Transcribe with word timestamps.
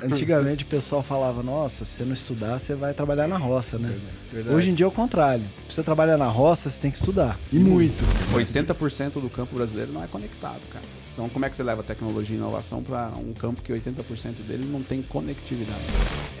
Antigamente 0.00 0.62
o 0.62 0.66
pessoal 0.68 1.02
falava, 1.02 1.42
nossa, 1.42 1.84
se 1.84 1.94
você 1.94 2.04
não 2.04 2.12
estudar, 2.12 2.56
você 2.60 2.72
vai 2.72 2.94
trabalhar 2.94 3.26
na 3.26 3.36
roça, 3.36 3.80
né? 3.80 3.98
Verdade. 4.32 4.54
Hoje 4.54 4.70
em 4.70 4.74
dia 4.74 4.86
é 4.86 4.88
o 4.88 4.92
contrário. 4.92 5.42
Pra 5.42 5.74
você 5.74 5.82
trabalhar 5.82 6.16
na 6.16 6.28
roça, 6.28 6.70
você 6.70 6.80
tem 6.80 6.88
que 6.88 6.96
estudar. 6.96 7.36
E 7.50 7.58
muito. 7.58 8.04
80% 8.32 9.20
do 9.20 9.28
campo 9.28 9.56
brasileiro 9.56 9.92
não 9.92 10.00
é 10.00 10.06
conectado, 10.06 10.60
cara. 10.70 10.84
Então, 11.12 11.28
como 11.28 11.44
é 11.44 11.50
que 11.50 11.56
você 11.56 11.64
leva 11.64 11.82
tecnologia 11.82 12.36
e 12.36 12.38
inovação 12.38 12.80
para 12.80 13.08
um 13.08 13.32
campo 13.32 13.60
que 13.60 13.72
80% 13.72 14.46
dele 14.46 14.68
não 14.70 14.84
tem 14.84 15.02
conectividade? 15.02 15.82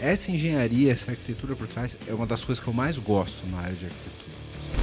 Essa 0.00 0.30
engenharia, 0.30 0.92
essa 0.92 1.10
arquitetura 1.10 1.56
por 1.56 1.66
trás 1.66 1.98
é 2.06 2.14
uma 2.14 2.28
das 2.28 2.44
coisas 2.44 2.62
que 2.62 2.70
eu 2.70 2.74
mais 2.74 2.96
gosto 2.96 3.44
na 3.48 3.58
área 3.58 3.74
de 3.74 3.86
arquitetura. 3.86 4.38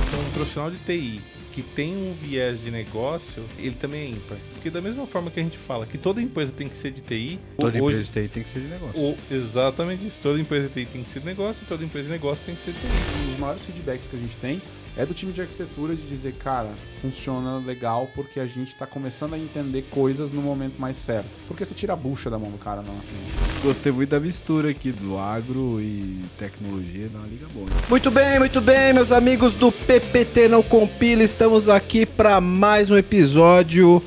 Então, 0.09 0.19
um 0.19 0.31
profissional 0.31 0.69
de 0.69 0.79
TI 0.79 1.23
que 1.55 1.61
tem 1.63 1.95
um 1.95 2.11
viés 2.13 2.61
de 2.63 2.69
negócio, 2.69 3.41
ele 3.57 3.73
também 3.75 4.01
é 4.01 4.09
ímpar. 4.09 4.37
Porque 4.55 4.69
da 4.69 4.81
mesma 4.81 5.07
forma 5.07 5.31
que 5.31 5.39
a 5.39 5.43
gente 5.43 5.57
fala 5.57 5.85
que 5.85 5.97
toda 5.97 6.21
empresa 6.21 6.51
tem 6.51 6.67
que 6.67 6.75
ser 6.75 6.91
de 6.91 7.01
TI, 7.01 7.39
Toda 7.57 7.69
hoje, 7.69 7.77
empresa 7.99 8.03
de 8.03 8.11
TI 8.11 8.27
tem 8.33 8.43
que 8.43 8.49
ser 8.49 8.59
de 8.59 8.67
negócio. 8.67 8.99
ou- 9.01 9.17
exatamente 9.31 10.05
isso. 10.05 10.19
Toda 10.21 10.37
empresa 10.39 10.67
de 10.67 10.73
TI 10.73 10.85
tem 10.85 11.03
que 11.03 11.09
ser 11.09 11.21
de 11.21 11.25
negócio 11.25 11.63
e 11.63 11.65
toda 11.65 11.83
empresa 11.85 12.07
de 12.07 12.11
negócio 12.13 12.43
tem 12.45 12.55
que 12.55 12.61
ser 12.61 12.73
de 12.73 12.79
TI. 12.81 12.87
Um 13.23 13.27
dos 13.27 13.37
maiores 13.37 13.63
feedbacks 13.65 14.07
que 14.09 14.15
a 14.17 14.19
gente 14.19 14.35
tem 14.37 14.61
é 14.97 15.05
do 15.05 15.13
time 15.13 15.33
de 15.33 15.41
arquitetura 15.41 15.95
de 15.95 16.03
dizer, 16.03 16.33
cara, 16.33 16.71
funciona 17.01 17.57
legal 17.57 18.09
porque 18.15 18.39
a 18.39 18.45
gente 18.45 18.75
tá 18.75 18.87
começando 18.87 19.33
a 19.33 19.39
entender 19.39 19.83
coisas 19.89 20.31
no 20.31 20.41
momento 20.41 20.79
mais 20.79 20.95
certo. 20.95 21.29
Porque 21.47 21.65
você 21.65 21.73
tira 21.73 21.93
a 21.93 21.95
bucha 21.95 22.29
da 22.29 22.39
mão 22.39 22.49
do 22.49 22.57
cara 22.57 22.81
lá 22.81 22.93
na 22.93 23.01
frente. 23.01 23.61
Gostei 23.61 23.91
muito 23.91 24.09
da 24.09 24.19
mistura 24.19 24.69
aqui 24.69 24.91
do 24.91 25.17
agro 25.17 25.81
e 25.81 26.21
tecnologia, 26.37 27.09
dá 27.11 27.19
uma 27.19 27.27
liga 27.27 27.47
boa. 27.53 27.67
Muito 27.89 28.09
bem, 28.09 28.39
muito 28.39 28.61
bem, 28.61 28.93
meus 28.93 29.11
amigos 29.11 29.53
do 29.55 29.71
PPT 29.71 30.47
Não 30.47 30.63
Compila, 30.63 31.23
estamos 31.23 31.67
aqui 31.67 32.05
para 32.05 32.39
mais 32.39 32.89
um 32.89 32.97
episódio. 32.97 34.01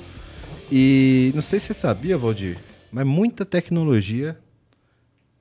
E 0.70 1.32
não 1.34 1.42
sei 1.42 1.58
se 1.58 1.66
você 1.66 1.74
sabia, 1.74 2.16
Valdir, 2.16 2.58
mas 2.90 3.06
muita 3.06 3.44
tecnologia 3.44 4.38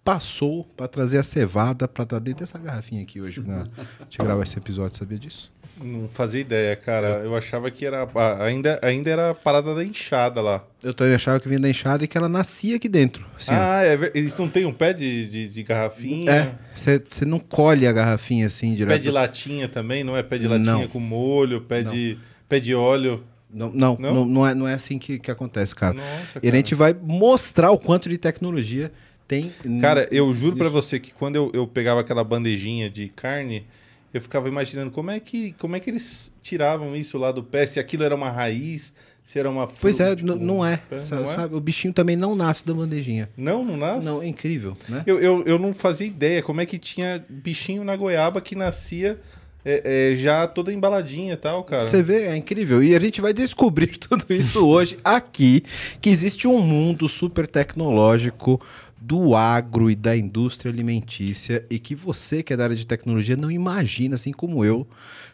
passou 0.08 0.64
para 0.64 0.88
trazer 0.88 1.18
a 1.18 1.24
cevada 1.24 1.86
para 1.86 2.06
dar 2.06 2.20
dentro 2.20 2.40
dessa 2.40 2.58
garrafinha 2.58 3.02
aqui 3.02 3.20
hoje, 3.20 3.42
né? 3.42 3.66
A 3.78 4.04
gente 4.04 4.18
gravar 4.20 4.42
esse 4.44 4.58
episódio, 4.58 4.98
sabia 4.98 5.20
disso? 5.20 5.52
Não 5.82 6.08
fazia 6.08 6.40
ideia, 6.40 6.74
cara. 6.78 7.22
Eu 7.26 7.36
achava 7.36 7.70
que 7.70 7.86
era. 7.86 8.08
Ainda, 8.40 8.80
ainda 8.82 9.10
era 9.10 9.32
a 9.32 9.36
parada 9.36 9.76
da 9.76 9.84
enxada 9.84 10.40
lá. 10.40 10.64
Eu 10.82 10.94
também 10.94 11.14
achava 11.14 11.42
que 11.42 11.50
vinha 11.50 11.60
da 11.60 11.70
enxada 11.70 12.06
e 12.06 12.08
que 12.08 12.18
ela 12.18 12.30
nascia 12.30 12.78
aqui 12.78 12.88
dentro. 12.88 13.26
assim, 13.38 13.52
ah, 13.52 13.84
é, 13.84 14.12
eles 14.16 14.36
não 14.38 14.48
têm 14.48 14.66
um 14.66 14.72
pé 14.72 14.94
de, 14.94 15.28
de, 15.28 15.50
de 15.50 15.64
garrafinha? 15.64 16.32
É, 16.32 16.56
você 16.74 17.26
não 17.26 17.38
colhe 17.38 17.86
a 17.86 17.92
garrafinha 17.92 18.48
assim 18.48 18.74
direto. 18.76 18.94
Pé 18.96 19.00
de 19.00 19.12
latinha 19.12 19.68
também, 19.68 20.06
não 20.06 20.16
é? 20.16 20.24
Pé 20.24 20.38
de 20.38 20.48
latinha 20.48 20.74
Não. 20.74 20.88
com 20.88 21.02
molho, 21.02 21.60
pé 21.60 21.84
Não. 21.84 21.92
de, 21.92 22.18
pé 22.48 22.62
de 22.62 22.74
óleo. 22.74 23.26
Não, 23.54 23.72
não, 23.74 23.98
Não? 24.00 24.14
não? 24.14 24.26
não 24.26 24.48
é, 24.48 24.56
não 24.56 24.68
é 24.68 24.74
assim 24.74 24.98
que, 24.98 25.20
que 25.20 25.30
acontece, 25.30 25.76
cara. 25.76 25.96
Nossa, 25.96 26.40
E 26.42 26.48
a 26.48 26.52
gente 26.52 26.74
vai 26.74 26.94
mostrar 26.94 27.72
o 27.72 27.78
quanto 27.78 28.08
de 28.08 28.18
tecnologia 28.18 28.92
tem. 29.28 29.52
Cara, 29.82 30.08
eu 30.12 30.34
juro 30.34 30.56
pra 30.56 30.68
Isso. 30.68 30.74
você 30.76 31.00
que 31.00 31.12
quando 31.14 31.36
eu, 31.36 31.52
eu 31.54 31.68
pegava 31.68 32.00
aquela 32.02 32.24
bandejinha 32.24 32.90
de 32.90 33.10
carne, 33.10 33.66
eu 34.14 34.22
ficava 34.22 34.48
imaginando 34.48 34.90
como 34.92 35.12
é 35.12 35.20
que 35.20 35.52
como 35.60 35.76
é 35.76 35.80
que 35.80 35.90
eles 35.90 36.32
tiravam 36.42 36.96
isso 36.96 37.18
lá 37.18 37.32
do 37.32 37.44
pé, 37.44 37.66
se 37.68 37.80
aquilo 37.80 38.04
era 38.04 38.16
uma 38.16 38.30
raiz, 38.32 38.94
se 39.26 39.38
era 39.38 39.50
uma 39.50 39.68
Pois 39.68 40.00
é, 40.00 40.06
fruta, 40.08 40.16
tipo, 40.24 40.36
não 40.36 40.66
é, 40.66 40.78
pé, 40.78 41.02
sa- 41.02 41.16
não 41.18 41.24
é? 41.24 41.28
sabe? 41.28 41.56
O 41.56 41.60
bichinho 41.60 41.94
também 41.94 42.16
não 42.16 42.34
nasce 42.36 42.66
da 42.66 42.74
bandejinha. 42.74 43.30
Não, 43.36 43.66
não 43.66 43.76
nasce? 43.76 44.06
Não, 44.06 44.22
é 44.22 44.28
incrível, 44.28 44.74
né? 44.88 45.04
Eu, 45.06 45.20
eu, 45.20 45.44
eu 45.46 45.60
não 45.60 45.74
fazia 45.74 46.08
ideia 46.08 46.42
como 46.42 46.62
é 46.62 46.66
que 46.66 46.80
tinha 46.80 47.24
bichinho 47.30 47.84
na 47.84 47.96
goiaba 47.98 48.40
que 48.40 48.56
nascia 48.56 49.20
é, 49.66 50.12
é, 50.14 50.16
já 50.16 50.48
toda 50.48 50.72
embaladinha 50.72 51.34
e 51.34 51.38
tal, 51.38 51.62
cara. 51.66 51.86
Você 51.86 52.02
vê, 52.02 52.28
é 52.28 52.36
incrível. 52.38 52.82
E 52.82 52.96
a 52.96 53.00
gente 53.00 53.20
vai 53.20 53.34
descobrir 53.34 53.88
tudo 54.00 54.26
isso 54.34 54.66
hoje 54.66 54.98
aqui, 55.04 55.62
que 56.00 56.10
existe 56.10 56.48
um 56.48 56.62
mundo 56.62 57.10
super 57.10 57.46
tecnológico 57.46 58.62
do 59.00 59.36
agro 59.36 59.92
e 59.92 59.96
da 59.96 60.18
indústria 60.18 60.72
alimentícia 60.72 61.66
e 61.70 61.78
que 61.78 61.96
você 61.96 62.42
que 62.42 62.54
é 62.54 62.58
da 62.58 62.64
área 62.64 62.76
de 62.76 62.86
tecnologia 62.86 63.38
não 63.38 63.52
imagina, 63.52 64.16
assim 64.16 64.32
como 64.32 64.66
eu, 64.66 64.88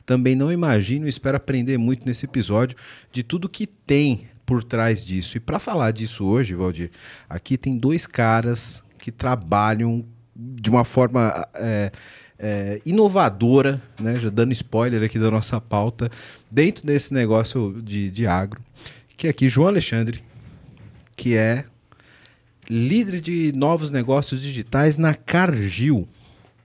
também 0.06 0.36
não 0.36 0.52
imagino 0.52 1.06
e 1.06 1.10
espero 1.10 1.38
aprender 1.38 1.78
muito 1.78 2.06
nesse 2.06 2.26
episódio 2.26 2.78
de 3.12 3.24
tudo 3.24 3.48
que 3.48 3.66
tem 3.66 4.28
por 4.46 4.64
trás 4.64 5.06
disso. 5.06 5.38
E 5.38 5.40
para 5.40 5.60
falar 5.60 5.92
disso 5.92 6.26
hoje, 6.26 6.54
Valdir, 6.54 6.92
aqui 7.30 7.58
tem 7.58 7.78
dois 7.78 8.06
caras 8.06 8.84
que 8.98 9.12
trabalham 9.12 10.06
de 10.36 10.70
uma 10.70 10.84
forma 10.84 11.48
é, 11.56 11.92
é, 12.38 12.82
inovadora, 12.86 13.82
né? 14.00 14.16
já 14.16 14.30
dando 14.30 14.52
spoiler 14.52 15.04
aqui 15.04 15.18
da 15.18 15.32
nossa 15.32 15.62
pauta, 15.62 16.10
dentro 16.52 16.86
desse 16.86 17.14
negócio 17.14 17.82
de, 17.82 18.12
de 18.12 18.28
agro, 18.28 18.62
que 19.16 19.28
é 19.28 19.30
aqui 19.30 19.48
João 19.48 19.68
Alexandre, 19.68 20.22
que 21.16 21.36
é 21.36 21.66
líder 22.70 23.20
de 23.20 23.52
novos 23.54 23.92
negócios 23.92 24.42
digitais 24.42 24.98
na 24.98 25.14
Cargill. 25.14 26.08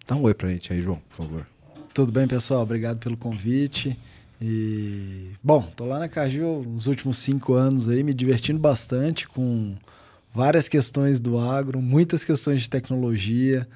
Dá 0.07 0.17
um 0.17 0.23
oi 0.23 0.35
pra 0.35 0.49
gente 0.49 0.73
aí, 0.73 0.81
João, 0.81 1.01
por 1.11 1.17
favor. 1.17 1.47
Tudo 1.93 2.13
bem, 2.13 2.27
pessoal? 2.27 2.63
Obrigado 2.63 2.99
pelo 2.99 3.17
convite. 3.17 3.99
E, 4.41 5.33
bom, 5.43 5.63
tô 5.75 5.85
lá 5.85 5.99
na 5.99 6.09
Cargill 6.09 6.63
nos 6.65 6.87
últimos 6.87 7.19
cinco 7.19 7.55
anos 7.55 7.89
aí, 7.89 8.05
me 8.05 8.15
divertindo 8.15 8.59
bastante 8.59 9.29
com 9.29 9.75
várias 10.33 10.69
questões 10.69 11.19
do 11.19 11.39
agro, 11.39 11.83
muitas 11.83 12.25
questões 12.25 12.63
de 12.63 12.71
tecnologia. 12.71 13.67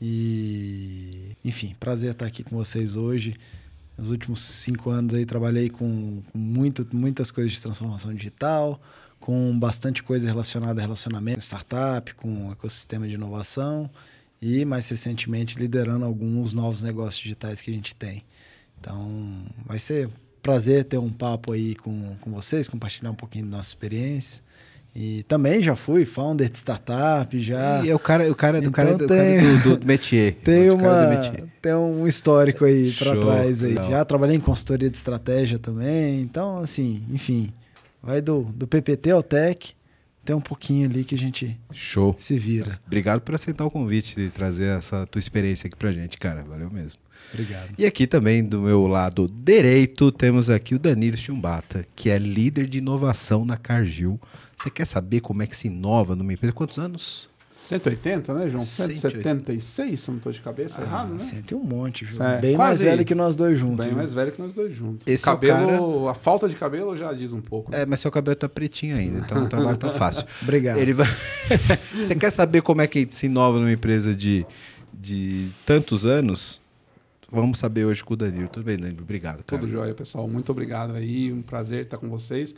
E, 0.00 1.36
enfim, 1.44 1.74
prazer 1.78 2.12
estar 2.12 2.26
aqui 2.26 2.42
com 2.42 2.56
vocês 2.56 2.96
hoje. 2.96 3.34
Nos 3.98 4.10
últimos 4.10 4.40
cinco 4.40 4.90
anos 4.90 5.14
aí 5.14 5.24
trabalhei 5.24 5.70
com, 5.70 6.22
com 6.32 6.38
muito, 6.38 6.86
muitas 6.92 7.30
coisas 7.30 7.52
de 7.52 7.60
transformação 7.60 8.14
digital, 8.14 8.80
com 9.26 9.58
bastante 9.58 10.04
coisa 10.04 10.28
relacionada 10.28 10.80
a 10.80 10.84
relacionamento, 10.84 11.40
startup, 11.40 12.14
com 12.14 12.52
ecossistema 12.52 13.08
de 13.08 13.14
inovação 13.14 13.90
e 14.40 14.64
mais 14.64 14.88
recentemente 14.88 15.58
liderando 15.58 16.04
alguns 16.04 16.52
novos 16.52 16.80
negócios 16.80 17.20
digitais 17.20 17.60
que 17.60 17.68
a 17.68 17.74
gente 17.74 17.92
tem. 17.92 18.22
Então, 18.78 19.10
vai 19.66 19.80
ser 19.80 20.06
um 20.06 20.10
prazer 20.40 20.84
ter 20.84 20.98
um 20.98 21.10
papo 21.10 21.52
aí 21.52 21.74
com, 21.74 22.14
com 22.20 22.30
vocês, 22.30 22.68
compartilhar 22.68 23.10
um 23.10 23.16
pouquinho 23.16 23.46
da 23.46 23.56
nossa 23.56 23.70
experiência. 23.70 24.44
E 24.94 25.24
também 25.24 25.60
já 25.60 25.74
fui 25.74 26.04
founder 26.06 26.48
de 26.48 26.58
startup, 26.58 27.36
já 27.40 27.84
E 27.84 27.90
é 27.90 27.94
o 27.96 27.98
cara, 27.98 28.30
o 28.30 28.34
cara, 28.36 28.62
do 28.62 28.68
Então 28.68 28.72
cara, 28.72 28.94
tem- 29.08 29.08
cara 29.08 29.58
do, 29.64 29.76
do 29.78 29.86
métier. 29.88 30.36
tem, 30.44 30.70
uma, 30.70 31.08
métier. 31.08 31.44
tem 31.60 31.74
um 31.74 32.06
histórico 32.06 32.64
aí 32.64 32.92
para 32.92 33.20
trás 33.20 33.60
aí. 33.60 33.70
legal. 33.70 33.90
Já 33.90 34.04
trabalhei 34.04 34.36
em 34.36 34.40
consultoria 34.40 34.88
de 34.88 34.96
estratégia 34.96 35.58
também. 35.58 36.20
Então, 36.20 36.58
assim, 36.58 37.02
enfim, 37.10 37.52
vai 38.06 38.20
do, 38.20 38.42
do 38.42 38.66
PPT 38.66 39.10
ao 39.10 39.22
Tech, 39.22 39.74
tem 40.24 40.34
um 40.34 40.40
pouquinho 40.40 40.88
ali 40.88 41.04
que 41.04 41.14
a 41.14 41.18
gente 41.18 41.58
Show. 41.72 42.14
se 42.18 42.38
vira. 42.38 42.80
Obrigado 42.86 43.20
por 43.20 43.34
aceitar 43.34 43.64
o 43.64 43.70
convite 43.70 44.14
de 44.16 44.28
trazer 44.30 44.78
essa 44.78 45.06
tua 45.06 45.18
experiência 45.18 45.66
aqui 45.66 45.76
pra 45.76 45.92
gente, 45.92 46.16
cara. 46.18 46.42
Valeu 46.42 46.70
mesmo. 46.70 46.98
Obrigado. 47.32 47.70
E 47.76 47.84
aqui 47.84 48.06
também 48.06 48.44
do 48.44 48.60
meu 48.62 48.86
lado 48.86 49.28
direito 49.28 50.12
temos 50.12 50.48
aqui 50.48 50.74
o 50.74 50.78
Danilo 50.78 51.16
Chumbata, 51.16 51.84
que 51.94 52.08
é 52.08 52.18
líder 52.18 52.66
de 52.66 52.78
inovação 52.78 53.44
na 53.44 53.56
Cargill. 53.56 54.20
Você 54.56 54.70
quer 54.70 54.84
saber 54.84 55.20
como 55.20 55.42
é 55.42 55.46
que 55.46 55.56
se 55.56 55.66
inova 55.66 56.14
numa 56.14 56.32
empresa? 56.32 56.52
Quantos 56.52 56.78
anos? 56.78 57.28
180, 57.56 58.34
né, 58.34 58.50
João? 58.50 58.66
180. 58.66 59.00
176, 59.00 59.98
se 59.98 60.10
eu 60.10 60.12
não 60.12 60.20
tô 60.20 60.30
de 60.30 60.42
cabeça 60.42 60.82
errado, 60.82 61.14
né? 61.14 61.42
Tem 61.46 61.56
um 61.56 61.64
monte, 61.64 62.04
viu? 62.04 62.22
É, 62.22 62.38
Bem 62.38 62.54
mais 62.54 62.82
velho 62.82 63.02
que 63.02 63.14
nós 63.14 63.34
dois 63.34 63.58
juntos. 63.58 63.78
Bem 63.78 63.88
viu? 63.88 63.96
mais 63.96 64.12
velho 64.12 64.30
que 64.30 64.40
nós 64.40 64.52
dois 64.52 64.74
juntos. 64.74 65.06
Esse 65.06 65.26
é 65.26 65.32
o 65.32 65.34
cabelo, 65.34 66.08
a 66.08 66.12
falta 66.14 66.50
de 66.50 66.54
cabelo 66.54 66.94
já 66.98 67.14
diz 67.14 67.32
um 67.32 67.40
pouco. 67.40 67.72
né? 67.72 67.82
É, 67.82 67.86
mas 67.86 68.00
seu 68.00 68.10
cabelo 68.10 68.36
tá 68.36 68.46
pretinho 68.46 68.94
ainda, 68.94 69.20
então 69.20 69.42
o 69.44 69.48
trabalho 69.48 69.76
tá 69.78 69.90
fácil. 69.90 70.26
Obrigado. 70.42 70.76
Ele 70.76 70.92
vai... 70.92 71.06
Você 71.96 72.14
quer 72.14 72.30
saber 72.30 72.60
como 72.60 72.82
é 72.82 72.86
que 72.86 73.06
se 73.10 73.24
inova 73.24 73.58
numa 73.58 73.72
empresa 73.72 74.14
de, 74.14 74.44
de 74.92 75.48
tantos 75.64 76.04
anos? 76.04 76.60
Vamos 77.32 77.58
saber 77.58 77.86
hoje 77.86 78.04
com 78.04 78.14
o 78.14 78.16
Danilo. 78.16 78.48
Tudo 78.48 78.64
bem, 78.64 78.78
Danilo? 78.78 79.02
Obrigado, 79.02 79.42
cara. 79.42 79.60
Tudo 79.60 79.72
jóia, 79.72 79.94
pessoal. 79.94 80.28
Muito 80.28 80.52
obrigado 80.52 80.94
aí. 80.94 81.32
Um 81.32 81.42
prazer 81.42 81.84
estar 81.84 81.96
com 81.96 82.08
vocês. 82.08 82.54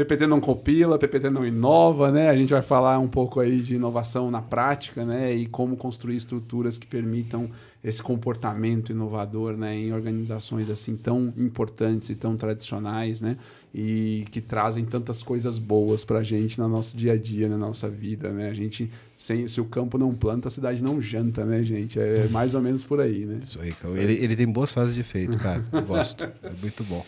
PPT 0.00 0.26
não 0.26 0.40
compila, 0.40 0.98
PPT 0.98 1.28
não 1.28 1.44
inova, 1.44 2.10
né? 2.10 2.30
A 2.30 2.36
gente 2.36 2.54
vai 2.54 2.62
falar 2.62 2.98
um 2.98 3.08
pouco 3.08 3.38
aí 3.38 3.60
de 3.60 3.74
inovação 3.74 4.30
na 4.30 4.40
prática, 4.40 5.04
né? 5.04 5.34
E 5.34 5.44
como 5.44 5.76
construir 5.76 6.16
estruturas 6.16 6.78
que 6.78 6.86
permitam 6.86 7.50
esse 7.84 8.02
comportamento 8.02 8.92
inovador, 8.92 9.58
né? 9.58 9.74
Em 9.74 9.92
organizações 9.92 10.70
assim 10.70 10.96
tão 10.96 11.34
importantes 11.36 12.08
e 12.08 12.14
tão 12.14 12.34
tradicionais, 12.34 13.20
né? 13.20 13.36
E 13.74 14.24
que 14.30 14.40
trazem 14.40 14.86
tantas 14.86 15.22
coisas 15.22 15.58
boas 15.58 16.02
pra 16.02 16.22
gente 16.22 16.58
no 16.58 16.66
nosso 16.66 16.96
dia 16.96 17.12
a 17.12 17.16
dia, 17.16 17.46
na 17.46 17.58
nossa 17.58 17.88
vida, 17.88 18.32
né? 18.32 18.48
A 18.48 18.54
gente, 18.54 18.90
sem, 19.14 19.46
se 19.46 19.60
o 19.60 19.66
campo 19.66 19.98
não 19.98 20.14
planta, 20.14 20.48
a 20.48 20.50
cidade 20.50 20.82
não 20.82 21.00
janta, 21.00 21.44
né, 21.44 21.62
gente? 21.62 22.00
É 22.00 22.26
mais 22.28 22.54
ou 22.54 22.62
menos 22.62 22.82
por 22.82 23.00
aí, 23.00 23.26
né? 23.26 23.40
Isso 23.42 23.60
aí, 23.60 23.72
cara. 23.72 24.00
Ele, 24.00 24.14
ele 24.14 24.34
tem 24.34 24.46
boas 24.46 24.72
fases 24.72 24.94
de 24.94 25.00
efeito, 25.00 25.36
cara. 25.36 25.62
Eu 25.70 25.82
gosto. 25.82 26.24
É 26.24 26.52
muito 26.62 26.82
bom. 26.84 27.04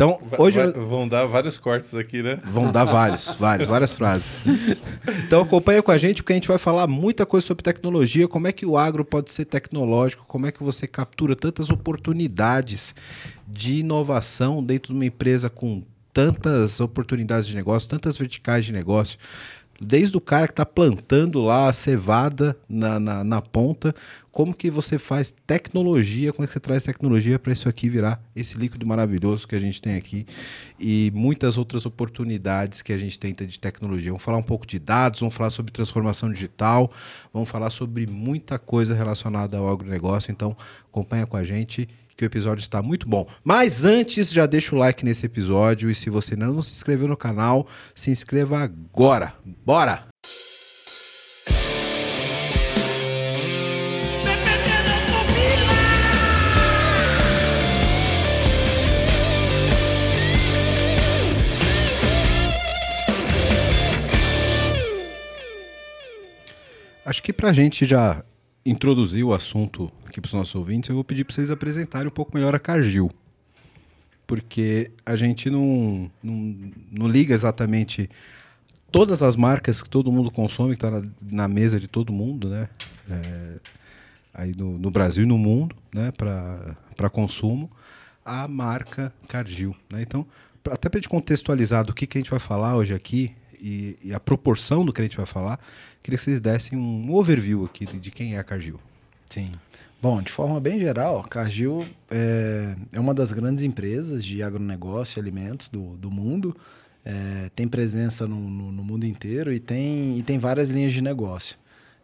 Então, 0.00 0.18
hoje 0.38 0.58
vai- 0.58 0.72
vão 0.72 1.06
dar 1.06 1.26
vários 1.26 1.58
cortes 1.58 1.92
aqui, 1.94 2.22
né? 2.22 2.38
vão 2.44 2.72
dar 2.72 2.84
vários, 2.84 3.34
vários, 3.38 3.68
várias 3.68 3.92
frases. 3.92 4.42
Então 5.26 5.42
acompanha 5.42 5.82
com 5.82 5.90
a 5.90 5.98
gente 5.98 6.22
porque 6.22 6.32
a 6.32 6.36
gente 6.36 6.48
vai 6.48 6.56
falar 6.56 6.86
muita 6.86 7.26
coisa 7.26 7.46
sobre 7.46 7.62
tecnologia, 7.62 8.26
como 8.26 8.46
é 8.48 8.52
que 8.52 8.64
o 8.64 8.78
agro 8.78 9.04
pode 9.04 9.30
ser 9.30 9.44
tecnológico, 9.44 10.24
como 10.26 10.46
é 10.46 10.52
que 10.52 10.62
você 10.62 10.86
captura 10.86 11.36
tantas 11.36 11.68
oportunidades 11.68 12.94
de 13.46 13.80
inovação 13.80 14.64
dentro 14.64 14.94
de 14.94 14.98
uma 14.98 15.04
empresa 15.04 15.50
com 15.50 15.82
tantas 16.14 16.80
oportunidades 16.80 17.46
de 17.46 17.54
negócio, 17.54 17.86
tantas 17.88 18.16
verticais 18.16 18.64
de 18.64 18.72
negócio. 18.72 19.18
Desde 19.80 20.16
o 20.16 20.20
cara 20.20 20.46
que 20.46 20.52
está 20.52 20.66
plantando 20.66 21.40
lá 21.42 21.68
a 21.68 21.72
cevada 21.72 22.54
na, 22.68 23.00
na, 23.00 23.24
na, 23.24 23.40
ponta, 23.40 23.94
como 24.30 24.54
que 24.54 24.70
você 24.70 24.98
faz 24.98 25.34
tecnologia, 25.46 26.32
como 26.32 26.44
é 26.44 26.46
que 26.46 26.52
você 26.52 26.60
traz 26.60 26.84
tecnologia 26.84 27.38
para 27.38 27.52
isso 27.52 27.66
aqui 27.66 27.88
virar 27.88 28.22
esse 28.36 28.58
líquido 28.58 28.86
maravilhoso 28.86 29.48
que 29.48 29.56
a 29.56 29.58
gente 29.58 29.80
tem 29.80 29.96
aqui 29.96 30.26
e 30.78 31.10
muitas 31.14 31.56
outras 31.56 31.86
oportunidades 31.86 32.82
que 32.82 32.92
a 32.92 32.98
gente 32.98 33.18
tenta 33.18 33.46
de 33.46 33.58
tecnologia. 33.58 34.10
Vamos 34.10 34.22
falar 34.22 34.36
um 34.36 34.42
pouco 34.42 34.66
de 34.66 34.78
dados, 34.78 35.20
vamos 35.20 35.34
falar 35.34 35.50
sobre 35.50 35.72
transformação 35.72 36.30
digital, 36.30 36.92
vamos 37.32 37.48
falar 37.48 37.70
sobre 37.70 38.06
muita 38.06 38.58
coisa 38.58 38.94
relacionada 38.94 39.56
ao 39.56 39.68
agronegócio, 39.68 40.30
então 40.30 40.54
acompanha 40.90 41.26
com 41.26 41.38
a 41.38 41.42
gente 41.42 41.88
que 42.20 42.24
o 42.24 42.26
episódio 42.26 42.60
está 42.60 42.82
muito 42.82 43.08
bom. 43.08 43.26
Mas 43.42 43.82
antes, 43.82 44.30
já 44.30 44.44
deixa 44.44 44.74
o 44.74 44.78
like 44.78 45.02
nesse 45.04 45.24
episódio 45.24 45.90
e 45.90 45.94
se 45.94 46.10
você 46.10 46.34
ainda 46.34 46.48
não 46.48 46.60
se 46.60 46.74
inscreveu 46.74 47.08
no 47.08 47.16
canal, 47.16 47.66
se 47.94 48.10
inscreva 48.10 48.58
agora. 48.58 49.32
Bora! 49.64 50.04
Acho 67.02 67.22
que 67.22 67.32
para 67.32 67.48
a 67.48 67.52
gente 67.52 67.86
já 67.86 68.22
introduzir 68.70 69.24
o 69.24 69.34
assunto 69.34 69.90
aqui 70.06 70.20
para 70.20 70.28
os 70.28 70.32
nossos 70.32 70.54
ouvintes, 70.54 70.88
eu 70.88 70.94
vou 70.94 71.04
pedir 71.04 71.24
para 71.24 71.34
vocês 71.34 71.50
apresentarem 71.50 72.08
um 72.08 72.12
pouco 72.12 72.34
melhor 72.34 72.54
a 72.54 72.58
Cargill. 72.58 73.10
Porque 74.26 74.92
a 75.04 75.16
gente 75.16 75.50
não, 75.50 76.10
não, 76.22 76.54
não 76.90 77.08
liga 77.08 77.34
exatamente 77.34 78.08
todas 78.92 79.22
as 79.22 79.34
marcas 79.34 79.82
que 79.82 79.90
todo 79.90 80.12
mundo 80.12 80.30
consome, 80.30 80.76
que 80.76 80.84
está 80.84 81.00
na, 81.00 81.08
na, 81.20 81.48
mesa 81.48 81.80
de 81.80 81.88
todo 81.88 82.12
mundo, 82.12 82.48
né? 82.48 82.68
É, 83.10 83.58
aí 84.32 84.52
no, 84.56 84.78
no, 84.78 84.90
Brasil 84.90 85.24
e 85.24 85.26
no 85.26 85.36
mundo, 85.36 85.74
né? 85.92 86.12
Para 86.12 87.10
consumo, 87.10 87.68
a 88.24 88.46
marca 88.46 89.12
Cargill. 89.26 89.74
Né? 89.90 90.02
Então, 90.02 90.24
até 90.70 90.88
para 90.88 90.98
gente 90.98 91.08
contextualizar 91.08 91.84
do 91.84 91.92
que, 91.92 92.06
que 92.06 92.18
a 92.18 92.20
gente 92.20 92.30
vai 92.30 92.38
falar 92.38 92.76
hoje 92.76 92.94
aqui 92.94 93.34
e, 93.60 93.96
e, 94.04 94.14
a 94.14 94.20
proporção 94.20 94.84
do 94.84 94.92
que 94.92 95.00
a 95.00 95.04
gente 95.04 95.16
vai 95.16 95.26
falar, 95.26 95.60
queria 96.02 96.18
que 96.18 96.24
vocês 96.24 96.40
dessem 96.40 96.78
um 96.78 97.12
overview 97.12 97.64
aqui 97.64 97.86
de, 97.86 97.98
de 97.98 98.10
quem 98.10 98.34
é 98.34 98.38
a 98.38 98.44
Cargill. 98.44 98.80
Sim. 99.28 99.50
Bom, 100.02 100.22
de 100.22 100.32
forma 100.32 100.58
bem 100.58 100.80
geral, 100.80 101.20
a 101.20 101.28
Cargill 101.28 101.84
é, 102.10 102.74
é 102.92 102.98
uma 102.98 103.12
das 103.12 103.32
grandes 103.32 103.62
empresas 103.64 104.24
de 104.24 104.42
agronegócio 104.42 105.18
e 105.18 105.20
alimentos 105.20 105.68
do, 105.68 105.96
do 105.96 106.10
mundo. 106.10 106.56
É, 107.04 107.50
tem 107.54 107.68
presença 107.68 108.26
no, 108.26 108.36
no, 108.36 108.72
no, 108.72 108.84
mundo 108.84 109.04
inteiro 109.04 109.52
e 109.52 109.60
tem, 109.60 110.18
e 110.18 110.22
tem 110.22 110.38
várias 110.38 110.70
linhas 110.70 110.92
de 110.92 111.02
negócio. 111.02 111.56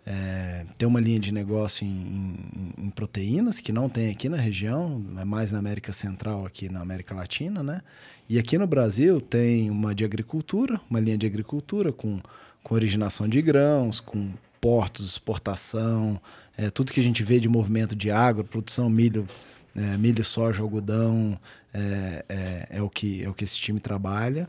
É, 0.08 0.64
tem 0.78 0.86
uma 0.86 1.00
linha 1.00 1.18
de 1.18 1.32
negócio 1.32 1.84
em, 1.84 1.88
em, 1.90 2.86
em, 2.86 2.90
proteínas, 2.90 3.58
que 3.58 3.72
não 3.72 3.88
tem 3.88 4.08
aqui 4.08 4.28
na 4.28 4.36
região, 4.36 5.04
é 5.18 5.24
mais 5.24 5.50
na 5.50 5.58
América 5.58 5.92
Central, 5.92 6.46
aqui 6.46 6.68
na 6.68 6.80
América 6.80 7.12
Latina, 7.12 7.60
né? 7.60 7.80
E 8.28 8.38
aqui 8.38 8.56
no 8.56 8.68
Brasil 8.68 9.20
tem 9.20 9.68
uma 9.68 9.92
de 9.92 10.04
agricultura, 10.04 10.80
uma 10.88 11.00
linha 11.00 11.18
de 11.18 11.26
agricultura 11.26 11.92
com, 11.92 12.20
com 12.62 12.74
originação 12.74 13.28
de 13.28 13.42
grãos, 13.42 13.98
com 13.98 14.30
portos, 14.60 15.06
exportação, 15.06 16.20
é, 16.56 16.70
tudo 16.70 16.92
que 16.92 17.00
a 17.00 17.02
gente 17.02 17.24
vê 17.24 17.40
de 17.40 17.48
movimento 17.48 17.96
de 17.96 18.08
agro, 18.08 18.44
produção, 18.44 18.88
milho, 18.88 19.26
é, 19.74 19.96
milho, 19.96 20.24
soja, 20.24 20.62
algodão, 20.62 21.38
é, 21.74 22.24
é, 22.28 22.66
é, 22.78 22.82
o 22.82 22.88
que, 22.88 23.24
é 23.24 23.28
o 23.28 23.34
que 23.34 23.42
esse 23.42 23.56
time 23.56 23.80
trabalha. 23.80 24.48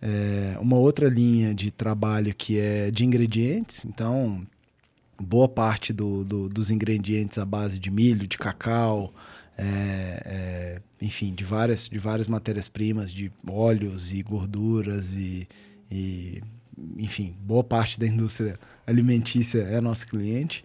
É, 0.00 0.56
uma 0.60 0.76
outra 0.76 1.08
linha 1.08 1.54
de 1.54 1.70
trabalho 1.70 2.34
que 2.34 2.58
é 2.58 2.90
de 2.90 3.04
ingredientes, 3.04 3.84
então 3.84 4.46
boa 5.24 5.48
parte 5.48 5.92
do, 5.92 6.24
do, 6.24 6.48
dos 6.48 6.70
ingredientes 6.70 7.38
à 7.38 7.44
base 7.44 7.78
de 7.78 7.90
milho, 7.90 8.26
de 8.26 8.38
cacau, 8.38 9.12
é, 9.56 10.80
enfim, 11.00 11.32
de 11.34 11.44
várias, 11.44 11.88
de 11.88 11.98
várias 11.98 12.26
matérias-primas, 12.26 13.12
de 13.12 13.30
óleos 13.48 14.12
e 14.12 14.22
gorduras 14.22 15.14
e, 15.14 15.48
e, 15.90 16.42
enfim, 16.96 17.34
boa 17.40 17.62
parte 17.62 17.98
da 17.98 18.06
indústria 18.06 18.56
alimentícia 18.86 19.60
é 19.60 19.80
nosso 19.80 20.06
cliente. 20.06 20.64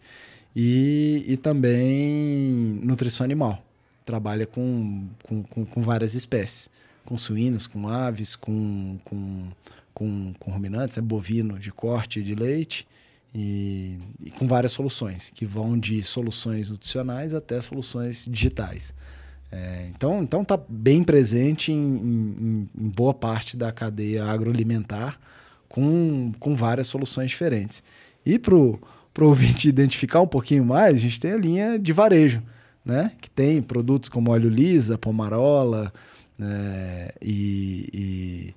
E, 0.56 1.24
e 1.28 1.38
também 1.38 2.80
nutrição 2.84 3.24
animal. 3.24 3.64
Trabalha 4.06 4.48
com, 4.48 5.08
com, 5.24 5.44
com, 5.44 5.66
com 5.66 5.82
várias 5.82 6.16
espécies. 6.16 6.70
Com 7.06 7.18
suínos, 7.18 7.68
com 7.68 7.88
aves, 7.88 8.36
com, 8.36 9.00
com, 9.06 9.48
com, 9.94 10.34
com 10.40 10.52
ruminantes, 10.52 10.98
é 10.98 11.02
bovino 11.02 11.60
de 11.60 11.72
corte 11.72 12.22
de 12.22 12.36
leite. 12.36 12.88
E, 13.34 14.00
e, 14.26 14.32
com 14.32 14.48
várias 14.48 14.72
soluções, 14.72 15.30
que 15.30 15.46
vão 15.46 15.78
de 15.78 16.02
soluções 16.02 16.72
nutricionais 16.72 17.34
até 17.34 17.62
soluções 17.62 18.28
digitais. 18.30 18.94
É, 19.52 19.88
então, 19.90 20.22
então 20.22 20.42
está 20.42 20.60
bem 20.70 21.04
presente 21.04 21.72
em, 21.72 21.76
em, 21.76 22.70
em, 22.76 22.90
boa 22.90 23.14
parte 23.14 23.58
da 23.58 23.72
cadeia 23.72 24.26
agroalimentar 24.26 25.20
com, 25.68 26.32
com 26.40 26.56
várias 26.56 26.88
soluções 26.88 27.32
diferentes. 27.32 27.84
E 28.26 28.38
para 28.38 28.56
o 28.56 28.80
ouvinte 29.22 29.68
identificar 29.68 30.22
um 30.22 30.28
pouquinho 30.28 30.66
mais, 30.66 30.96
a 30.96 31.00
gente 31.00 31.20
tem 31.20 31.32
a 31.32 31.38
linha 31.38 31.80
de 31.80 31.94
varejo, 31.94 32.42
né? 32.86 33.12
Que 33.22 33.30
tem 33.30 33.62
produtos 33.62 34.10
como 34.10 34.32
óleo 34.32 34.50
lisa, 34.50 34.98
pomarola, 34.98 35.92
né? 36.38 37.10
e, 37.22 37.90
e, 37.94 38.56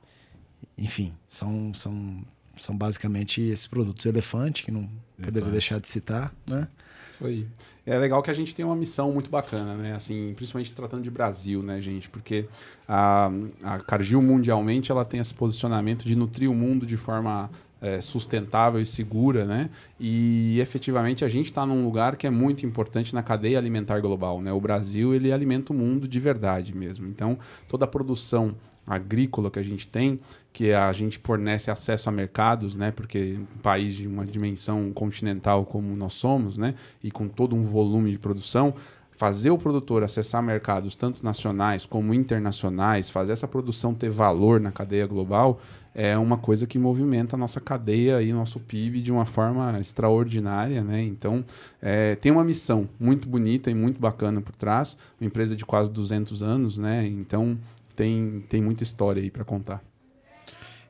enfim, 0.83 1.13
são, 1.29 1.73
são, 1.75 2.23
são 2.65 2.77
basicamente 2.77 3.41
esses 3.41 3.67
produtos. 3.67 4.07
Elefante, 4.07 4.65
que 4.65 4.71
não 4.71 4.81
Elefante. 4.81 5.25
poderia 5.25 5.51
deixar 5.51 5.81
de 5.81 5.89
citar, 5.89 6.33
né? 6.47 6.69
Isso 7.13 7.27
aí. 7.27 7.47
É 7.85 7.99
legal 7.99 8.23
que 8.23 8.31
a 8.31 8.35
gente 8.35 8.55
tem 8.55 8.65
uma 8.65 8.77
missão 8.77 9.13
muito 9.13 9.29
bacana, 9.29 9.75
né? 9.75 9.95
Assim, 9.95 10.33
principalmente 10.35 10.73
tratando 10.73 11.03
de 11.03 11.11
Brasil, 11.11 11.63
né, 11.63 11.81
gente? 11.81 12.09
Porque 12.09 12.47
a, 12.87 13.31
a 13.63 13.79
Cargill 13.79 14.23
mundialmente 14.23 14.91
ela 14.91 15.05
tem 15.05 15.21
esse 15.21 15.35
posicionamento 15.35 16.05
de 16.05 16.15
nutrir 16.15 16.51
o 16.51 16.55
mundo 16.55 16.87
de 16.87 16.97
forma 16.97 17.51
é, 17.83 18.01
sustentável 18.01 18.81
e 18.81 18.87
segura, 18.87 19.45
né? 19.45 19.69
E 19.99 20.61
efetivamente 20.61 21.25
a 21.25 21.29
gente 21.29 21.47
está 21.47 21.67
num 21.67 21.85
lugar 21.85 22.17
que 22.17 22.27
é 22.27 22.31
muito 22.31 22.65
importante 22.65 23.13
na 23.13 23.23
cadeia 23.23 23.59
alimentar 23.59 23.99
global, 24.01 24.41
né? 24.41 24.53
O 24.53 24.61
Brasil 24.61 25.13
ele 25.13 25.33
alimenta 25.33 25.73
o 25.73 25.77
mundo 25.77 26.07
de 26.07 26.21
verdade 26.21 26.75
mesmo. 26.75 27.09
Então 27.09 27.37
toda 27.69 27.85
a 27.85 27.89
produção 27.89 28.55
agrícola 28.87 29.51
que 29.51 29.59
a 29.59 29.63
gente 29.63 29.87
tem, 29.87 30.21
que 30.53 30.73
a 30.73 30.93
gente 30.93 31.21
fornece 31.23 31.71
acesso 31.71 32.09
a 32.09 32.13
mercados, 32.13 32.77
né? 32.77 32.91
Porque 32.91 33.39
um 33.39 33.59
país 33.59 33.95
de 33.95 34.07
uma 34.07 34.25
dimensão 34.25 34.93
continental 34.93 35.65
como 35.65 35.95
nós 35.97 36.13
somos, 36.13 36.57
né? 36.57 36.75
E 37.03 37.11
com 37.11 37.29
todo 37.29 37.57
um 37.57 37.63
volume 37.63 38.11
de 38.11 38.19
produção, 38.19 38.75
fazer 39.13 39.51
o 39.51 39.59
produtor 39.59 40.03
acessar 40.03 40.43
mercados 40.43 40.97
tanto 40.97 41.25
nacionais 41.25 41.87
como 41.87 42.13
internacionais, 42.13 43.09
fazer 43.09 43.33
essa 43.33 43.47
produção 43.47 43.95
ter 43.95 44.11
valor 44.11 44.61
na 44.61 44.73
cadeia 44.73 45.07
global, 45.07 45.61
é 45.95 46.17
uma 46.17 46.39
coisa 46.39 46.67
que 46.67 46.79
movimenta 46.79 47.37
a 47.37 47.39
nossa 47.39 47.61
cadeia 47.61 48.23
e 48.23 48.33
nosso 48.33 48.59
PIB 48.59 49.01
de 49.03 49.13
uma 49.13 49.27
forma 49.27 49.79
extraordinária, 49.79 50.83
né? 50.83 51.03
Então, 51.03 51.45
é, 51.81 52.17
tem 52.17 52.33
uma 52.33 52.43
missão 52.43 52.89
muito 52.99 53.29
bonita 53.29 53.71
e 53.71 53.75
muito 53.75 54.01
bacana 54.01 54.41
por 54.41 54.55
trás, 54.55 54.97
uma 55.21 55.27
empresa 55.27 55.55
de 55.55 55.65
quase 55.65 55.91
200 55.91 56.43
anos, 56.43 56.79
né? 56.79 57.07
Então, 57.07 57.59
tem, 58.03 58.45
tem 58.49 58.61
muita 58.61 58.83
história 58.83 59.23
aí 59.23 59.31
para 59.31 59.45
contar. 59.45 59.83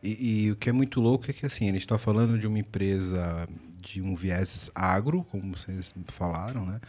E, 0.02 0.47
e, 0.47 0.50
o 0.50 0.57
que 0.57 0.69
é 0.69 0.73
muito 0.73 1.00
louco 1.00 1.31
é 1.31 1.33
que 1.35 1.47
assim, 1.47 1.69
a 1.69 1.73
gente 1.73 1.83
está 1.83 1.99
falando 1.99 2.38
de 2.38 2.47
uma 2.47 2.59
empresa 2.59 3.47
de 3.81 4.00
um 4.00 4.16
viés 4.16 4.71
agro, 4.75 5.25
como 5.31 5.57
vocês 5.57 5.95
falaram, 6.09 6.64
né? 6.64 6.81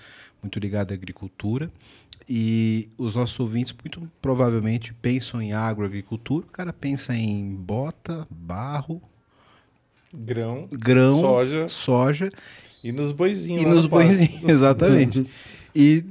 muito 0.41 0.57
ligada 0.59 0.93
à 0.93 0.95
agricultura. 0.95 1.69
E 2.27 2.89
os 2.97 3.15
nossos 3.15 3.37
ouvintes 3.39 3.73
muito 3.73 4.09
provavelmente 4.21 4.93
pensam 4.93 5.41
em 5.41 5.51
agroagricultura. 5.51 6.45
O 6.45 6.49
cara 6.49 6.71
pensa 6.71 7.13
em 7.13 7.53
bota, 7.53 8.25
barro, 8.31 9.01
grão, 10.13 10.69
grão 10.71 11.19
soja, 11.19 11.67
soja 11.67 12.29
e 12.83 12.91
nos 12.91 13.11
boizinhos. 13.11 13.61
E 13.61 13.65
nos 13.65 13.85
boizinhos, 13.85 14.43
exatamente. 14.49 15.27
e 15.75 16.05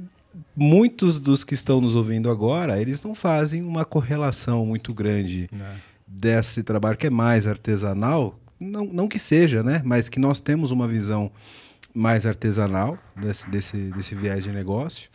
muitos 0.55 1.19
dos 1.19 1.43
que 1.43 1.53
estão 1.53 1.81
nos 1.81 1.95
ouvindo 1.95 2.29
agora, 2.29 2.79
eles 2.79 3.03
não 3.03 3.15
fazem 3.15 3.61
uma 3.61 3.85
correlação 3.85 4.65
muito 4.65 4.93
grande. 4.93 5.49
É. 5.53 5.93
desse 6.07 6.61
trabalho 6.61 6.95
que 6.95 7.07
é 7.07 7.09
mais 7.09 7.47
artesanal. 7.47 8.39
Não, 8.59 8.85
não 8.85 9.07
que 9.07 9.17
seja, 9.17 9.63
né? 9.63 9.81
Mas 9.83 10.07
que 10.07 10.19
nós 10.19 10.39
temos 10.39 10.69
uma 10.69 10.87
visão 10.87 11.31
mais 11.93 12.25
artesanal 12.25 12.97
desse, 13.15 13.49
desse, 13.49 13.77
desse 13.77 14.15
viés 14.15 14.43
de 14.43 14.51
negócio 14.51 15.09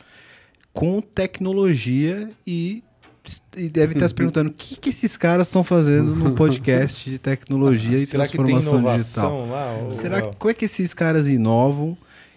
com 0.72 1.00
tecnologia 1.00 2.30
e, 2.46 2.84
e 3.56 3.68
deve 3.68 3.94
estar 3.94 4.06
se 4.06 4.14
perguntando 4.14 4.50
o 4.50 4.52
que, 4.52 4.76
que 4.76 4.90
esses 4.90 5.16
caras 5.16 5.48
estão 5.48 5.64
fazendo 5.64 6.14
no 6.14 6.34
podcast 6.34 7.10
de 7.10 7.18
tecnologia 7.18 7.98
e 7.98 8.06
Será 8.06 8.24
transformação 8.24 8.96
digital. 8.96 9.48
Lá, 9.48 9.72
ou... 9.82 9.90
Será 9.90 10.22
que 10.22 10.36
como 10.36 10.50
é 10.52 10.54
que 10.54 10.66
esses 10.66 10.94
caras 10.94 11.26
inovam 11.26 11.96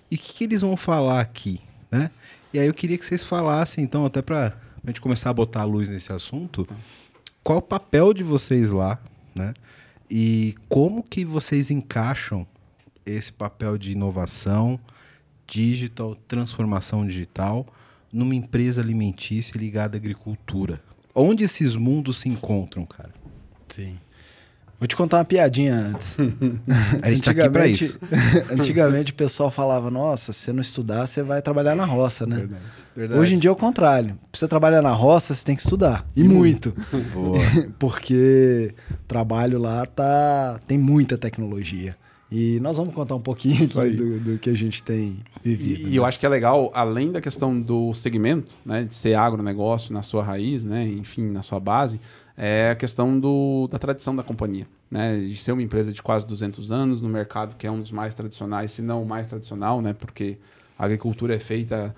e 0.09 0.15
o 0.15 0.17
que, 0.17 0.33
que, 0.33 0.43
eles 0.45 0.61
vão 0.61 0.75
falar 0.75 1.21
aqui, 1.21 1.61
né? 1.91 2.09
E 2.53 2.59
aí 2.59 2.67
eu 2.67 2.73
queria 2.73 2.97
que 2.97 3.05
vocês 3.05 3.23
falassem, 3.23 3.83
então, 3.83 4.05
até 4.05 4.21
para 4.21 4.57
a 4.83 4.87
gente 4.87 4.99
começar 4.99 5.29
a 5.29 5.33
botar 5.33 5.61
a 5.61 5.65
luz 5.65 5.87
nesse 5.89 6.11
assunto, 6.11 6.67
qual 7.43 7.59
o 7.59 7.61
papel 7.61 8.13
de 8.13 8.23
vocês 8.23 8.69
lá, 8.69 8.99
né? 9.33 9.53
E 10.09 10.55
como 10.67 11.01
que 11.01 11.23
vocês 11.23 11.71
encaixam 11.71 12.45
esse 13.05 13.31
papel 13.31 13.77
de 13.77 13.93
inovação, 13.93 14.79
digital, 15.47 16.15
transformação 16.27 17.07
digital, 17.07 17.65
numa 18.11 18.35
empresa 18.35 18.81
alimentícia 18.81 19.57
ligada 19.57 19.95
à 19.95 19.99
agricultura? 19.99 20.83
Onde 21.15 21.45
esses 21.45 21.75
mundos 21.77 22.17
se 22.17 22.27
encontram, 22.27 22.85
cara? 22.85 23.13
Sim. 23.69 23.97
Vou 24.81 24.87
te 24.87 24.95
contar 24.95 25.17
uma 25.17 25.25
piadinha 25.25 25.75
antes. 25.75 26.17
A 27.03 27.11
gente 27.11 27.21
tá 27.21 27.29
aqui 27.29 27.49
pra 27.51 27.67
isso. 27.67 27.99
antigamente 28.49 29.11
o 29.11 29.13
pessoal 29.13 29.51
falava: 29.51 29.91
Nossa, 29.91 30.33
se 30.33 30.39
você 30.39 30.51
não 30.51 30.59
estudar, 30.59 31.05
você 31.05 31.21
vai 31.21 31.39
trabalhar 31.39 31.75
na 31.75 31.85
roça, 31.85 32.25
né? 32.25 32.49
Verdade. 32.95 33.21
Hoje 33.21 33.35
em 33.35 33.37
dia 33.37 33.51
é 33.51 33.53
o 33.53 33.55
contrário. 33.55 34.15
Pra 34.31 34.39
você 34.39 34.47
trabalhar 34.47 34.81
na 34.81 34.91
roça, 34.91 35.35
você 35.35 35.45
tem 35.45 35.55
que 35.55 35.61
estudar. 35.61 36.03
E 36.15 36.23
muito. 36.23 36.73
Boa. 37.13 37.37
Porque 37.77 38.73
o 38.89 39.07
trabalho 39.07 39.59
lá 39.59 39.85
tá 39.85 40.59
tem 40.65 40.79
muita 40.79 41.15
tecnologia. 41.15 41.95
E 42.31 42.59
nós 42.61 42.77
vamos 42.77 42.95
contar 42.95 43.13
um 43.13 43.21
pouquinho 43.21 43.67
do, 43.67 44.19
do 44.19 44.37
que 44.39 44.49
a 44.49 44.55
gente 44.55 44.81
tem 44.81 45.17
vivido. 45.43 45.89
E, 45.89 45.91
e 45.91 45.95
eu 45.97 46.05
acho 46.05 46.17
que 46.17 46.25
é 46.25 46.29
legal, 46.29 46.71
além 46.73 47.11
da 47.11 47.19
questão 47.19 47.59
do 47.59 47.93
segmento, 47.93 48.55
né, 48.65 48.85
de 48.85 48.95
ser 48.95 49.15
agronegócio 49.15 49.93
na 49.93 50.01
sua 50.01 50.23
raiz, 50.23 50.63
né, 50.63 50.87
enfim, 50.87 51.29
na 51.29 51.41
sua 51.41 51.59
base, 51.59 51.99
é 52.37 52.71
a 52.71 52.75
questão 52.75 53.19
do, 53.19 53.67
da 53.69 53.77
tradição 53.77 54.15
da 54.15 54.23
companhia, 54.23 54.67
né, 54.89 55.19
de 55.19 55.35
ser 55.35 55.51
uma 55.51 55.61
empresa 55.61 55.91
de 55.91 56.01
quase 56.01 56.25
200 56.25 56.71
anos 56.71 57.01
no 57.01 57.09
mercado 57.09 57.55
que 57.55 57.67
é 57.67 57.71
um 57.71 57.79
dos 57.79 57.91
mais 57.91 58.15
tradicionais, 58.15 58.71
se 58.71 58.81
não 58.81 59.03
o 59.03 59.05
mais 59.05 59.27
tradicional, 59.27 59.81
né, 59.81 59.93
porque 59.93 60.37
a 60.77 60.85
agricultura 60.85 61.35
é 61.35 61.39
feita 61.39 61.95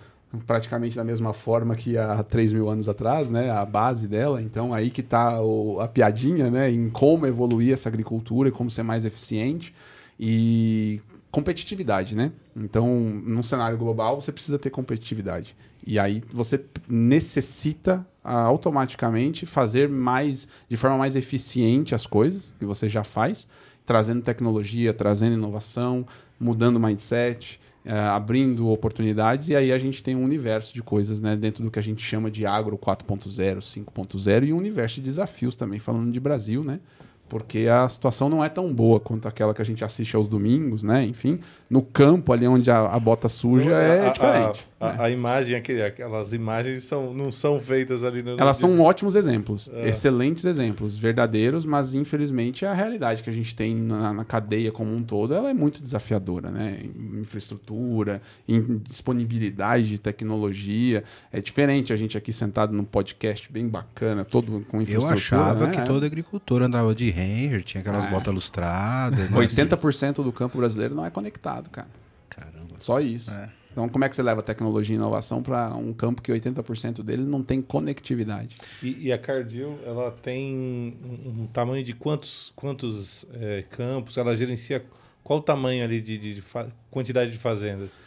praticamente 0.48 0.96
da 0.96 1.04
mesma 1.04 1.34
forma 1.34 1.76
que 1.76 1.98
há 1.98 2.24
3 2.24 2.54
mil 2.54 2.70
anos 2.70 2.90
atrás, 2.90 3.30
né, 3.30 3.52
a 3.52 3.64
base 3.66 4.08
dela. 4.08 4.42
Então 4.42 4.74
aí 4.74 4.90
que 4.90 5.02
está 5.02 5.40
a 5.80 5.88
piadinha, 5.88 6.50
né, 6.50 6.72
em 6.72 6.90
como 6.90 7.26
evoluir 7.26 7.74
essa 7.74 7.88
agricultura 7.88 8.50
e 8.50 8.52
como 8.52 8.72
ser 8.72 8.84
mais 8.84 9.06
eficiente 9.06 9.74
e 10.20 11.02
competitividade, 11.34 12.16
né? 12.16 12.32
Então, 12.56 12.88
num 12.88 13.42
cenário 13.42 13.76
global, 13.76 14.22
você 14.22 14.32
precisa 14.32 14.60
ter 14.60 14.70
competitividade. 14.70 15.56
E 15.86 15.98
aí 15.98 16.24
você 16.32 16.64
necessita 16.88 18.06
automaticamente 18.24 19.46
fazer 19.46 19.90
mais, 19.90 20.48
de 20.70 20.78
forma 20.78 20.98
mais 20.98 21.16
eficiente 21.16 21.94
as 21.94 22.06
coisas 22.08 22.54
que 22.58 22.66
você 22.66 22.88
já 22.88 23.04
faz, 23.04 23.48
trazendo 23.86 24.22
tecnologia, 24.22 24.94
trazendo 24.94 25.34
inovação, 25.34 26.06
mudando 26.40 26.78
o 26.78 26.80
mindset, 26.80 27.60
eh, 27.86 27.92
abrindo 28.00 28.70
oportunidades, 28.70 29.50
e 29.50 29.56
aí 29.56 29.72
a 29.74 29.78
gente 29.78 30.02
tem 30.02 30.16
um 30.16 30.24
universo 30.24 30.74
de 30.74 30.82
coisas 30.82 31.20
né, 31.20 31.36
dentro 31.36 31.64
do 31.64 31.70
que 31.70 31.80
a 31.80 31.84
gente 31.84 32.02
chama 32.02 32.32
de 32.32 32.46
agro 32.46 32.78
4.0, 32.78 33.58
5.0 33.60 34.46
e 34.48 34.54
um 34.54 34.58
universo 34.58 34.96
de 34.96 35.02
desafios 35.02 35.56
também, 35.56 35.80
falando 35.80 36.12
de 36.12 36.20
Brasil, 36.20 36.64
né? 36.64 36.80
porque 37.30 37.68
a 37.68 37.90
situação 37.90 38.30
não 38.30 38.44
é 38.44 38.50
tão 38.50 38.72
boa 38.72 39.00
quanto 39.00 39.28
aquela 39.28 39.56
que 39.56 39.62
a 39.62 39.66
gente 39.66 39.84
assiste 39.84 40.16
aos 40.16 40.28
domingos, 40.28 40.84
né? 40.84 41.04
Enfim, 41.04 41.40
no 41.68 41.82
campo 41.82 42.32
ali 42.32 42.46
onde 42.48 42.70
a, 42.70 42.82
a 42.86 43.00
bota 43.00 43.28
suja 43.28 43.72
é 43.72 44.02
a- 44.02 44.10
a- 44.10 44.12
diferente. 44.12 44.68
A, 44.84 44.94
né? 44.94 44.96
a 45.00 45.10
imagem, 45.10 45.56
aquele- 45.56 45.84
aquelas 45.84 46.34
imagens 46.34 46.84
são, 46.84 47.14
não 47.14 47.32
são 47.32 47.60
feitas 47.60 48.04
ali 48.04 48.22
no. 48.22 48.40
Elas 48.40 48.58
são 48.58 48.80
ótimos 48.80 49.16
exemplos, 49.16 49.70
É. 49.74 49.88
excelentes 49.90 50.46
exemplos, 50.46 50.98
verdadeiros, 50.98 51.66
mas 51.66 51.94
infelizmente 51.94 52.66
a 52.66 52.74
realidade 52.74 53.24
que 53.24 53.30
a 53.30 53.34
gente 53.34 53.56
tem 53.56 53.76
na, 53.76 54.14
na 54.14 54.26
cadeia 54.26 54.72
como 54.72 54.94
um 54.96 55.04
todo, 55.04 55.34
ela 55.34 55.50
é 55.50 55.54
muito 55.54 55.82
desafiadora, 55.82 56.50
né? 56.52 56.80
Em 56.84 57.20
infraestrutura, 57.22 58.22
em 58.48 58.78
disponibilidade 58.78 59.88
de 59.90 59.98
tecnologia, 60.00 61.04
é 61.32 61.42
diferente 61.42 61.94
a 61.94 61.96
gente 61.96 62.18
aqui 62.18 62.32
sentado 62.32 62.74
num 62.74 62.84
podcast 62.84 63.52
bem 63.52 63.68
bacana, 63.68 64.26
todo 64.26 64.66
com 64.70 64.78
Eu 64.78 64.82
infraestrutura. 64.84 65.14
achava 65.16 65.68
né? 65.68 65.74
que 65.74 65.82
todo 65.86 66.06
agricultor 66.06 66.62
andava 66.62 66.94
de 66.96 67.10
Ranger, 67.10 67.62
tinha 67.64 67.82
aquelas 67.82 68.06
É. 68.06 68.10
botas 68.10 68.34
lustradas. 68.34 69.30
né? 69.30 69.38
80% 69.38 70.24
do 70.24 70.32
campo 70.32 70.58
brasileiro 70.58 70.96
não 70.96 71.06
é 71.06 71.10
conectado, 71.10 71.70
cara. 71.70 71.88
Caramba. 72.30 72.76
Só 72.80 73.00
isso. 73.00 73.32
É. 73.32 73.50
Então, 73.74 73.90
como 73.90 74.06
é 74.06 74.10
que 74.10 74.16
você 74.16 74.22
leva 74.24 74.42
tecnologia 74.42 74.96
e 74.96 74.98
inovação 74.98 75.42
para 75.44 75.76
um 75.76 75.92
campo 75.92 76.22
que 76.22 76.32
80% 76.32 77.02
dele 77.04 77.24
não 77.24 77.44
tem 77.44 77.62
conectividade? 77.62 78.56
E, 78.82 79.08
e 79.08 79.12
a 79.12 79.18
Cardil, 79.18 79.78
ela 79.86 80.12
tem 80.12 80.96
um, 81.04 81.48
tamanho 81.52 81.84
de 81.84 81.92
quantos, 81.94 82.54
quantos 82.56 83.26
eh, 83.34 83.66
campos? 83.72 84.16
Ela 84.18 84.36
gerencia 84.38 84.86
qual 85.24 85.40
o 85.40 85.42
tamanho 85.42 85.84
ali 85.84 86.00
de, 86.00 86.18
de- 86.18 86.34
de 86.36 86.44
quantidade 86.92 87.32
de 87.32 87.38
fazendas? 87.38 87.98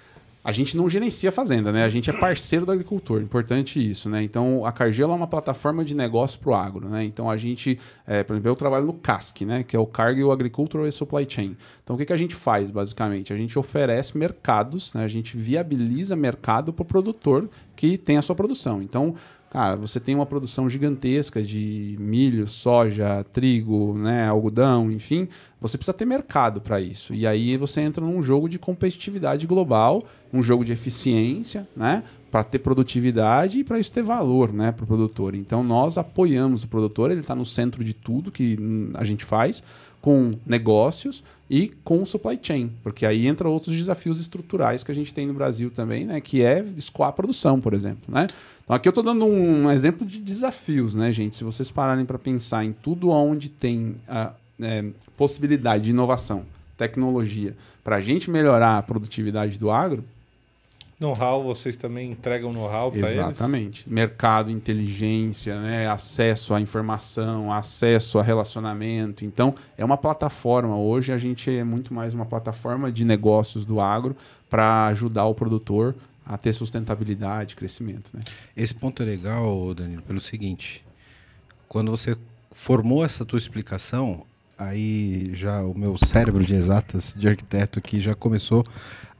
A 0.47 0.53
gente 0.53 0.77
não 0.77 0.89
gerencia 0.89 1.31
a 1.31 1.33
fazenda, 1.33 1.73
né? 1.73 1.83
A 1.83 1.89
gente 1.89 2.09
é 2.09 2.13
parceiro 2.13 2.65
do 2.65 2.71
agricultor, 2.71 3.21
importante 3.21 3.85
isso, 3.85 4.09
né? 4.09 4.23
Então, 4.23 4.65
a 4.65 4.71
Cargill 4.71 5.11
é 5.11 5.13
uma 5.13 5.27
plataforma 5.27 5.85
de 5.85 5.93
negócio 5.93 6.39
para 6.39 6.51
o 6.51 6.55
agro, 6.55 6.89
né? 6.89 7.05
Então, 7.05 7.29
a 7.29 7.37
gente, 7.37 7.81
é, 8.07 8.23
por 8.23 8.35
exemplo, 8.35 8.53
eu 8.53 8.55
trabalho 8.55 8.87
no 8.87 8.93
CASC, 8.93 9.45
né? 9.45 9.65
Que 9.65 9.75
é 9.75 9.79
o 9.81 9.85
Cargill 9.85 10.31
Agricultural 10.31 10.89
Supply 10.93 11.27
Chain. 11.29 11.57
Então, 11.83 11.97
o 11.97 11.99
que, 11.99 12.07
que 12.07 12.13
a 12.13 12.17
gente 12.17 12.37
faz, 12.37 12.71
basicamente? 12.71 13.33
A 13.33 13.37
gente 13.37 13.59
oferece 13.59 14.17
mercados, 14.17 14.95
né? 14.95 15.03
A 15.03 15.09
gente 15.09 15.37
viabiliza 15.37 16.15
mercado 16.15 16.73
para 16.73 16.85
o 16.85 16.87
produtor 16.87 17.51
que 17.75 17.99
tem 17.99 18.17
a 18.17 18.23
sua 18.23 18.37
produção. 18.37 18.81
Então, 18.81 19.17
Cara, 19.57 19.75
você 19.75 19.99
tem 19.99 20.15
uma 20.15 20.27
produção 20.27 20.69
gigantesca 20.69 21.43
de 21.43 21.97
milho, 21.99 22.47
soja, 22.47 23.25
trigo, 23.33 23.97
né, 23.97 24.29
algodão, 24.29 24.93
enfim. 24.93 25.27
Você 25.59 25.79
precisa 25.79 25.97
ter 25.97 26.05
mercado 26.05 26.61
para 26.61 26.79
isso. 26.79 27.15
E 27.15 27.27
aí 27.27 27.57
você 27.57 27.81
entra 27.81 28.05
num 28.05 28.23
jogo 28.23 28.51
de 28.51 28.59
competitividade 28.59 29.47
global, 29.47 30.05
um 30.31 30.43
jogo 30.43 30.63
de 30.63 30.73
eficiência, 30.73 31.67
né, 31.75 32.03
para 32.31 32.45
ter 32.45 32.59
produtividade 32.59 33.61
e 33.61 33.65
para 33.65 33.79
isso 33.79 33.91
ter 33.91 34.03
valor, 34.03 34.53
né, 34.53 34.73
para 34.73 34.85
o 34.85 34.87
produtor. 34.87 35.35
Então 35.35 35.65
nós 35.65 35.97
apoiamos 35.97 36.63
o 36.63 36.69
produtor. 36.69 37.11
Ele 37.11 37.21
está 37.21 37.35
no 37.35 37.47
centro 37.47 37.83
de 37.83 37.95
tudo 37.95 38.31
que 38.31 38.59
hum, 38.61 38.91
a 38.93 39.05
gente 39.05 39.25
faz, 39.25 39.63
com 40.03 40.33
negócios 40.45 41.25
e 41.49 41.73
com 41.83 42.05
supply 42.05 42.39
chain, 42.43 42.71
porque 42.83 43.07
aí 43.07 43.27
entra 43.27 43.49
outros 43.49 43.75
desafios 43.75 44.21
estruturais 44.21 44.83
que 44.83 44.93
a 44.93 44.95
gente 44.95 45.15
tem 45.15 45.27
no 45.27 45.35
Brasil 45.35 45.71
também, 45.71 46.05
né, 46.05 46.21
que 46.21 46.43
é 46.43 46.65
escoar 46.77 47.09
a 47.09 47.13
produção, 47.13 47.61
por 47.61 47.73
exemplo, 47.73 48.13
né? 48.15 48.29
Então 48.67 48.75
aqui 48.75 48.89
eu 48.89 48.91
estou 48.91 49.05
dando 49.05 49.25
um 49.25 49.71
exemplo 49.71 50.05
de 50.05 50.19
desafios, 50.19 50.93
né, 50.93 51.13
gente? 51.13 51.37
Se 51.37 51.45
vocês 51.45 51.71
pararem 51.71 52.05
para 52.05 52.19
pensar 52.19 52.65
em 52.65 52.73
tudo 52.73 53.11
onde 53.11 53.49
tem 53.49 53.95
a 54.09 54.33
é, 54.61 54.85
possibilidade 55.17 55.85
de 55.85 55.91
inovação, 55.91 56.45
tecnologia, 56.77 57.57
para 57.85 57.97
a 57.97 58.01
gente 58.01 58.29
melhorar 58.29 58.77
a 58.77 58.83
produtividade 58.83 59.57
do 59.57 59.71
agro, 59.71 60.05
Know-how, 60.99 61.45
vocês 61.45 61.77
também 61.77 62.13
entregam 62.13 62.55
know-how 62.55 62.91
para 62.91 63.01
eles? 63.01 63.13
Exatamente. 63.13 63.85
Mercado, 63.87 64.51
inteligência, 64.51 65.61
né? 65.61 65.87
acesso 65.87 66.55
à 66.55 66.61
informação, 66.61 67.53
acesso 67.53 68.19
a 68.19 68.23
relacionamento. 68.23 69.23
Então, 69.23 69.55
é 69.77 69.85
uma 69.85 69.99
plataforma. 69.99 70.75
Hoje 70.75 71.13
a 71.13 71.19
gente 71.19 71.55
é 71.55 71.63
muito 71.63 71.93
mais 71.93 72.15
uma 72.15 72.25
plataforma 72.25 72.91
de 72.91 73.05
negócios 73.05 73.67
do 73.67 73.79
agro 73.79 74.17
para 74.49 74.87
ajudar 74.87 75.27
o 75.27 75.35
produtor 75.35 75.95
a 76.27 76.37
ter 76.37 76.53
sustentabilidade, 76.53 77.55
crescimento. 77.55 78.11
Né? 78.13 78.21
Esse 78.57 78.75
ponto 78.75 79.03
é 79.03 79.07
legal, 79.07 79.73
Danilo, 79.73 80.03
pelo 80.03 80.21
seguinte: 80.21 80.85
quando 81.69 81.91
você 81.91 82.17
formou 82.51 83.05
essa 83.05 83.25
tua 83.25 83.39
explicação, 83.39 84.25
aí 84.59 85.31
já 85.33 85.63
o 85.63 85.79
meu 85.79 85.97
cérebro 85.97 86.45
de 86.45 86.55
exatas, 86.55 87.15
de 87.17 87.29
arquiteto 87.29 87.79
aqui, 87.79 88.01
já 88.01 88.15
começou 88.15 88.65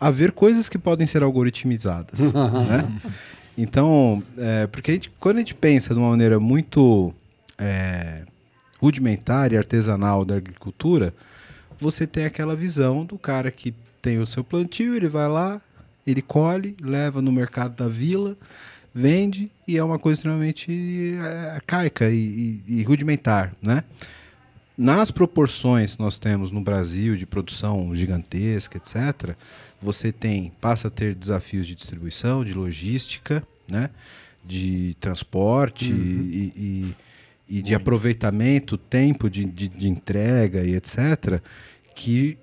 a 0.01 0.11
ver 0.11 0.33
coisas 0.33 0.69
que 0.69 0.79
podem 0.79 1.07
ser 1.07 1.23
algoritmizadas. 1.23 2.19
né? 2.69 3.01
Então, 3.57 4.23
é, 4.37 4.67
porque 4.67 4.91
a 4.91 4.95
gente, 4.95 5.11
quando 5.21 5.37
a 5.37 5.41
gente 5.41 5.55
pensa 5.55 5.95
de 5.95 6.01
uma 6.01 6.11
maneira 6.11 6.41
muito 6.41 7.15
é, 7.57 8.25
rudimentar 8.79 9.53
e 9.53 9.57
artesanal 9.57 10.25
da 10.25 10.37
agricultura, 10.37 11.15
você 11.79 12.07
tem 12.07 12.25
aquela 12.25 12.57
visão 12.57 13.05
do 13.05 13.17
cara 13.17 13.51
que 13.51 13.75
tem 14.03 14.19
o 14.19 14.27
seu 14.27 14.45
plantio, 14.45 14.95
ele 14.95 15.09
vai 15.09 15.29
lá, 15.29 15.61
ele 16.07 16.23
colhe, 16.23 16.77
leva 16.81 17.21
no 17.21 17.33
mercado 17.33 17.75
da 17.77 17.89
vila, 17.89 18.37
vende 18.95 19.51
e 19.67 19.77
é 19.77 19.83
uma 19.85 19.99
coisa 19.99 20.19
extremamente 20.19 21.15
é, 21.19 21.51
arcaica 21.51 22.09
e, 22.11 22.61
e- 22.67 22.81
e 22.81 22.83
rudimentar, 22.83 23.53
né? 23.63 23.83
Nas 24.79 25.11
proporções 25.11 25.97
que 25.97 26.03
nós 26.03 26.19
temos 26.19 26.51
no 26.51 26.61
Brasil 26.61 27.17
de 27.17 27.25
produção 27.25 27.95
gigantesca, 27.97 28.77
etc., 28.77 29.35
você 29.81 30.13
tem 30.13 30.53
passa 30.61 30.89
a 30.89 30.91
ter 30.91 31.15
desafios 31.15 31.67
de 31.67 31.75
distribuição, 31.75 32.45
de 32.45 32.53
logística, 32.53 33.43
né? 33.71 33.91
de 34.45 34.95
transporte 35.01 35.93
e, 35.93 36.53
e- 36.57 36.95
e 37.59 37.63
de 37.63 37.75
aproveitamento, 37.75 38.77
tempo 38.77 39.29
de, 39.31 39.45
de- 39.45 39.69
de 39.69 39.89
entrega 39.89 40.63
e 40.65 40.75
etc., 40.77 41.41
que 41.95 42.37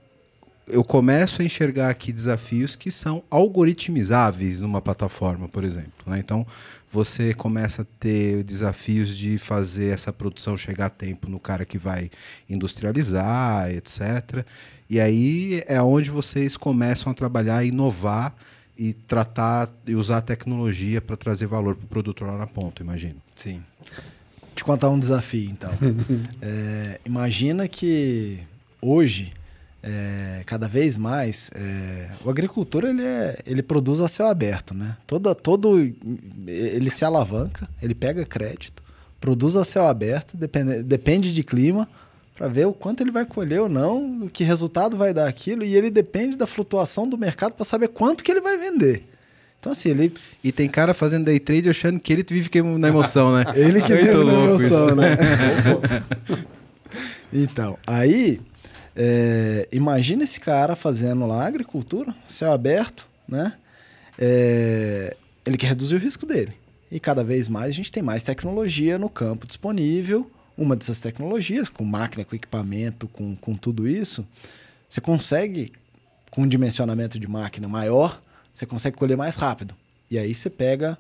eu 0.68 0.84
começo 0.84 1.42
a 1.42 1.46
enxergar 1.46 1.90
aqui 1.90 2.12
desafios 2.12 2.76
que 2.76 2.92
são 2.92 3.24
algoritmizáveis 3.30 4.62
numa 4.62 4.82
plataforma, 4.82 5.48
por 5.48 5.64
exemplo. 5.64 5.92
né? 6.06 6.20
Então, 6.20 6.46
você 6.92 7.34
começa 7.34 7.82
a 7.82 7.86
ter 8.00 8.44
desafios 8.44 9.18
de 9.18 9.38
fazer 9.38 9.94
essa 9.94 10.14
produção 10.14 10.56
chegar 10.56 10.86
a 10.88 10.90
tempo 10.90 11.30
no 11.30 11.40
cara 11.40 11.66
que 11.66 11.78
vai 11.78 12.10
industrializar, 12.50 13.70
etc. 13.72 14.46
E 14.90 15.00
aí 15.00 15.64
é 15.68 15.82
onde 15.82 16.12
vocês 16.12 16.56
começam 16.56 17.12
a 17.12 17.16
trabalhar, 17.16 17.64
inovar 17.64 18.36
e 18.78 18.94
tratar 18.94 19.70
e 19.88 19.96
usar 19.96 20.18
a 20.18 20.22
tecnologia 20.22 21.02
para 21.02 21.18
trazer 21.18 21.48
valor 21.48 21.76
para 21.76 21.86
o 21.86 21.88
produtor 21.88 22.28
lá 22.28 22.38
na 22.38 22.48
ponta, 22.48 22.84
imagino. 22.84 23.16
Sim. 23.36 23.64
Te 23.84 24.02
te 24.56 24.64
contar 24.64 24.90
um 24.90 25.00
desafio, 25.00 25.50
então. 25.50 25.72
É, 26.42 27.00
imagina 27.06 27.68
que 27.68 28.40
hoje, 28.82 29.32
é, 29.84 30.44
cada 30.46 30.68
vez 30.68 30.96
mais, 30.96 31.52
é, 31.54 32.10
o 32.24 32.30
agricultor 32.30 32.86
ele, 32.86 33.04
é, 33.04 33.40
ele 33.46 33.62
produz 33.62 34.00
a 34.00 34.08
céu 34.08 34.28
aberto, 34.28 34.74
né? 34.74 34.96
Toda, 35.06 35.36
todo, 35.36 35.78
ele 36.48 36.90
se 36.90 37.04
alavanca, 37.04 37.68
ele 37.82 37.94
pega 37.94 38.26
crédito, 38.26 38.82
produz 39.20 39.58
a 39.58 39.66
céu 39.66 39.86
aberto, 39.86 40.38
depende, 40.38 40.82
depende 40.84 41.34
de 41.34 41.44
clima, 41.44 41.88
para 42.34 42.48
ver 42.48 42.66
o 42.66 42.74
quanto 42.74 43.02
ele 43.02 43.12
vai 43.12 43.26
colher 43.26 43.62
ou 43.62 43.70
não, 43.70 44.30
que 44.32 44.44
resultado 44.44 44.96
vai 44.96 45.14
dar 45.14 45.28
aquilo, 45.28 45.66
e 45.66 45.76
ele 45.76 45.92
depende 45.92 46.38
da 46.38 46.48
flutuação 46.48 47.08
do 47.08 47.18
mercado 47.18 47.54
para 47.54 47.66
saber 47.66 47.90
quanto 47.90 48.24
que 48.24 48.32
ele 48.32 48.42
vai 48.42 48.58
vender. 48.58 49.06
Então, 49.60 49.72
assim, 49.72 49.90
ele. 49.92 50.14
E 50.44 50.52
tem 50.52 50.68
cara 50.68 50.94
fazendo 50.94 51.24
day 51.24 51.40
trade 51.40 51.70
achando 51.70 51.98
que 51.98 52.12
ele 52.12 52.26
vive 52.28 52.50
na 52.78 52.90
emoção, 52.90 53.34
né? 53.34 53.46
ele 53.56 53.82
que 53.82 53.96
vive 53.96 54.12
na 54.12 54.34
emoção, 54.34 54.88
isso. 54.88 54.96
né? 54.96 55.18
então, 57.32 57.78
aí, 57.88 58.42
é, 58.96 59.68
imagina 59.72 60.24
esse 60.24 60.40
cara 60.40 60.76
fazendo 60.76 61.26
lá 61.26 61.46
agricultura, 61.46 62.16
céu 62.28 62.52
aberto, 62.52 63.08
né? 63.28 63.54
É, 64.18 65.16
ele 65.46 65.58
quer 65.58 65.68
reduzir 65.68 65.96
o 65.96 66.00
risco 66.00 66.26
dele. 66.26 66.54
E 66.92 67.00
cada 67.00 67.24
vez 67.24 67.48
mais 67.48 67.70
a 67.70 67.74
gente 67.74 67.92
tem 67.92 68.04
mais 68.04 68.22
tecnologia 68.22 69.00
no 69.00 69.10
campo 69.10 69.48
disponível. 69.48 70.30
Uma 70.56 70.76
dessas 70.76 71.00
tecnologias, 71.00 71.68
com 71.68 71.84
máquina, 71.84 72.24
com 72.24 72.36
equipamento, 72.36 73.08
com, 73.08 73.36
com 73.36 73.56
tudo 73.56 73.88
isso, 73.88 74.28
você 74.88 75.02
consegue, 75.02 75.74
com 76.30 76.44
um 76.44 76.48
dimensionamento 76.48 77.18
de 77.18 77.28
máquina 77.28 77.68
maior, 77.68 78.22
você 78.54 78.64
consegue 78.64 78.96
colher 78.96 79.18
mais 79.18 79.36
rápido. 79.36 79.74
E 80.12 80.20
aí 80.20 80.36
você 80.36 80.52
pega 80.52 80.96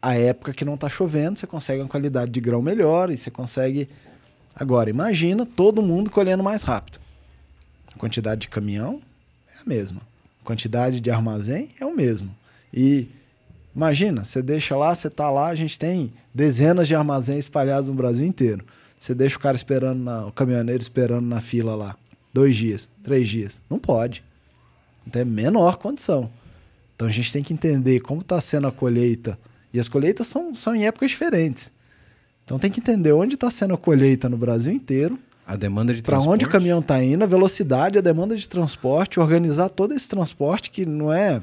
a 0.00 0.14
época 0.14 0.54
que 0.54 0.64
não 0.64 0.74
está 0.74 0.88
chovendo, 0.88 1.38
você 1.38 1.46
consegue 1.46 1.82
uma 1.82 1.88
qualidade 1.88 2.30
de 2.30 2.40
grão 2.40 2.62
melhor 2.62 3.10
e 3.10 3.18
você 3.18 3.30
consegue. 3.30 3.88
Agora, 4.54 4.88
imagina 4.88 5.44
todo 5.44 5.82
mundo 5.82 6.10
colhendo 6.10 6.42
mais 6.42 6.62
rápido. 6.62 7.00
A 7.94 7.98
quantidade 7.98 8.42
de 8.42 8.48
caminhão 8.48 9.00
é 9.56 9.60
a 9.60 9.68
mesma. 9.68 10.00
A 10.42 10.44
quantidade 10.44 11.00
de 11.00 11.10
armazém 11.10 11.70
é 11.80 11.84
o 11.84 11.94
mesmo. 11.94 12.34
E 12.72 13.08
imagina, 13.74 14.24
você 14.24 14.42
deixa 14.42 14.76
lá, 14.76 14.94
você 14.94 15.08
está 15.08 15.30
lá, 15.30 15.48
a 15.48 15.54
gente 15.54 15.78
tem 15.78 16.12
dezenas 16.32 16.86
de 16.86 16.94
armazéns 16.94 17.40
espalhados 17.40 17.88
no 17.88 17.94
Brasil 17.94 18.26
inteiro. 18.26 18.64
Você 18.98 19.14
deixa 19.14 19.36
o 19.36 19.40
cara 19.40 19.56
esperando, 19.56 20.02
na, 20.02 20.26
o 20.26 20.32
caminhoneiro 20.32 20.80
esperando 20.80 21.26
na 21.26 21.40
fila 21.40 21.74
lá, 21.74 21.96
dois 22.32 22.56
dias, 22.56 22.88
três 23.02 23.28
dias. 23.28 23.60
Não 23.68 23.78
pode. 23.78 24.24
Tem 25.10 25.22
a 25.22 25.26
menor 25.26 25.76
condição. 25.76 26.30
Então 26.94 27.08
a 27.08 27.10
gente 27.10 27.32
tem 27.32 27.42
que 27.42 27.52
entender 27.52 28.00
como 28.00 28.20
está 28.20 28.40
sendo 28.40 28.66
a 28.66 28.72
colheita. 28.72 29.38
E 29.72 29.80
as 29.80 29.88
colheitas 29.88 30.26
são, 30.26 30.54
são 30.54 30.74
em 30.74 30.86
épocas 30.86 31.10
diferentes. 31.10 31.70
Então 32.44 32.58
tem 32.58 32.70
que 32.70 32.80
entender 32.80 33.12
onde 33.12 33.34
está 33.34 33.50
sendo 33.50 33.74
a 33.74 33.78
colheita 33.78 34.28
no 34.28 34.36
Brasil 34.36 34.72
inteiro, 34.72 35.18
A 35.46 35.56
demanda 35.56 35.92
de 35.92 36.02
para 36.02 36.18
onde 36.20 36.46
o 36.46 36.48
caminhão 36.48 36.80
está 36.80 37.02
indo, 37.02 37.22
a 37.22 37.26
velocidade, 37.26 37.98
a 37.98 38.00
demanda 38.00 38.34
de 38.34 38.48
transporte, 38.48 39.20
organizar 39.20 39.68
todo 39.68 39.92
esse 39.92 40.08
transporte 40.08 40.70
que 40.70 40.86
não 40.86 41.12
é. 41.12 41.42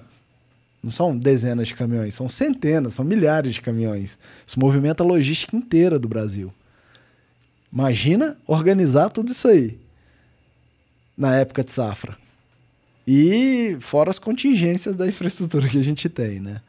Não 0.83 0.89
são 0.89 1.15
dezenas 1.15 1.67
de 1.67 1.75
caminhões, 1.75 2.15
são 2.15 2.27
centenas, 2.27 2.95
são 2.95 3.05
milhares 3.05 3.53
de 3.53 3.61
caminhões. 3.61 4.17
Isso 4.45 4.59
movimenta 4.59 5.03
a 5.03 5.05
logística 5.05 5.55
inteira 5.55 5.99
do 5.99 6.07
Brasil. 6.07 6.51
Imagina 7.71 8.35
organizar 8.47 9.09
tudo 9.09 9.31
isso 9.31 9.47
aí 9.47 9.79
na 11.15 11.35
época 11.35 11.63
de 11.63 11.71
safra. 11.71 12.17
E 13.05 13.77
fora 13.79 14.09
as 14.09 14.17
contingências 14.17 14.95
da 14.95 15.07
infraestrutura 15.07 15.69
que 15.69 15.77
a 15.77 15.83
gente 15.83 16.09
tem, 16.09 16.39
né? 16.39 16.61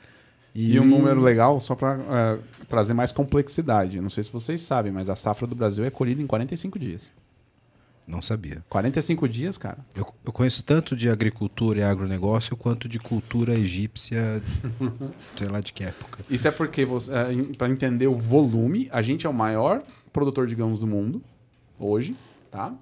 E 0.54 0.78
um 0.78 0.85
número 0.85 1.21
legal, 1.21 1.59
só 1.61 1.75
para 1.75 2.38
trazer 2.68 2.92
mais 2.94 3.11
complexidade. 3.11 4.00
Não 4.00 4.11
sei 4.11 4.25
se 4.25 4.32
vocês 4.32 4.61
sabem, 4.61 4.92
mas 4.92 5.09
a 5.09 5.16
safra 5.16 5.47
do 5.47 5.54
Brasil 5.54 5.85
é 5.85 5.90
colhida 5.90 6.21
em 6.21 6.26
45 6.26 6.78
dias. 6.78 7.11
Não 8.06 8.21
sabia. 8.21 8.64
45 8.68 9.28
dias, 9.28 9.56
cara. 9.56 9.78
Eu, 9.94 10.12
eu 10.25 10.32
conheço 10.32 10.64
tanto 10.64 10.97
de 10.97 11.09
agricultura 11.09 11.78
e 11.78 11.82
agronegócio 11.82 12.56
quanto 12.56 12.88
de 12.88 12.99
cultura 12.99 13.54
egípcia, 13.54 14.42
sei 15.37 15.49
lá 15.49 15.61
de 15.61 15.73
que 15.73 15.85
época. 15.85 16.18
Isso 16.28 16.47
é 16.49 16.50
porque, 16.50 16.84
para 17.56 17.69
entender 17.71 18.08
o 18.08 18.15
volume, 18.15 18.88
a 18.93 19.00
gente 19.00 19.26
é 19.26 19.30
o 19.30 19.32
maior 19.32 19.82
produtor 20.12 20.47
de 20.47 20.54
grãos 20.54 20.78
do 20.78 20.86
mundo, 20.86 21.23
hoje, 21.78 22.17
tá? 22.50 22.75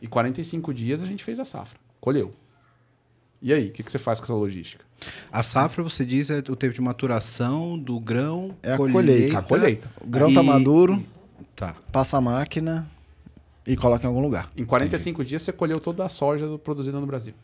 E 0.00 0.06
45 0.06 0.72
dias 0.72 1.02
a 1.02 1.06
gente 1.06 1.24
fez 1.24 1.40
a 1.40 1.44
safra, 1.44 1.78
colheu. 2.00 2.32
E 3.42 3.52
aí, 3.52 3.68
o 3.68 3.72
que, 3.72 3.82
que 3.82 3.90
você 3.90 3.98
faz 3.98 4.20
com 4.20 4.26
essa 4.26 4.34
logística? 4.34 4.84
A 5.30 5.42
safra, 5.42 5.82
você 5.82 6.04
diz, 6.04 6.28
é 6.30 6.38
o 6.48 6.56
tempo 6.56 6.74
de 6.74 6.80
maturação 6.80 7.78
do 7.78 7.98
grão, 8.00 8.54
É 8.62 8.72
a 8.72 8.76
colheita. 8.76 9.38
A 9.38 9.42
colheita. 9.42 9.88
O 10.00 10.06
grão 10.06 10.32
tá 10.32 10.42
E- 10.42 10.46
maduro, 10.46 11.04
Tá. 11.54 11.74
passa 11.92 12.16
a 12.16 12.20
máquina 12.20 12.88
e 13.66 13.76
coloca 13.76 14.04
em 14.04 14.08
algum 14.08 14.20
lugar. 14.20 14.50
Em 14.56 14.64
45 14.64 15.24
dias 15.24 15.42
você 15.42 15.52
colheu 15.52 15.78
toda 15.80 16.04
a 16.04 16.08
soja 16.08 16.58
produzida 16.58 16.98
no 17.00 17.06
Brasil. 17.06 17.34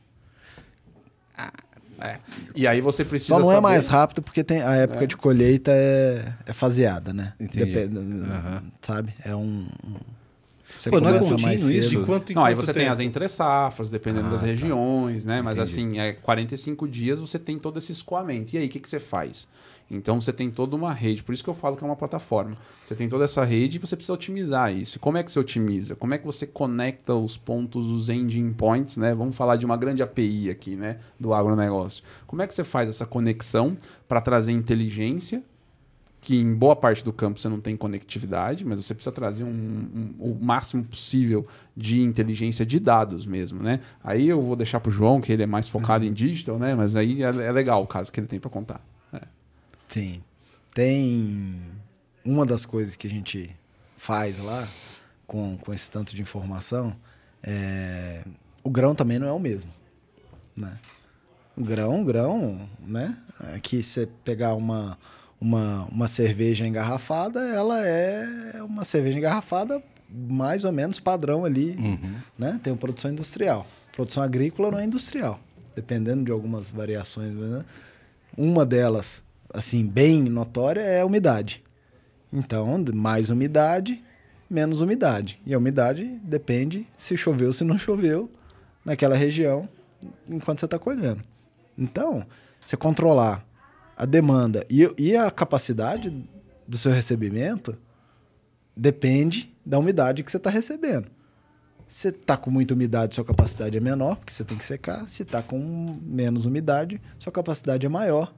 É. 2.00 2.18
E 2.54 2.66
aí 2.66 2.80
você 2.80 3.04
precisa 3.04 3.34
Só 3.34 3.40
não 3.40 3.50
é 3.50 3.54
saber- 3.54 3.62
mais 3.62 3.86
rápido 3.86 4.20
porque 4.20 4.42
tem 4.42 4.60
a 4.62 4.74
época 4.74 5.06
de 5.06 5.16
colheita 5.16 5.70
é, 5.72 6.32
é 6.46 6.52
faseada, 6.52 7.12
né? 7.12 7.32
Entendi. 7.40 7.64
Depende- 7.72 7.98
Aham. 8.30 8.62
Sabe? 8.82 9.14
É 9.24 9.34
um. 9.34 9.66
um- 9.86 10.14
Você 10.78 10.90
Pô, 10.90 11.00
não 11.00 11.08
é 11.08 11.12
começa 11.12 11.30
mais 11.38 11.42
contínuo 11.62 11.72
isso? 11.78 11.88
cedo. 11.90 12.00
De 12.00 12.06
quanto 12.06 12.32
em 12.32 12.34
Não, 12.34 12.44
aí 12.44 12.54
você 12.54 12.72
tem 12.72 12.82
tempo? 12.84 12.92
as 12.92 13.00
entre 13.00 13.28
safras, 13.28 13.90
dependendo 13.90 14.26
Ah, 14.28 14.30
das 14.30 14.40
tá. 14.40 14.46
regiões, 14.46 15.24
né? 15.24 15.40
Mas 15.42 15.54
Entendi. 15.56 15.70
assim, 15.70 15.98
é 15.98 16.12
45 16.12 16.88
dias 16.88 17.20
você 17.20 17.38
tem 17.38 17.58
todo 17.58 17.78
esse 17.78 17.92
escoamento. 17.92 18.54
E 18.54 18.58
aí, 18.58 18.66
o 18.66 18.68
que, 18.68 18.80
que 18.80 18.88
você 18.88 18.98
faz? 18.98 19.46
Então 19.90 20.18
você 20.18 20.32
tem 20.32 20.50
toda 20.50 20.74
uma 20.74 20.94
rede, 20.94 21.22
por 21.22 21.34
isso 21.34 21.44
que 21.44 21.50
eu 21.50 21.54
falo 21.54 21.76
que 21.76 21.84
é 21.84 21.86
uma 21.86 21.94
plataforma. 21.94 22.56
Você 22.82 22.94
tem 22.94 23.06
toda 23.06 23.24
essa 23.24 23.44
rede 23.44 23.76
e 23.76 23.78
você 23.80 23.94
precisa 23.94 24.14
otimizar 24.14 24.72
isso. 24.74 24.96
E 24.96 24.98
como 24.98 25.18
é 25.18 25.22
que 25.22 25.30
você 25.30 25.38
otimiza? 25.38 25.94
Como 25.94 26.14
é 26.14 26.18
que 26.18 26.24
você 26.24 26.46
conecta 26.46 27.14
os 27.14 27.36
pontos, 27.36 27.86
os 27.88 28.08
ending 28.08 28.50
points, 28.54 28.96
né? 28.96 29.14
Vamos 29.14 29.36
falar 29.36 29.56
de 29.56 29.66
uma 29.66 29.76
grande 29.76 30.02
API 30.02 30.48
aqui, 30.48 30.74
né? 30.74 30.96
Do 31.20 31.34
agronegócio. 31.34 32.02
Como 32.26 32.40
é 32.40 32.46
que 32.46 32.54
você 32.54 32.64
faz 32.64 32.88
essa 32.88 33.04
conexão 33.04 33.76
para 34.08 34.22
trazer 34.22 34.52
inteligência 34.52 35.42
que 36.24 36.36
em 36.36 36.54
boa 36.54 36.74
parte 36.74 37.04
do 37.04 37.12
campo 37.12 37.38
você 37.38 37.48
não 37.48 37.60
tem 37.60 37.76
conectividade, 37.76 38.64
mas 38.64 38.78
você 38.84 38.94
precisa 38.94 39.12
trazer 39.12 39.44
um, 39.44 39.48
um- 39.48 40.14
o 40.18 40.38
máximo 40.40 40.82
possível 40.84 41.46
de 41.76 42.00
inteligência 42.00 42.64
de 42.64 42.80
dados 42.80 43.26
mesmo, 43.26 43.62
né? 43.62 43.80
Aí 44.02 44.28
eu 44.28 44.40
vou 44.42 44.56
deixar 44.56 44.80
para 44.80 44.88
o 44.88 44.92
João, 44.92 45.20
que 45.20 45.32
ele 45.32 45.42
é 45.42 45.46
mais 45.46 45.68
focado 45.68 46.04
em 46.04 46.12
digital, 46.12 46.58
né? 46.58 46.74
Mas 46.74 46.96
aí 46.96 47.22
é, 47.22 47.26
é 47.26 47.52
legal 47.52 47.82
o 47.82 47.86
caso 47.86 48.10
que 48.10 48.18
ele 48.20 48.26
tem 48.26 48.40
para 48.40 48.50
contar. 48.50 48.80
É. 49.12 49.20
Sim. 49.88 50.22
Tem 50.72 51.54
uma 52.24 52.44
das 52.46 52.64
coisas 52.66 52.96
que 52.96 53.06
a 53.06 53.10
gente 53.10 53.54
faz 53.96 54.38
lá 54.38 54.66
com, 55.26 55.56
com 55.58 55.72
esse 55.72 55.90
tanto 55.90 56.14
de 56.14 56.22
informação 56.22 56.94
é 57.42 58.22
o 58.62 58.70
grão 58.70 58.94
também 58.94 59.18
não 59.18 59.26
é 59.28 59.32
o 59.32 59.38
mesmo, 59.38 59.70
né? 60.56 60.78
O 61.54 61.62
grão, 61.62 62.00
o 62.00 62.04
grão, 62.04 62.68
né? 62.80 63.16
Aqui 63.54 63.82
você 63.82 64.08
pegar 64.24 64.54
uma, 64.54 64.98
uma, 65.44 65.84
uma 65.92 66.08
cerveja 66.08 66.66
engarrafada, 66.66 67.38
ela 67.40 67.86
é 67.86 68.62
uma 68.62 68.82
cerveja 68.84 69.18
engarrafada 69.18 69.82
mais 70.08 70.64
ou 70.64 70.72
menos 70.72 70.98
padrão 70.98 71.44
ali, 71.44 71.76
Uhum. 71.78 72.14
né? 72.38 72.58
Tem 72.62 72.72
uma 72.72 72.78
produção 72.78 73.10
industrial. 73.10 73.66
Produção 73.92 74.22
agrícola 74.22 74.70
não 74.70 74.78
é 74.78 74.84
industrial, 74.84 75.38
dependendo 75.76 76.24
de 76.24 76.30
algumas 76.30 76.70
variações. 76.70 77.34
Né? 77.34 77.64
Uma 78.36 78.64
delas, 78.64 79.22
assim, 79.52 79.86
bem 79.86 80.22
notória, 80.22 80.80
é 80.80 81.00
a 81.02 81.06
umidade. 81.06 81.62
Então, 82.32 82.66
mais 82.94 83.28
umidade, 83.28 84.02
menos 84.48 84.80
umidade. 84.80 85.38
E 85.46 85.52
a 85.52 85.58
umidade 85.58 86.04
depende 86.24 86.86
se 86.96 87.16
choveu 87.16 87.48
ou 87.48 87.52
se 87.52 87.64
não 87.64 87.78
choveu 87.78 88.30
naquela 88.84 89.14
região 89.16 89.68
enquanto 90.28 90.60
você 90.60 90.64
está 90.64 90.78
colhendo. 90.78 91.22
Então, 91.76 92.24
você 92.64 92.76
controlar 92.76 93.44
a 93.96 94.04
demanda 94.04 94.66
e, 94.68 94.88
e 94.98 95.16
a 95.16 95.30
capacidade 95.30 96.14
do 96.66 96.76
seu 96.76 96.92
recebimento 96.92 97.76
depende 98.76 99.52
da 99.64 99.78
umidade 99.78 100.22
que 100.22 100.30
você 100.30 100.36
está 100.36 100.50
recebendo. 100.50 101.08
Se 101.86 102.08
está 102.08 102.36
com 102.36 102.50
muita 102.50 102.74
umidade, 102.74 103.14
sua 103.14 103.24
capacidade 103.24 103.76
é 103.76 103.80
menor, 103.80 104.16
porque 104.16 104.32
você 104.32 104.42
tem 104.42 104.56
que 104.56 104.64
secar. 104.64 105.04
Se 105.06 105.22
está 105.22 105.42
com 105.42 105.98
menos 106.02 106.46
umidade, 106.46 107.00
sua 107.18 107.30
capacidade 107.32 107.84
é 107.86 107.88
maior. 107.88 108.32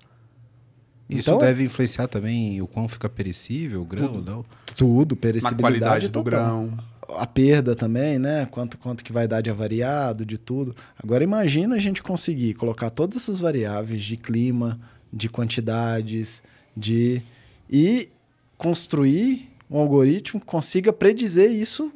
Isso 1.08 1.30
Então, 1.30 1.38
deve 1.38 1.64
influenciar 1.64 2.08
também 2.08 2.60
o 2.60 2.66
quão 2.66 2.88
fica 2.88 3.08
perecível 3.08 3.82
o 3.82 3.84
grão, 3.84 4.20
não? 4.20 4.44
Tudo, 4.76 5.14
Na 5.14 5.20
perecibilidade 5.20 5.62
qualidade 5.62 6.08
do 6.08 6.22
total. 6.22 6.44
grão. 6.44 6.76
A 7.16 7.26
perda 7.26 7.76
também, 7.76 8.18
né? 8.18 8.46
Quanto, 8.46 8.76
quanto 8.76 9.04
que 9.04 9.12
vai 9.12 9.28
dar 9.28 9.40
de 9.40 9.48
avariado, 9.48 10.26
de 10.26 10.36
tudo. 10.36 10.74
Agora 11.00 11.22
imagina 11.22 11.76
a 11.76 11.78
gente 11.78 12.02
conseguir 12.02 12.54
colocar 12.54 12.90
todas 12.90 13.22
essas 13.22 13.38
variáveis 13.38 14.02
de 14.02 14.16
clima, 14.16 14.80
de 15.16 15.29
quantidades, 15.29 16.42
de... 16.76 17.22
E 17.70 18.09
construir 18.57 19.48
um 19.70 19.79
algoritmo 19.79 20.38
que 20.40 20.46
consiga 20.46 20.92
predizer 20.92 21.50
isso, 21.50 21.92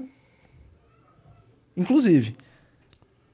inclusive. 1.77 2.37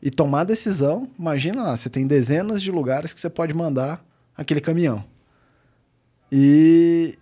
E 0.03 0.11
tomar 0.11 0.45
decisão. 0.45 1.09
Imagina 1.19 1.63
lá, 1.63 1.77
você 1.77 1.89
tem 1.89 2.07
dezenas 2.07 2.61
de 2.61 2.71
lugares 2.71 3.15
que 3.15 3.21
você 3.21 3.31
pode 3.31 3.55
mandar 3.55 4.05
aquele 4.37 4.61
caminhão. 4.61 5.03
E, 6.31 7.19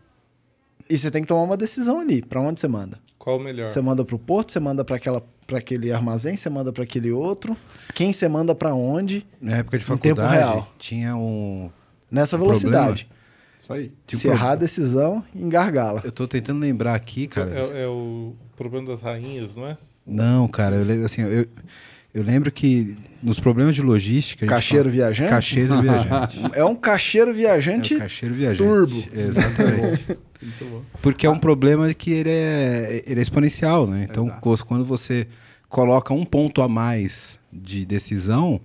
e 0.90 0.98
você 0.98 1.11
tem 1.11 1.22
que 1.22 1.29
tomar 1.29 1.42
uma 1.42 1.57
decisão 1.57 2.00
ali, 2.00 2.20
para 2.20 2.40
onde 2.40 2.61
você 2.61 2.66
manda. 2.66 2.98
Qual 3.16 3.38
o 3.38 3.40
melhor? 3.40 3.68
Você 3.68 3.81
manda 3.81 4.05
para 4.05 4.16
o 4.16 4.18
porto, 4.18 4.53
você 4.53 4.61
manda 4.61 4.85
para 4.85 4.96
aquele 5.57 5.92
armazém, 5.92 6.37
você 6.37 6.50
manda 6.50 6.72
para 6.72 6.83
aquele 6.83 7.12
outro. 7.12 7.57
Quem 7.94 8.12
você 8.12 8.29
manda 8.29 8.55
para 8.55 8.74
onde? 8.74 9.27
Na 9.40 9.59
época 9.59 9.79
de 9.79 9.85
Em 9.85 9.96
tempo 9.96 10.20
faculdade, 10.20 10.37
real. 10.37 10.74
tinha 10.79 11.16
um... 11.16 11.70
Nessa 12.14 12.38
velocidade. 12.38 13.09
Isso 13.61 13.72
aí. 13.72 13.92
um 14.12 14.18
Se 14.18 14.29
errar 14.29 14.53
a 14.53 14.55
decisão, 14.57 15.24
engargala. 15.35 16.03
Eu 16.05 16.12
tô 16.12 16.29
tentando 16.29 16.61
lembrar 16.61 16.94
aqui, 16.94 17.27
cara. 17.27 17.50
É, 17.59 17.83
é 17.85 17.88
o 17.88 18.35
problema 18.57 18.88
das 18.88 19.00
rainhas, 19.00 19.55
não 19.55 19.66
é? 19.66 19.77
Não, 20.07 20.46
cara, 20.46 20.77
eu 20.77 20.85
lembro 20.85 21.07
assim, 21.07 21.22
eu, 21.22 21.46
eu 22.12 22.22
lembro 22.22 22.53
que 22.53 22.96
nos 23.22 23.40
problemas 23.40 23.74
de 23.74 23.81
logística. 23.83 24.46
Cacheiro 24.46 24.85
fala- 24.85 24.94
viajante? 24.94 25.31
Cacheiro 25.31 25.81
viajante. 25.81 26.40
É 26.53 26.64
um 26.64 26.77
cacheiro 26.77 27.33
viajante. 27.33 27.94
É 27.94 27.96
o 27.96 28.00
cacheiro 28.00 28.35
viajante. 28.35 28.59
turbo. 28.68 29.05
Exatamente. 29.12 30.07
Muito 30.42 30.64
bom. 30.70 30.83
Porque 31.00 31.27
é 31.27 31.31
um 31.31 31.38
problema 31.38 31.92
que 31.94 32.12
ele 32.12 32.31
é, 32.31 33.03
ele 33.07 33.18
é 33.18 33.22
exponencial, 33.22 33.87
né? 33.87 34.07
Então, 34.09 34.27
Exato. 34.27 34.64
quando 34.66 34.85
você 34.85 35.27
coloca 35.70 36.12
um 36.12 36.24
ponto 36.24 36.61
a 36.61 36.68
mais 36.68 37.40
de 37.50 37.87
decisão, 37.87 38.61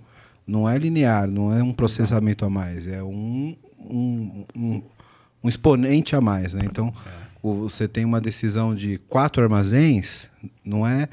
não 0.50 0.68
é 0.68 0.76
linear, 0.76 1.28
não 1.28 1.54
é 1.56 1.62
um 1.62 1.72
processamento 1.72 2.44
a 2.44 2.50
mais, 2.50 2.86
é 2.88 3.02
um, 3.02 3.56
um, 3.78 4.44
um, 4.56 4.82
um 5.44 5.48
exponente 5.48 6.16
a 6.16 6.20
mais, 6.20 6.54
né? 6.54 6.62
Então, 6.64 6.92
o- 7.42 7.68
você 7.68 7.86
tem 7.86 8.04
uma 8.04 8.20
decisão 8.20 8.74
de 8.74 8.98
quatro 9.08 9.42
armazéns, 9.42 10.28
não 10.64 10.86
é, 10.86 11.08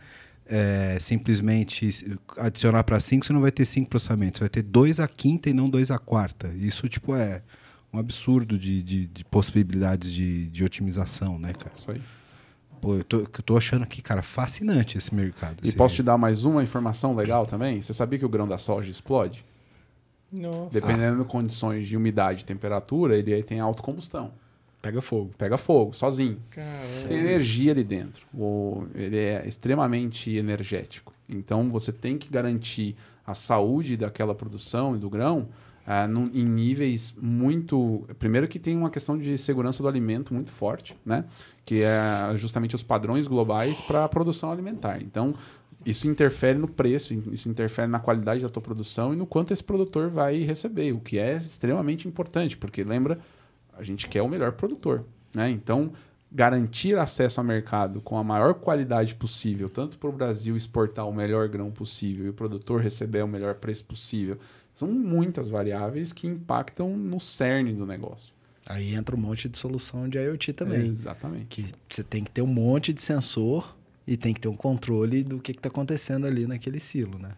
é, 0.50 0.97
simplesmente 1.00 1.89
adicionar 2.38 2.84
para 2.84 3.00
cinco, 3.00 3.26
você 3.26 3.34
não 3.34 3.41
vai 3.41 3.52
ter 3.52 3.65
cinco 3.65 3.89
processamentos, 3.89 4.39
você 4.39 4.43
vai 4.43 4.50
ter 4.50 4.63
dois 4.63 5.00
a 5.00 5.08
quinta 5.08 5.50
e 5.50 5.54
não 5.54 5.69
dois 5.69 5.91
a 5.91 6.00
quarta. 6.00 6.47
Isso, 6.58 6.88
tipo, 6.89 7.15
é 7.15 7.41
um 7.93 8.00
absurdo 8.00 8.58
de, 8.58 8.82
de, 8.82 9.08
de 9.08 9.23
possibilidades 9.26 10.12
de, 10.12 10.47
de 10.47 10.63
otimização, 10.63 11.38
né, 11.38 11.54
cara? 11.54 11.71
Isso 11.76 11.91
aí. 11.91 12.02
Pô, 12.88 12.95
eu 12.95 13.04
tô, 13.04 13.17
eu 13.19 13.28
tô 13.28 13.58
achando 13.58 13.84
aqui, 13.84 14.02
cara, 14.02 14.21
fascinante 14.23 14.97
esse 14.97 15.13
mercado. 15.13 15.58
E 15.62 15.67
Esse- 15.67 15.76
posso 15.76 15.95
te 15.95 16.02
dar 16.02 16.17
mais 16.17 16.45
uma 16.45 16.63
informação 16.63 17.13
legal 17.13 17.45
também? 17.45 17.82
Você 17.82 17.93
sabia 17.93 18.17
que 18.17 18.26
o 18.26 18.30
grão 18.30 18.47
da 18.47 18.58
soja 18.58 18.89
explode? 18.89 19.43
Nossa. 20.32 20.80
Dependendo 20.80 21.21
de 21.21 21.30
condições 21.30 21.86
de 21.86 21.97
umidade 21.97 22.43
e 22.43 22.45
temperatura, 22.45 23.17
ele 23.17 23.43
tem 23.43 23.60
autocombustão. 23.60 24.32
Pega 24.82 25.02
fogo. 25.02 25.32
Pega 25.38 25.58
fogo, 25.58 25.91
sozinho. 25.91 26.38
Caramba. 26.50 27.08
Tem 27.10 27.17
energia 27.17 27.73
ali 27.73 27.84
dentro. 27.84 28.26
O- 28.34 28.86
ele 28.95 29.17
é 29.17 29.45
extremamente 29.45 30.32
energético. 30.34 31.12
Então 31.28 31.69
você 31.69 31.91
tem 31.91 32.17
que 32.17 32.30
garantir 32.30 32.95
a 33.26 33.36
saúde 33.36 33.97
daquela 33.97 34.34
produção 34.34 34.95
e 34.95 34.97
do 35.00 35.10
grão 35.10 35.50
ah, 35.89 36.06
num- 36.06 36.30
em 36.34 36.43
níveis 36.43 37.15
muito. 37.19 38.06
Primeiro 38.19 38.45
que 38.47 38.60
tem 38.60 38.76
uma 38.76 38.89
questão 38.89 39.17
de 39.17 39.38
segurança 39.38 39.82
do 39.82 39.88
alimento 39.88 40.34
muito 40.34 40.52
forte, 40.52 40.97
né? 41.06 41.23
Que 41.65 41.82
é 41.82 42.36
justamente 42.36 42.76
os 42.76 42.84
padrões 42.84 43.26
globais 43.26 43.80
para 43.80 44.04
a 44.04 44.10
produção 44.10 44.52
alimentar. 44.52 45.02
Então, 45.02 45.34
isso 45.86 46.06
interfere 46.10 46.60
no 46.60 46.67
preço, 46.67 47.13
isso 47.32 47.47
interfere 47.47 47.88
na 47.89 48.00
qualidade 48.00 48.43
da 48.43 48.50
tua 48.50 48.62
produção 48.62 49.13
e 49.13 49.15
no 49.15 49.26
quanto 49.26 49.54
esse 49.54 49.63
produtor 49.63 50.10
vai 50.10 50.39
receber, 50.39 50.91
o 50.91 51.00
que 51.00 51.17
é 51.17 51.38
extremamente 51.38 52.06
importante, 52.06 52.58
porque 52.58 52.84
lembra, 52.84 53.17
a 53.78 53.82
gente 53.82 54.10
quer 54.10 54.21
o 54.21 54.28
melhor 54.28 54.52
produtor, 54.52 55.06
né? 55.34 55.50
Então, 55.50 55.93
garantir 56.30 56.97
acesso 56.97 57.39
ao 57.39 57.45
mercado 57.45 58.02
com 58.02 58.17
a 58.17 58.23
maior 58.26 58.56
qualidade 58.56 59.15
possível, 59.15 59.69
tanto 59.69 59.97
para 59.97 60.10
o 60.10 60.12
Brasil 60.12 60.58
exportar 60.58 61.08
o 61.08 61.13
melhor 61.13 61.47
grão 61.47 61.71
possível 61.71 62.26
e 62.26 62.30
o 62.30 62.34
produtor 62.34 62.82
receber 62.82 63.23
o 63.23 63.28
melhor 63.28 63.56
preço 63.56 63.86
possível, 63.86 64.38
são 64.77 64.87
muitas 64.87 65.49
variáveis 65.49 66.13
que 66.13 66.27
impactam 66.27 66.95
no 66.95 67.19
cerne 67.19 67.73
do 67.73 67.83
negócio. 67.83 68.31
Aí 68.63 68.93
entra 68.93 69.15
um 69.15 69.19
monte 69.19 69.49
de 69.49 69.57
solução 69.57 70.07
de 70.07 70.19
IoT 70.19 70.53
também. 70.53 70.85
Exatamente. 70.87 71.45
Que 71.47 71.65
você 71.89 72.03
tem 72.03 72.23
que 72.23 72.29
ter 72.29 72.43
um 72.43 72.47
monte 72.47 72.93
de 72.93 73.01
sensor 73.01 73.75
e 74.05 74.15
tem 74.15 74.35
que 74.35 74.39
ter 74.39 74.47
um 74.49 74.55
controle 74.55 75.23
do 75.23 75.39
que 75.39 75.51
está 75.51 75.67
acontecendo 75.67 76.27
ali 76.27 76.45
naquele 76.45 76.79
silo, 76.79 77.17
né? 77.17 77.31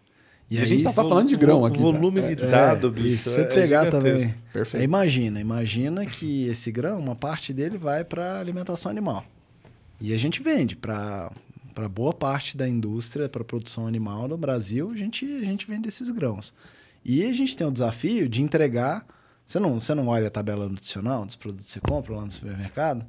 E 0.50 0.58
a 0.58 0.64
gente 0.66 0.84
tá 0.84 0.92
falando 0.92 1.28
de 1.28 1.36
grão 1.36 1.64
aqui, 1.64 1.78
tá? 1.78 1.82
Volume 1.82 2.20
de 2.20 2.34
dado, 2.34 2.88
É, 2.88 2.90
bicho. 2.90 3.06
e 3.06 3.16
se 3.16 3.30
você 3.30 3.40
é 3.40 3.44
pegar 3.44 3.84
gigantesco. 3.86 4.18
também. 4.28 4.34
Perfeito. 4.52 4.84
Imagina, 4.84 5.40
imagina 5.40 6.04
que 6.04 6.46
esse 6.48 6.70
grão, 6.70 6.98
uma 6.98 7.16
parte 7.16 7.54
dele 7.54 7.78
vai 7.78 8.04
para 8.04 8.38
alimentação 8.38 8.90
animal. 8.90 9.24
E 9.98 10.12
a 10.12 10.18
gente 10.18 10.42
vende 10.42 10.76
para 10.76 11.30
para 11.72 11.88
boa 11.88 12.12
parte 12.12 12.56
da 12.56 12.68
indústria, 12.68 13.28
para 13.28 13.42
produção 13.44 13.86
animal 13.86 14.26
no 14.28 14.36
Brasil, 14.36 14.90
a 14.90 14.96
gente, 14.96 15.24
a 15.24 15.44
gente 15.44 15.66
vende 15.66 15.88
esses 15.88 16.10
grãos. 16.10 16.52
E 17.04 17.24
a 17.24 17.32
gente 17.32 17.56
tem 17.56 17.66
o 17.66 17.70
desafio 17.70 18.28
de 18.28 18.42
entregar. 18.42 19.06
Você 19.46 19.58
não, 19.58 19.80
você 19.80 19.94
não 19.94 20.08
olha 20.08 20.28
a 20.28 20.30
tabela 20.30 20.68
nutricional 20.68 21.24
dos 21.24 21.36
produtos 21.36 21.66
que 21.66 21.72
você 21.72 21.80
compra 21.80 22.14
lá 22.14 22.24
no 22.24 22.30
supermercado? 22.30 23.04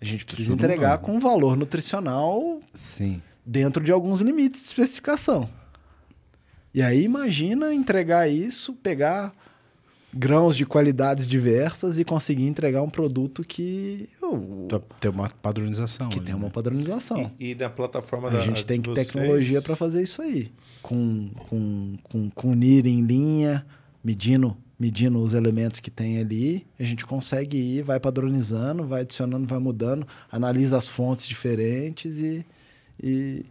A 0.00 0.04
gente 0.04 0.24
precisa 0.24 0.50
Tudo 0.50 0.64
entregar 0.64 0.98
com 0.98 1.14
um 1.14 1.20
valor 1.20 1.56
nutricional 1.56 2.60
Sim. 2.74 3.22
dentro 3.44 3.82
de 3.82 3.92
alguns 3.92 4.20
limites 4.20 4.62
de 4.62 4.68
especificação. 4.68 5.48
E 6.74 6.82
aí 6.82 7.02
imagina 7.02 7.72
entregar 7.72 8.28
isso, 8.28 8.72
pegar 8.74 9.32
grãos 10.14 10.56
de 10.56 10.66
qualidades 10.66 11.26
diversas 11.26 11.98
e 11.98 12.04
conseguir 12.04 12.46
entregar 12.46 12.82
um 12.82 12.90
produto 12.90 13.42
que, 13.42 14.08
oh, 14.20 14.68
Tem 15.00 15.10
uma 15.10 15.30
padronização. 15.30 16.08
que 16.08 16.18
ali, 16.18 16.26
tem 16.26 16.34
uma 16.34 16.46
né? 16.46 16.50
padronização. 16.52 17.30
E, 17.40 17.50
e 17.50 17.54
na 17.54 17.70
plataforma 17.70 18.28
A 18.28 18.32
da 18.32 18.40
gente 18.40 18.66
tem 18.66 18.80
que 18.80 18.90
vocês- 18.90 19.06
tecnologia 19.08 19.62
para 19.62 19.74
fazer 19.76 20.02
isso 20.02 20.20
aí. 20.20 20.50
Com, 20.82 21.30
com, 21.48 21.96
com, 22.02 22.30
com 22.30 22.54
NIR 22.54 22.86
em 22.86 23.00
linha, 23.02 23.64
medindo, 24.04 24.56
medindo 24.78 25.20
os 25.20 25.32
elementos 25.32 25.80
que 25.80 25.90
tem 25.90 26.18
ali, 26.18 26.66
a 26.78 26.82
gente 26.82 27.06
consegue 27.06 27.56
ir, 27.56 27.82
vai 27.82 28.00
padronizando, 28.00 28.86
vai 28.86 29.02
adicionando, 29.02 29.46
vai 29.46 29.58
mudando, 29.60 30.06
analisa 30.30 30.76
as 30.76 30.88
fontes 30.88 31.26
diferentes 31.26 32.18
e. 32.18 32.44
e 33.02 33.44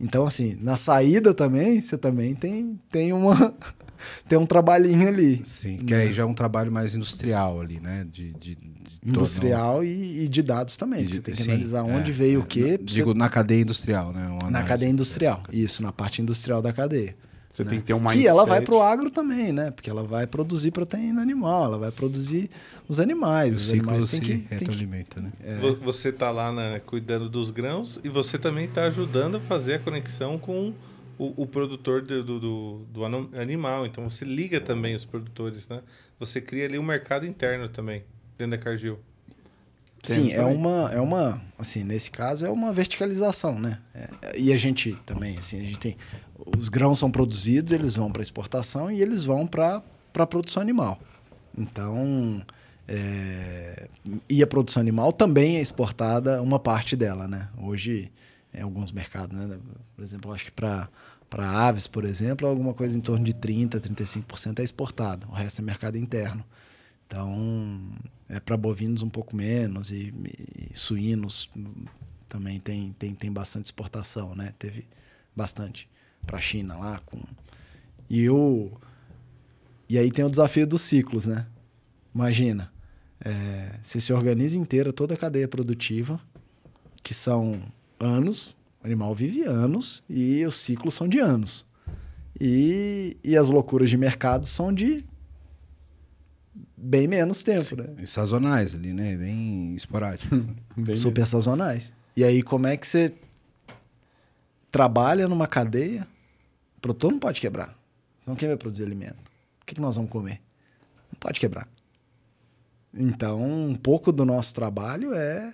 então, 0.00 0.24
assim, 0.24 0.56
na 0.62 0.76
saída 0.76 1.34
também, 1.34 1.80
você 1.80 1.98
também 1.98 2.32
tem, 2.34 2.78
tem 2.90 3.12
uma. 3.12 3.52
tem 4.28 4.38
um 4.38 4.46
trabalhinho 4.46 5.08
ali. 5.08 5.40
Sim, 5.44 5.76
que 5.78 5.94
aí 5.94 6.12
já 6.12 6.22
é 6.22 6.26
um 6.26 6.34
trabalho 6.34 6.70
mais 6.72 6.94
industrial 6.94 7.60
ali, 7.60 7.80
né? 7.80 8.06
De, 8.10 8.32
de, 8.32 8.54
de 8.54 8.78
Industrial 9.04 9.84
e, 9.84 10.24
e 10.24 10.28
de 10.28 10.42
dados 10.42 10.76
também. 10.76 11.04
De- 11.04 11.14
você 11.16 11.22
tem 11.22 11.34
que 11.34 11.42
sim, 11.42 11.50
analisar 11.50 11.78
é, 11.78 11.82
onde 11.82 12.12
veio 12.12 12.40
é. 12.40 12.42
o 12.42 12.46
quê. 12.46 12.60
Na- 12.60 12.66
pra 12.66 12.76
você- 12.78 12.84
Digo, 12.94 13.14
na 13.14 13.28
cadeia 13.28 13.62
industrial, 13.62 14.12
né? 14.12 14.28
Uma 14.42 14.50
na 14.50 14.62
cadeia 14.62 14.90
industrial. 14.90 15.42
Isso, 15.52 15.82
na 15.82 15.92
parte 15.92 16.20
industrial 16.20 16.60
da 16.60 16.72
cadeia. 16.72 17.14
Você 17.50 17.64
né? 17.64 17.70
tem 17.70 17.80
que 17.80 17.86
ter 17.86 17.94
um 17.94 17.98
mindset. 17.98 18.20
Que 18.22 18.28
ela 18.28 18.44
vai 18.44 18.60
pro 18.60 18.82
agro 18.82 19.10
também, 19.10 19.52
né? 19.52 19.70
Porque 19.70 19.88
ela 19.88 20.02
vai 20.04 20.26
produzir 20.26 20.70
proteína 20.70 21.22
animal, 21.22 21.64
ela 21.64 21.78
vai 21.78 21.90
produzir 21.90 22.50
os 22.86 23.00
animais. 23.00 23.56
O 23.56 23.60
Os 23.60 23.70
animais 23.70 24.04
têm 24.04 24.20
que, 24.20 24.38
tem 24.38 24.68
que... 24.68 24.86
né? 24.86 25.32
Vo- 25.60 25.76
Você 25.82 26.12
tá 26.12 26.30
lá 26.30 26.52
né, 26.52 26.80
cuidando 26.84 27.28
dos 27.28 27.50
grãos 27.50 27.98
e 28.04 28.08
você 28.08 28.38
também 28.38 28.68
tá 28.68 28.84
ajudando 28.84 29.36
a 29.36 29.40
fazer 29.40 29.74
a 29.74 29.78
conexão 29.78 30.38
com 30.38 30.74
o, 31.18 31.42
o 31.42 31.46
produtor 31.46 32.02
do, 32.02 32.22
do, 32.22 32.86
do- 32.92 33.04
animal. 33.38 33.84
Então 33.86 34.08
você 34.08 34.24
liga 34.24 34.60
também 34.60 34.94
os 34.94 35.04
produtores, 35.04 35.66
né? 35.68 35.82
Você 36.18 36.40
cria 36.40 36.64
ali 36.66 36.78
um 36.78 36.82
mercado 36.82 37.26
interno 37.26 37.68
também, 37.68 38.04
dentro 38.36 38.56
da 38.56 38.62
Cargill. 38.62 38.98
Sim, 40.02 40.32
é 40.32 40.44
uma, 40.44 40.90
é 40.92 41.00
uma, 41.00 41.42
assim, 41.58 41.82
nesse 41.82 42.10
caso 42.10 42.46
é 42.46 42.50
uma 42.50 42.72
verticalização, 42.72 43.58
né? 43.58 43.80
É, 43.94 44.38
e 44.38 44.52
a 44.52 44.56
gente 44.56 44.94
também, 45.04 45.36
assim, 45.36 45.58
a 45.58 45.62
gente 45.62 45.78
tem, 45.78 45.96
os 46.56 46.68
grãos 46.68 46.98
são 47.00 47.10
produzidos, 47.10 47.72
eles 47.72 47.96
vão 47.96 48.10
para 48.10 48.22
exportação 48.22 48.90
e 48.90 49.02
eles 49.02 49.24
vão 49.24 49.46
para 49.46 49.82
a 50.14 50.26
produção 50.26 50.62
animal. 50.62 51.00
Então, 51.56 52.40
é, 52.86 53.88
e 54.30 54.40
a 54.42 54.46
produção 54.46 54.80
animal 54.80 55.12
também 55.12 55.56
é 55.56 55.60
exportada, 55.60 56.40
uma 56.40 56.60
parte 56.60 56.94
dela, 56.96 57.26
né? 57.26 57.48
Hoje, 57.58 58.10
em 58.58 58.62
alguns 58.62 58.92
mercados, 58.92 59.36
né? 59.36 59.58
Por 59.94 60.04
exemplo, 60.04 60.32
acho 60.32 60.44
que 60.44 60.52
para 60.52 60.88
aves, 61.30 61.86
por 61.86 62.04
exemplo, 62.04 62.46
alguma 62.46 62.74
coisa 62.74 62.96
em 62.96 63.00
torno 63.00 63.24
de 63.24 63.32
30%, 63.32 63.80
35% 63.80 64.60
é 64.60 64.62
exportado. 64.62 65.28
O 65.28 65.32
resto 65.32 65.60
é 65.60 65.64
mercado 65.64 65.96
interno. 65.96 66.44
Então, 67.06 67.92
é 68.28 68.38
para 68.38 68.56
bovinos 68.56 69.02
um 69.02 69.08
pouco 69.08 69.34
menos 69.34 69.90
e, 69.90 70.12
e 70.70 70.76
suínos 70.76 71.48
também 72.28 72.60
tem, 72.60 72.92
tem, 72.98 73.14
tem 73.14 73.32
bastante 73.32 73.66
exportação, 73.66 74.34
né? 74.34 74.52
Teve 74.58 74.86
bastante 75.34 75.88
para 76.26 76.36
a 76.36 76.40
China 76.40 76.76
lá 76.76 77.00
com 77.06 77.18
e 78.10 78.28
o 78.28 78.70
e 79.88 79.98
aí 79.98 80.10
tem 80.10 80.24
o 80.24 80.30
desafio 80.30 80.66
dos 80.66 80.82
ciclos, 80.82 81.24
né? 81.24 81.46
Imagina, 82.14 82.70
é, 83.24 83.78
você 83.82 84.00
se 84.00 84.12
organiza 84.12 84.58
inteira 84.58 84.92
toda 84.92 85.14
a 85.14 85.16
cadeia 85.16 85.48
produtiva, 85.48 86.20
que 87.02 87.14
são 87.14 87.62
anos, 87.98 88.54
o 88.82 88.86
animal 88.86 89.14
vive 89.14 89.42
anos 89.42 90.02
e 90.08 90.44
os 90.44 90.54
ciclos 90.54 90.94
são 90.94 91.08
de 91.08 91.18
anos. 91.18 91.66
E, 92.40 93.16
e 93.24 93.36
as 93.36 93.48
loucuras 93.48 93.90
de 93.90 93.96
mercado 93.96 94.46
são 94.46 94.72
de 94.72 95.04
bem 96.76 97.08
menos 97.08 97.42
tempo, 97.42 97.76
né? 97.76 97.88
E 97.98 98.06
sazonais 98.06 98.74
ali, 98.74 98.92
né? 98.92 99.16
Bem 99.16 99.74
esporádicos. 99.74 100.30
né? 100.46 100.54
Bem 100.76 100.96
super 100.96 101.26
sazonais. 101.26 101.92
E 102.16 102.24
aí, 102.24 102.42
como 102.42 102.66
é 102.66 102.76
que 102.76 102.86
você 102.86 103.12
trabalha 104.70 105.28
numa 105.28 105.46
cadeia? 105.46 106.06
O 106.76 106.80
produtor 106.80 107.10
não 107.10 107.18
pode 107.18 107.40
quebrar. 107.40 107.76
Então, 108.22 108.36
quem 108.36 108.48
vai 108.48 108.56
produzir 108.56 108.84
alimento? 108.84 109.18
O 109.60 109.66
que, 109.66 109.74
que 109.74 109.80
nós 109.80 109.96
vamos 109.96 110.10
comer? 110.10 110.40
Não 111.12 111.18
pode 111.18 111.40
quebrar. 111.40 111.68
Então, 112.94 113.40
um 113.42 113.74
pouco 113.74 114.12
do 114.12 114.24
nosso 114.24 114.54
trabalho 114.54 115.12
é, 115.12 115.52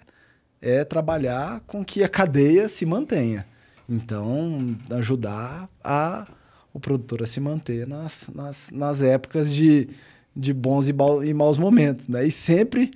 é 0.65 0.83
trabalhar 0.83 1.61
com 1.67 1.85
que 1.85 2.03
a 2.03 2.09
cadeia 2.09 2.71
se 2.71 2.87
mantenha. 2.87 3.47
Então, 3.87 4.75
ajudar 4.93 5.69
a, 5.85 6.27
o 6.73 6.81
produtor 6.81 7.23
a 7.23 7.27
se 7.27 7.39
manter 7.39 7.87
nas, 7.87 8.31
nas, 8.35 8.71
nas 8.71 9.03
épocas 9.03 9.53
de, 9.53 9.91
de 10.35 10.55
bons 10.55 10.89
e, 10.89 10.95
e 11.27 11.35
maus 11.35 11.59
momentos. 11.59 12.09
Né? 12.09 12.27
E 12.27 12.31
sempre 12.31 12.91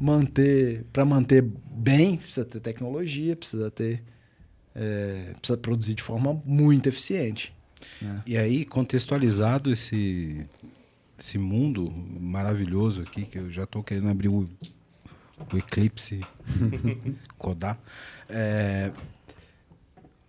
manter, 0.00 0.84
para 0.92 1.04
manter 1.04 1.42
bem, 1.42 2.16
precisa 2.16 2.44
ter 2.44 2.58
tecnologia, 2.58 3.36
precisa 3.36 3.70
ter. 3.70 4.02
É, 4.74 5.32
precisa 5.38 5.56
produzir 5.56 5.94
de 5.94 6.02
forma 6.02 6.42
muito 6.44 6.88
eficiente. 6.88 7.54
Né? 8.02 8.22
E 8.26 8.36
aí, 8.36 8.64
contextualizado 8.64 9.72
esse, 9.72 10.44
esse 11.18 11.38
mundo 11.38 11.90
maravilhoso 12.20 13.00
aqui, 13.00 13.24
que 13.24 13.38
eu 13.38 13.50
já 13.50 13.62
estou 13.62 13.82
querendo 13.82 14.10
abrir 14.10 14.28
o, 14.28 14.46
o 15.52 15.56
Eclipse, 15.56 16.20
codar. 17.38 17.78
É, 18.28 18.90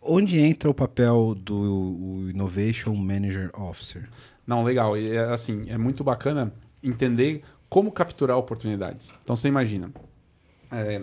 onde 0.01 0.39
entra 0.39 0.69
o 0.69 0.73
papel 0.73 1.35
do 1.35 2.29
Innovation 2.29 2.95
Manager 2.95 3.49
Officer? 3.59 4.09
Não, 4.45 4.63
legal. 4.63 4.97
E 4.97 5.11
é 5.11 5.25
assim, 5.25 5.61
é 5.67 5.77
muito 5.77 6.03
bacana 6.03 6.53
entender 6.81 7.43
como 7.69 7.91
capturar 7.91 8.37
oportunidades. 8.37 9.13
Então 9.23 9.35
você 9.35 9.47
imagina, 9.47 9.91
é, 10.71 11.01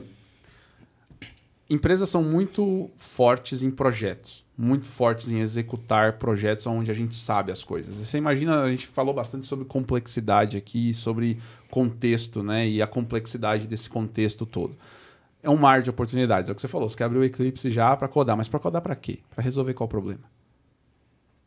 empresas 1.68 2.08
são 2.08 2.22
muito 2.22 2.90
fortes 2.96 3.62
em 3.62 3.70
projetos, 3.70 4.43
muito 4.56 4.86
fortes 4.86 5.30
em 5.30 5.40
executar 5.40 6.14
projetos 6.14 6.66
onde 6.66 6.90
a 6.90 6.94
gente 6.94 7.14
sabe 7.14 7.50
as 7.50 7.64
coisas. 7.64 7.96
Você 7.96 8.18
imagina, 8.18 8.62
a 8.62 8.70
gente 8.70 8.86
falou 8.86 9.12
bastante 9.12 9.46
sobre 9.46 9.64
complexidade 9.64 10.56
aqui, 10.56 10.94
sobre 10.94 11.40
contexto, 11.70 12.42
né, 12.42 12.68
e 12.68 12.80
a 12.80 12.86
complexidade 12.86 13.66
desse 13.66 13.90
contexto 13.90 14.46
todo. 14.46 14.76
É 15.42 15.50
um 15.50 15.56
mar 15.56 15.82
de 15.82 15.90
oportunidades, 15.90 16.48
é 16.48 16.52
o 16.52 16.54
que 16.54 16.60
você 16.60 16.68
falou. 16.68 16.88
Você 16.88 16.96
quer 16.96 17.04
abrir 17.04 17.18
o 17.18 17.24
Eclipse 17.24 17.70
já 17.70 17.94
para 17.96 18.08
codar, 18.08 18.36
mas 18.36 18.48
para 18.48 18.60
codar 18.60 18.80
para 18.80 18.94
quê? 18.94 19.18
Para 19.28 19.42
resolver 19.42 19.74
qual 19.74 19.88
problema? 19.88 20.22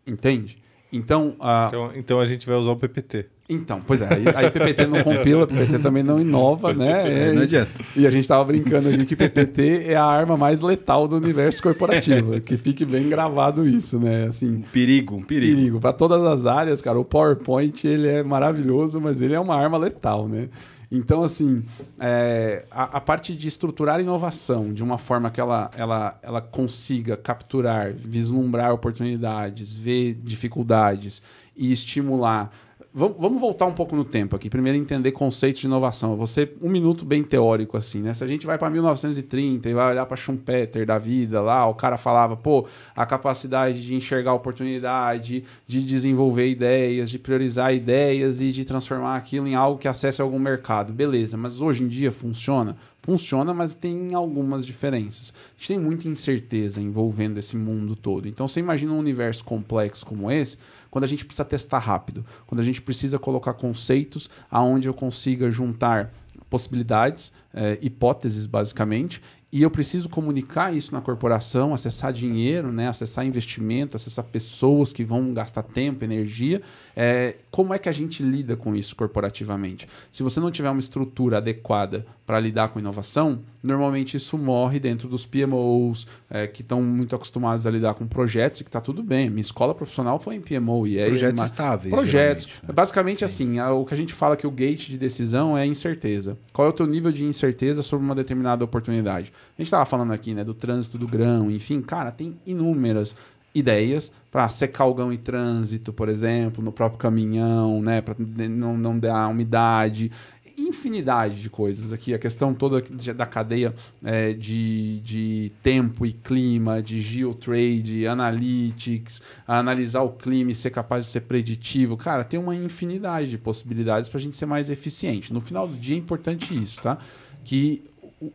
Entende? 0.05 0.61
Então, 0.91 1.29
uh... 1.39 1.67
então, 1.67 1.91
então 1.95 2.19
a 2.19 2.25
gente 2.25 2.45
vai 2.45 2.55
usar 2.55 2.71
o 2.71 2.77
PPT. 2.77 3.27
Então, 3.49 3.81
pois 3.85 4.01
é, 4.01 4.13
aí, 4.13 4.25
aí 4.35 4.51
PPT 4.51 4.87
não 4.87 5.01
compila, 5.01 5.47
PPT 5.47 5.79
também 5.79 6.03
não 6.03 6.19
inova, 6.19 6.73
né? 6.73 7.29
É, 7.29 7.31
não 7.31 7.43
adianta. 7.43 7.71
E 7.95 8.05
a 8.05 8.09
gente 8.09 8.23
estava 8.23 8.43
brincando 8.43 8.89
ali 8.89 9.05
que 9.05 9.15
PPT 9.15 9.85
é 9.87 9.95
a 9.95 10.03
arma 10.03 10.35
mais 10.35 10.59
letal 10.59 11.07
do 11.07 11.15
universo 11.15 11.63
corporativo, 11.63 12.41
que 12.41 12.57
fique 12.57 12.83
bem 12.83 13.07
gravado 13.07 13.65
isso, 13.65 13.97
né? 13.97 14.25
Assim, 14.25 14.49
um 14.49 14.61
perigo, 14.61 15.15
um 15.15 15.21
perigo. 15.21 15.55
Perigo 15.55 15.79
para 15.79 15.93
todas 15.93 16.21
as 16.23 16.45
áreas, 16.45 16.81
cara. 16.81 16.99
O 16.99 17.05
PowerPoint 17.05 17.87
ele 17.87 18.09
é 18.09 18.21
maravilhoso, 18.21 18.99
mas 18.99 19.21
ele 19.21 19.33
é 19.33 19.39
uma 19.39 19.55
arma 19.55 19.77
letal, 19.77 20.27
né? 20.27 20.49
Então, 20.91 21.23
assim, 21.23 21.63
é, 21.99 22.65
a, 22.71 22.97
a, 22.97 23.01
parte 23.01 23.35
de 23.35 23.47
estruturar 23.47 23.99
inovação 23.99 24.73
de 24.73 24.81
uma 24.81 24.97
forma 24.97 25.29
que 25.29 25.39
ela, 25.39 25.69
ela, 25.75 26.17
ela 26.21 26.41
consiga 26.41 27.17
capturar, 27.17 27.93
vislumbrar 27.93 28.73
oportunidades, 28.73 29.73
ver 29.73 30.17
dificuldades 30.23 31.21
e 31.57 31.73
estimular 31.73 32.51
Vamos 32.93 33.39
voltar 33.39 33.67
um 33.67 33.73
pouco 33.73 33.95
no 33.95 34.03
tempo 34.03 34.35
aqui. 34.35 34.49
Primeiro, 34.49 34.77
entender 34.77 35.11
conceitos 35.11 35.61
de 35.61 35.67
inovação. 35.67 36.25
Ser 36.25 36.57
um 36.61 36.69
minuto 36.69 37.05
bem 37.05 37.23
teórico, 37.23 37.77
assim, 37.77 38.01
né? 38.01 38.13
Se 38.13 38.23
a 38.23 38.27
gente 38.27 38.45
vai 38.45 38.57
para 38.57 38.69
1930 38.69 39.69
e 39.69 39.73
vai 39.73 39.91
olhar 39.91 40.05
para 40.07 40.17
Schumpeter 40.17 40.85
da 40.85 40.97
vida 40.97 41.39
lá, 41.39 41.67
o 41.67 41.75
cara 41.75 41.95
falava, 41.95 42.35
pô, 42.35 42.65
a 42.95 43.05
capacidade 43.05 43.85
de 43.85 43.93
enxergar 43.93 44.33
oportunidade, 44.33 45.43
de 45.67 45.83
desenvolver 45.83 46.47
ideias, 46.47 47.09
de 47.11 47.19
priorizar 47.19 47.73
ideias 47.73 48.41
e 48.41 48.51
de 48.51 48.65
transformar 48.65 49.15
aquilo 49.15 49.47
em 49.47 49.53
algo 49.53 49.77
que 49.77 49.87
acesse 49.87 50.21
algum 50.21 50.39
mercado. 50.39 50.91
Beleza, 50.91 51.37
mas 51.37 51.61
hoje 51.61 51.83
em 51.83 51.87
dia 51.87 52.11
funciona? 52.11 52.75
Funciona, 53.07 53.53
mas 53.53 53.73
tem 53.73 54.13
algumas 54.13 54.65
diferenças. 54.65 55.33
A 55.33 55.57
gente 55.57 55.67
tem 55.69 55.79
muita 55.79 56.09
incerteza 56.09 56.81
envolvendo 56.81 57.37
esse 57.37 57.55
mundo 57.55 57.95
todo. 57.95 58.27
Então, 58.27 58.49
você 58.49 58.59
imagina 58.59 58.91
um 58.91 58.99
universo 58.99 59.45
complexo 59.45 60.05
como 60.05 60.29
esse 60.29 60.57
quando 60.91 61.05
a 61.05 61.07
gente 61.07 61.23
precisa 61.23 61.45
testar 61.45 61.79
rápido, 61.79 62.25
quando 62.45 62.59
a 62.59 62.63
gente 62.65 62.81
precisa 62.81 63.17
colocar 63.17 63.53
conceitos 63.53 64.29
aonde 64.51 64.89
eu 64.89 64.93
consiga 64.93 65.49
juntar 65.49 66.13
possibilidades, 66.49 67.31
é, 67.53 67.77
hipóteses 67.81 68.45
basicamente, 68.45 69.21
e 69.49 69.61
eu 69.61 69.71
preciso 69.71 70.09
comunicar 70.09 70.75
isso 70.75 70.93
na 70.93 70.99
corporação, 70.99 71.73
acessar 71.73 72.11
dinheiro, 72.11 72.69
né, 72.69 72.89
acessar 72.89 73.25
investimento, 73.25 73.95
acessar 73.95 74.25
pessoas 74.25 74.91
que 74.91 75.05
vão 75.05 75.33
gastar 75.33 75.63
tempo, 75.63 76.03
energia. 76.03 76.61
É, 76.93 77.37
como 77.49 77.73
é 77.73 77.79
que 77.79 77.87
a 77.87 77.91
gente 77.93 78.21
lida 78.21 78.57
com 78.57 78.75
isso 78.75 78.93
corporativamente? 78.93 79.87
Se 80.11 80.21
você 80.21 80.41
não 80.41 80.51
tiver 80.51 80.69
uma 80.69 80.79
estrutura 80.79 81.37
adequada 81.37 82.05
para 82.25 82.41
lidar 82.41 82.67
com 82.69 82.79
inovação, 82.79 83.39
normalmente 83.67 84.17
isso 84.17 84.37
morre 84.37 84.79
dentro 84.79 85.07
dos 85.07 85.25
PMOs, 85.25 86.07
é, 86.29 86.47
que 86.47 86.61
estão 86.61 86.81
muito 86.81 87.15
acostumados 87.15 87.67
a 87.67 87.71
lidar 87.71 87.93
com 87.93 88.07
projetos 88.07 88.61
e 88.61 88.63
que 88.63 88.69
está 88.69 88.81
tudo 88.81 89.03
bem. 89.03 89.29
Minha 89.29 89.41
escola 89.41 89.75
profissional 89.75 90.19
foi 90.19 90.35
em 90.35 90.41
PMO 90.41 90.87
e 90.87 90.97
é 90.97 91.05
projetos 91.05 91.39
uma... 91.39 91.45
estáveis. 91.45 91.93
Projetos. 91.93 92.47
Né? 92.63 92.73
Basicamente 92.73 93.19
Sim. 93.19 93.25
assim, 93.25 93.59
o 93.59 93.85
que 93.85 93.93
a 93.93 93.97
gente 93.97 94.13
fala 94.13 94.35
que 94.35 94.47
o 94.47 94.51
gate 94.51 94.87
de 94.87 94.97
decisão 94.97 95.57
é 95.57 95.65
incerteza. 95.65 96.37
Qual 96.53 96.65
é 96.65 96.69
o 96.69 96.73
teu 96.73 96.87
nível 96.87 97.11
de 97.11 97.23
incerteza 97.23 97.81
sobre 97.81 98.05
uma 98.05 98.15
determinada 98.15 98.63
oportunidade? 98.63 99.33
A 99.57 99.61
gente 99.61 99.67
estava 99.67 99.85
falando 99.85 100.13
aqui, 100.13 100.33
né, 100.33 100.43
do 100.43 100.53
trânsito 100.53 100.97
do 100.97 101.07
grão, 101.07 101.51
enfim, 101.51 101.81
cara, 101.81 102.11
tem 102.11 102.37
inúmeras 102.45 103.15
ideias 103.53 104.11
para 104.31 104.47
secar 104.49 104.85
o 104.85 104.93
grão 104.93 105.11
em 105.11 105.17
trânsito, 105.17 105.91
por 105.91 106.09
exemplo, 106.09 106.63
no 106.63 106.71
próprio 106.71 106.99
caminhão, 106.99 107.81
né, 107.81 108.01
para 108.01 108.15
não, 108.19 108.77
não 108.77 108.99
dar 108.99 109.27
umidade 109.29 110.11
infinidade 110.57 111.41
de 111.41 111.49
coisas 111.49 111.93
aqui. 111.93 112.13
A 112.13 112.19
questão 112.19 112.53
toda 112.53 112.81
da 113.13 113.25
cadeia 113.25 113.75
é, 114.03 114.33
de, 114.33 114.99
de 115.01 115.51
tempo 115.61 116.05
e 116.05 116.11
clima, 116.11 116.81
de 116.81 116.99
geotrade, 116.99 118.07
analytics, 118.07 119.21
analisar 119.47 120.01
o 120.01 120.09
clima 120.09 120.51
e 120.51 120.55
ser 120.55 120.71
capaz 120.71 121.05
de 121.05 121.11
ser 121.11 121.21
preditivo. 121.21 121.95
Cara, 121.95 122.23
tem 122.23 122.39
uma 122.39 122.55
infinidade 122.55 123.29
de 123.29 123.37
possibilidades 123.37 124.09
para 124.09 124.17
a 124.17 124.21
gente 124.21 124.35
ser 124.35 124.45
mais 124.45 124.69
eficiente. 124.69 125.31
No 125.33 125.39
final 125.39 125.67
do 125.67 125.75
dia 125.75 125.95
é 125.95 125.99
importante 125.99 126.55
isso, 126.55 126.81
tá? 126.81 126.97
Que 127.43 127.83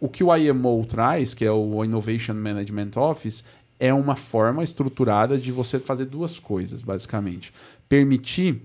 o 0.00 0.08
que 0.08 0.22
o 0.22 0.34
IMO 0.36 0.84
traz, 0.86 1.34
que 1.34 1.44
é 1.44 1.50
o 1.50 1.84
Innovation 1.84 2.34
Management 2.34 2.90
Office, 2.96 3.44
é 3.80 3.92
uma 3.92 4.14
forma 4.14 4.62
estruturada 4.62 5.36
de 5.36 5.50
você 5.50 5.80
fazer 5.80 6.04
duas 6.04 6.38
coisas, 6.38 6.82
basicamente. 6.82 7.52
Permitir, 7.88 8.62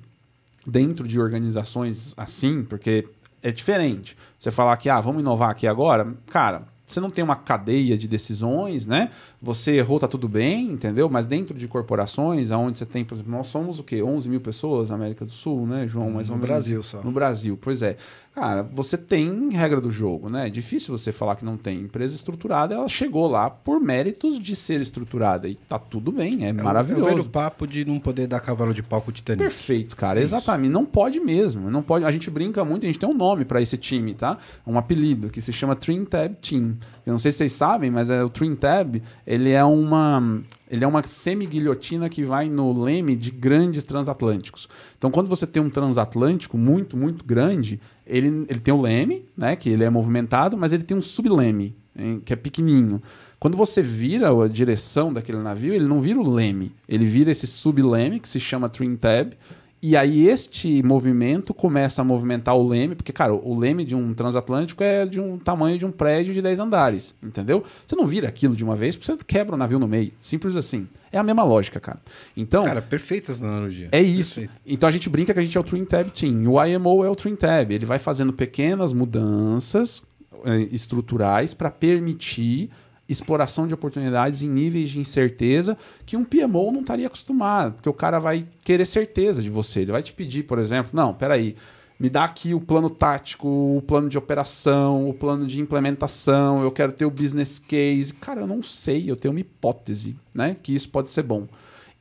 dentro 0.65 1.07
de 1.07 1.19
organizações 1.19 2.13
assim, 2.15 2.63
porque 2.63 3.07
é 3.41 3.51
diferente. 3.51 4.17
Você 4.37 4.51
falar 4.51 4.77
que, 4.77 4.89
ah, 4.89 4.99
vamos 5.01 5.21
inovar 5.21 5.49
aqui 5.49 5.67
agora, 5.67 6.13
cara, 6.27 6.63
você 6.87 6.99
não 6.99 7.09
tem 7.09 7.23
uma 7.23 7.35
cadeia 7.35 7.97
de 7.97 8.07
decisões, 8.07 8.85
né? 8.85 9.09
Você 9.41 9.73
errou, 9.73 9.99
tá 9.99 10.07
tudo 10.07 10.27
bem, 10.27 10.71
entendeu? 10.71 11.07
Mas 11.09 11.25
dentro 11.25 11.57
de 11.57 11.67
corporações, 11.67 12.49
onde 12.49 12.77
você 12.77 12.85
tem, 12.85 13.05
por 13.05 13.13
exemplo, 13.13 13.31
nós 13.31 13.47
somos 13.47 13.79
o 13.79 13.83
quê? 13.83 14.01
11 14.01 14.27
mil 14.27 14.41
pessoas 14.41 14.89
na 14.89 14.95
América 14.95 15.23
do 15.25 15.31
Sul, 15.31 15.67
né, 15.67 15.87
João? 15.87 16.09
Mais 16.09 16.29
no 16.29 16.37
Brasil 16.37 16.81
só. 16.81 17.01
No 17.03 17.11
Brasil, 17.11 17.57
pois 17.61 17.81
é 17.81 17.97
cara, 18.37 18.61
você 18.61 18.95
tem 18.95 19.49
regra 19.49 19.81
do 19.81 19.89
jogo, 19.89 20.29
né? 20.29 20.45
É 20.45 20.49
difícil 20.49 20.95
você 20.95 21.11
falar 21.11 21.35
que 21.35 21.43
não 21.43 21.57
tem. 21.57 21.81
Empresa 21.81 22.15
estruturada, 22.15 22.75
ela 22.75 22.87
chegou 22.87 23.27
lá 23.27 23.49
por 23.49 23.81
méritos 23.81 24.39
de 24.39 24.55
ser 24.55 24.79
estruturada. 24.79 25.47
E 25.47 25.55
tá 25.55 25.79
tudo 25.79 26.11
bem, 26.11 26.45
é, 26.45 26.49
é 26.49 26.53
maravilhoso. 26.53 27.07
É 27.07 27.11
o 27.13 27.15
velho 27.15 27.29
papo 27.29 27.65
de 27.65 27.83
não 27.83 27.99
poder 27.99 28.27
dar 28.27 28.39
cavalo 28.39 28.75
de 28.75 28.83
palco 28.83 29.11
Titanic. 29.11 29.41
Perfeito, 29.41 29.95
cara. 29.95 30.19
É 30.19 30.23
exatamente. 30.23 30.71
Não 30.71 30.85
pode 30.85 31.19
mesmo. 31.19 31.71
Não 31.71 31.81
pode. 31.81 32.05
A 32.05 32.11
gente 32.11 32.29
brinca 32.29 32.63
muito, 32.63 32.83
a 32.83 32.87
gente 32.87 32.99
tem 32.99 33.09
um 33.09 33.13
nome 33.13 33.43
para 33.43 33.59
esse 33.59 33.75
time, 33.75 34.13
tá? 34.13 34.37
Um 34.67 34.77
apelido 34.77 35.31
que 35.31 35.41
se 35.41 35.51
chama 35.51 35.75
Trim 35.75 36.05
Tab 36.05 36.35
Team. 36.35 36.77
Eu 37.07 37.13
não 37.13 37.17
sei 37.17 37.31
se 37.31 37.39
vocês 37.39 37.53
sabem, 37.53 37.89
mas 37.89 38.11
é 38.11 38.23
o 38.23 38.29
Trim 38.29 38.55
Tab, 38.55 38.97
ele 39.27 39.51
é 39.51 39.63
uma 39.63 40.41
ele 40.69 40.83
é 40.83 40.87
uma 40.87 41.03
semi-guilhotina 41.03 42.09
que 42.09 42.23
vai 42.23 42.49
no 42.49 42.81
leme 42.81 43.15
de 43.15 43.31
grandes 43.31 43.83
transatlânticos. 43.83 44.67
Então, 44.97 45.11
quando 45.11 45.27
você 45.27 45.47
tem 45.47 45.61
um 45.61 45.69
transatlântico 45.69 46.57
muito, 46.57 46.97
muito 46.97 47.23
grande, 47.23 47.79
ele, 48.05 48.45
ele 48.49 48.59
tem 48.59 48.73
o 48.73 48.81
leme, 48.81 49.25
né, 49.37 49.55
que 49.55 49.69
ele 49.69 49.83
é 49.85 49.89
movimentado, 49.89 50.57
mas 50.57 50.73
ele 50.73 50.83
tem 50.83 50.97
um 50.97 51.01
subleme, 51.01 51.73
hein, 51.95 52.21
que 52.23 52.33
é 52.33 52.35
pequenininho. 52.35 53.01
Quando 53.39 53.55
você 53.55 53.81
vira 53.81 54.29
a 54.29 54.47
direção 54.47 55.13
daquele 55.13 55.37
navio, 55.37 55.73
ele 55.73 55.87
não 55.87 56.01
vira 56.01 56.19
o 56.19 56.29
leme, 56.29 56.73
ele 56.87 57.05
vira 57.05 57.31
esse 57.31 57.47
subleme, 57.47 58.19
que 58.19 58.27
se 58.27 58.39
chama 58.39 58.67
trim 58.67 58.95
tab, 58.97 59.33
e 59.81 59.95
aí 59.95 60.27
este 60.27 60.81
movimento 60.81 61.53
começa 61.53 62.01
a 62.01 62.05
movimentar 62.05 62.55
o 62.57 62.67
leme, 62.67 62.95
porque, 62.95 63.13
cara, 63.13 63.33
o 63.33 63.57
leme 63.57 63.85
de 63.85 63.95
um 63.95 64.11
transatlântico 64.13 64.83
é 64.83 65.05
de 65.05 65.21
um 65.21 65.37
tamanho 65.37 65.77
de 65.77 65.85
um 65.85 65.91
prédio 65.91 66.33
de 66.33 66.41
10 66.41 66.59
andares, 66.59 67.15
entendeu? 67.21 67.63
Você 67.85 67.95
não 67.95 68.05
vira 68.05 68.27
aquilo 68.27 68.55
de 68.55 68.63
uma 68.63 68.75
vez, 68.75 68.95
porque 68.95 69.11
você 69.11 69.17
quebra 69.25 69.53
o 69.55 69.57
navio 69.57 69.77
no 69.77 69.87
meio. 69.87 70.11
Simples 70.19 70.55
assim. 70.55 70.87
É 71.11 71.17
a 71.19 71.23
mesma 71.23 71.43
lógica, 71.43 71.79
cara. 71.79 71.99
Então. 72.35 72.63
Cara, 72.63 72.81
perfeita 72.81 73.31
essa 73.31 73.45
analogia. 73.45 73.89
É 73.91 74.01
isso. 74.01 74.41
Perfeito. 74.41 74.61
Então 74.65 74.89
a 74.89 74.91
gente 74.91 75.09
brinca 75.09 75.33
que 75.33 75.39
a 75.39 75.43
gente 75.43 75.55
é 75.55 75.61
o 75.61 75.63
Twin 75.63 75.85
Tab 75.85 76.09
Team. 76.09 76.47
O 76.47 76.63
IMO 76.65 77.05
é 77.05 77.09
o 77.09 77.15
Twin 77.15 77.35
Tab. 77.35 77.71
Ele 77.71 77.85
vai 77.85 77.99
fazendo 77.99 78.33
pequenas 78.33 78.91
mudanças 78.91 80.01
eh, 80.43 80.67
estruturais 80.71 81.53
para 81.53 81.69
permitir 81.69 82.71
exploração 83.07 83.67
de 83.67 83.73
oportunidades 83.73 84.41
em 84.41 84.49
níveis 84.49 84.89
de 84.89 84.99
incerteza 84.99 85.77
que 86.05 86.17
um 86.17 86.23
PMO 86.23 86.71
não 86.71 86.81
estaria 86.81 87.07
acostumado, 87.07 87.73
porque 87.73 87.89
o 87.89 87.93
cara 87.93 88.19
vai 88.19 88.45
querer 88.63 88.85
certeza 88.85 89.41
de 89.41 89.49
você. 89.49 89.81
Ele 89.81 89.91
vai 89.91 90.03
te 90.03 90.13
pedir, 90.13 90.43
por 90.43 90.59
exemplo, 90.59 90.91
não, 90.93 91.13
peraí, 91.13 91.55
me 91.99 92.09
dá 92.09 92.25
aqui 92.25 92.53
o 92.53 92.59
plano 92.59 92.89
tático, 92.89 93.47
o 93.47 93.81
plano 93.81 94.07
de 94.07 94.17
operação, 94.17 95.09
o 95.09 95.13
plano 95.13 95.47
de 95.47 95.59
implementação, 95.59 96.61
eu 96.61 96.71
quero 96.71 96.91
ter 96.91 97.05
o 97.05 97.11
business 97.11 97.57
case. 97.57 98.13
Cara, 98.13 98.41
eu 98.41 98.47
não 98.47 98.61
sei, 98.61 99.09
eu 99.09 99.15
tenho 99.15 99.33
uma 99.33 99.39
hipótese, 99.39 100.15
né? 100.33 100.55
Que 100.61 100.75
isso 100.75 100.89
pode 100.89 101.09
ser 101.09 101.23
bom. 101.23 101.47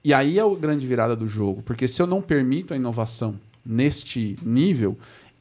E 0.05 0.13
aí 0.13 0.39
é 0.39 0.43
a 0.43 0.55
grande 0.55 0.87
virada 0.87 1.17
do 1.17 1.27
jogo, 1.27 1.63
porque 1.63 1.89
se 1.89 2.01
eu 2.01 2.07
não 2.07 2.21
permito 2.21 2.75
a 2.75 2.77
inovação 2.77 3.41
neste 3.65 4.37
nível, 4.45 4.97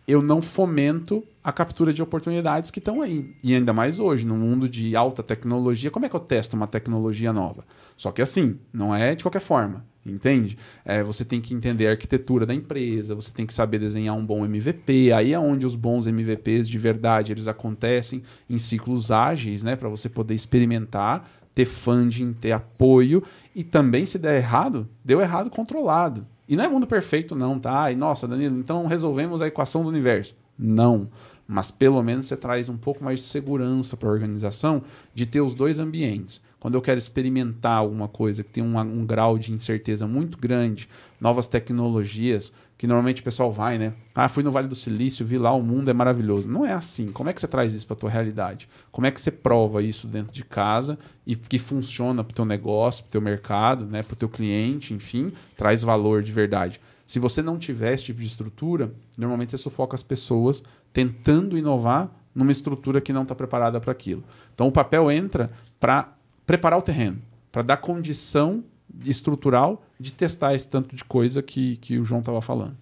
eu 0.07 0.21
não 0.21 0.41
fomento 0.41 1.23
a 1.43 1.51
captura 1.51 1.93
de 1.93 2.01
oportunidades 2.01 2.71
que 2.71 2.79
estão 2.79 3.01
aí. 3.01 3.35
E 3.43 3.53
ainda 3.53 3.73
mais 3.73 3.99
hoje, 3.99 4.25
no 4.25 4.35
mundo 4.35 4.67
de 4.67 4.95
alta 4.95 5.23
tecnologia, 5.23 5.91
como 5.91 6.05
é 6.05 6.09
que 6.09 6.15
eu 6.15 6.19
testo 6.19 6.55
uma 6.55 6.67
tecnologia 6.67 7.31
nova? 7.31 7.63
Só 7.97 8.11
que 8.11 8.21
assim, 8.21 8.57
não 8.71 8.93
é 8.93 9.15
de 9.15 9.23
qualquer 9.23 9.41
forma, 9.41 9.85
entende? 10.05 10.57
É, 10.83 11.01
você 11.03 11.23
tem 11.25 11.41
que 11.41 11.53
entender 11.53 11.87
a 11.87 11.91
arquitetura 11.91 12.45
da 12.45 12.53
empresa, 12.53 13.15
você 13.15 13.31
tem 13.31 13.45
que 13.45 13.53
saber 13.53 13.79
desenhar 13.79 14.15
um 14.15 14.25
bom 14.25 14.45
MVP, 14.45 15.11
aí 15.11 15.33
é 15.33 15.39
onde 15.39 15.65
os 15.65 15.75
bons 15.75 16.07
MVPs 16.07 16.67
de 16.69 16.77
verdade 16.77 17.31
eles 17.31 17.47
acontecem 17.47 18.21
em 18.49 18.57
ciclos 18.57 19.11
ágeis, 19.11 19.63
né, 19.63 19.75
para 19.75 19.89
você 19.89 20.09
poder 20.09 20.33
experimentar, 20.33 21.29
ter 21.53 21.65
funding, 21.65 22.33
ter 22.33 22.51
apoio 22.51 23.23
e 23.55 23.63
também 23.63 24.05
se 24.05 24.19
der 24.19 24.35
errado, 24.35 24.87
deu 25.03 25.21
errado 25.21 25.49
controlado. 25.49 26.27
E 26.47 26.55
não 26.55 26.63
é 26.63 26.67
mundo 26.67 26.85
perfeito, 26.85 27.35
não, 27.35 27.59
tá? 27.59 27.91
E 27.91 27.95
nossa, 27.95 28.27
Danilo, 28.27 28.57
então 28.59 28.85
resolvemos 28.85 29.41
a 29.41 29.47
equação 29.47 29.83
do 29.83 29.89
universo. 29.89 30.35
Não. 30.57 31.09
Mas 31.47 31.69
pelo 31.69 32.01
menos 32.01 32.25
você 32.27 32.37
traz 32.37 32.69
um 32.69 32.77
pouco 32.77 33.03
mais 33.03 33.19
de 33.19 33.25
segurança 33.25 33.95
para 33.95 34.09
a 34.09 34.11
organização 34.11 34.81
de 35.13 35.25
ter 35.25 35.41
os 35.41 35.53
dois 35.53 35.79
ambientes. 35.79 36.41
Quando 36.65 36.73
eu 36.73 36.81
quero 36.81 36.97
experimentar 36.97 37.77
alguma 37.77 38.07
coisa 38.07 38.43
que 38.43 38.49
tem 38.49 38.63
um, 38.63 38.75
um 38.79 39.05
grau 39.05 39.37
de 39.37 39.53
incerteza 39.53 40.07
muito 40.07 40.35
grande, 40.35 40.89
novas 41.21 41.47
tecnologias, 41.47 42.51
que 42.75 42.87
normalmente 42.87 43.21
o 43.21 43.23
pessoal 43.23 43.53
vai, 43.53 43.77
né? 43.77 43.93
Ah, 44.15 44.27
fui 44.27 44.41
no 44.41 44.49
Vale 44.49 44.67
do 44.67 44.73
Silício, 44.73 45.23
vi 45.23 45.37
lá, 45.37 45.53
o 45.53 45.61
mundo 45.61 45.91
é 45.91 45.93
maravilhoso. 45.93 46.49
Não 46.49 46.65
é 46.65 46.73
assim. 46.73 47.11
Como 47.11 47.29
é 47.29 47.33
que 47.33 47.39
você 47.39 47.47
traz 47.47 47.71
isso 47.75 47.85
para 47.85 47.93
a 47.93 47.99
tua 47.99 48.09
realidade? 48.09 48.67
Como 48.91 49.05
é 49.05 49.11
que 49.11 49.21
você 49.21 49.29
prova 49.29 49.83
isso 49.83 50.07
dentro 50.07 50.33
de 50.33 50.43
casa 50.43 50.97
e 51.23 51.35
que 51.35 51.59
funciona 51.59 52.23
para 52.23 52.31
o 52.31 52.35
teu 52.35 52.45
negócio, 52.45 53.03
para 53.03 53.09
o 53.09 53.11
teu 53.11 53.21
mercado, 53.21 53.85
né? 53.85 54.01
para 54.01 54.15
o 54.15 54.17
teu 54.17 54.27
cliente, 54.27 54.91
enfim, 54.91 55.31
traz 55.55 55.83
valor 55.83 56.23
de 56.23 56.31
verdade. 56.31 56.81
Se 57.05 57.19
você 57.19 57.43
não 57.43 57.59
tiver 57.59 57.93
esse 57.93 58.05
tipo 58.05 58.19
de 58.19 58.25
estrutura, 58.25 58.91
normalmente 59.15 59.51
você 59.51 59.59
sufoca 59.59 59.93
as 59.93 60.01
pessoas 60.01 60.63
tentando 60.91 61.59
inovar 61.59 62.09
numa 62.33 62.51
estrutura 62.51 62.99
que 62.99 63.13
não 63.13 63.21
está 63.21 63.35
preparada 63.35 63.79
para 63.79 63.91
aquilo. 63.91 64.23
Então 64.55 64.67
o 64.67 64.71
papel 64.71 65.11
entra 65.11 65.51
para 65.79 66.14
preparar 66.45 66.77
o 66.79 66.81
terreno, 66.81 67.21
para 67.51 67.61
dar 67.61 67.77
condição 67.77 68.63
estrutural 69.03 69.83
de 69.99 70.13
testar 70.13 70.53
esse 70.53 70.67
tanto 70.67 70.95
de 70.95 71.03
coisa 71.03 71.41
que, 71.41 71.77
que 71.77 71.97
o 71.97 72.03
João 72.03 72.19
estava 72.19 72.41
falando. 72.41 72.77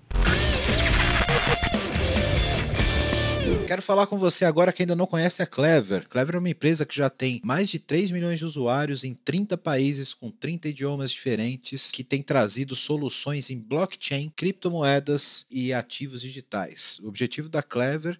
Quero 3.67 3.81
falar 3.81 4.07
com 4.07 4.17
você 4.17 4.45
agora 4.45 4.71
que 4.71 4.83
ainda 4.83 4.95
não 4.95 5.07
conhece 5.07 5.41
a 5.41 5.47
Clever. 5.47 6.07
Clever 6.07 6.35
é 6.35 6.37
uma 6.37 6.49
empresa 6.49 6.85
que 6.85 6.95
já 6.95 7.09
tem 7.09 7.41
mais 7.43 7.69
de 7.69 7.79
3 7.79 8.11
milhões 8.11 8.37
de 8.37 8.45
usuários 8.45 9.03
em 9.03 9.13
30 9.13 9.57
países 9.57 10.13
com 10.13 10.29
30 10.29 10.69
idiomas 10.69 11.11
diferentes, 11.11 11.89
que 11.89 12.03
tem 12.03 12.21
trazido 12.21 12.75
soluções 12.75 13.49
em 13.49 13.57
blockchain, 13.59 14.31
criptomoedas 14.35 15.45
e 15.49 15.73
ativos 15.73 16.21
digitais. 16.21 16.99
O 17.01 17.07
objetivo 17.07 17.49
da 17.49 17.63
Clever 17.63 18.19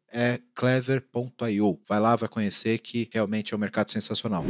é 0.11 0.39
clever.io. 0.53 1.79
Vai 1.87 1.99
lá, 1.99 2.15
vai 2.15 2.29
conhecer 2.29 2.79
que 2.79 3.09
realmente 3.11 3.53
é 3.53 3.57
um 3.57 3.59
mercado 3.59 3.91
sensacional. 3.91 4.43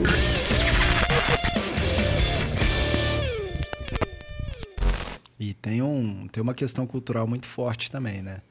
E 5.40 5.54
tem, 5.56 5.82
um, 5.82 6.28
tem 6.28 6.42
uma 6.42 6.54
questão 6.54 6.86
cultural 6.86 7.28
muito 7.28 7.48
forte 7.48 7.90
também, 7.90 8.22
né? 8.22 8.42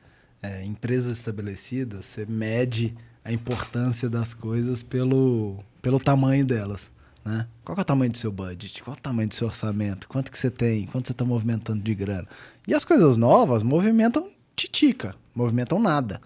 É, 0.42 0.64
empresas 0.64 1.18
estabelecidas, 1.18 2.06
você 2.06 2.24
mede 2.26 2.96
a 3.24 3.32
importância 3.32 4.08
das 4.08 4.32
coisas 4.32 4.82
pelo, 4.82 5.58
pelo 5.82 6.00
tamanho 6.00 6.44
delas. 6.44 6.90
Né? 7.24 7.46
Qual 7.64 7.76
é 7.76 7.80
o 7.82 7.84
tamanho 7.84 8.10
do 8.10 8.16
seu 8.16 8.32
budget? 8.32 8.82
Qual 8.82 8.96
é 8.96 8.98
o 8.98 9.02
tamanho 9.02 9.28
do 9.28 9.34
seu 9.34 9.46
orçamento? 9.46 10.08
Quanto 10.08 10.32
que 10.32 10.38
você 10.38 10.50
tem? 10.50 10.86
Quanto 10.86 11.06
você 11.06 11.12
está 11.12 11.24
movimentando 11.24 11.82
de 11.82 11.94
grana? 11.94 12.26
E 12.66 12.74
as 12.74 12.84
coisas 12.84 13.16
novas 13.16 13.62
movimentam 13.62 14.30
titica, 14.56 15.14
movimentam 15.34 15.78
nada. 15.78 16.20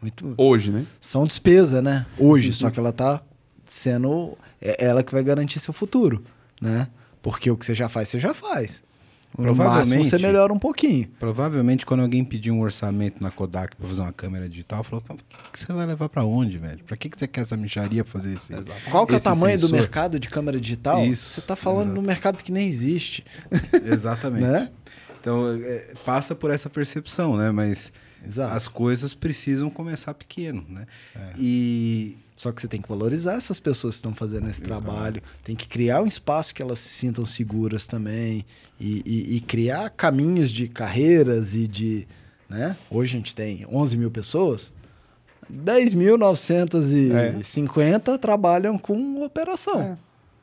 Muito... 0.00 0.34
Hoje, 0.36 0.70
né? 0.70 0.86
São 1.00 1.26
despesa, 1.26 1.82
né? 1.82 2.06
Hoje, 2.18 2.52
só 2.52 2.70
que 2.70 2.78
ela 2.78 2.92
tá 2.92 3.20
sendo 3.64 4.36
é 4.60 4.84
ela 4.84 5.02
que 5.02 5.12
vai 5.12 5.22
garantir 5.22 5.58
seu 5.60 5.72
futuro, 5.72 6.22
né? 6.60 6.88
Porque 7.22 7.50
o 7.50 7.56
que 7.56 7.64
você 7.64 7.74
já 7.74 7.88
faz, 7.88 8.08
você 8.08 8.18
já 8.18 8.34
faz. 8.34 8.82
Provavelmente 9.36 10.08
você 10.08 10.18
melhora 10.18 10.52
um 10.52 10.58
pouquinho. 10.58 11.06
Provavelmente 11.18 11.84
quando 11.84 12.00
alguém 12.00 12.24
pedir 12.24 12.50
um 12.50 12.60
orçamento 12.60 13.22
na 13.22 13.30
Kodak 13.30 13.76
para 13.76 13.86
fazer 13.86 14.00
uma 14.00 14.12
câmera 14.12 14.48
digital, 14.48 14.82
falou: 14.82 15.04
"O 15.10 15.52
que, 15.52 15.58
você 15.58 15.72
vai 15.72 15.86
levar 15.86 16.08
para 16.08 16.24
onde, 16.24 16.58
velho? 16.58 16.82
Para 16.84 16.96
que, 16.96 17.10
que 17.10 17.18
você 17.18 17.28
quer 17.28 17.42
essa 17.42 17.56
micharia 17.56 18.02
para 18.02 18.12
fazer 18.12 18.34
isso?" 18.34 18.52
Qual 18.90 19.06
que 19.06 19.14
é 19.14 19.18
o 19.18 19.20
tamanho 19.20 19.58
sensor? 19.58 19.70
do 19.70 19.76
mercado 19.76 20.18
de 20.18 20.28
câmera 20.28 20.58
digital? 20.58 21.04
Isso. 21.04 21.30
Você 21.30 21.40
está 21.40 21.54
falando 21.54 21.88
Exato. 21.88 22.00
no 22.00 22.02
mercado 22.02 22.42
que 22.42 22.50
nem 22.50 22.66
existe. 22.66 23.24
Exatamente. 23.84 24.44
né? 24.44 24.70
Então, 25.20 25.52
é, 25.62 25.92
passa 26.04 26.34
por 26.34 26.50
essa 26.50 26.70
percepção, 26.70 27.36
né? 27.36 27.50
Mas 27.50 27.92
Exato. 28.26 28.54
As 28.54 28.68
coisas 28.68 29.14
precisam 29.14 29.70
começar 29.70 30.12
pequeno, 30.14 30.64
né? 30.68 30.86
É. 31.14 31.34
E 31.38 32.16
só 32.36 32.52
que 32.52 32.60
você 32.60 32.68
tem 32.68 32.80
que 32.80 32.88
valorizar 32.88 33.34
essas 33.34 33.58
pessoas 33.58 33.96
que 33.96 33.98
estão 33.98 34.14
fazendo 34.14 34.48
esse 34.48 34.62
Exato. 34.62 34.82
trabalho, 34.82 35.20
tem 35.42 35.56
que 35.56 35.66
criar 35.66 36.02
um 36.02 36.06
espaço 36.06 36.54
que 36.54 36.62
elas 36.62 36.78
se 36.78 36.90
sintam 36.90 37.26
seguras 37.26 37.86
também 37.86 38.44
e, 38.80 39.02
e, 39.04 39.36
e 39.36 39.40
criar 39.40 39.90
caminhos 39.90 40.50
de 40.50 40.68
carreiras 40.68 41.54
e 41.54 41.66
de, 41.66 42.06
né? 42.48 42.76
Hoje 42.88 43.16
a 43.16 43.18
gente 43.18 43.34
tem 43.34 43.66
11 43.70 43.96
mil 43.96 44.10
pessoas, 44.10 44.72
10.950 45.52 48.14
é. 48.14 48.18
trabalham 48.18 48.78
com 48.78 49.24
operação. 49.24 49.80
É, 49.80 49.98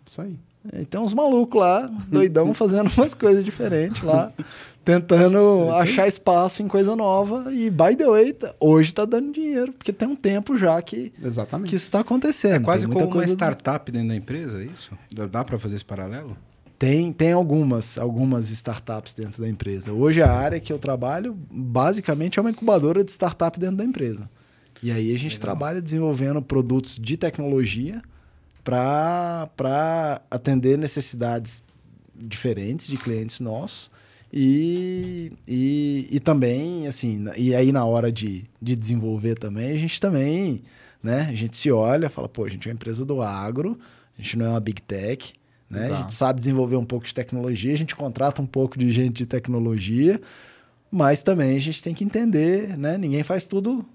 isso 0.05 0.21
aí. 0.21 0.37
Então 0.73 1.03
os 1.03 1.13
malucos 1.13 1.61
lá, 1.61 1.87
doidão, 2.07 2.51
fazendo 2.55 2.89
umas 2.97 3.13
coisas 3.13 3.43
diferentes 3.43 4.01
lá, 4.01 4.31
tentando 4.85 5.65
é 5.65 5.81
achar 5.81 6.07
espaço 6.07 6.61
em 6.61 6.67
coisa 6.67 6.95
nova. 6.95 7.51
E, 7.51 7.71
by 7.71 7.95
the 7.97 8.05
way, 8.05 8.37
hoje 8.59 8.93
tá 8.93 9.03
dando 9.03 9.33
dinheiro, 9.33 9.73
porque 9.73 9.91
tem 9.91 10.07
um 10.07 10.15
tempo 10.15 10.55
já 10.57 10.79
que, 10.81 11.11
Exatamente. 11.21 11.69
que 11.69 11.75
isso 11.75 11.85
está 11.85 12.01
acontecendo. 12.01 12.61
É 12.61 12.63
quase 12.63 12.87
como 12.87 13.05
uma 13.07 13.25
startup 13.25 13.91
dentro 13.91 14.09
da 14.09 14.15
empresa, 14.15 14.61
é 14.61 14.65
isso? 14.65 14.91
Dá 15.31 15.43
para 15.43 15.57
fazer 15.57 15.77
esse 15.77 15.85
paralelo? 15.85 16.37
Tem, 16.77 17.11
tem 17.11 17.31
algumas, 17.31 17.97
algumas 17.97 18.51
startups 18.51 19.13
dentro 19.13 19.41
da 19.41 19.49
empresa. 19.49 19.91
Hoje 19.91 20.21
a 20.21 20.31
área 20.31 20.59
que 20.59 20.71
eu 20.71 20.77
trabalho, 20.77 21.35
basicamente, 21.49 22.37
é 22.37 22.41
uma 22.41 22.51
incubadora 22.51 23.03
de 23.03 23.11
startup 23.11 23.59
dentro 23.59 23.77
da 23.77 23.83
empresa. 23.83 24.29
E 24.83 24.91
aí 24.91 25.15
a 25.15 25.17
gente 25.17 25.33
Legal. 25.33 25.39
trabalha 25.39 25.81
desenvolvendo 25.81 26.41
produtos 26.41 26.99
de 27.01 27.17
tecnologia 27.17 28.01
para 28.63 30.21
atender 30.29 30.77
necessidades 30.77 31.63
diferentes 32.13 32.87
de 32.87 32.97
clientes 32.97 33.39
nossos. 33.39 33.89
E, 34.37 35.31
e, 35.47 36.09
e 36.11 36.19
também, 36.19 36.87
assim, 36.87 37.23
e 37.37 37.55
aí 37.55 37.71
na 37.71 37.85
hora 37.85 38.11
de, 38.11 38.43
de 38.61 38.75
desenvolver 38.75 39.35
também, 39.35 39.71
a 39.71 39.77
gente 39.77 39.97
também, 40.01 40.59
né? 41.01 41.27
A 41.31 41.33
gente 41.33 41.55
se 41.55 41.71
olha, 41.71 42.09
fala, 42.09 42.27
pô, 42.27 42.43
a 42.43 42.49
gente 42.49 42.67
é 42.67 42.71
uma 42.71 42.75
empresa 42.75 43.05
do 43.05 43.21
agro, 43.21 43.79
a 44.19 44.21
gente 44.21 44.37
não 44.37 44.47
é 44.47 44.49
uma 44.49 44.59
big 44.59 44.81
tech, 44.81 45.33
né? 45.69 45.89
A 45.89 45.95
gente 46.01 46.13
sabe 46.13 46.39
desenvolver 46.39 46.75
um 46.75 46.83
pouco 46.83 47.05
de 47.05 47.13
tecnologia, 47.13 47.71
a 47.71 47.77
gente 47.77 47.95
contrata 47.95 48.41
um 48.41 48.45
pouco 48.45 48.77
de 48.77 48.91
gente 48.91 49.13
de 49.13 49.25
tecnologia, 49.25 50.21
mas 50.91 51.23
também 51.23 51.55
a 51.55 51.61
gente 51.61 51.81
tem 51.81 51.93
que 51.93 52.03
entender, 52.03 52.77
né? 52.77 52.97
Ninguém 52.97 53.23
faz 53.23 53.45
tudo 53.45 53.85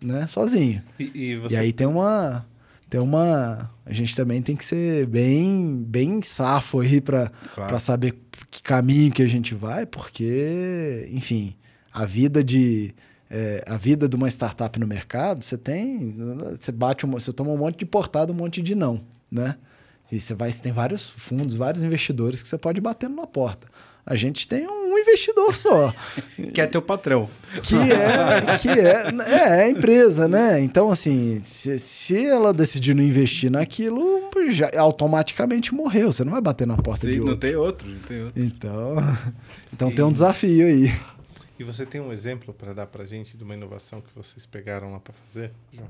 né, 0.00 0.26
sozinho. 0.26 0.82
E, 0.98 1.10
e, 1.14 1.36
você... 1.36 1.54
e 1.54 1.58
aí 1.58 1.72
tem 1.74 1.86
uma, 1.86 2.46
tem 2.88 3.00
uma. 3.00 3.70
A 3.84 3.92
gente 3.92 4.16
também 4.16 4.40
tem 4.40 4.56
que 4.56 4.64
ser 4.64 5.06
bem, 5.06 5.84
bem 5.86 6.22
safo 6.22 6.80
aí 6.80 7.02
para 7.02 7.30
claro. 7.54 7.78
saber 7.78 8.16
que 8.50 8.62
caminho 8.62 9.12
que 9.12 9.22
a 9.22 9.28
gente 9.28 9.54
vai, 9.54 9.86
porque, 9.86 11.08
enfim, 11.12 11.54
a 11.92 12.04
vida 12.04 12.42
de. 12.42 12.94
É, 13.30 13.62
a 13.66 13.76
vida 13.76 14.08
de 14.08 14.16
uma 14.16 14.28
startup 14.28 14.78
no 14.78 14.86
mercado, 14.86 15.44
você 15.44 15.58
tem. 15.58 16.16
Você 16.58 16.72
bate 16.72 17.04
você 17.06 17.32
toma 17.32 17.50
um 17.50 17.58
monte 17.58 17.78
de 17.78 17.84
portada, 17.84 18.32
um 18.32 18.36
monte 18.36 18.62
de 18.62 18.74
não, 18.74 19.04
né? 19.30 19.56
E 20.10 20.18
você 20.18 20.32
vai, 20.32 20.50
você 20.50 20.62
tem 20.62 20.72
vários 20.72 21.06
fundos, 21.08 21.54
vários 21.54 21.82
investidores 21.82 22.40
que 22.40 22.48
você 22.48 22.56
pode 22.56 22.80
bater 22.80 23.10
na 23.10 23.26
porta. 23.26 23.68
A 24.04 24.16
gente 24.16 24.48
tem 24.48 24.66
um 24.66 24.98
investidor 24.98 25.56
só. 25.56 25.92
que 26.54 26.60
é 26.60 26.66
teu 26.66 26.80
patrão. 26.80 27.28
Que 27.62 27.74
é, 27.74 28.58
que 28.58 28.68
é, 28.68 29.06
é, 29.26 29.60
é 29.60 29.62
a 29.64 29.68
empresa, 29.68 30.26
né? 30.26 30.60
Então, 30.60 30.90
assim, 30.90 31.40
se, 31.42 31.78
se 31.78 32.26
ela 32.26 32.52
decidir 32.52 32.94
não 32.94 33.02
investir 33.02 33.50
naquilo, 33.50 34.30
já 34.50 34.70
automaticamente 34.78 35.74
morreu. 35.74 36.12
Você 36.12 36.24
não 36.24 36.32
vai 36.32 36.40
bater 36.40 36.66
na 36.66 36.76
porta 36.76 37.06
Sim, 37.06 37.12
de 37.12 37.20
outro. 37.20 37.30
não 37.30 37.38
tem 37.38 37.56
outro, 37.56 37.88
não 37.88 38.00
tem 38.00 38.24
outro. 38.24 38.42
Então, 38.42 38.96
então 39.72 39.90
tem 39.90 40.04
um 40.04 40.12
desafio 40.12 40.66
aí. 40.66 40.92
E 41.58 41.64
você 41.64 41.84
tem 41.84 42.00
um 42.00 42.12
exemplo 42.12 42.54
para 42.54 42.72
dar 42.72 42.86
para 42.86 43.04
gente 43.04 43.36
de 43.36 43.42
uma 43.42 43.54
inovação 43.54 44.00
que 44.00 44.10
vocês 44.14 44.46
pegaram 44.46 44.92
lá 44.92 45.00
para 45.00 45.12
fazer, 45.12 45.50
João? 45.72 45.88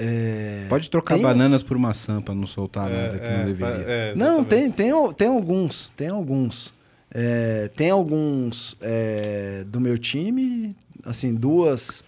É, 0.00 0.66
Pode 0.68 0.88
trocar 0.88 1.14
tem- 1.14 1.22
bananas 1.24 1.62
por 1.62 1.76
maçã 1.76 2.22
pra 2.22 2.32
não 2.34 2.46
soltar 2.46 2.88
nada 2.88 3.18
que 3.18 3.28
não 3.28 3.44
deveria. 3.44 3.84
é, 3.86 4.14
Não, 4.14 4.44
tem, 4.44 4.70
tem, 4.70 4.92
tem 5.14 5.28
alguns, 5.28 5.92
tem 5.96 6.08
alguns. 6.08 6.72
É, 7.12 7.68
tem 7.74 7.90
alguns 7.90 8.76
é, 8.80 9.64
do 9.66 9.80
meu 9.80 9.98
time, 9.98 10.76
assim, 11.04 11.34
duas. 11.34 12.04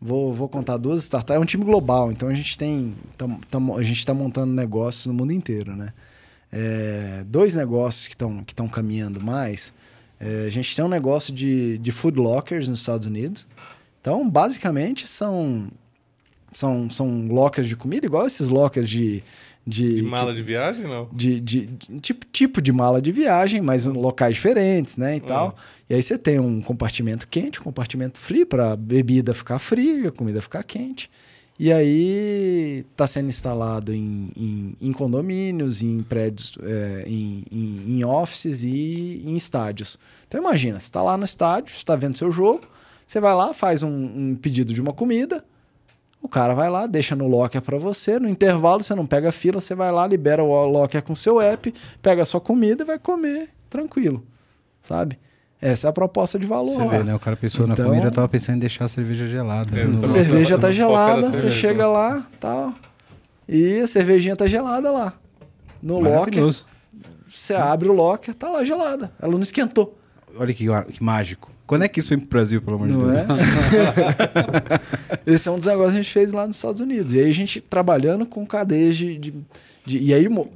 Vou, 0.00 0.32
vou 0.32 0.48
contar 0.48 0.76
duas 0.78 1.02
startups. 1.02 1.36
É 1.36 1.38
um 1.38 1.44
time 1.44 1.64
global, 1.64 2.10
então 2.10 2.28
a 2.28 2.34
gente 2.34 2.56
tem. 2.56 2.94
tam- 3.18 3.40
tam- 3.50 3.76
a 3.76 3.82
gente 3.82 3.98
está 3.98 4.14
montando 4.14 4.52
negócios 4.52 5.04
no 5.06 5.12
mundo 5.12 5.32
inteiro, 5.32 5.76
né? 5.76 5.92
É, 6.52 7.24
dois 7.26 7.54
negócios 7.54 8.06
que 8.06 8.14
estão 8.14 8.42
que 8.44 8.54
tão 8.54 8.68
caminhando 8.68 9.20
mais. 9.20 9.72
É, 10.20 10.44
a 10.46 10.50
gente 10.50 10.74
tem 10.74 10.84
um 10.84 10.88
negócio 10.88 11.34
de, 11.34 11.76
de 11.78 11.90
food 11.92 12.18
lockers 12.18 12.68
nos 12.68 12.80
Estados 12.80 13.06
Unidos. 13.06 13.46
Então, 14.00 14.28
basicamente, 14.30 15.06
são, 15.06 15.66
são, 16.54 16.90
são 16.90 17.26
lockers 17.28 17.68
de 17.68 17.76
comida, 17.76 18.06
igual 18.06 18.26
esses 18.26 18.48
lockers 18.48 18.88
de. 18.88 19.22
De, 19.66 19.88
De 19.88 20.02
mala 20.02 20.34
de 20.34 20.42
viagem, 20.42 20.84
não? 20.84 21.08
de, 21.10 21.40
de- 21.40 21.64
de- 21.66 21.98
tipo, 22.00 22.26
tipo 22.30 22.60
de 22.60 22.70
mala 22.70 23.00
de 23.00 23.10
viagem, 23.10 23.62
mas 23.62 23.86
em 23.86 23.90
locais 23.92 24.34
diferentes, 24.36 24.98
né, 24.98 25.16
e 25.16 25.20
tal. 25.20 25.56
E 25.88 25.94
aí 25.94 26.02
você 26.02 26.18
tem 26.18 26.38
um 26.38 26.60
compartimento 26.60 27.26
quente, 27.26 27.60
um 27.60 27.64
compartimento 27.64 28.18
frio 28.18 28.44
para 28.46 28.76
bebida 28.76 29.32
ficar 29.32 29.58
fria, 29.58 30.12
comida 30.12 30.42
ficar 30.42 30.62
quente. 30.64 31.10
E 31.58 31.72
aí 31.72 32.84
está 32.90 33.06
sendo 33.06 33.28
instalado 33.28 33.94
em, 33.94 34.28
em, 34.36 34.76
em 34.82 34.92
condomínios, 34.92 35.82
em 35.82 36.02
prédios, 36.02 36.58
é, 36.62 37.04
em, 37.06 37.44
em, 37.50 37.84
em 37.96 38.04
offices 38.04 38.64
e 38.64 39.22
em 39.24 39.34
estádios. 39.34 39.98
Então 40.28 40.40
imagina, 40.40 40.78
você 40.78 40.84
está 40.86 41.02
lá 41.02 41.16
no 41.16 41.24
estádio, 41.24 41.72
está 41.74 41.96
vendo 41.96 42.18
seu 42.18 42.30
jogo, 42.30 42.62
você 43.06 43.18
vai 43.20 43.34
lá, 43.34 43.54
faz 43.54 43.82
um, 43.82 43.88
um 43.90 44.34
pedido 44.36 44.74
de 44.74 44.80
uma 44.80 44.92
comida, 44.92 45.42
o 46.24 46.28
cara 46.28 46.54
vai 46.54 46.70
lá, 46.70 46.86
deixa 46.86 47.14
no 47.14 47.28
locker 47.28 47.60
para 47.60 47.76
você. 47.76 48.18
No 48.18 48.28
intervalo, 48.28 48.82
você 48.82 48.94
não 48.94 49.04
pega 49.04 49.30
fila, 49.30 49.60
você 49.60 49.74
vai 49.74 49.92
lá, 49.92 50.06
libera 50.06 50.42
o 50.42 50.66
locker 50.70 51.02
com 51.02 51.14
seu 51.14 51.38
app, 51.40 51.72
pega 52.00 52.22
a 52.22 52.26
sua 52.26 52.40
comida 52.40 52.82
e 52.82 52.86
vai 52.86 52.98
comer 52.98 53.50
tranquilo, 53.68 54.24
sabe? 54.80 55.18
Essa 55.60 55.86
é 55.86 55.90
a 55.90 55.92
proposta 55.92 56.38
de 56.38 56.46
valor. 56.46 56.72
Você 56.72 56.78
lá. 56.84 56.88
vê, 56.98 57.04
né? 57.04 57.14
O 57.14 57.18
cara 57.18 57.36
pensou 57.36 57.66
Então- 57.66 57.76
na 57.84 57.90
comida, 57.90 58.06
eu 58.08 58.12
tava 58.12 58.28
pensando 58.28 58.56
em 58.56 58.60
deixar 58.60 58.86
a 58.86 58.88
cerveja 58.88 59.28
gelada. 59.28 59.78
É, 59.78 59.84
No- 59.84 59.98
A 59.98 60.00
também. 60.02 60.10
cerveja 60.24 60.58
tá 60.58 60.70
gelada, 60.70 61.22
você 61.28 61.32
cerveja, 61.40 61.52
chega 61.60 61.82
né? 61.82 61.88
lá, 61.88 62.26
tal. 62.40 62.72
E 63.48 63.80
a 63.80 63.86
cervejinha 63.86 64.34
tá 64.34 64.46
gelada 64.46 64.90
lá. 64.90 65.12
No 65.82 65.96
locker, 65.98 66.12
Maravilhoso. 66.18 66.66
você 67.28 67.54
abre 67.54 67.88
o 67.88 67.92
locker, 67.92 68.34
tá 68.34 68.48
lá 68.48 68.64
gelada. 68.64 69.12
Ela 69.20 69.32
não 69.32 69.42
esquentou. 69.42 69.98
Olha 70.38 70.52
que, 70.54 70.66
que 70.92 71.02
mágico. 71.02 71.50
Quando 71.66 71.82
é 71.82 71.88
que 71.88 72.00
isso 72.00 72.10
vem 72.10 72.18
pro 72.18 72.28
Brasil, 72.28 72.60
pelo 72.60 72.76
amor 72.76 72.88
de 72.88 72.94
Não 72.94 73.06
Deus? 73.06 73.16
é? 73.18 73.24
Esse 75.26 75.48
é 75.48 75.52
um 75.52 75.56
dos 75.56 75.66
negócios 75.66 75.92
que 75.94 75.98
a 76.00 76.02
gente 76.02 76.12
fez 76.12 76.32
lá 76.32 76.46
nos 76.46 76.56
Estados 76.56 76.80
Unidos. 76.80 77.14
E 77.14 77.20
aí 77.20 77.30
a 77.30 77.34
gente 77.34 77.60
trabalhando 77.60 78.26
com 78.26 78.46
cadeias 78.46 78.96
de. 78.96 79.16
de- 79.18 79.34
de- 79.86 79.98
e 79.98 80.12
aí, 80.14 80.28
mo- 80.28 80.50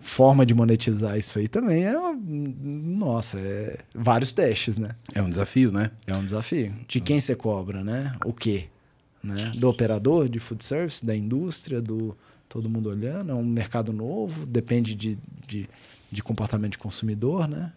forma 0.00 0.46
de 0.46 0.54
monetizar 0.54 1.18
isso 1.18 1.38
aí 1.38 1.48
também 1.48 1.84
é. 1.86 1.92
Nossa, 2.22 3.38
é 3.38 3.78
vários 3.94 4.32
testes, 4.32 4.78
né? 4.78 4.90
É 5.14 5.20
um 5.20 5.28
desafio, 5.28 5.70
né? 5.72 5.90
É 6.06 6.14
um 6.14 6.24
desafio. 6.24 6.72
De 6.86 7.00
quem 7.00 7.20
você 7.20 7.34
cobra, 7.34 7.82
né? 7.84 8.14
O 8.24 8.32
quê? 8.32 8.64
Né? 9.22 9.34
Do 9.56 9.68
operador 9.68 10.28
de 10.28 10.38
food 10.38 10.62
service, 10.64 11.04
da 11.04 11.14
indústria, 11.16 11.82
do 11.82 12.16
todo 12.48 12.70
mundo 12.70 12.88
olhando. 12.88 13.32
É 13.32 13.34
um 13.34 13.44
mercado 13.44 13.92
novo, 13.92 14.46
depende 14.46 14.94
de, 14.94 15.18
de, 15.46 15.68
de 16.10 16.22
comportamento 16.22 16.72
de 16.72 16.78
consumidor, 16.78 17.46
né? 17.48 17.72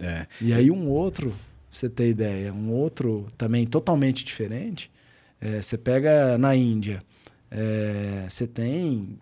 É. 0.00 0.26
E 0.40 0.52
aí 0.52 0.70
um 0.70 0.88
outro, 0.88 1.32
você 1.70 1.88
ter 1.88 2.08
ideia, 2.08 2.52
um 2.52 2.72
outro 2.72 3.26
também 3.36 3.66
totalmente 3.66 4.24
diferente, 4.24 4.90
é, 5.40 5.62
você 5.62 5.78
pega 5.78 6.36
na 6.38 6.54
Índia, 6.54 7.02
é, 7.50 8.26
você 8.28 8.46
tem 8.46 9.18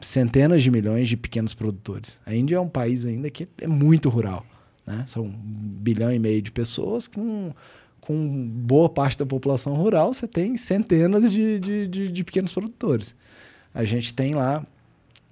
centenas 0.00 0.62
de 0.62 0.70
milhões 0.70 1.08
de 1.08 1.16
pequenos 1.16 1.54
produtores. 1.54 2.20
A 2.24 2.34
Índia 2.34 2.56
é 2.56 2.60
um 2.60 2.68
país 2.68 3.04
ainda 3.04 3.30
que 3.30 3.48
é 3.60 3.66
muito 3.66 4.08
rural. 4.08 4.46
Né? 4.86 5.04
São 5.06 5.24
um 5.24 5.32
bilhão 5.32 6.12
e 6.12 6.18
meio 6.18 6.40
de 6.40 6.52
pessoas 6.52 7.06
com, 7.06 7.52
com 8.00 8.48
boa 8.48 8.88
parte 8.88 9.18
da 9.18 9.26
população 9.26 9.74
rural, 9.74 10.14
você 10.14 10.26
tem 10.26 10.56
centenas 10.56 11.30
de, 11.30 11.58
de, 11.58 11.88
de, 11.88 12.12
de 12.12 12.24
pequenos 12.24 12.52
produtores. 12.52 13.14
A 13.74 13.84
gente 13.84 14.14
tem 14.14 14.34
lá 14.34 14.64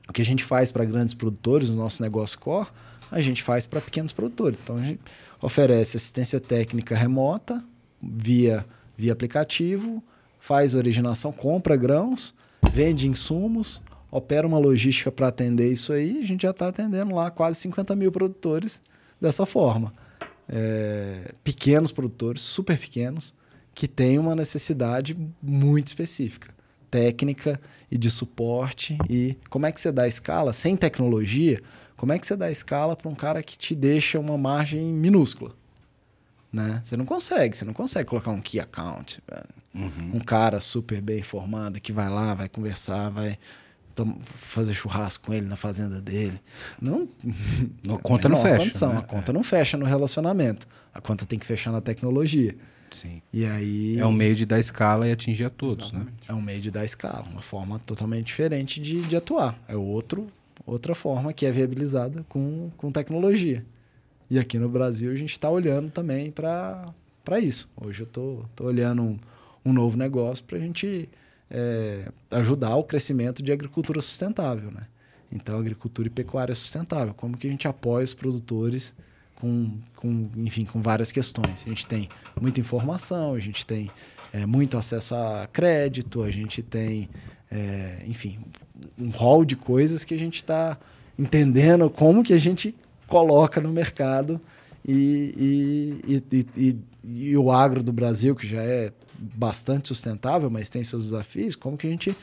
o 0.09 0.12
que 0.12 0.23
a 0.23 0.25
gente 0.25 0.45
faz 0.45 0.71
para 0.71 0.85
grandes 0.85 1.14
produtores, 1.14 1.69
o 1.69 1.75
nosso 1.75 2.03
negócio 2.03 2.39
core, 2.39 2.69
a 3.11 3.21
gente 3.21 3.43
faz 3.43 3.67
para 3.67 3.81
pequenos 3.81 4.12
produtores. 4.12 4.59
Então 4.62 4.77
a 4.77 4.83
gente 4.83 5.01
oferece 5.47 5.97
assistência 5.97 6.40
técnica 6.40 6.97
remota 6.97 7.62
via, 8.03 8.66
via 8.97 9.12
aplicativo, 9.12 10.03
faz 10.40 10.74
originação, 10.74 11.30
compra 11.30 11.76
grãos, 11.76 12.34
vende 12.72 13.07
insumos, 13.07 13.80
opera 14.11 14.44
uma 14.44 14.59
logística 14.59 15.12
para 15.12 15.28
atender 15.28 15.70
isso 15.70 15.92
aí. 15.92 16.18
A 16.18 16.26
gente 16.26 16.42
já 16.42 16.51
está 16.51 16.66
atendendo 16.66 17.14
lá 17.14 17.30
quase 17.30 17.61
50 17.61 17.94
mil 17.94 18.11
produtores 18.11 18.82
dessa 19.20 19.47
forma. 19.47 19.94
É, 20.49 21.32
pequenos 21.44 21.92
produtores, 21.92 22.42
super 22.42 22.76
pequenos, 22.76 23.32
que 23.72 23.86
têm 23.86 24.18
uma 24.18 24.34
necessidade 24.34 25.16
muito 25.40 25.86
específica, 25.86 26.53
técnica 26.90 27.61
e 27.88 27.97
de 27.97 28.11
suporte. 28.11 28.99
E 29.09 29.36
como 29.49 29.64
é 29.64 29.70
que 29.70 29.80
você 29.80 29.92
dá 29.92 30.09
escala 30.09 30.53
sem 30.53 30.76
tecnologia? 30.76 31.62
Como 31.97 32.12
é 32.12 32.18
que 32.18 32.26
você 32.26 32.36
dá 32.36 32.51
escala 32.51 32.94
para 32.94 33.09
um 33.11 33.14
cara 33.14 33.42
que 33.42 33.57
te 33.57 33.74
deixa 33.74 34.18
uma 34.18 34.36
margem 34.36 34.84
minúscula? 34.84 35.53
Né? 36.53 36.80
Você 36.84 36.97
não 36.97 37.05
consegue, 37.05 37.57
você 37.57 37.64
não 37.64 37.72
consegue 37.74 38.09
colocar 38.09 38.30
um 38.30 38.40
key 38.40 38.61
account, 38.61 39.20
velho. 39.28 39.92
um 40.14 40.20
cara 40.20 40.61
super 40.61 41.01
bem 41.01 41.18
informado 41.18 41.80
que 41.80 41.92
vai 41.92 42.09
lá, 42.09 42.34
vai 42.34 42.49
conversar, 42.49 43.11
vai 43.11 43.36
fazer 44.36 44.74
churrasco 44.74 45.26
com 45.26 45.34
ele 45.34 45.47
na 45.47 45.57
fazenda 45.57 46.01
dele. 46.01 46.40
Não, 46.80 47.09
A 47.94 47.99
conta 47.99 48.28
não 48.28 48.40
fecha. 48.42 48.59
condição. 48.59 48.92
né? 48.92 48.99
A 48.99 49.03
conta 49.03 49.32
não 49.32 49.42
fecha 49.42 49.76
no 49.76 49.84
relacionamento. 49.86 50.66
A 50.94 51.01
conta 51.01 51.24
tem 51.26 51.38
que 51.38 51.47
fechar 51.47 51.72
na 51.72 51.80
tecnologia. 51.80 52.55
Sim. 52.90 53.20
E 53.32 53.44
aí 53.44 53.99
É 53.99 54.07
um 54.07 54.12
meio 54.12 54.34
de 54.34 54.47
dar 54.47 54.59
escala 54.61 55.09
e 55.09 55.12
atingir 55.12 55.44
a 55.44 55.51
todos, 55.51 55.92
né? 55.92 56.07
é 56.28 56.32
um 56.32 56.40
meio 56.40 56.61
de 56.61 56.70
dar 56.70 56.84
escala, 56.84 57.24
uma 57.30 57.42
forma 57.42 57.78
totalmente 57.80 58.26
diferente 58.26 58.80
de, 58.80 59.03
de 59.03 59.16
atuar. 59.16 59.59
É 59.66 59.74
outro, 59.76 60.28
outra 60.67 60.95
forma 60.95 61.33
que 61.33 61.47
é 61.47 61.51
viabilizada 61.51 62.25
com, 62.29 62.71
com 62.77 62.91
tecnologia. 62.91 63.64
E 64.29 64.39
aqui 64.39 64.59
no 64.59 64.69
Brasil 64.69 65.12
a 65.12 65.17
gente 65.17 65.33
está 65.33 65.49
olhando 65.49 65.91
também 65.91 66.31
para 66.31 66.93
isso. 67.41 67.71
Hoje 67.81 68.03
eu 68.03 68.07
estou 68.07 68.39
tô, 68.55 68.64
tô 68.64 68.64
olhando 68.64 69.03
um, 69.03 69.19
um 69.64 69.73
novo 69.73 69.97
negócio 69.97 70.45
para 70.45 70.59
a 70.59 70.61
gente 70.61 71.09
é, 71.51 72.11
ajudar 72.33 72.75
o 72.77 72.85
crescimento 72.85 73.43
de 73.43 73.53
agricultura 73.53 74.03
sustentável. 74.03 74.71
Né? 74.73 74.87
Então, 75.31 75.59
agricultura 75.59 76.09
e 76.09 76.11
pecuária 76.11 76.55
sustentável. 76.55 77.14
Como 77.14 77.37
que 77.37 77.47
a 77.47 77.51
gente 77.51 77.69
apoia 77.69 78.05
os 78.05 78.14
produtores 78.14 78.93
com, 79.37 79.79
com, 79.97 80.31
enfim, 80.37 80.64
com 80.64 80.83
várias 80.83 81.12
questões. 81.12 81.64
A 81.64 81.69
gente 81.69 81.87
tem 81.87 82.09
muita 82.41 82.61
informação, 82.61 83.35
a 83.35 83.39
gente 83.39 83.64
tem 83.64 83.91
é, 84.33 84.45
muito 84.45 84.77
acesso 84.77 85.14
a 85.14 85.49
crédito, 85.53 86.23
a 86.23 86.31
gente 86.31 86.62
tem, 86.62 87.09
é, 87.51 88.03
enfim, 88.07 88.39
um 88.99 89.11
rol 89.11 89.45
de 89.45 89.57
coisas 89.57 90.05
que 90.05 90.14
a 90.14 90.18
gente 90.18 90.37
está 90.37 90.79
entendendo 91.18 91.89
como 91.89 92.22
que 92.22 92.33
a 92.33 92.39
gente 92.39 92.74
coloca 93.07 93.61
no 93.61 93.70
mercado 93.70 94.41
e, 94.87 96.01
e, 96.07 96.47
e, 96.57 96.77
e, 97.05 97.37
o 97.37 97.51
agro 97.51 97.83
do 97.83 97.93
Brasil, 97.93 98.35
que 98.35 98.47
já 98.47 98.62
é 98.62 98.93
bastante 99.18 99.89
sustentável, 99.89 100.51
mas 100.51 100.68
tem 100.68 100.85
seus 100.85 101.05
desafios, 101.05 101.57
como 101.57 101.77
que 101.77 101.87
a 101.87 101.91
gente 101.91 102.16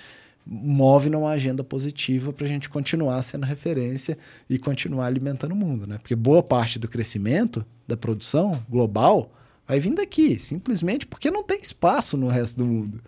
move 0.45 1.09
numa 1.09 1.29
agenda 1.29 1.63
positiva 1.63 2.31
para 2.33 2.45
a 2.45 2.49
gente 2.49 2.69
continuar 2.69 3.21
sendo 3.21 3.45
referência 3.45 4.17
e 4.49 4.57
continuar 4.57 5.07
alimentando 5.07 5.53
o 5.53 5.55
mundo, 5.55 5.87
né? 5.87 5.97
Porque 5.97 6.15
boa 6.15 6.43
parte 6.43 6.77
do 6.77 6.87
crescimento 6.87 7.65
da 7.87 7.95
produção 7.95 8.63
global 8.69 9.31
vai 9.67 9.79
vir 9.79 9.93
daqui, 9.93 10.37
simplesmente 10.37 11.05
porque 11.05 11.31
não 11.31 11.43
tem 11.43 11.61
espaço 11.61 12.17
no 12.17 12.27
resto 12.27 12.57
do 12.57 12.65
mundo. 12.65 13.01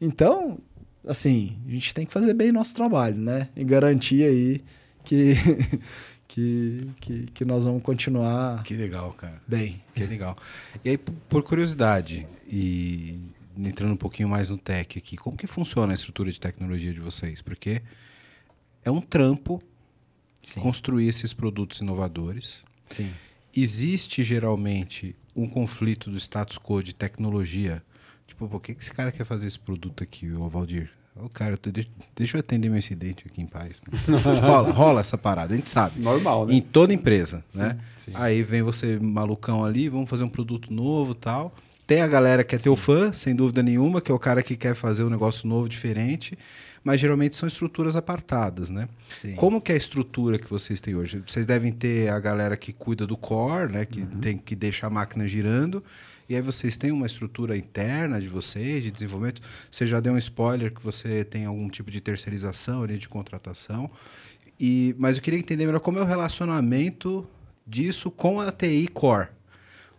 Então, 0.00 0.58
assim, 1.06 1.56
a 1.66 1.70
gente 1.70 1.92
tem 1.94 2.06
que 2.06 2.12
fazer 2.12 2.34
bem 2.34 2.52
nosso 2.52 2.74
trabalho, 2.74 3.16
né? 3.16 3.48
E 3.56 3.64
garantir 3.64 4.24
aí 4.24 4.60
que, 5.04 5.34
que, 6.28 6.90
que, 7.00 7.26
que 7.26 7.44
nós 7.44 7.64
vamos 7.64 7.82
continuar 7.82 8.62
Que 8.62 8.74
legal, 8.74 9.12
cara. 9.12 9.40
bem. 9.46 9.82
Que 9.94 10.04
legal. 10.04 10.36
E 10.84 10.90
aí, 10.90 10.98
por 10.98 11.42
curiosidade, 11.42 12.26
e 12.46 13.18
entrando 13.56 13.92
um 13.92 13.96
pouquinho 13.96 14.28
mais 14.28 14.48
no 14.48 14.58
tech 14.58 14.98
aqui, 14.98 15.16
como 15.16 15.36
que 15.36 15.46
funciona 15.46 15.92
a 15.92 15.94
estrutura 15.94 16.30
de 16.30 16.40
tecnologia 16.40 16.92
de 16.92 17.00
vocês? 17.00 17.40
Porque 17.40 17.82
é 18.84 18.90
um 18.90 19.00
trampo 19.00 19.62
Sim. 20.44 20.60
construir 20.60 21.08
esses 21.08 21.32
produtos 21.32 21.80
inovadores. 21.80 22.64
Sim. 22.86 23.12
Existe 23.56 24.22
geralmente 24.22 25.14
um 25.34 25.46
conflito 25.48 26.10
do 26.10 26.18
status 26.18 26.58
quo 26.58 26.82
de 26.82 26.94
tecnologia. 26.94 27.82
Tipo, 28.34 28.48
por 28.48 28.60
que 28.60 28.74
que 28.74 28.82
esse 28.82 28.92
cara 28.92 29.12
quer 29.12 29.24
fazer 29.24 29.46
esse 29.46 29.58
produto 29.58 30.02
aqui, 30.02 30.28
o 30.32 30.48
Valdir? 30.48 30.90
Ô, 31.14 31.28
cara, 31.28 31.56
deixa, 31.72 31.88
deixa 32.16 32.36
eu 32.36 32.40
atender 32.40 32.68
meu 32.68 32.78
incidente 32.78 33.24
aqui 33.28 33.40
em 33.40 33.46
paz. 33.46 33.80
rola, 34.44 34.72
rola 34.72 35.00
essa 35.00 35.16
parada, 35.16 35.54
a 35.54 35.56
gente 35.56 35.70
sabe. 35.70 36.00
Normal, 36.00 36.46
né? 36.46 36.54
Em 36.54 36.60
toda 36.60 36.92
empresa, 36.92 37.44
né? 37.54 37.78
sim. 37.96 38.10
Aí 38.14 38.42
vem 38.42 38.62
você 38.62 38.98
malucão 38.98 39.64
ali, 39.64 39.88
vamos 39.88 40.10
fazer 40.10 40.24
um 40.24 40.28
produto 40.28 40.72
novo 40.74 41.12
e 41.12 41.14
tal. 41.14 41.54
Tem 41.86 42.00
a 42.00 42.08
galera 42.08 42.42
que 42.42 42.56
é 42.56 42.58
teu 42.58 42.74
fã, 42.74 43.12
sem 43.12 43.36
dúvida 43.36 43.62
nenhuma, 43.62 44.00
que 44.00 44.10
é 44.10 44.14
o 44.14 44.18
cara 44.18 44.42
que 44.42 44.56
quer 44.56 44.74
fazer 44.74 45.04
um 45.04 45.10
negócio 45.10 45.46
novo, 45.46 45.68
diferente. 45.68 46.36
Mas 46.82 47.00
geralmente 47.00 47.36
são 47.36 47.46
estruturas 47.46 47.94
apartadas, 47.94 48.68
né? 48.68 48.88
Sim. 49.08 49.36
Como 49.36 49.60
que 49.60 49.70
é 49.70 49.74
a 49.74 49.78
estrutura 49.78 50.38
que 50.38 50.50
vocês 50.50 50.80
têm 50.80 50.94
hoje? 50.96 51.22
Vocês 51.26 51.46
devem 51.46 51.72
ter 51.72 52.10
a 52.10 52.18
galera 52.18 52.56
que 52.56 52.72
cuida 52.72 53.06
do 53.06 53.16
core, 53.16 53.72
né? 53.72 53.86
Que 53.86 54.00
Uhum. 54.00 54.06
tem 54.20 54.36
que 54.36 54.56
deixar 54.56 54.88
a 54.88 54.90
máquina 54.90 55.26
girando. 55.28 55.82
E 56.28 56.34
aí 56.34 56.40
vocês 56.40 56.76
têm 56.76 56.90
uma 56.90 57.06
estrutura 57.06 57.56
interna 57.56 58.20
de 58.20 58.28
vocês, 58.28 58.82
de 58.82 58.90
desenvolvimento. 58.90 59.42
Você 59.70 59.84
já 59.84 60.00
deu 60.00 60.14
um 60.14 60.18
spoiler 60.18 60.72
que 60.72 60.82
você 60.82 61.24
tem 61.24 61.44
algum 61.44 61.68
tipo 61.68 61.90
de 61.90 62.00
terceirização 62.00 62.82
ali, 62.82 62.98
de 62.98 63.08
contratação. 63.08 63.90
E, 64.58 64.94
mas 64.98 65.16
eu 65.16 65.22
queria 65.22 65.38
entender 65.38 65.66
melhor 65.66 65.80
como 65.80 65.98
é 65.98 66.02
o 66.02 66.06
relacionamento 66.06 67.28
disso 67.66 68.10
com 68.10 68.40
a 68.40 68.50
TI 68.50 68.88
Core. 68.88 69.28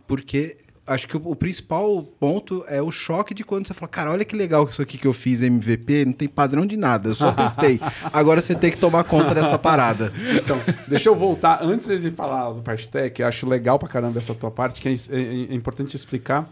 Porque 0.06 0.56
acho 0.86 1.08
que 1.08 1.16
o, 1.16 1.22
o 1.30 1.34
principal 1.36 2.02
ponto 2.20 2.64
é 2.68 2.80
o 2.80 2.90
choque 2.90 3.34
de 3.34 3.42
quando 3.44 3.66
você 3.66 3.74
fala, 3.74 3.88
cara, 3.88 4.10
olha 4.12 4.24
que 4.24 4.36
legal 4.36 4.68
isso 4.68 4.80
aqui 4.80 4.96
que 4.96 5.06
eu 5.06 5.12
fiz 5.12 5.42
MVP, 5.42 6.04
não 6.04 6.12
tem 6.12 6.28
padrão 6.28 6.64
de 6.66 6.76
nada, 6.76 7.08
eu 7.08 7.14
só 7.14 7.32
testei. 7.34 7.80
Agora 8.12 8.40
você 8.40 8.54
tem 8.54 8.70
que 8.70 8.78
tomar 8.78 9.04
conta 9.04 9.34
dessa 9.34 9.58
parada. 9.58 10.12
Então, 10.42 10.56
deixa 10.88 11.08
eu 11.08 11.16
voltar. 11.16 11.62
Antes 11.62 11.86
de 11.88 12.10
falar 12.10 12.52
do 12.52 12.62
parte 12.62 12.88
tech, 12.88 13.20
eu 13.20 13.26
acho 13.28 13.48
legal 13.48 13.78
pra 13.78 13.88
caramba 13.88 14.18
essa 14.18 14.34
tua 14.34 14.50
parte, 14.50 14.80
que 14.80 14.88
é, 14.88 14.92
é- 14.92 15.52
é 15.52 15.54
importante 15.54 15.94
explicar 15.96 16.48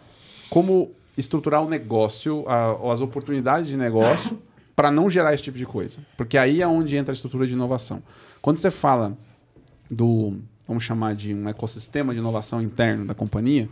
como 0.51 0.91
estruturar 1.17 1.63
o 1.63 1.69
negócio, 1.69 2.45
a- 2.49 2.93
as 2.93 3.01
oportunidades 3.01 3.69
de 3.69 3.77
negócio, 3.77 4.37
para 4.75 4.91
não 4.91 5.09
gerar 5.09 5.33
esse 5.33 5.43
tipo 5.45 5.57
de 5.57 5.65
coisa. 5.65 5.99
Porque 6.17 6.37
aí 6.37 6.61
é 6.61 6.67
onde 6.67 6.97
entra 6.97 7.13
a 7.13 7.15
estrutura 7.15 7.47
de 7.47 7.53
inovação. 7.53 8.03
Quando 8.43 8.57
você 8.57 8.71
fala 8.71 9.17
do, 9.91 10.37
vamos 10.67 10.83
chamar 10.83 11.15
de 11.15 11.33
um 11.35 11.49
ecossistema 11.49 12.13
de 12.13 12.19
inovação 12.21 12.61
interno 12.61 13.05
da 13.05 13.15
companhia, 13.15 13.69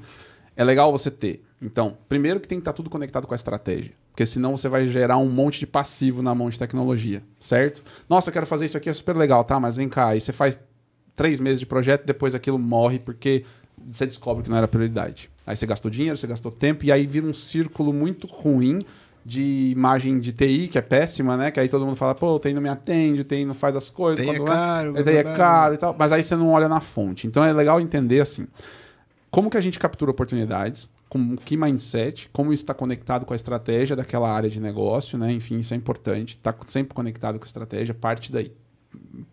é 0.56 0.64
legal 0.64 0.90
você 0.92 1.10
ter. 1.10 1.42
Então, 1.60 1.96
primeiro 2.08 2.40
que 2.40 2.48
tem 2.48 2.58
que 2.58 2.62
estar 2.62 2.72
tudo 2.72 2.90
conectado 2.90 3.26
com 3.26 3.34
a 3.34 3.36
estratégia. 3.36 3.92
Porque 4.10 4.26
senão 4.26 4.56
você 4.56 4.68
vai 4.68 4.86
gerar 4.86 5.16
um 5.16 5.28
monte 5.28 5.60
de 5.60 5.66
passivo 5.66 6.22
na 6.22 6.34
mão 6.34 6.48
de 6.48 6.58
tecnologia, 6.58 7.22
certo? 7.40 7.82
Nossa, 8.08 8.28
eu 8.28 8.32
quero 8.32 8.46
fazer 8.46 8.66
isso 8.66 8.76
aqui, 8.76 8.90
é 8.90 8.92
super 8.92 9.16
legal, 9.16 9.42
tá? 9.44 9.58
Mas 9.58 9.76
vem 9.76 9.88
cá, 9.88 10.08
aí 10.08 10.20
você 10.20 10.32
faz 10.32 10.58
três 11.14 11.40
meses 11.40 11.60
de 11.60 11.66
projeto, 11.66 12.04
depois 12.04 12.34
aquilo 12.34 12.58
morre 12.58 12.98
porque 12.98 13.44
você 13.88 14.04
descobre 14.04 14.42
que 14.42 14.50
não 14.50 14.56
era 14.56 14.68
prioridade. 14.68 15.30
Aí 15.46 15.56
você 15.56 15.66
gastou 15.66 15.90
dinheiro, 15.90 16.16
você 16.16 16.26
gastou 16.26 16.52
tempo, 16.52 16.84
e 16.84 16.92
aí 16.92 17.06
vira 17.06 17.26
um 17.26 17.32
círculo 17.32 17.92
muito 17.92 18.26
ruim 18.26 18.78
de 19.24 19.70
imagem 19.70 20.18
de 20.18 20.32
TI, 20.32 20.68
que 20.68 20.78
é 20.78 20.82
péssima, 20.82 21.36
né? 21.36 21.50
Que 21.50 21.60
aí 21.60 21.68
todo 21.68 21.86
mundo 21.86 21.96
fala, 21.96 22.14
pô, 22.14 22.34
o 22.34 22.38
TI 22.38 22.52
não 22.52 22.62
me 22.62 22.68
atende, 22.68 23.20
o 23.20 23.24
TI 23.24 23.44
não 23.44 23.54
faz 23.54 23.74
as 23.76 23.88
coisas. 23.88 24.24
TI 24.24 24.32
é 24.32 24.44
caro, 24.44 24.92
o 24.92 25.02
TI 25.02 25.10
é 25.10 25.22
caro 25.22 25.74
e 25.74 25.78
tal. 25.78 25.94
Mas 25.96 26.12
aí 26.12 26.22
você 26.22 26.36
não 26.36 26.50
olha 26.50 26.68
na 26.68 26.80
fonte. 26.80 27.26
Então 27.26 27.44
é 27.44 27.52
legal 27.52 27.80
entender 27.80 28.20
assim, 28.20 28.46
como 29.32 29.48
que 29.48 29.56
a 29.56 29.60
gente 29.62 29.78
captura 29.78 30.10
oportunidades, 30.10 30.90
com 31.08 31.36
que 31.38 31.56
mindset, 31.56 32.28
como 32.34 32.52
isso 32.52 32.62
está 32.62 32.74
conectado 32.74 33.24
com 33.24 33.32
a 33.32 33.36
estratégia 33.36 33.96
daquela 33.96 34.30
área 34.30 34.50
de 34.50 34.60
negócio, 34.60 35.16
né? 35.16 35.32
Enfim, 35.32 35.56
isso 35.56 35.72
é 35.72 35.76
importante. 35.76 36.36
Está 36.36 36.54
sempre 36.66 36.94
conectado 36.94 37.38
com 37.38 37.44
a 37.44 37.46
estratégia, 37.46 37.94
parte 37.94 38.30
daí. 38.30 38.52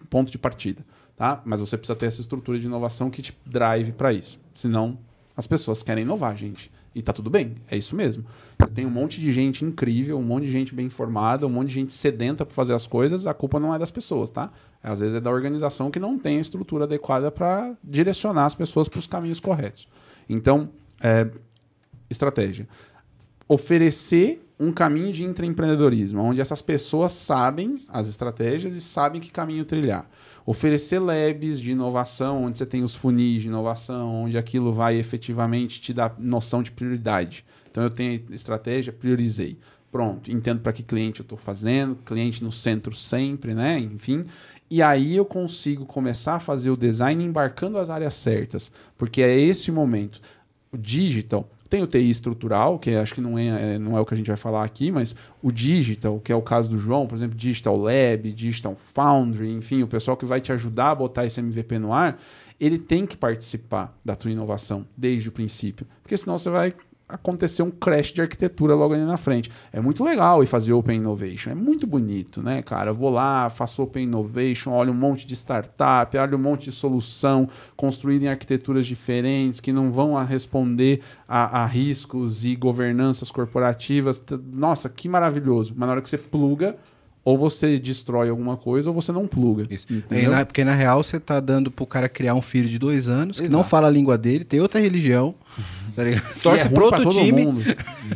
Ponto 0.10 0.32
de 0.32 0.38
partida, 0.38 0.86
tá? 1.18 1.42
Mas 1.44 1.60
você 1.60 1.78
precisa 1.78 2.00
ter 2.00 2.06
essa 2.06 2.22
estrutura 2.22 2.58
de 2.58 2.66
inovação 2.66 3.10
que 3.10 3.22
te 3.22 3.38
drive 3.46 3.92
para 3.92 4.14
isso. 4.14 4.40
Senão, 4.54 4.98
as 5.36 5.46
pessoas 5.46 5.84
querem 5.84 6.06
inovar, 6.06 6.36
gente. 6.38 6.72
E 6.96 7.02
tá 7.02 7.12
tudo 7.12 7.30
bem, 7.30 7.56
é 7.70 7.78
isso 7.78 7.94
mesmo. 7.94 8.26
Você 8.58 8.72
tem 8.72 8.86
um 8.86 8.90
monte 8.90 9.20
de 9.20 9.34
gente 9.34 9.66
incrível, 9.66 10.18
um 10.18 10.24
monte 10.24 10.46
de 10.46 10.52
gente 10.52 10.74
bem 10.74 10.86
informada, 10.86 11.46
um 11.46 11.50
monte 11.50 11.68
de 11.68 11.74
gente 11.76 11.94
sedenta 11.94 12.46
para 12.46 12.56
fazer 12.56 12.74
as 12.74 12.88
coisas, 12.88 13.28
a 13.28 13.34
culpa 13.34 13.60
não 13.60 13.76
é 13.76 13.78
das 13.78 13.92
pessoas, 13.92 14.30
tá? 14.30 14.50
Às 14.82 15.00
vezes 15.00 15.16
é 15.16 15.20
da 15.20 15.30
organização 15.30 15.92
que 15.92 16.00
não 16.00 16.18
tem 16.18 16.38
a 16.38 16.42
estrutura 16.42 16.86
adequada 16.86 17.30
para 17.30 17.76
direcionar 17.84 18.46
as 18.46 18.56
pessoas 18.56 18.88
para 18.88 19.00
os 19.00 19.08
caminhos 19.08 19.40
corretos. 19.40 19.88
Então, 20.28 20.70
é, 21.02 21.30
estratégia. 22.10 22.68
Oferecer 23.48 24.46
um 24.60 24.74
caminho 24.74 25.14
de 25.14 25.24
intraempreendedorismo, 25.24 26.22
onde 26.22 26.42
essas 26.42 26.62
pessoas 26.62 27.14
sabem 27.14 27.84
as 27.88 28.10
estratégias 28.10 28.76
e 28.76 28.82
sabem 28.82 29.22
que 29.22 29.32
caminho 29.32 29.64
trilhar. 29.64 30.10
Oferecer 30.46 31.00
labs 31.00 31.62
de 31.62 31.72
inovação, 31.72 32.44
onde 32.44 32.58
você 32.58 32.66
tem 32.66 32.84
os 32.84 32.94
funis 32.94 33.42
de 33.42 33.48
inovação, 33.48 34.24
onde 34.24 34.38
aquilo 34.38 34.74
vai 34.74 34.98
efetivamente 34.98 35.80
te 35.80 35.94
dar 35.94 36.16
noção 36.20 36.62
de 36.62 36.72
prioridade. 36.72 37.46
Então 37.72 37.84
eu 37.84 37.90
tenho 37.90 38.22
estratégia, 38.32 38.92
priorizei. 38.92 39.58
Pronto, 39.92 40.32
entendo 40.32 40.60
para 40.60 40.74
que 40.74 40.84
cliente 40.84 41.22
eu 41.22 41.24
estou 41.24 41.38
fazendo, 41.38 41.96
cliente 41.96 42.44
no 42.44 42.52
centro 42.52 42.94
sempre, 42.94 43.54
né? 43.54 43.80
Enfim. 43.80 44.26
E 44.70 44.82
aí 44.82 45.16
eu 45.16 45.26
consigo 45.26 45.86
começar 45.86 46.36
a 46.36 46.40
fazer 46.40 46.70
o 46.70 46.78
design 46.78 47.24
embarcando 47.24 47.78
as 47.78 47.90
áreas 47.90 48.14
certas, 48.14 48.72
porque 48.98 49.22
é 49.22 49.38
esse 49.40 49.72
momento. 49.72 50.22
O 50.72 50.78
digital 50.78 51.50
tem 51.70 51.84
o 51.84 51.88
TI 51.88 52.10
estrutural, 52.10 52.80
que 52.80 52.90
acho 52.96 53.14
que 53.14 53.22
não 53.22 53.38
é, 53.38 53.76
é- 53.76 53.80
não 53.80 53.96
é 53.96 54.02
o 54.02 54.06
que 54.06 54.14
a 54.14 54.18
gente 54.18 54.28
vai 54.28 54.38
falar 54.38 54.64
aqui, 54.64 54.92
mas 54.92 55.16
o 55.42 55.52
digital, 55.52 56.20
que 56.20 56.32
é 56.32 56.36
o 56.36 56.42
caso 56.42 56.68
do 56.70 56.78
João, 56.80 57.06
por 57.06 57.16
exemplo, 57.16 57.38
Digital 57.38 57.78
Lab, 57.78 58.32
Digital 58.34 58.76
Foundry, 58.94 59.52
enfim, 59.52 59.84
o 59.84 59.88
pessoal 59.88 60.18
que 60.18 60.26
vai 60.26 60.42
te 60.42 60.52
ajudar 60.52 60.90
a 60.92 60.96
botar 60.96 61.26
esse 61.28 61.40
MVP 61.40 61.78
no 61.78 61.94
ar, 61.94 62.20
ele 62.60 62.80
tem 62.80 63.06
que 63.06 63.16
participar 63.16 63.96
da 64.04 64.16
tua 64.16 64.32
inovação 64.32 64.86
desde 64.98 65.30
o 65.30 65.32
princípio, 65.32 65.86
porque 66.02 66.18
senão 66.18 66.38
você 66.40 66.50
vai 66.50 66.74
acontecer 67.10 67.64
um 67.64 67.72
crash 67.72 68.14
de 68.14 68.22
arquitetura 68.22 68.76
logo 68.76 68.94
ali 68.94 69.04
na 69.04 69.18
frente. 69.18 69.50
É 69.74 69.82
muito 69.82 70.04
legal 70.04 70.44
ir 70.44 70.46
fazer 70.46 70.72
Open 70.74 70.98
Innovation, 70.98 71.50
é 71.50 71.56
muito 71.56 71.88
bonito, 71.88 72.42
né, 72.44 72.62
cara? 72.62 72.92
Eu 72.92 72.94
vou 72.96 73.10
lá, 73.10 73.50
faço 73.50 73.82
Open 73.82 74.04
Innovation, 74.04 74.72
olho 74.72 74.92
um 74.92 74.96
monte 74.96 75.26
de 75.26 75.36
startup, 75.36 76.16
olho 76.16 76.38
um 76.38 76.42
monte 76.42 76.66
de 76.66 76.72
solução 76.72 77.50
construída 77.76 78.26
em 78.26 78.28
arquiteturas 78.28 78.86
diferentes 78.86 79.60
que 79.60 79.74
não 79.74 79.92
vão 79.92 80.16
a 80.16 80.24
responder 80.24 81.02
a, 81.28 81.64
a 81.64 81.66
riscos 81.66 82.46
e 82.46 82.56
governanças 82.56 83.32
corporativas. 83.32 84.22
Nossa, 84.54 84.88
que 84.88 85.10
maravilhoso. 85.10 85.74
Mas 85.76 85.88
na 85.88 85.94
hora 85.94 86.02
que 86.04 86.10
você 86.10 86.18
pluga, 86.18 86.76
ou 87.26 87.38
você 87.38 87.78
destrói 87.78 88.30
alguma 88.30 88.56
coisa 88.56 88.90
ou 88.90 88.96
você 88.96 89.12
não 89.12 89.28
pluga. 89.28 89.68
Isso. 89.70 89.86
E 90.10 90.28
na- 90.28 90.46
porque 90.46 90.64
na 90.64 90.74
real 90.74 91.04
você 91.04 91.20
tá 91.20 91.40
dando 91.40 91.70
pro 91.70 91.86
cara 91.86 92.08
criar 92.08 92.34
um 92.34 92.42
filho 92.42 92.68
de 92.70 92.80
dois 92.80 93.10
anos, 93.10 93.40
que 93.40 93.50
não 93.50 93.60
Exato. 93.60 93.70
fala 93.70 93.88
a 93.88 93.92
língua 93.92 94.18
dele, 94.18 94.44
tem 94.46 94.60
outra 94.62 94.80
religião, 94.80 95.36
tá 95.96 96.04
Torce 96.42 96.68
é 96.68 96.70
pro 96.70 96.86
outro 96.86 97.04
todo 97.04 97.14
time. 97.14 97.46
mundo. 97.46 97.62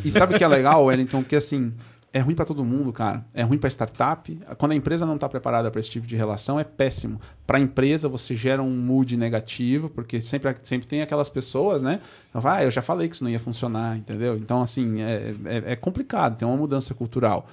E 0.04 0.12
sabe 0.12 0.36
o 0.36 0.38
que 0.38 0.44
é 0.44 0.48
legal, 0.48 0.86
Wellington? 0.86 1.24
Que 1.24 1.36
assim, 1.36 1.74
é 2.14 2.20
ruim 2.20 2.36
pra 2.36 2.46
todo 2.46 2.64
mundo, 2.64 2.94
cara. 2.94 3.26
É 3.34 3.42
ruim 3.42 3.58
pra 3.58 3.68
startup. 3.68 4.40
Quando 4.60 4.74
a 4.74 4.76
empresa 4.76 5.04
não 5.04 5.18
tá 5.18 5.28
preparada 5.28 5.72
para 5.72 5.80
esse 5.80 5.90
tipo 5.90 6.06
de 6.06 6.16
relação, 6.16 6.60
é 6.60 6.64
péssimo. 6.64 7.20
Pra 7.46 7.60
empresa, 7.60 8.08
você 8.08 8.36
gera 8.36 8.62
um 8.62 8.70
mood 8.70 9.18
negativo, 9.18 9.90
porque 9.90 10.22
sempre, 10.22 10.56
sempre 10.62 10.86
tem 10.88 11.02
aquelas 11.02 11.28
pessoas, 11.28 11.82
né? 11.82 12.00
Vai, 12.32 12.62
ah, 12.62 12.66
eu 12.66 12.72
já 12.72 12.84
falei 12.84 13.10
que 13.10 13.16
isso 13.16 13.24
não 13.24 13.32
ia 13.32 13.40
funcionar, 13.40 13.98
entendeu? 13.98 14.38
Então, 14.38 14.62
assim, 14.62 15.02
é, 15.02 15.34
é, 15.46 15.72
é 15.72 15.76
complicado, 15.76 16.38
tem 16.38 16.48
uma 16.48 16.56
mudança 16.56 16.94
cultural. 16.94 17.48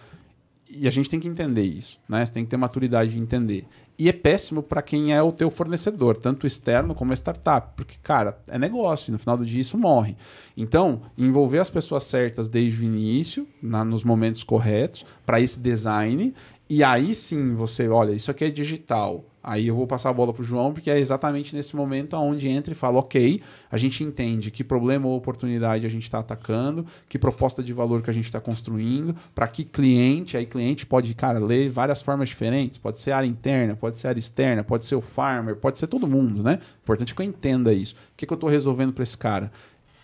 E 0.69 0.87
a 0.87 0.91
gente 0.91 1.09
tem 1.09 1.19
que 1.19 1.27
entender 1.27 1.65
isso, 1.65 1.99
né? 2.07 2.25
Você 2.25 2.31
tem 2.31 2.45
que 2.45 2.51
ter 2.51 2.59
maturidade 2.59 3.13
de 3.13 3.19
entender. 3.19 3.67
E 4.01 4.09
é 4.09 4.13
péssimo 4.15 4.63
para 4.63 4.81
quem 4.81 5.13
é 5.13 5.23
o 5.23 5.31
teu 5.31 5.51
fornecedor, 5.51 6.17
tanto 6.17 6.47
externo 6.47 6.95
como 6.95 7.13
startup, 7.13 7.75
porque, 7.77 7.97
cara, 8.03 8.41
é 8.49 8.59
negócio, 8.59 9.11
e 9.11 9.13
no 9.13 9.19
final 9.19 9.37
do 9.37 9.45
dia 9.45 9.61
isso 9.61 9.77
morre. 9.77 10.17
Então, 10.57 11.03
envolver 11.19 11.59
as 11.59 11.69
pessoas 11.69 12.05
certas 12.05 12.49
desde 12.49 12.81
o 12.81 12.85
início, 12.85 13.47
na- 13.63 13.85
nos 13.85 14.03
momentos 14.03 14.43
corretos, 14.43 15.05
para 15.27 15.39
esse 15.39 15.61
design, 15.61 16.33
e 16.67 16.83
aí 16.83 17.15
sim 17.15 17.55
você, 17.55 17.89
olha, 17.89 18.13
isso 18.13 18.31
aqui 18.31 18.45
é 18.45 18.49
digital. 18.51 19.23
Aí 19.43 19.69
eu 19.69 19.75
vou 19.75 19.87
passar 19.87 20.11
a 20.11 20.13
bola 20.13 20.33
para 20.33 20.43
o 20.43 20.45
João, 20.45 20.73
porque 20.73 20.91
é 20.91 20.99
exatamente 20.99 21.57
nesse 21.57 21.75
momento 21.75 22.15
onde 22.17 22.47
entra 22.47 22.73
e 22.73 22.77
fala, 22.77 22.99
ok, 22.99 23.41
a 23.71 23.77
gente 23.79 24.05
entende 24.05 24.51
que 24.51 24.63
problema 24.63 25.07
ou 25.07 25.17
oportunidade 25.17 25.87
a 25.87 25.89
gente 25.89 26.03
está 26.03 26.19
atacando, 26.19 26.85
que 27.09 27.19
proposta 27.19 27.63
de 27.63 27.73
valor 27.73 28.03
que 28.03 28.11
a 28.11 28.13
gente 28.13 28.27
está 28.27 28.41
construindo, 28.41 29.17
para 29.35 29.49
que 29.49 29.65
cliente, 29.65 30.37
aí 30.37 30.45
cliente 30.45 30.85
pode, 30.85 31.15
cara, 31.15 31.39
ler 31.39 31.71
várias 31.71 32.03
formas 32.03 32.29
diferentes, 32.29 32.79
pode 32.79 33.01
ser 33.01 33.13
área 33.13 33.27
interna, 33.27 33.75
pode 33.75 33.99
ser 33.99 34.09
área 34.09 34.21
externa, 34.21 34.63
pode 34.63 34.85
ser 34.85 34.95
o 34.95 35.01
farmer, 35.01 35.57
pode 35.57 35.79
ser 35.79 35.87
todo 35.87 36.07
mundo, 36.07 36.43
né? 36.43 36.59
Importante 36.83 37.15
que 37.15 37.23
eu 37.23 37.27
entenda 37.27 37.73
isso. 37.73 37.95
O 37.95 38.17
que, 38.17 38.27
que 38.27 38.33
eu 38.33 38.37
estou 38.37 38.51
resolvendo 38.51 38.93
para 38.93 39.03
esse 39.03 39.17
cara? 39.17 39.51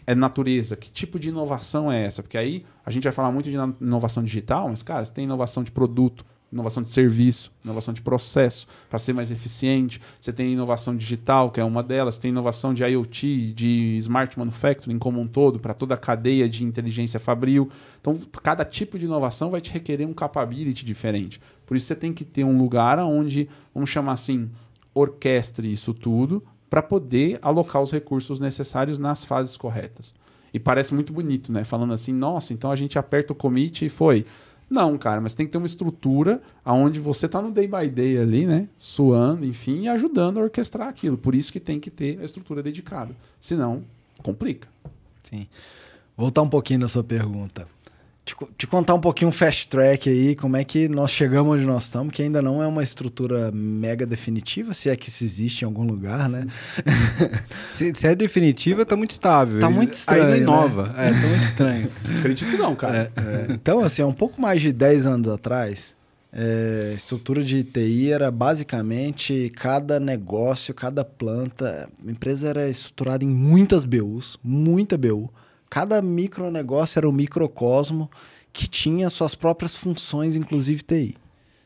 é 0.07 0.15
natureza? 0.15 0.77
Que 0.77 0.91
tipo 0.91 1.19
de 1.19 1.29
inovação 1.31 1.91
é 1.91 2.05
essa? 2.05 2.23
Porque 2.23 2.39
aí 2.39 2.65
a 2.85 2.91
gente 2.91 3.05
vai 3.05 3.13
falar 3.13 3.33
muito 3.33 3.51
de 3.51 3.57
ino- 3.57 3.77
inovação 3.81 4.23
digital, 4.23 4.69
mas, 4.69 4.83
cara, 4.83 5.05
você 5.05 5.13
tem 5.13 5.25
inovação 5.25 5.65
de 5.65 5.71
produto, 5.73 6.25
inovação 6.53 6.83
de 6.83 6.89
serviço, 6.89 7.53
inovação 7.65 7.93
de 7.93 8.01
processo, 8.01 8.67
para 8.89 8.99
ser 8.99 9.13
mais 9.13 9.31
eficiente. 9.31 10.01
Você 10.21 10.33
tem 10.33 10.53
inovação 10.53 10.97
digital, 10.97 11.51
que 11.51 11.61
é 11.61 11.65
uma 11.65 11.83
delas, 11.83 12.19
tem 12.19 12.31
inovação 12.31 12.73
de 12.73 12.85
IoT, 12.85 13.53
de 13.53 13.97
smart 13.99 14.39
manufacturing 14.39 14.99
como 14.99 15.21
um 15.21 15.27
todo, 15.27 15.59
para 15.59 15.75
toda 15.75 15.95
a 15.95 15.99
cadeia 15.99 16.49
de 16.49 16.65
inteligência 16.65 17.19
fabril. 17.19 17.69
Então, 18.01 18.19
cada 18.43 18.65
tipo 18.65 18.99
de 18.99 19.07
inovação 19.07 19.51
vai 19.51 19.61
te 19.61 19.71
requerer 19.71 20.07
um 20.07 20.15
capability 20.15 20.85
diferente. 20.85 21.41
Por 21.67 21.77
isso, 21.77 21.87
você 21.87 21.97
tem 21.97 22.13
que 22.13 22.25
ter 22.25 22.45
um 22.45 22.57
lugar 22.57 22.99
onde, 23.01 23.49
vamos 23.75 23.91
chamar 23.91 24.13
assim, 24.13 24.51
orquestre 24.95 25.71
isso 25.71 25.93
tudo 25.93 26.43
para 26.71 26.83
poder 26.83 27.39
alocar 27.43 27.83
os 27.83 27.93
recursos 27.93 28.41
necessários 28.41 28.99
nas 28.99 29.25
fases 29.25 29.57
corretas. 29.57 30.15
E 30.53 30.59
parece 30.59 30.95
muito 30.95 31.13
bonito, 31.13 31.53
né? 31.53 31.65
Falando 31.65 31.93
assim, 31.93 32.13
nossa, 32.13 32.53
então 32.53 32.71
a 32.71 32.77
gente 32.77 32.99
aperta 32.99 33.33
o 33.33 33.37
commit 33.37 33.85
e 33.85 33.89
foi. 33.89 34.25
Não, 34.69 34.99
cara, 34.99 35.21
mas 35.21 35.35
tem 35.35 35.47
que 35.47 35.53
ter 35.53 35.59
uma 35.59 35.67
estrutura 35.67 36.43
onde 36.65 36.99
você 36.99 37.29
tá 37.29 37.41
no 37.41 37.53
day 37.53 37.69
by 37.69 37.89
day 37.89 38.19
ali, 38.19 38.47
né? 38.47 38.69
Suando, 38.77 39.47
enfim, 39.47 39.83
e 39.83 39.89
ajudando 39.89 40.39
a 40.39 40.43
orquestrar 40.43 40.89
aquilo. 40.89 41.17
Por 41.17 41.35
isso 41.35 41.53
que 41.53 41.61
tem 41.61 41.79
que 41.79 41.91
ter 41.91 42.21
a 42.21 42.25
estrutura 42.25 42.63
dedicada. 42.63 43.15
Senão, 43.39 43.85
complica. 44.23 44.69
Sim. 45.23 45.47
Voltar 46.17 46.43
um 46.43 46.49
pouquinho 46.49 46.81
na 46.81 46.89
sua 46.89 47.05
pergunta. 47.05 47.69
Te, 48.27 48.35
te, 48.59 48.67
contar 48.67 48.93
um 48.93 49.01
pouquinho 49.01 49.29
um 49.29 49.33
fast 49.33 49.69
track 49.69 50.11
aí, 50.11 50.35
como 50.35 50.57
é 50.57 50.65
que 50.65 50.89
nós 50.89 51.13
chegamos 51.13 51.55
onde 51.55 51.65
nós 51.65 51.85
estamos, 51.85 52.13
que 52.13 52.23
ainda 52.23 52.43
não 52.43 52.61
é 52.61 52.67
uma 52.67 52.83
estrutura 52.83 53.53
mega 53.53 54.05
definitiva, 54.05 54.75
se 54.75 54.91
é 54.91 54.97
que 54.97 55.09
isso 55.09 55.23
existe 55.23 55.63
em 55.63 55.65
algum 55.65 55.85
lugar, 55.85 56.29
né? 56.29 56.45
se, 57.73 57.95
se, 57.95 58.05
é 58.05 58.17
definitiva, 58.17 58.85
tá 58.85 58.97
muito 58.97 59.13
estável. 59.13 59.61
Tá 59.61 59.71
muito 59.71 59.93
estranho. 59.93 60.25
Aí 60.25 60.41
não 60.41 60.55
inova. 60.55 60.89
Né? 60.89 61.09
É, 61.09 61.13
tá 61.13 61.29
muito 61.29 61.45
estranho. 61.45 61.91
Acredito 62.19 62.51
que 62.51 62.57
não, 62.57 62.75
cara. 62.75 63.13
É, 63.15 63.21
é. 63.21 63.47
Então, 63.53 63.79
assim, 63.79 64.03
há 64.03 64.07
um 64.09 64.13
pouco 64.13 64.43
mais 64.43 64.61
de 64.61 64.73
10 64.73 65.07
anos 65.07 65.29
atrás, 65.29 65.95
é, 66.33 66.95
estrutura 66.97 67.45
de 67.45 67.63
TI 67.63 68.11
era 68.11 68.29
basicamente 68.33 69.53
cada 69.55 70.01
negócio, 70.01 70.75
cada 70.75 71.05
planta. 71.05 71.89
A 72.05 72.11
empresa 72.11 72.49
era 72.49 72.69
estruturada 72.69 73.23
em 73.23 73.29
muitas 73.29 73.85
BUs, 73.85 74.37
muita 74.43 74.99
BU 74.99 75.31
Cada 75.69 76.01
micronegócio 76.01 76.99
era 76.99 77.09
um 77.09 77.13
microcosmo 77.13 78.11
que 78.53 78.67
tinha 78.67 79.11
suas 79.11 79.35
próprias 79.35 79.77
funções, 79.77 80.37
inclusive 80.37 80.83
TI. 80.83 81.17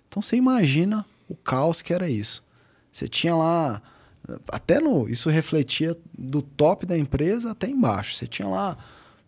Então 0.08 0.20
você 0.20 0.36
imagina 0.36 1.06
o 1.28 1.36
caos 1.36 1.82
que 1.82 1.92
era 1.92 2.10
isso. 2.10 2.42
Você 2.90 3.08
tinha 3.08 3.34
lá, 3.36 3.80
até 4.48 4.80
no, 4.80 5.08
isso 5.08 5.30
refletia 5.30 5.96
do 6.18 6.42
top 6.42 6.84
da 6.84 6.98
empresa 6.98 7.52
até 7.52 7.68
embaixo. 7.68 8.16
Você 8.16 8.26
tinha 8.26 8.48
lá 8.48 8.76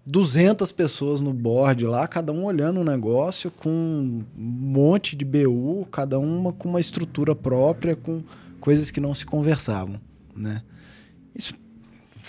200 0.05 0.73
pessoas 0.73 1.21
no 1.21 1.33
board 1.33 1.87
lá, 1.87 2.09
cada 2.09 2.33
um 2.33 2.45
olhando 2.45 2.81
o 2.81 2.85
negócio 2.85 3.51
com 3.51 3.71
um 3.71 4.25
monte 4.37 5.15
de 5.15 5.25
BU, 5.25 5.87
cada 5.93 6.19
uma 6.19 6.53
com 6.53 6.69
uma 6.69 6.81
estrutura 6.81 7.37
própria, 7.37 7.95
com 7.95 8.23
coisas 8.61 8.91
que 8.91 9.01
não 9.01 9.15
se 9.15 9.25
conversavam, 9.25 10.01
né? 10.35 10.63
Isso 11.35 11.55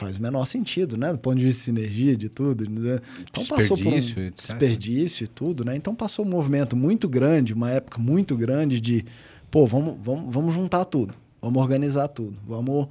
faz 0.03 0.17
o 0.17 0.21
menor 0.21 0.45
sentido, 0.45 0.97
né? 0.97 1.11
Do 1.11 1.17
ponto 1.17 1.37
de 1.37 1.45
vista 1.45 1.59
de 1.59 1.65
sinergia, 1.65 2.15
de 2.15 2.29
tudo. 2.29 2.69
Né? 2.69 2.99
Então 3.21 3.45
passou 3.45 3.77
por 3.77 3.87
um 3.87 3.99
desperdício 3.99 5.23
e 5.23 5.27
tudo, 5.27 5.63
né? 5.63 5.75
Então 5.75 5.95
passou 5.95 6.25
um 6.25 6.29
movimento 6.29 6.75
muito 6.75 7.07
grande, 7.07 7.53
uma 7.53 7.71
época 7.71 7.99
muito 7.99 8.35
grande 8.35 8.79
de, 8.79 9.05
pô, 9.49 9.65
vamos, 9.65 9.95
vamos, 10.03 10.33
vamos 10.33 10.53
juntar 10.53 10.85
tudo, 10.85 11.13
vamos 11.41 11.61
organizar 11.61 12.07
tudo, 12.07 12.35
vamos. 12.47 12.87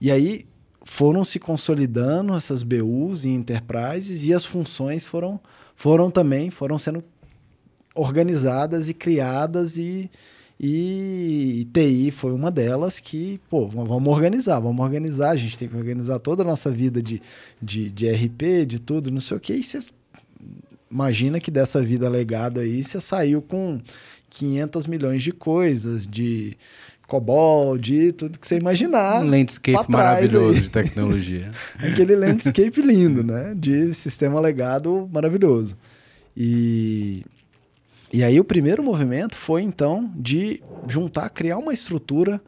E 0.00 0.10
aí 0.10 0.46
foram 0.84 1.24
se 1.24 1.38
consolidando 1.38 2.34
essas 2.34 2.62
BUs 2.62 3.24
e 3.24 3.30
enterprises 3.30 4.26
e 4.26 4.34
as 4.34 4.44
funções 4.44 5.06
foram, 5.06 5.40
foram 5.74 6.10
também 6.10 6.50
foram 6.50 6.78
sendo 6.78 7.02
organizadas 7.94 8.88
e 8.88 8.94
criadas 8.94 9.76
e 9.76 10.10
e 10.58 11.68
TI 11.72 12.10
foi 12.10 12.32
uma 12.32 12.50
delas 12.50 13.00
que, 13.00 13.40
pô, 13.50 13.66
vamos 13.66 14.06
organizar, 14.06 14.60
vamos 14.60 14.84
organizar, 14.84 15.30
a 15.30 15.36
gente 15.36 15.58
tem 15.58 15.68
que 15.68 15.76
organizar 15.76 16.18
toda 16.20 16.42
a 16.42 16.46
nossa 16.46 16.70
vida 16.70 17.02
de, 17.02 17.20
de, 17.60 17.90
de 17.90 18.08
RP, 18.10 18.64
de 18.66 18.78
tudo, 18.78 19.10
não 19.10 19.20
sei 19.20 19.36
o 19.36 19.40
que. 19.40 19.54
E 19.54 19.64
você 19.64 19.80
imagina 20.90 21.40
que 21.40 21.50
dessa 21.50 21.82
vida 21.82 22.08
legada 22.08 22.60
aí, 22.60 22.84
você 22.84 23.00
saiu 23.00 23.42
com 23.42 23.80
500 24.30 24.86
milhões 24.86 25.22
de 25.22 25.32
coisas, 25.32 26.06
de 26.06 26.56
COBOL, 27.08 27.76
de 27.76 28.12
tudo 28.12 28.38
que 28.38 28.46
você 28.46 28.56
imaginar. 28.56 29.22
Um 29.24 29.30
landscape 29.30 29.90
maravilhoso 29.90 30.56
aí. 30.56 30.60
de 30.62 30.70
tecnologia. 30.70 31.52
Aquele 31.78 32.14
landscape 32.14 32.80
lindo, 32.80 33.24
né? 33.24 33.54
De 33.56 33.92
sistema 33.92 34.40
legado 34.40 35.08
maravilhoso. 35.12 35.76
E 36.36 37.22
e 38.14 38.22
aí 38.22 38.38
o 38.38 38.44
primeiro 38.44 38.80
movimento 38.80 39.34
foi 39.34 39.62
então 39.62 40.12
de 40.14 40.62
juntar, 40.86 41.28
criar 41.30 41.58
uma 41.58 41.74
estrutura 41.74 42.40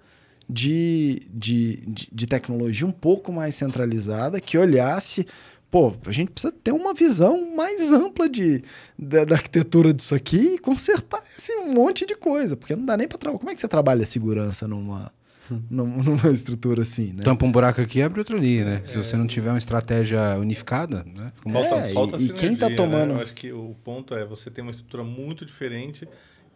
de, 0.49 1.27
de, 1.29 1.83
de, 2.13 2.25
tecnologia 2.25 2.87
um 2.87 2.93
pouco 2.93 3.33
mais 3.33 3.57
centralizada, 3.57 4.41
que 4.41 4.57
olhasse 4.57 5.27
pô, 5.69 5.93
a 6.07 6.13
gente 6.13 6.31
precisa 6.31 6.55
ter 6.63 6.71
uma 6.71 6.95
visão 6.95 7.55
mais 7.57 7.93
ampla 7.93 8.29
de, 8.29 8.63
da, 8.97 9.25
da, 9.25 9.35
arquitetura 9.35 9.93
disso 9.93 10.15
aqui 10.15 10.55
e 10.55 10.59
consertar 10.59 11.21
esse 11.37 11.55
monte 11.67 12.07
de 12.07 12.15
coisa, 12.15 12.57
porque 12.57 12.77
não 12.77 12.87
dá 12.87 12.97
nem 12.97 13.09
para 13.09 13.19
trabalhar. 13.19 13.41
Como 13.41 13.51
é 13.51 13.55
que 13.55 13.61
você 13.61 13.67
trabalha 13.67 14.07
segurança 14.07 14.69
numa, 14.69 15.13
numa 15.71 16.31
estrutura 16.31 16.83
assim, 16.83 17.13
né? 17.13 17.23
Tampa 17.23 17.45
um 17.45 17.53
buraco 17.53 17.81
aqui, 17.81 18.03
abre 18.03 18.21
outro 18.21 18.37
ali, 18.37 18.65
né? 18.65 18.83
É. 18.85 18.87
Se 18.87 18.97
você 18.97 19.17
não 19.17 19.27
tiver 19.27 19.51
uma 19.51 19.59
estratégia 19.59 20.39
unificada, 20.39 21.05
né? 21.05 21.29
Falta, 21.53 21.75
é, 21.77 21.93
falta 21.93 22.17
e, 22.19 22.27
e 22.27 22.33
quem 22.33 22.55
está 22.55 22.71
tomando... 22.71 23.15
Né? 23.15 23.21
Eu 23.21 23.23
acho 23.23 23.35
que 23.35 23.53
o 23.53 23.75
ponto 23.85 24.15
é 24.15 24.25
você 24.25 24.51
ter 24.51 24.63
uma 24.63 24.71
estrutura 24.71 25.05
muito 25.05 25.45
diferente, 25.45 26.09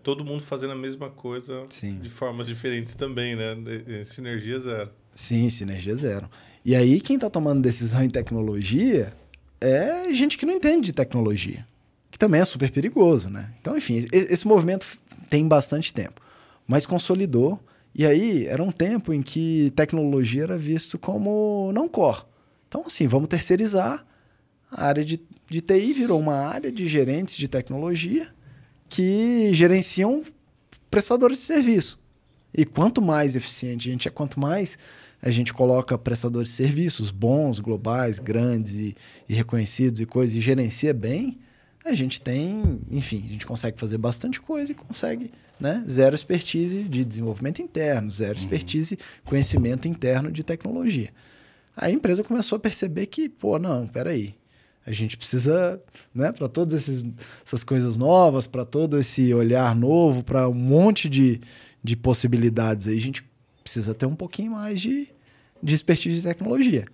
todo 0.02 0.24
mundo 0.24 0.42
fazendo 0.42 0.72
a 0.72 0.76
mesma 0.76 1.10
coisa 1.10 1.62
Sim. 1.70 1.98
de 1.98 2.08
formas 2.08 2.46
diferentes 2.46 2.94
também, 2.94 3.36
né? 3.36 3.56
Sinergia 4.04 4.58
zero. 4.58 4.90
Sim, 5.14 5.48
sinergia 5.50 5.94
zero. 5.94 6.28
E 6.64 6.74
aí 6.74 7.00
quem 7.00 7.16
está 7.16 7.30
tomando 7.30 7.60
decisão 7.60 8.02
em 8.02 8.10
tecnologia 8.10 9.12
é 9.60 10.12
gente 10.12 10.38
que 10.38 10.46
não 10.46 10.54
entende 10.54 10.86
de 10.86 10.92
tecnologia, 10.92 11.66
que 12.10 12.18
também 12.18 12.40
é 12.40 12.44
super 12.44 12.70
perigoso, 12.70 13.28
né? 13.28 13.52
Então, 13.60 13.76
enfim, 13.76 14.06
esse 14.12 14.46
movimento 14.46 14.86
tem 15.28 15.46
bastante 15.46 15.92
tempo, 15.92 16.20
mas 16.66 16.86
consolidou 16.86 17.60
e 17.94 18.06
aí 18.06 18.46
era 18.46 18.62
um 18.62 18.70
tempo 18.70 19.12
em 19.12 19.22
que 19.22 19.72
tecnologia 19.74 20.44
era 20.44 20.58
visto 20.58 20.98
como 20.98 21.70
não 21.72 21.88
core. 21.88 22.22
Então, 22.68 22.82
assim, 22.86 23.08
vamos 23.08 23.28
terceirizar. 23.28 24.06
A 24.70 24.86
área 24.86 25.04
de, 25.04 25.20
de 25.48 25.60
TI 25.60 25.92
virou 25.92 26.18
uma 26.20 26.36
área 26.36 26.70
de 26.70 26.86
gerentes 26.86 27.36
de 27.36 27.48
tecnologia 27.48 28.28
que 28.88 29.52
gerenciam 29.52 30.22
prestadores 30.90 31.38
de 31.38 31.44
serviço. 31.44 31.98
E 32.54 32.64
quanto 32.64 33.02
mais 33.02 33.34
eficiente 33.34 33.88
a 33.88 33.92
gente 33.92 34.08
é, 34.08 34.10
quanto 34.10 34.38
mais 34.38 34.78
a 35.22 35.30
gente 35.30 35.52
coloca 35.52 35.98
prestadores 35.98 36.50
de 36.50 36.56
serviços 36.56 37.10
bons, 37.10 37.58
globais, 37.58 38.18
grandes 38.18 38.74
e, 38.74 38.96
e 39.28 39.34
reconhecidos 39.34 40.00
e 40.00 40.06
coisas, 40.06 40.36
e 40.36 40.40
gerencia 40.40 40.94
bem, 40.94 41.38
a 41.84 41.94
gente 41.94 42.20
tem, 42.20 42.80
enfim, 42.90 43.24
a 43.26 43.32
gente 43.32 43.46
consegue 43.46 43.78
fazer 43.78 43.98
bastante 43.98 44.40
coisa 44.40 44.72
e 44.72 44.74
consegue 44.74 45.30
né? 45.60 45.84
Zero 45.86 46.14
expertise 46.14 46.82
de 46.84 47.04
desenvolvimento 47.04 47.60
interno, 47.60 48.10
zero 48.10 48.30
uhum. 48.30 48.36
expertise, 48.36 48.98
conhecimento 49.24 49.86
interno 49.86 50.32
de 50.32 50.42
tecnologia. 50.42 51.10
Aí 51.76 51.92
a 51.92 51.94
empresa 51.94 52.24
começou 52.24 52.56
a 52.56 52.58
perceber 52.58 53.06
que, 53.06 53.28
pô, 53.28 53.58
não, 53.58 53.86
peraí, 53.86 54.34
a 54.86 54.90
gente 54.90 55.16
precisa, 55.16 55.80
né, 56.14 56.32
para 56.32 56.48
todas 56.48 56.88
essas 57.44 57.62
coisas 57.62 57.96
novas, 57.98 58.46
para 58.46 58.64
todo 58.64 58.98
esse 58.98 59.32
olhar 59.34 59.76
novo, 59.76 60.24
para 60.24 60.48
um 60.48 60.54
monte 60.54 61.08
de, 61.08 61.40
de 61.84 61.94
possibilidades 61.94 62.88
aí, 62.88 62.96
a 62.96 63.00
gente 63.00 63.24
precisa 63.62 63.94
ter 63.94 64.06
um 64.06 64.16
pouquinho 64.16 64.52
mais 64.52 64.80
de, 64.80 65.08
de 65.62 65.74
expertise 65.74 66.16
de 66.16 66.26
tecnologia. 66.26 66.86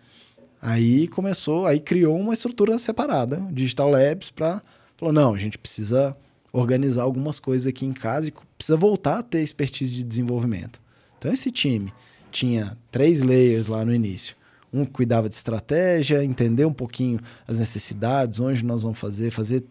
Aí 0.60 1.06
começou, 1.08 1.66
aí 1.66 1.78
criou 1.78 2.18
uma 2.18 2.34
estrutura 2.34 2.76
separada, 2.78 3.46
Digital 3.52 3.88
Labs, 3.88 4.30
para 4.30 4.60
falou, 4.96 5.12
não, 5.12 5.34
a 5.34 5.38
gente 5.38 5.58
precisa 5.58 6.16
organizar 6.52 7.02
algumas 7.02 7.38
coisas 7.38 7.66
aqui 7.66 7.84
em 7.84 7.92
casa 7.92 8.28
e 8.28 8.34
precisa 8.56 8.76
voltar 8.76 9.18
a 9.18 9.22
ter 9.22 9.42
expertise 9.42 9.94
de 9.94 10.04
desenvolvimento. 10.04 10.80
Então, 11.18 11.32
esse 11.32 11.50
time 11.50 11.92
tinha 12.30 12.76
três 12.90 13.20
layers 13.20 13.66
lá 13.66 13.84
no 13.84 13.94
início. 13.94 14.36
Um 14.72 14.84
cuidava 14.84 15.28
de 15.28 15.34
estratégia, 15.34 16.24
entender 16.24 16.64
um 16.64 16.72
pouquinho 16.72 17.20
as 17.46 17.58
necessidades, 17.58 18.40
onde 18.40 18.64
nós 18.64 18.82
vamos 18.82 18.98
fazer, 18.98 19.30
fazer 19.30 19.64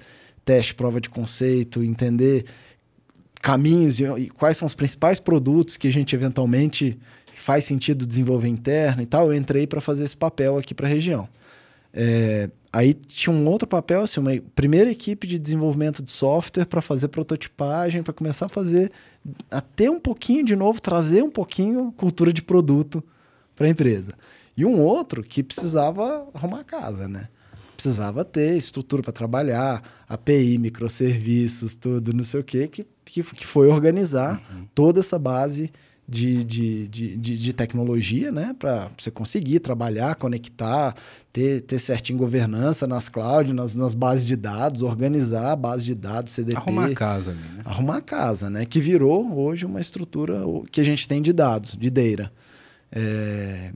teste, 0.44 0.76
prova 0.76 1.02
de 1.02 1.10
conceito, 1.10 1.84
entender 1.84 2.46
caminhos 3.42 4.00
e 4.00 4.30
quais 4.30 4.58
são 4.58 4.66
os 4.66 4.74
principais 4.74 5.20
produtos 5.20 5.78
que 5.78 5.88
a 5.88 5.92
gente 5.92 6.16
eventualmente 6.16 6.98
faz 7.36 7.66
sentido 7.66 8.08
desenvolver 8.08 8.48
interno 8.48 9.02
e 9.02 9.06
tal. 9.06 9.28
Eu 9.28 9.38
entrei 9.38 9.68
para 9.68 9.82
fazer 9.82 10.04
esse 10.04 10.18
papel 10.18 10.58
aqui 10.58 10.74
para 10.74 10.88
a 10.88 10.90
região. 10.90 11.28
É, 11.94 12.50
Aí 12.76 12.94
tinha 12.94 13.34
um 13.34 13.48
outro 13.48 13.66
papel, 13.66 14.02
assim, 14.02 14.20
uma 14.20 14.32
primeira 14.54 14.92
equipe 14.92 15.26
de 15.26 15.40
desenvolvimento 15.40 16.04
de 16.04 16.12
software 16.12 16.66
para 16.66 16.82
fazer 16.82 17.08
prototipagem, 17.08 18.04
para 18.04 18.12
começar 18.12 18.48
a 18.48 18.50
fazer, 18.50 18.92
até 19.50 19.90
um 19.90 19.98
pouquinho 19.98 20.44
de 20.44 20.58
novo, 20.58 20.82
trazer 20.82 21.24
um 21.24 21.32
pouquinho 21.32 21.94
cultura 21.94 22.34
de 22.34 22.42
produto 22.42 23.02
para 23.56 23.68
a 23.68 23.70
empresa. 23.70 24.12
E 24.58 24.66
um 24.66 24.82
outro 24.82 25.24
que 25.24 25.42
precisava 25.42 26.28
arrumar 26.34 26.60
a 26.60 26.64
casa, 26.66 27.08
né? 27.08 27.30
Precisava 27.78 28.26
ter 28.26 28.58
estrutura 28.58 29.02
para 29.02 29.14
trabalhar, 29.14 29.82
API, 30.06 30.58
microserviços, 30.58 31.76
tudo, 31.76 32.12
não 32.12 32.26
sei 32.26 32.42
o 32.42 32.44
quê, 32.44 32.68
que, 32.68 32.86
que, 33.06 33.24
que 33.24 33.48
foi 33.48 33.70
organizar 33.70 34.44
uhum. 34.52 34.68
toda 34.76 35.00
essa 35.00 35.18
base 35.18 35.72
de, 36.08 36.44
de, 36.44 36.88
de, 36.88 37.18
de, 37.18 37.38
de 37.38 37.54
tecnologia, 37.54 38.32
né? 38.32 38.56
Para 38.58 38.90
você 38.98 39.10
conseguir 39.10 39.60
trabalhar, 39.60 40.16
conectar, 40.16 40.96
ter, 41.34 41.62
ter 41.62 41.80
certinho 41.80 42.20
governança 42.20 42.86
nas 42.86 43.10
clouds, 43.10 43.54
nas, 43.54 43.74
nas 43.74 43.94
bases 43.94 44.26
de 44.26 44.36
dados, 44.36 44.84
organizar 44.84 45.52
a 45.52 45.56
base 45.56 45.84
de 45.84 45.96
dados, 45.96 46.34
CDP. 46.34 46.58
Arrumar 46.58 46.86
a 46.86 46.94
casa 46.94 47.32
ali, 47.32 47.40
né? 47.40 47.62
Arrumar 47.66 47.98
a 47.98 48.02
casa, 48.02 48.50
né? 48.50 48.66
Que 48.66 48.80
virou 48.80 49.36
hoje 49.38 49.66
uma 49.66 49.82
estrutura 49.82 50.42
que 50.72 50.80
a 50.80 50.84
gente 50.84 51.08
tem 51.08 51.22
de 51.22 51.34
dados, 51.34 51.76
de 51.76 51.90
data. 51.90 52.32
É... 52.92 53.72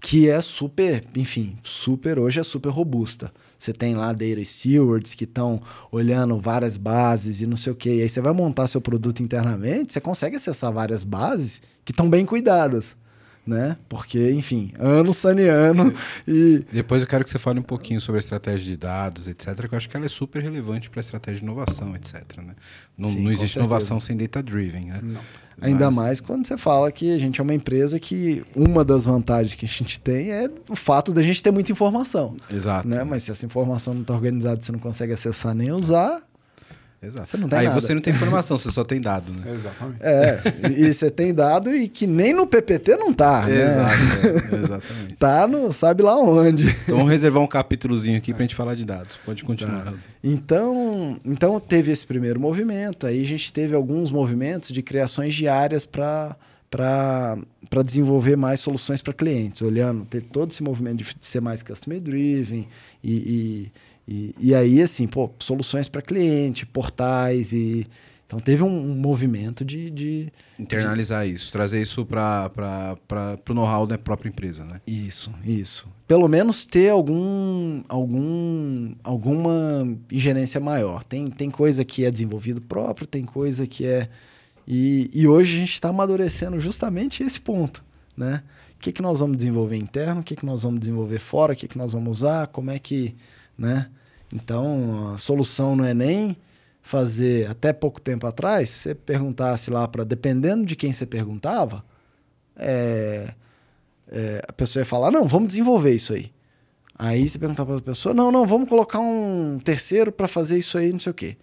que 0.00 0.28
é 0.28 0.40
super, 0.40 1.04
enfim, 1.14 1.56
super, 1.62 2.18
hoje 2.18 2.40
é 2.40 2.42
super 2.42 2.70
robusta. 2.70 3.30
Você 3.58 3.72
tem 3.72 3.94
lá 3.94 4.12
data 4.12 4.44
stewards 4.44 5.14
que 5.14 5.24
estão 5.24 5.60
olhando 5.90 6.38
várias 6.38 6.76
bases 6.76 7.40
e 7.40 7.46
não 7.46 7.56
sei 7.56 7.72
o 7.72 7.76
quê. 7.76 7.96
E 7.96 8.02
aí 8.02 8.08
você 8.08 8.20
vai 8.20 8.32
montar 8.32 8.68
seu 8.68 8.80
produto 8.80 9.22
internamente, 9.22 9.92
você 9.92 10.00
consegue 10.00 10.36
acessar 10.36 10.72
várias 10.72 11.04
bases 11.04 11.62
que 11.84 11.92
estão 11.92 12.08
bem 12.08 12.26
cuidadas 12.26 12.96
né? 13.46 13.76
Porque, 13.88 14.32
enfim, 14.32 14.72
ano 14.78 15.12
saneando 15.12 15.94
e... 16.26 16.64
Depois 16.72 17.02
eu 17.02 17.08
quero 17.08 17.24
que 17.24 17.30
você 17.30 17.38
fale 17.38 17.58
um 17.58 17.62
pouquinho 17.62 18.00
sobre 18.00 18.18
a 18.18 18.20
estratégia 18.20 18.64
de 18.64 18.76
dados, 18.76 19.28
etc., 19.28 19.68
que 19.68 19.74
eu 19.74 19.76
acho 19.76 19.88
que 19.88 19.96
ela 19.96 20.06
é 20.06 20.08
super 20.08 20.42
relevante 20.42 20.88
para 20.88 21.00
a 21.00 21.02
estratégia 21.02 21.40
de 21.40 21.44
inovação, 21.44 21.94
etc., 21.94 22.22
né? 22.38 22.54
Não, 22.96 23.10
Sim, 23.10 23.22
não 23.22 23.30
existe 23.30 23.58
inovação 23.58 24.00
sem 24.00 24.16
data-driven, 24.16 24.86
né? 24.86 25.00
Não. 25.02 25.20
Ainda 25.60 25.86
Mas... 25.86 25.94
mais 25.94 26.20
quando 26.20 26.46
você 26.46 26.56
fala 26.56 26.90
que 26.90 27.14
a 27.14 27.18
gente 27.18 27.40
é 27.40 27.42
uma 27.42 27.54
empresa 27.54 27.98
que 27.98 28.44
uma 28.54 28.84
das 28.84 29.04
vantagens 29.04 29.54
que 29.54 29.64
a 29.64 29.68
gente 29.68 29.98
tem 30.00 30.30
é 30.30 30.50
o 30.68 30.76
fato 30.76 31.12
da 31.12 31.22
gente 31.22 31.42
ter 31.42 31.50
muita 31.50 31.72
informação. 31.72 32.36
Exato. 32.50 32.86
Né? 32.88 33.04
Mas 33.04 33.24
se 33.24 33.30
essa 33.30 33.46
informação 33.46 33.94
não 33.94 34.02
está 34.02 34.14
organizada, 34.14 34.60
você 34.60 34.72
não 34.72 34.78
consegue 34.78 35.12
acessar 35.12 35.54
nem 35.54 35.72
usar, 35.72 36.22
Exato. 37.06 37.28
Você 37.28 37.36
não 37.36 37.48
tem 37.48 37.58
Aí 37.58 37.66
nada. 37.66 37.80
você 37.80 37.94
não 37.94 38.00
tem 38.00 38.12
informação, 38.12 38.58
você 38.58 38.70
só 38.70 38.84
tem 38.84 39.00
dado, 39.00 39.32
né? 39.32 39.54
Exatamente. 39.54 39.98
É, 40.00 40.40
e, 40.70 40.92
você 40.92 41.10
tem 41.10 41.34
dado 41.34 41.74
e 41.74 41.88
que 41.88 42.06
nem 42.06 42.32
no 42.32 42.46
PPT 42.46 42.96
não 42.96 43.12
tá, 43.12 43.46
né? 43.46 43.62
Exato, 43.62 43.96
é, 44.26 44.58
exatamente. 44.64 45.16
tá 45.18 45.46
no 45.46 45.72
sabe 45.72 46.02
lá 46.02 46.16
onde. 46.16 46.68
Então 46.84 46.96
vamos 46.96 47.10
reservar 47.10 47.42
um 47.42 47.46
capítulozinho 47.46 48.16
aqui 48.18 48.32
pra 48.32 48.42
gente 48.42 48.54
falar 48.54 48.74
de 48.74 48.84
dados. 48.84 49.18
Pode 49.24 49.44
continuar. 49.44 49.84
Tá. 49.84 49.94
Então, 50.22 51.18
então 51.24 51.60
teve 51.60 51.90
esse 51.90 52.06
primeiro 52.06 52.40
movimento, 52.40 53.06
aí 53.06 53.22
a 53.22 53.26
gente 53.26 53.52
teve 53.52 53.74
alguns 53.74 54.10
movimentos 54.10 54.70
de 54.70 54.82
criações 54.82 55.34
diárias 55.34 55.84
para 55.84 56.36
para 56.76 57.82
desenvolver 57.84 58.36
mais 58.36 58.58
soluções 58.58 59.00
para 59.00 59.12
clientes, 59.12 59.62
olhando, 59.62 60.04
teve 60.04 60.26
todo 60.26 60.50
esse 60.50 60.60
movimento 60.60 61.04
de, 61.04 61.16
ser 61.20 61.40
mais 61.40 61.62
customer 61.62 62.00
driven 62.00 62.66
e, 63.02 63.12
e 63.12 63.72
e, 64.06 64.34
e 64.38 64.54
aí, 64.54 64.82
assim, 64.82 65.06
pô, 65.06 65.30
soluções 65.38 65.88
para 65.88 66.02
cliente, 66.02 66.66
portais 66.66 67.52
e. 67.52 67.86
Então 68.26 68.40
teve 68.40 68.62
um, 68.62 68.90
um 68.90 68.94
movimento 68.94 69.64
de, 69.64 69.90
de 69.90 70.32
internalizar 70.58 71.26
de... 71.26 71.34
isso, 71.34 71.52
trazer 71.52 71.80
isso 71.80 72.06
para 72.06 72.50
o 73.48 73.54
know-how 73.54 73.86
da 73.86 73.98
própria 73.98 74.30
empresa, 74.30 74.64
né? 74.64 74.80
Isso, 74.86 75.30
isso. 75.44 75.86
Pelo 76.08 76.26
menos 76.26 76.64
ter 76.64 76.88
algum, 76.88 77.84
algum 77.86 78.94
alguma 79.04 79.86
ingerência 80.10 80.58
maior. 80.58 81.04
Tem, 81.04 81.30
tem 81.30 81.50
coisa 81.50 81.84
que 81.84 82.04
é 82.04 82.10
desenvolvido 82.10 82.62
próprio, 82.62 83.06
tem 83.06 83.24
coisa 83.24 83.66
que 83.66 83.86
é 83.86 84.08
e, 84.66 85.10
e 85.12 85.28
hoje 85.28 85.56
a 85.56 85.60
gente 85.60 85.74
está 85.74 85.90
amadurecendo 85.90 86.58
justamente 86.58 87.22
esse 87.22 87.40
ponto, 87.40 87.84
né? 88.16 88.42
O 88.76 88.78
que, 88.84 88.92
que 88.92 89.02
nós 89.02 89.20
vamos 89.20 89.36
desenvolver 89.36 89.76
interno, 89.76 90.20
o 90.20 90.24
que, 90.24 90.36
que 90.36 90.44
nós 90.44 90.62
vamos 90.62 90.80
desenvolver 90.80 91.18
fora, 91.18 91.52
o 91.52 91.56
que, 91.56 91.68
que 91.68 91.78
nós 91.78 91.92
vamos 91.92 92.18
usar, 92.18 92.48
como 92.48 92.70
é 92.70 92.78
que 92.78 93.14
né? 93.56 93.90
Então, 94.32 95.14
a 95.14 95.18
solução 95.18 95.76
não 95.76 95.84
é 95.84 95.94
nem 95.94 96.36
fazer 96.82 97.48
até 97.48 97.72
pouco 97.72 98.00
tempo 98.00 98.26
atrás, 98.26 98.68
se 98.68 98.78
você 98.80 98.94
perguntasse 98.94 99.70
lá 99.70 99.88
para 99.88 100.04
dependendo 100.04 100.66
de 100.66 100.76
quem 100.76 100.92
você 100.92 101.06
perguntava, 101.06 101.84
é, 102.56 103.32
é, 104.08 104.42
a 104.46 104.52
pessoa 104.52 104.82
ia 104.82 104.86
falar: 104.86 105.10
"Não, 105.10 105.26
vamos 105.26 105.48
desenvolver 105.48 105.94
isso 105.94 106.12
aí". 106.12 106.32
Aí 106.98 107.28
você 107.28 107.38
perguntava 107.38 107.72
para 107.72 107.78
a 107.78 107.94
pessoa: 107.94 108.14
"Não, 108.14 108.30
não, 108.30 108.46
vamos 108.46 108.68
colocar 108.68 109.00
um 109.00 109.58
terceiro 109.64 110.12
para 110.12 110.28
fazer 110.28 110.58
isso 110.58 110.76
aí, 110.78 110.92
não 110.92 111.00
sei 111.00 111.10
o 111.10 111.14
quê". 111.14 111.36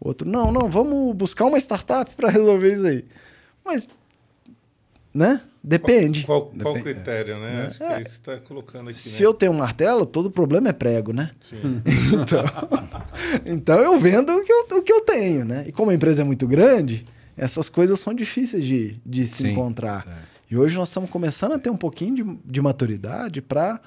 O 0.00 0.08
outro: 0.08 0.28
"Não, 0.28 0.52
não, 0.52 0.70
vamos 0.70 1.14
buscar 1.16 1.46
uma 1.46 1.58
startup 1.58 2.10
para 2.16 2.30
resolver 2.30 2.72
isso 2.74 2.86
aí". 2.86 3.04
Mas 3.64 3.88
né? 5.16 5.40
Depende. 5.68 6.22
Qual, 6.22 6.42
qual, 6.42 6.58
qual 6.60 6.74
Depende. 6.74 6.94
critério, 6.94 7.40
né? 7.40 7.64
É. 7.64 7.66
Acho 7.66 7.78
que 7.78 7.84
é 7.84 8.02
isso 8.02 8.10
está 8.12 8.36
colocando 8.38 8.88
aqui. 8.88 9.00
Se 9.00 9.20
né? 9.20 9.26
eu 9.26 9.34
tenho 9.34 9.50
um 9.50 9.56
martelo, 9.56 10.06
todo 10.06 10.30
problema 10.30 10.68
é 10.68 10.72
prego, 10.72 11.12
né? 11.12 11.32
Sim. 11.40 11.82
então, 12.14 12.44
então 13.44 13.80
eu 13.80 13.98
vendo 13.98 14.32
o 14.32 14.44
que 14.44 14.52
eu, 14.52 14.78
o 14.78 14.82
que 14.82 14.92
eu 14.92 15.00
tenho, 15.00 15.44
né? 15.44 15.64
E 15.66 15.72
como 15.72 15.90
a 15.90 15.94
empresa 15.94 16.22
é 16.22 16.24
muito 16.24 16.46
grande, 16.46 17.04
essas 17.36 17.68
coisas 17.68 17.98
são 17.98 18.14
difíceis 18.14 18.64
de, 18.64 19.00
de 19.04 19.26
se 19.26 19.42
Sim, 19.42 19.50
encontrar. 19.50 20.06
É. 20.06 20.36
E 20.52 20.56
hoje 20.56 20.76
nós 20.76 20.86
estamos 20.86 21.10
começando 21.10 21.52
a 21.52 21.58
ter 21.58 21.68
um 21.68 21.76
pouquinho 21.76 22.14
de, 22.14 22.38
de 22.44 22.60
maturidade 22.60 23.42
para 23.42 23.80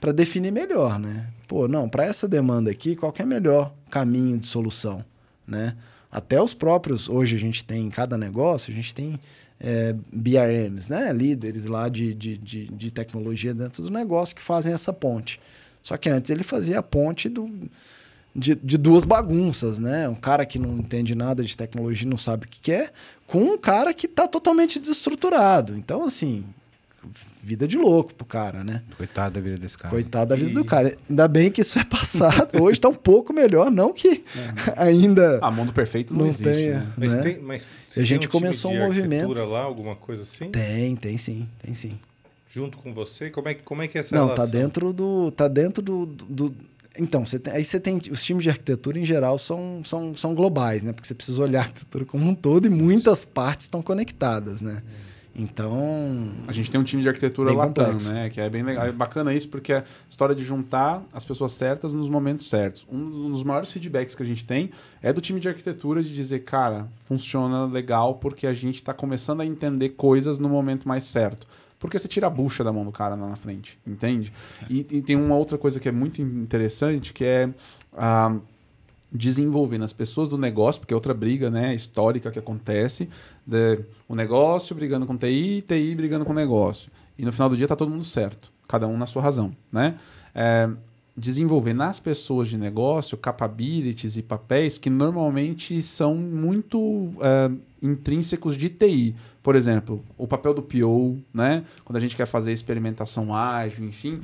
para 0.00 0.12
definir 0.12 0.52
melhor, 0.52 0.96
né? 0.96 1.26
Pô, 1.48 1.66
não, 1.66 1.88
para 1.88 2.04
essa 2.04 2.28
demanda 2.28 2.70
aqui, 2.70 2.94
qual 2.94 3.12
é 3.18 3.24
o 3.24 3.26
melhor 3.26 3.74
caminho 3.90 4.38
de 4.38 4.46
solução, 4.46 5.04
né? 5.44 5.76
Até 6.10 6.40
os 6.40 6.54
próprios, 6.54 7.08
hoje 7.08 7.34
a 7.34 7.38
gente 7.38 7.64
tem 7.64 7.86
em 7.86 7.90
cada 7.90 8.16
negócio, 8.16 8.72
a 8.72 8.76
gente 8.76 8.94
tem 8.94 9.18
é, 9.60 9.94
BRMs, 10.12 10.90
né? 10.90 11.12
líderes 11.12 11.66
lá 11.66 11.88
de, 11.88 12.14
de, 12.14 12.38
de, 12.38 12.66
de, 12.66 12.90
tecnologia 12.90 13.52
dentro 13.52 13.82
do 13.82 13.90
negócio 13.90 14.34
que 14.34 14.42
fazem 14.42 14.72
essa 14.72 14.92
ponte. 14.92 15.40
Só 15.82 15.96
que 15.96 16.08
antes 16.08 16.30
ele 16.30 16.42
fazia 16.42 16.78
a 16.78 16.82
ponte 16.82 17.28
do, 17.28 17.50
de, 18.34 18.54
de 18.54 18.78
duas 18.78 19.04
bagunças, 19.04 19.78
né? 19.78 20.08
Um 20.08 20.14
cara 20.14 20.46
que 20.46 20.58
não 20.58 20.78
entende 20.78 21.14
nada 21.14 21.42
de 21.42 21.56
tecnologia, 21.56 22.08
não 22.08 22.18
sabe 22.18 22.46
o 22.46 22.48
que 22.48 22.60
quer, 22.60 22.92
com 23.26 23.42
um 23.42 23.58
cara 23.58 23.92
que 23.92 24.06
está 24.06 24.28
totalmente 24.28 24.78
desestruturado. 24.78 25.76
Então, 25.76 26.04
assim, 26.04 26.44
vida 27.42 27.66
de 27.66 27.76
louco 27.76 28.14
pro 28.14 28.26
cara, 28.26 28.62
né? 28.62 28.82
Coitado 28.96 29.34
da 29.34 29.40
vida 29.40 29.56
desse 29.56 29.76
cara. 29.76 29.90
Coitado 29.90 30.30
da 30.30 30.36
vida 30.36 30.50
e... 30.50 30.54
do 30.54 30.64
cara. 30.64 30.96
Ainda 31.08 31.28
bem 31.28 31.50
que 31.50 31.60
isso 31.60 31.78
é 31.78 31.84
passado. 31.84 32.50
Hoje 32.62 32.80
tá 32.80 32.88
um 32.88 32.94
pouco 32.94 33.32
melhor, 33.32 33.70
não 33.70 33.92
que 33.92 34.24
é. 34.36 34.74
ainda. 34.76 35.38
Ah, 35.42 35.50
mundo 35.50 35.72
perfeito 35.72 36.12
não, 36.12 36.20
não 36.20 36.28
existe. 36.28 36.44
Tenha, 36.44 36.80
né? 36.80 36.92
Mas, 36.96 37.14
né? 37.14 37.22
tem, 37.22 37.38
mas 37.38 37.68
a 37.96 38.02
gente 38.02 38.26
um 38.26 38.30
começou 38.30 38.72
um 38.72 38.78
movimento. 38.78 39.42
lá, 39.44 39.62
alguma 39.62 39.96
coisa 39.96 40.22
assim? 40.22 40.50
Tem, 40.50 40.96
tem 40.96 41.16
sim, 41.16 41.48
tem 41.62 41.74
sim. 41.74 41.98
Junto 42.50 42.78
com 42.78 42.94
você? 42.94 43.30
Como 43.30 43.48
é, 43.48 43.54
como 43.54 43.82
é 43.82 43.88
que 43.88 43.98
é 43.98 44.00
essa 44.00 44.14
Não, 44.14 44.28
tá 44.28 44.34
relação? 44.34 44.52
tá 44.52 44.58
dentro 44.58 44.92
do. 44.92 45.30
Tá 45.30 45.48
dentro 45.48 45.82
do. 45.82 46.06
do 46.06 46.54
então, 46.98 47.24
você 47.24 47.38
tem, 47.38 47.52
aí 47.52 47.64
você 47.64 47.78
tem. 47.78 48.00
Os 48.10 48.24
times 48.24 48.42
de 48.42 48.50
arquitetura, 48.50 48.98
em 48.98 49.04
geral, 49.04 49.38
são, 49.38 49.82
são, 49.84 50.16
são 50.16 50.34
globais, 50.34 50.82
né? 50.82 50.92
Porque 50.92 51.06
você 51.06 51.14
precisa 51.14 51.40
olhar 51.42 51.60
a 51.60 51.62
arquitetura 51.62 52.04
como 52.04 52.28
um 52.28 52.34
todo 52.34 52.66
e 52.66 52.70
muitas 52.70 53.24
partes 53.24 53.66
estão 53.66 53.80
conectadas, 53.82 54.60
né? 54.60 54.82
Hum. 54.84 55.07
Então. 55.38 55.72
A 56.48 56.52
gente 56.52 56.68
tem 56.68 56.80
um 56.80 56.84
time 56.84 57.00
de 57.00 57.08
arquitetura 57.08 57.52
Latam, 57.52 57.96
né? 58.10 58.28
Que 58.28 58.40
é 58.40 58.50
bem 58.50 58.64
legal. 58.64 58.86
É 58.86 58.92
bacana 58.92 59.32
isso, 59.32 59.48
porque 59.48 59.72
é 59.72 59.78
a 59.78 59.84
história 60.10 60.34
de 60.34 60.44
juntar 60.44 61.04
as 61.12 61.24
pessoas 61.24 61.52
certas 61.52 61.94
nos 61.94 62.08
momentos 62.08 62.48
certos. 62.50 62.84
Um 62.90 63.30
dos 63.30 63.44
maiores 63.44 63.70
feedbacks 63.70 64.16
que 64.16 64.22
a 64.22 64.26
gente 64.26 64.44
tem 64.44 64.70
é 65.00 65.12
do 65.12 65.20
time 65.20 65.38
de 65.38 65.48
arquitetura 65.48 66.02
de 66.02 66.12
dizer, 66.12 66.40
cara, 66.40 66.88
funciona 67.04 67.66
legal 67.66 68.16
porque 68.16 68.46
a 68.46 68.52
gente 68.52 68.76
está 68.76 68.92
começando 68.92 69.40
a 69.40 69.46
entender 69.46 69.90
coisas 69.90 70.38
no 70.38 70.48
momento 70.48 70.88
mais 70.88 71.04
certo. 71.04 71.46
Porque 71.78 71.96
você 71.96 72.08
tira 72.08 72.26
a 72.26 72.30
bucha 72.30 72.64
da 72.64 72.72
mão 72.72 72.84
do 72.84 72.90
cara 72.90 73.14
lá 73.14 73.28
na 73.28 73.36
frente, 73.36 73.78
entende? 73.86 74.32
E, 74.68 74.80
e 74.90 75.00
tem 75.00 75.14
uma 75.14 75.36
outra 75.36 75.56
coisa 75.56 75.78
que 75.78 75.88
é 75.88 75.92
muito 75.92 76.20
interessante, 76.20 77.12
que 77.12 77.24
é. 77.24 77.48
Uh, 77.92 78.40
desenvolver 79.10 79.78
nas 79.78 79.92
pessoas 79.92 80.28
do 80.28 80.36
negócio, 80.36 80.80
porque 80.80 80.92
é 80.92 80.96
outra 80.96 81.14
briga 81.14 81.50
né, 81.50 81.74
histórica 81.74 82.30
que 82.30 82.38
acontece, 82.38 83.08
de, 83.46 83.80
o 84.08 84.14
negócio 84.14 84.74
brigando 84.74 85.06
com 85.06 85.16
TI, 85.16 85.62
TI 85.66 85.94
brigando 85.94 86.24
com 86.24 86.32
negócio. 86.32 86.90
E 87.18 87.24
no 87.24 87.32
final 87.32 87.48
do 87.48 87.56
dia 87.56 87.66
está 87.66 87.76
todo 87.76 87.90
mundo 87.90 88.04
certo, 88.04 88.50
cada 88.66 88.88
um 88.88 88.96
na 88.96 89.06
sua 89.06 89.20
razão. 89.20 89.54
Né? 89.70 89.96
É, 90.34 90.68
desenvolver 91.16 91.74
nas 91.74 91.98
pessoas 91.98 92.48
de 92.48 92.56
negócio 92.56 93.18
capabilities 93.18 94.16
e 94.16 94.22
papéis 94.22 94.78
que 94.78 94.88
normalmente 94.88 95.82
são 95.82 96.14
muito 96.14 97.10
é, 97.20 97.50
intrínsecos 97.82 98.56
de 98.56 98.68
TI. 98.68 99.14
Por 99.48 99.56
exemplo, 99.56 100.04
o 100.18 100.28
papel 100.28 100.52
do 100.52 100.60
PO, 100.60 101.16
né? 101.32 101.64
Quando 101.82 101.96
a 101.96 102.00
gente 102.00 102.14
quer 102.14 102.26
fazer 102.26 102.52
experimentação 102.52 103.34
ágil, 103.34 103.82
enfim, 103.86 104.20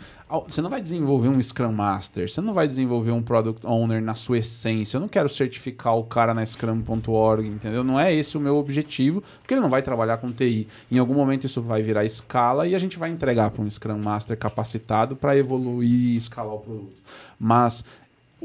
você 0.46 0.60
não 0.60 0.68
vai 0.68 0.82
desenvolver 0.82 1.28
um 1.28 1.40
Scrum 1.40 1.72
Master, 1.72 2.28
você 2.28 2.42
não 2.42 2.52
vai 2.52 2.68
desenvolver 2.68 3.10
um 3.10 3.22
Product 3.22 3.66
Owner 3.66 4.02
na 4.02 4.14
sua 4.14 4.36
essência. 4.36 4.98
Eu 4.98 5.00
não 5.00 5.08
quero 5.08 5.26
certificar 5.30 5.96
o 5.96 6.04
cara 6.04 6.34
na 6.34 6.44
Scrum.org, 6.44 7.48
entendeu? 7.48 7.82
Não 7.82 7.98
é 7.98 8.14
esse 8.14 8.36
o 8.36 8.40
meu 8.40 8.56
objetivo, 8.56 9.22
porque 9.40 9.54
ele 9.54 9.62
não 9.62 9.70
vai 9.70 9.80
trabalhar 9.80 10.18
com 10.18 10.30
TI. 10.30 10.68
Em 10.92 10.98
algum 10.98 11.14
momento 11.14 11.46
isso 11.46 11.62
vai 11.62 11.80
virar 11.82 12.04
escala 12.04 12.68
e 12.68 12.74
a 12.74 12.78
gente 12.78 12.98
vai 12.98 13.08
entregar 13.08 13.50
para 13.50 13.62
um 13.62 13.70
Scrum 13.70 13.96
Master 13.96 14.36
capacitado 14.36 15.16
para 15.16 15.34
evoluir 15.34 15.88
e 15.88 16.16
escalar 16.18 16.52
o 16.52 16.60
produto. 16.60 17.02
Mas 17.40 17.82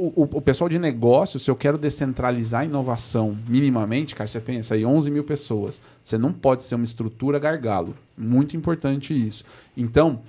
o, 0.02 0.30
o, 0.38 0.42
pessoal 0.42 0.70
de 0.70 0.80
negócio, 0.80 1.38
se 1.38 1.52
eu 1.52 1.56
quero 1.58 1.78
descentralizar 1.78 2.62
a 2.62 2.66
inovação 2.66 3.38
minimamente, 3.46 4.16
cara, 4.16 4.30
você 4.30 4.40
pensa 4.40 4.76
aí 4.76 4.86
11 4.86 5.12
mil 5.12 5.26
pessoas. 5.26 5.82
Você 6.02 6.18
não 6.18 6.32
pode 6.32 6.64
ser 6.64 6.76
uma 6.76 6.86
estrutura 6.86 7.38
gargalo. 7.38 7.94
Muito 8.18 8.56
importante 8.56 9.14
isso. 9.14 9.44
Então, 9.76 10.22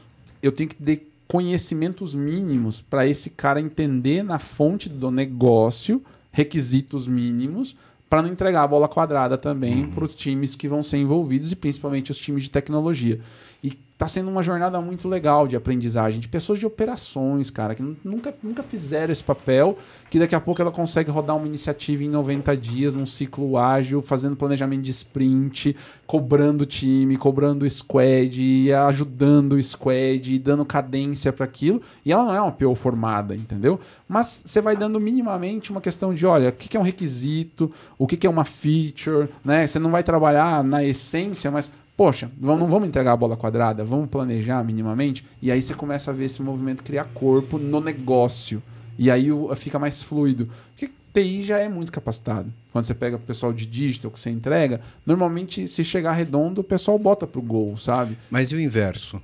eu 0.42 0.50
tenho 0.50 0.68
que 0.68 0.74
ter 0.74 1.08
conhecimentos 1.28 2.16
mínimos 2.16 2.80
para 2.80 3.06
esse 3.06 3.30
cara 3.30 3.60
entender 3.60 4.24
na 4.24 4.40
fonte 4.40 4.88
do 4.88 5.08
negócio 5.08 6.02
requisitos 6.32 7.06
mínimos 7.06 7.76
para 8.08 8.22
não 8.22 8.28
entregar 8.28 8.64
a 8.64 8.66
bola 8.66 8.88
quadrada 8.88 9.38
também 9.38 9.84
uhum. 9.84 9.90
para 9.92 10.04
os 10.04 10.16
times 10.16 10.56
que 10.56 10.66
vão 10.66 10.82
ser 10.82 10.96
envolvidos 10.96 11.52
e 11.52 11.56
principalmente 11.56 12.10
os 12.10 12.18
times 12.18 12.42
de 12.42 12.50
tecnologia. 12.50 13.20
E 13.62 13.78
tá 14.00 14.08
sendo 14.08 14.30
uma 14.30 14.42
jornada 14.42 14.80
muito 14.80 15.06
legal 15.06 15.46
de 15.46 15.54
aprendizagem, 15.54 16.18
de 16.18 16.26
pessoas 16.26 16.58
de 16.58 16.64
operações, 16.64 17.50
cara, 17.50 17.74
que 17.74 17.82
nunca, 18.02 18.34
nunca 18.42 18.62
fizeram 18.62 19.12
esse 19.12 19.22
papel, 19.22 19.76
que 20.08 20.18
daqui 20.18 20.34
a 20.34 20.40
pouco 20.40 20.62
ela 20.62 20.70
consegue 20.70 21.10
rodar 21.10 21.36
uma 21.36 21.46
iniciativa 21.46 22.02
em 22.02 22.08
90 22.08 22.56
dias, 22.56 22.94
num 22.94 23.04
ciclo 23.04 23.58
ágil, 23.58 24.00
fazendo 24.00 24.36
planejamento 24.36 24.80
de 24.80 24.90
sprint, 24.90 25.76
cobrando 26.06 26.64
time, 26.64 27.14
cobrando 27.18 27.68
squad, 27.68 28.72
ajudando 28.72 29.52
o 29.52 29.62
squad, 29.62 30.38
dando 30.38 30.64
cadência 30.64 31.30
para 31.30 31.44
aquilo. 31.44 31.82
E 32.02 32.10
ela 32.10 32.24
não 32.24 32.34
é 32.34 32.40
uma 32.40 32.52
PO 32.52 32.74
formada, 32.76 33.36
entendeu? 33.36 33.78
Mas 34.08 34.44
você 34.46 34.62
vai 34.62 34.74
dando 34.74 34.98
minimamente 34.98 35.70
uma 35.70 35.80
questão 35.82 36.14
de, 36.14 36.24
olha, 36.24 36.48
o 36.48 36.52
que 36.52 36.74
é 36.74 36.80
um 36.80 36.82
requisito, 36.82 37.70
o 37.98 38.06
que 38.06 38.26
é 38.26 38.30
uma 38.30 38.46
feature, 38.46 39.28
né? 39.44 39.66
Você 39.66 39.78
não 39.78 39.90
vai 39.90 40.02
trabalhar 40.02 40.64
na 40.64 40.82
essência, 40.82 41.50
mas 41.50 41.70
poxa, 42.00 42.30
não 42.40 42.66
vamos 42.66 42.88
entregar 42.88 43.12
a 43.12 43.16
bola 43.16 43.36
quadrada, 43.36 43.84
vamos 43.84 44.08
planejar 44.08 44.64
minimamente. 44.64 45.22
E 45.42 45.52
aí 45.52 45.60
você 45.60 45.74
começa 45.74 46.10
a 46.10 46.14
ver 46.14 46.24
esse 46.24 46.40
movimento 46.40 46.82
criar 46.82 47.04
corpo 47.04 47.58
no 47.58 47.78
negócio. 47.78 48.62
E 48.98 49.10
aí 49.10 49.28
fica 49.54 49.78
mais 49.78 50.02
fluido. 50.02 50.48
Porque 50.70 50.90
TI 51.12 51.42
já 51.42 51.58
é 51.58 51.68
muito 51.68 51.92
capacitado. 51.92 52.50
Quando 52.72 52.86
você 52.86 52.94
pega 52.94 53.16
o 53.16 53.20
pessoal 53.20 53.52
de 53.52 53.66
digital 53.66 54.10
que 54.10 54.18
você 54.18 54.30
entrega, 54.30 54.80
normalmente 55.04 55.68
se 55.68 55.84
chegar 55.84 56.12
redondo, 56.12 56.62
o 56.62 56.64
pessoal 56.64 56.98
bota 56.98 57.26
pro 57.26 57.42
gol, 57.42 57.76
sabe? 57.76 58.16
Mas 58.30 58.50
e 58.50 58.54
o 58.54 58.60
inverso? 58.60 59.20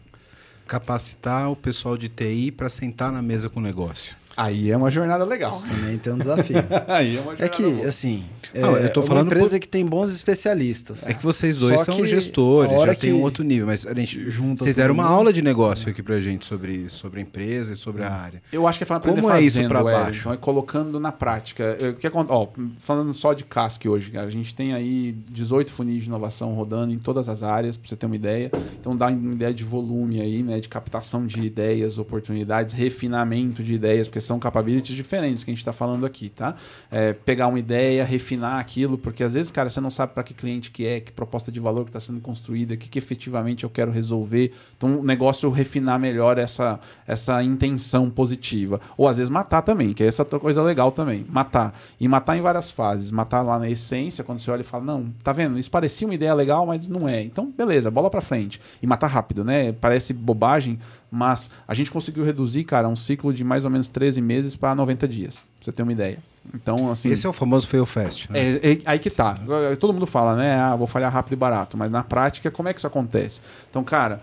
Capacitar 0.67 1.51
o 1.51 1.57
pessoal 1.57 1.97
de 1.97 2.11
TI 2.11 2.53
para 2.53 2.69
sentar 2.69 3.11
na 3.11 3.23
mesa 3.23 3.49
com 3.49 3.59
o 3.59 3.63
negócio. 3.63 4.15
Aí 4.37 4.71
é 4.71 4.77
uma 4.77 4.91
jornada 4.91 5.25
legal. 5.25 5.53
Isso 5.53 5.67
também 5.67 5.97
tem 5.99 6.13
um 6.13 6.19
desafio. 6.19 6.57
Aí 6.89 7.17
é 7.17 7.21
uma 7.21 7.37
jornada 7.37 7.45
É 7.45 7.49
que, 7.49 7.63
boa. 7.63 7.87
assim, 7.89 8.25
é, 8.53 8.61
Não, 8.61 8.77
eu 8.77 8.93
tô 8.93 9.01
uma 9.01 9.07
falando 9.07 9.27
empresa 9.29 9.51
por- 9.51 9.61
que 9.61 9.69
tem 9.69 9.85
bons 9.87 10.13
especialistas. 10.13 11.07
É 11.07 11.15
que 11.15 11.23
vocês 11.23 11.57
dois 11.57 11.79
Só 11.79 11.85
são 11.87 12.05
gestores, 12.07 12.81
já 12.83 12.95
tem 12.95 13.13
um 13.13 13.23
outro 13.23 13.43
nível, 13.43 13.67
mas 13.67 13.87
a 13.87 13.95
gente 13.95 14.31
junta 14.31 14.63
vocês 14.63 14.77
deram 14.77 14.93
uma 14.95 15.05
mundo- 15.05 15.13
aula 15.13 15.33
de 15.33 15.41
negócio 15.43 15.89
aqui 15.91 16.03
pra 16.03 16.21
gente 16.21 16.45
sobre, 16.45 16.89
sobre 16.91 17.21
a 17.21 17.23
empresa 17.23 17.73
e 17.73 17.77
sobre 17.77 18.03
a 18.03 18.13
área. 18.13 18.43
Eu 18.53 18.67
acho 18.69 18.79
que 18.79 18.85
é 18.85 18.87
falando 18.87 19.05
Como 19.05 19.31
é 19.31 19.41
isso 19.41 19.57
pra 19.69 19.83
Wellington, 19.83 20.05
baixo? 20.05 20.33
é 20.33 20.37
colocando 20.37 21.01
na 21.01 21.11
prática. 21.13 21.77
É, 21.81 21.89
O 21.91 21.95
que 21.95 22.07
acon- 22.07 22.27
ó, 22.29 22.47
falando 22.79 23.13
só 23.15 23.33
de 23.33 23.45
casque 23.45 23.89
hoje, 23.89 24.11
cara, 24.11 24.27
a 24.27 24.31
gente 24.31 24.55
tem 24.55 24.75
aí 24.75 25.17
18 25.31 25.73
funis 25.73 26.03
de 26.03 26.09
inovação 26.09 26.53
rodando 26.55 26.93
em 26.93 26.99
todas 26.99 27.29
as 27.29 27.43
áreas, 27.43 27.77
para 27.77 27.89
você 27.89 27.97
ter 27.97 28.07
uma 28.07 28.17
ideia. 28.17 28.51
Então 28.79 28.95
dá 28.95 29.07
uma 29.09 29.33
ideia 29.33 29.55
de 29.55 29.65
volume 29.65 30.21
aí, 30.21 30.43
né, 30.43 30.61
de 30.61 30.69
captação 30.69 31.27
de 31.27 31.41
ideias, 31.41 31.99
oportunidades, 31.99 32.75
refinamento 32.75 33.63
de 33.63 33.73
ideias, 33.75 34.09
porque 34.09 34.21
são 34.27 34.39
capabilities 34.39 34.97
diferentes 34.97 35.45
que 35.45 35.51
a 35.51 35.53
gente 35.53 35.61
está 35.61 35.73
falando 35.73 36.05
aqui, 36.05 36.29
tá? 36.29 36.55
É, 36.91 37.13
pegar 37.13 37.47
uma 37.47 37.59
ideia, 37.59 38.05
refinar 38.05 38.59
aquilo, 38.59 38.99
porque 38.99 39.25
às 39.25 39.35
vezes, 39.35 39.51
cara, 39.51 39.71
você 39.71 39.81
não 39.81 39.91
sabe 39.91 40.13
para 40.13 40.23
que 40.23 40.35
cliente 40.35 40.71
que 40.71 40.87
é, 40.87 41.01
que 41.01 41.13
proposta 41.13 41.51
de 41.51 41.61
valor 41.61 41.85
que 41.85 41.91
está 41.91 42.01
sendo 42.01 42.21
construída, 42.21 42.75
o 42.75 42.77
que, 42.77 42.89
que 42.89 42.99
efetivamente 42.99 43.65
eu 43.65 43.71
quero 43.71 43.91
resolver. 43.91 44.53
Então, 44.77 45.01
o 45.01 45.03
negócio 45.03 45.49
refinar 45.51 45.99
melhor 45.99 46.39
essa, 46.39 46.79
essa 47.07 47.43
intenção 47.43 48.11
positiva. 48.11 48.81
Ou 48.97 49.09
às 49.09 49.17
vezes 49.17 49.31
matar 49.31 49.63
também, 49.63 49.93
que 49.93 50.03
é 50.03 50.07
essa 50.07 50.23
outra 50.23 50.39
coisa 50.39 50.63
legal 50.63 50.91
também. 50.91 51.25
Matar. 51.29 51.79
E 51.99 52.09
matar 52.09 52.37
em 52.37 52.41
várias 52.41 52.71
fases. 52.71 53.11
Matar 53.11 53.43
lá 53.43 53.59
na 53.59 53.69
essência, 53.69 54.25
quando 54.25 54.39
você 54.39 54.51
olha 54.51 54.61
e 54.61 54.65
fala, 54.65 54.85
não, 54.85 55.13
tá 55.23 55.33
vendo? 55.33 55.59
Isso 55.59 55.71
parecia 55.71 56.07
uma 56.07 56.15
ideia 56.15 56.35
legal, 56.35 56.67
mas 56.67 56.89
não 56.89 57.09
é. 57.09 57.23
Então, 57.23 57.53
beleza, 57.57 57.91
bola 57.91 58.11
para 58.11 58.21
frente. 58.21 58.61
E 58.83 58.87
matar 58.87 59.09
rápido, 59.09 59.45
né? 59.45 59.73
Parece 59.73 60.13
bobagem, 60.13 60.79
mas 61.17 61.51
a 61.67 61.73
gente 61.73 61.91
conseguiu 61.91 62.23
reduzir, 62.25 62.65
cara, 62.65 62.87
um 62.87 62.95
ciclo 62.95 63.33
de 63.33 63.43
mais 63.43 63.65
ou 63.65 63.71
menos 63.71 63.89
13 63.89 64.21
meses 64.21 64.55
para 64.55 64.75
90 64.75 65.09
dias. 65.09 65.37
Pra 65.37 65.47
você 65.63 65.73
ter 65.73 65.83
uma 65.83 65.93
ideia. 65.93 66.19
Então, 66.55 66.91
assim. 66.91 67.09
Esse 67.09 67.27
é 67.27 67.29
o 67.29 67.33
famoso 67.33 67.67
fail 67.67 67.87
fast, 67.87 68.31
né? 68.31 68.39
É, 68.39 68.73
é 68.73 68.79
aí 68.85 68.99
que 68.99 69.09
tá. 69.09 69.39
Todo 69.81 69.95
mundo 69.95 70.07
fala, 70.07 70.37
né? 70.37 70.61
Ah, 70.61 70.77
vou 70.77 70.87
falhar 70.87 71.11
rápido 71.11 71.33
e 71.33 71.37
barato. 71.37 71.77
Mas 71.77 71.91
na 71.91 72.05
prática, 72.05 72.51
como 72.51 72.69
é 72.69 72.75
que 72.75 72.79
isso 72.79 72.87
acontece? 72.87 73.41
Então, 73.71 73.83
cara, 73.83 74.21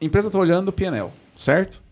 empresa 0.00 0.28
está 0.28 0.38
olhando 0.38 0.68
o 0.68 0.72
PNL, 0.72 1.10
certo? 1.34 1.82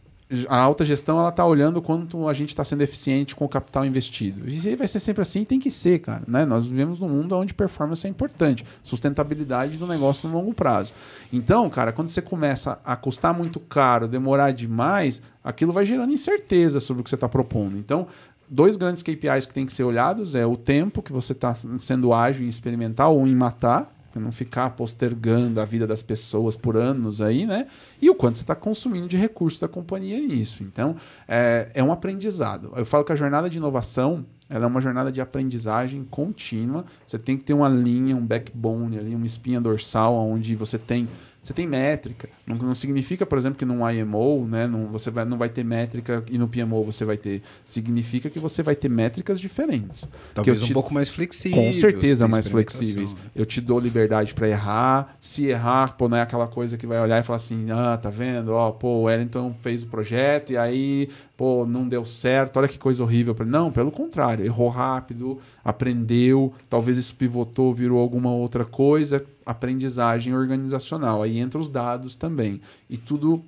A 0.48 0.56
alta 0.56 0.84
gestão 0.84 1.18
ela 1.18 1.28
está 1.28 1.44
olhando 1.44 1.82
quanto 1.82 2.28
a 2.28 2.32
gente 2.32 2.50
está 2.50 2.64
sendo 2.64 2.82
eficiente 2.82 3.36
com 3.36 3.44
o 3.44 3.48
capital 3.48 3.84
investido. 3.84 4.48
E 4.48 4.76
vai 4.76 4.88
ser 4.88 4.98
sempre 4.98 5.22
assim, 5.22 5.44
tem 5.44 5.58
que 5.58 5.70
ser, 5.70 5.98
cara. 5.98 6.22
Né? 6.26 6.44
Nós 6.44 6.66
vivemos 6.66 6.98
num 6.98 7.08
mundo 7.08 7.36
onde 7.36 7.52
performance 7.52 8.06
é 8.06 8.10
importante, 8.10 8.64
sustentabilidade 8.82 9.78
do 9.78 9.86
negócio 9.86 10.28
no 10.28 10.34
longo 10.34 10.54
prazo. 10.54 10.92
Então, 11.32 11.68
cara, 11.68 11.92
quando 11.92 12.08
você 12.08 12.22
começa 12.22 12.78
a 12.84 12.96
custar 12.96 13.34
muito 13.34 13.60
caro, 13.60 14.08
demorar 14.08 14.52
demais, 14.52 15.20
aquilo 15.44 15.72
vai 15.72 15.84
gerando 15.84 16.12
incerteza 16.12 16.80
sobre 16.80 17.00
o 17.00 17.04
que 17.04 17.10
você 17.10 17.16
está 17.16 17.28
propondo. 17.28 17.76
Então, 17.76 18.06
dois 18.48 18.76
grandes 18.76 19.02
KPIs 19.02 19.46
que 19.46 19.54
tem 19.54 19.66
que 19.66 19.72
ser 19.72 19.84
olhados 19.84 20.34
é 20.34 20.46
o 20.46 20.56
tempo 20.56 21.02
que 21.02 21.12
você 21.12 21.32
está 21.32 21.54
sendo 21.54 22.12
ágil 22.12 22.44
em 22.44 22.48
experimentar 22.48 23.10
ou 23.10 23.26
em 23.26 23.34
matar, 23.34 23.92
não 24.20 24.32
ficar 24.32 24.70
postergando 24.70 25.60
a 25.60 25.64
vida 25.64 25.86
das 25.86 26.02
pessoas 26.02 26.56
por 26.56 26.76
anos 26.76 27.20
aí, 27.20 27.46
né? 27.46 27.66
E 28.00 28.10
o 28.10 28.14
quanto 28.14 28.36
você 28.36 28.42
está 28.42 28.54
consumindo 28.54 29.08
de 29.08 29.16
recursos 29.16 29.60
da 29.60 29.68
companhia 29.68 30.20
nisso. 30.20 30.62
Então, 30.62 30.96
é, 31.26 31.70
é 31.74 31.82
um 31.82 31.92
aprendizado. 31.92 32.72
Eu 32.76 32.86
falo 32.86 33.04
que 33.04 33.12
a 33.12 33.16
jornada 33.16 33.48
de 33.48 33.58
inovação 33.58 34.24
ela 34.52 34.64
é 34.64 34.68
uma 34.68 34.82
jornada 34.82 35.10
de 35.10 35.18
aprendizagem 35.18 36.04
contínua. 36.04 36.84
Você 37.06 37.18
tem 37.18 37.38
que 37.38 37.44
ter 37.44 37.54
uma 37.54 37.70
linha, 37.70 38.14
um 38.14 38.24
backbone 38.24 38.98
ali, 38.98 39.14
uma 39.14 39.24
espinha 39.24 39.58
dorsal, 39.58 40.14
onde 40.14 40.54
você 40.54 40.78
tem 40.78 41.08
você 41.42 41.52
tem 41.52 41.66
métrica. 41.66 42.28
Não, 42.46 42.54
não 42.56 42.74
significa, 42.74 43.26
por 43.26 43.36
exemplo, 43.36 43.58
que 43.58 43.64
num 43.64 43.88
IMO, 43.90 44.46
né, 44.46 44.66
não, 44.66 44.86
você 44.86 45.10
vai, 45.10 45.24
não 45.24 45.36
vai 45.36 45.48
ter 45.48 45.64
métrica 45.64 46.22
e 46.30 46.38
no 46.38 46.46
PMO 46.46 46.84
você 46.84 47.04
vai 47.04 47.16
ter. 47.16 47.42
Significa 47.64 48.30
que 48.30 48.38
você 48.38 48.62
vai 48.62 48.76
ter 48.76 48.88
métricas 48.88 49.40
diferentes. 49.40 50.08
Talvez 50.34 50.58
eu 50.58 50.64
um 50.64 50.66
te- 50.68 50.72
pouco 50.72 50.94
mais 50.94 51.08
flexível. 51.08 51.62
com 51.62 51.72
certeza 51.72 52.28
mais 52.28 52.46
flexíveis. 52.46 53.14
né? 53.14 53.20
Eu 53.34 53.44
te 53.44 53.60
dou 53.60 53.80
liberdade 53.80 54.34
para 54.34 54.48
errar. 54.48 55.16
Se 55.18 55.46
errar, 55.46 55.96
pô, 55.96 56.08
não 56.08 56.16
é 56.16 56.22
aquela 56.22 56.46
coisa 56.46 56.76
que 56.76 56.86
vai 56.86 57.00
olhar 57.00 57.18
e 57.18 57.22
falar 57.24 57.36
assim: 57.38 57.70
ah, 57.70 57.96
tá 57.96 58.08
vendo? 58.10 58.52
Ó, 58.52 58.70
pô, 58.70 58.88
o 58.88 59.02
Wellington 59.04 59.54
fez 59.62 59.82
o 59.82 59.86
projeto 59.86 60.52
e 60.52 60.56
aí, 60.56 61.08
pô, 61.36 61.66
não 61.66 61.88
deu 61.88 62.04
certo. 62.04 62.56
Olha 62.58 62.68
que 62.68 62.78
coisa 62.78 63.02
horrível. 63.02 63.34
Não, 63.46 63.72
pelo 63.72 63.90
contrário, 63.90 64.44
errou 64.44 64.68
rápido, 64.68 65.38
aprendeu, 65.64 66.52
talvez 66.68 66.96
isso 66.98 67.14
pivotou, 67.14 67.74
virou 67.74 67.98
alguma 68.00 68.30
outra 68.30 68.64
coisa. 68.64 69.24
Aprendizagem 69.44 70.34
organizacional. 70.34 71.22
Aí 71.22 71.38
entra 71.38 71.60
os 71.60 71.68
dados 71.68 72.14
também. 72.14 72.60
E 72.88 72.96
tudo 72.96 73.42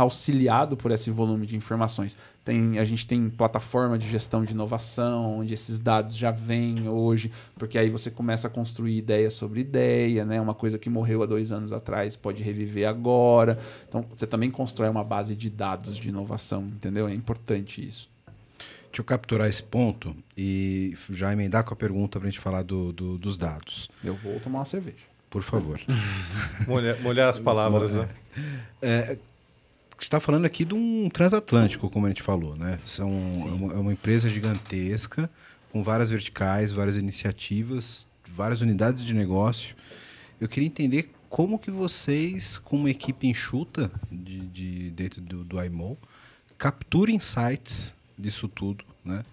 auxiliado 0.00 0.76
por 0.76 0.90
esse 0.90 1.10
volume 1.10 1.46
de 1.46 1.56
informações. 1.56 2.16
Tem, 2.44 2.78
a 2.78 2.84
gente 2.84 3.06
tem 3.06 3.28
plataforma 3.28 3.98
de 3.98 4.08
gestão 4.08 4.44
de 4.44 4.52
inovação, 4.52 5.38
onde 5.40 5.52
esses 5.52 5.78
dados 5.78 6.16
já 6.16 6.30
vêm 6.30 6.88
hoje, 6.88 7.30
porque 7.56 7.76
aí 7.76 7.88
você 7.88 8.10
começa 8.10 8.46
a 8.46 8.50
construir 8.50 8.96
ideia 8.96 9.30
sobre 9.30 9.60
ideia, 9.60 10.24
né? 10.24 10.40
Uma 10.40 10.54
coisa 10.54 10.78
que 10.78 10.88
morreu 10.88 11.22
há 11.22 11.26
dois 11.26 11.52
anos 11.52 11.72
atrás 11.72 12.16
pode 12.16 12.42
reviver 12.42 12.88
agora. 12.88 13.58
Então, 13.88 14.04
você 14.08 14.26
também 14.26 14.50
constrói 14.50 14.88
uma 14.88 15.04
base 15.04 15.34
de 15.34 15.50
dados 15.50 15.96
de 15.96 16.08
inovação, 16.08 16.62
entendeu? 16.62 17.08
É 17.08 17.14
importante 17.14 17.86
isso. 17.86 18.08
Deixa 18.98 19.02
eu 19.02 19.16
capturar 19.16 19.48
esse 19.48 19.62
ponto 19.62 20.16
e 20.36 20.92
já 21.10 21.32
emendar 21.32 21.62
com 21.62 21.72
a 21.72 21.76
pergunta 21.76 22.18
para 22.18 22.26
a 22.26 22.30
gente 22.32 22.40
falar 22.40 22.62
do- 22.64 22.92
do- 22.92 23.16
dos 23.16 23.38
dados. 23.38 23.88
Eu 24.02 24.16
vou 24.16 24.40
tomar 24.40 24.58
uma 24.58 24.64
cerveja. 24.64 24.96
Por 25.30 25.40
favor. 25.40 25.80
Molhar, 26.66 27.00
molhar 27.00 27.28
as 27.28 27.38
palavras, 27.38 27.94
né? 27.94 28.08
Você 28.82 29.18
está 30.00 30.18
falando 30.18 30.46
aqui 30.46 30.64
de 30.64 30.74
um 30.74 31.08
transatlântico, 31.10 31.88
como 31.88 32.06
a 32.06 32.08
gente 32.08 32.22
falou, 32.24 32.56
né? 32.56 32.80
São, 32.84 33.08
é, 33.36 33.50
uma, 33.52 33.72
é 33.74 33.76
uma 33.76 33.92
empresa 33.92 34.28
gigantesca, 34.28 35.30
com 35.70 35.80
várias 35.80 36.10
verticais, 36.10 36.72
várias 36.72 36.96
iniciativas, 36.96 38.04
várias 38.26 38.60
unidades 38.62 39.04
de 39.04 39.14
negócio. 39.14 39.76
Eu 40.40 40.48
queria 40.48 40.66
entender 40.66 41.12
como 41.28 41.56
que 41.56 41.70
vocês, 41.70 42.58
com 42.58 42.78
uma 42.78 42.90
equipe 42.90 43.28
enxuta 43.28 43.92
de, 44.10 44.40
de- 44.48 44.90
dentro 44.90 45.20
do, 45.20 45.44
do 45.44 45.62
iMO, 45.64 45.96
capturam 46.56 47.12
insights 47.12 47.94
disso 48.18 48.48
tudo, 48.48 48.84
né? 49.08 49.24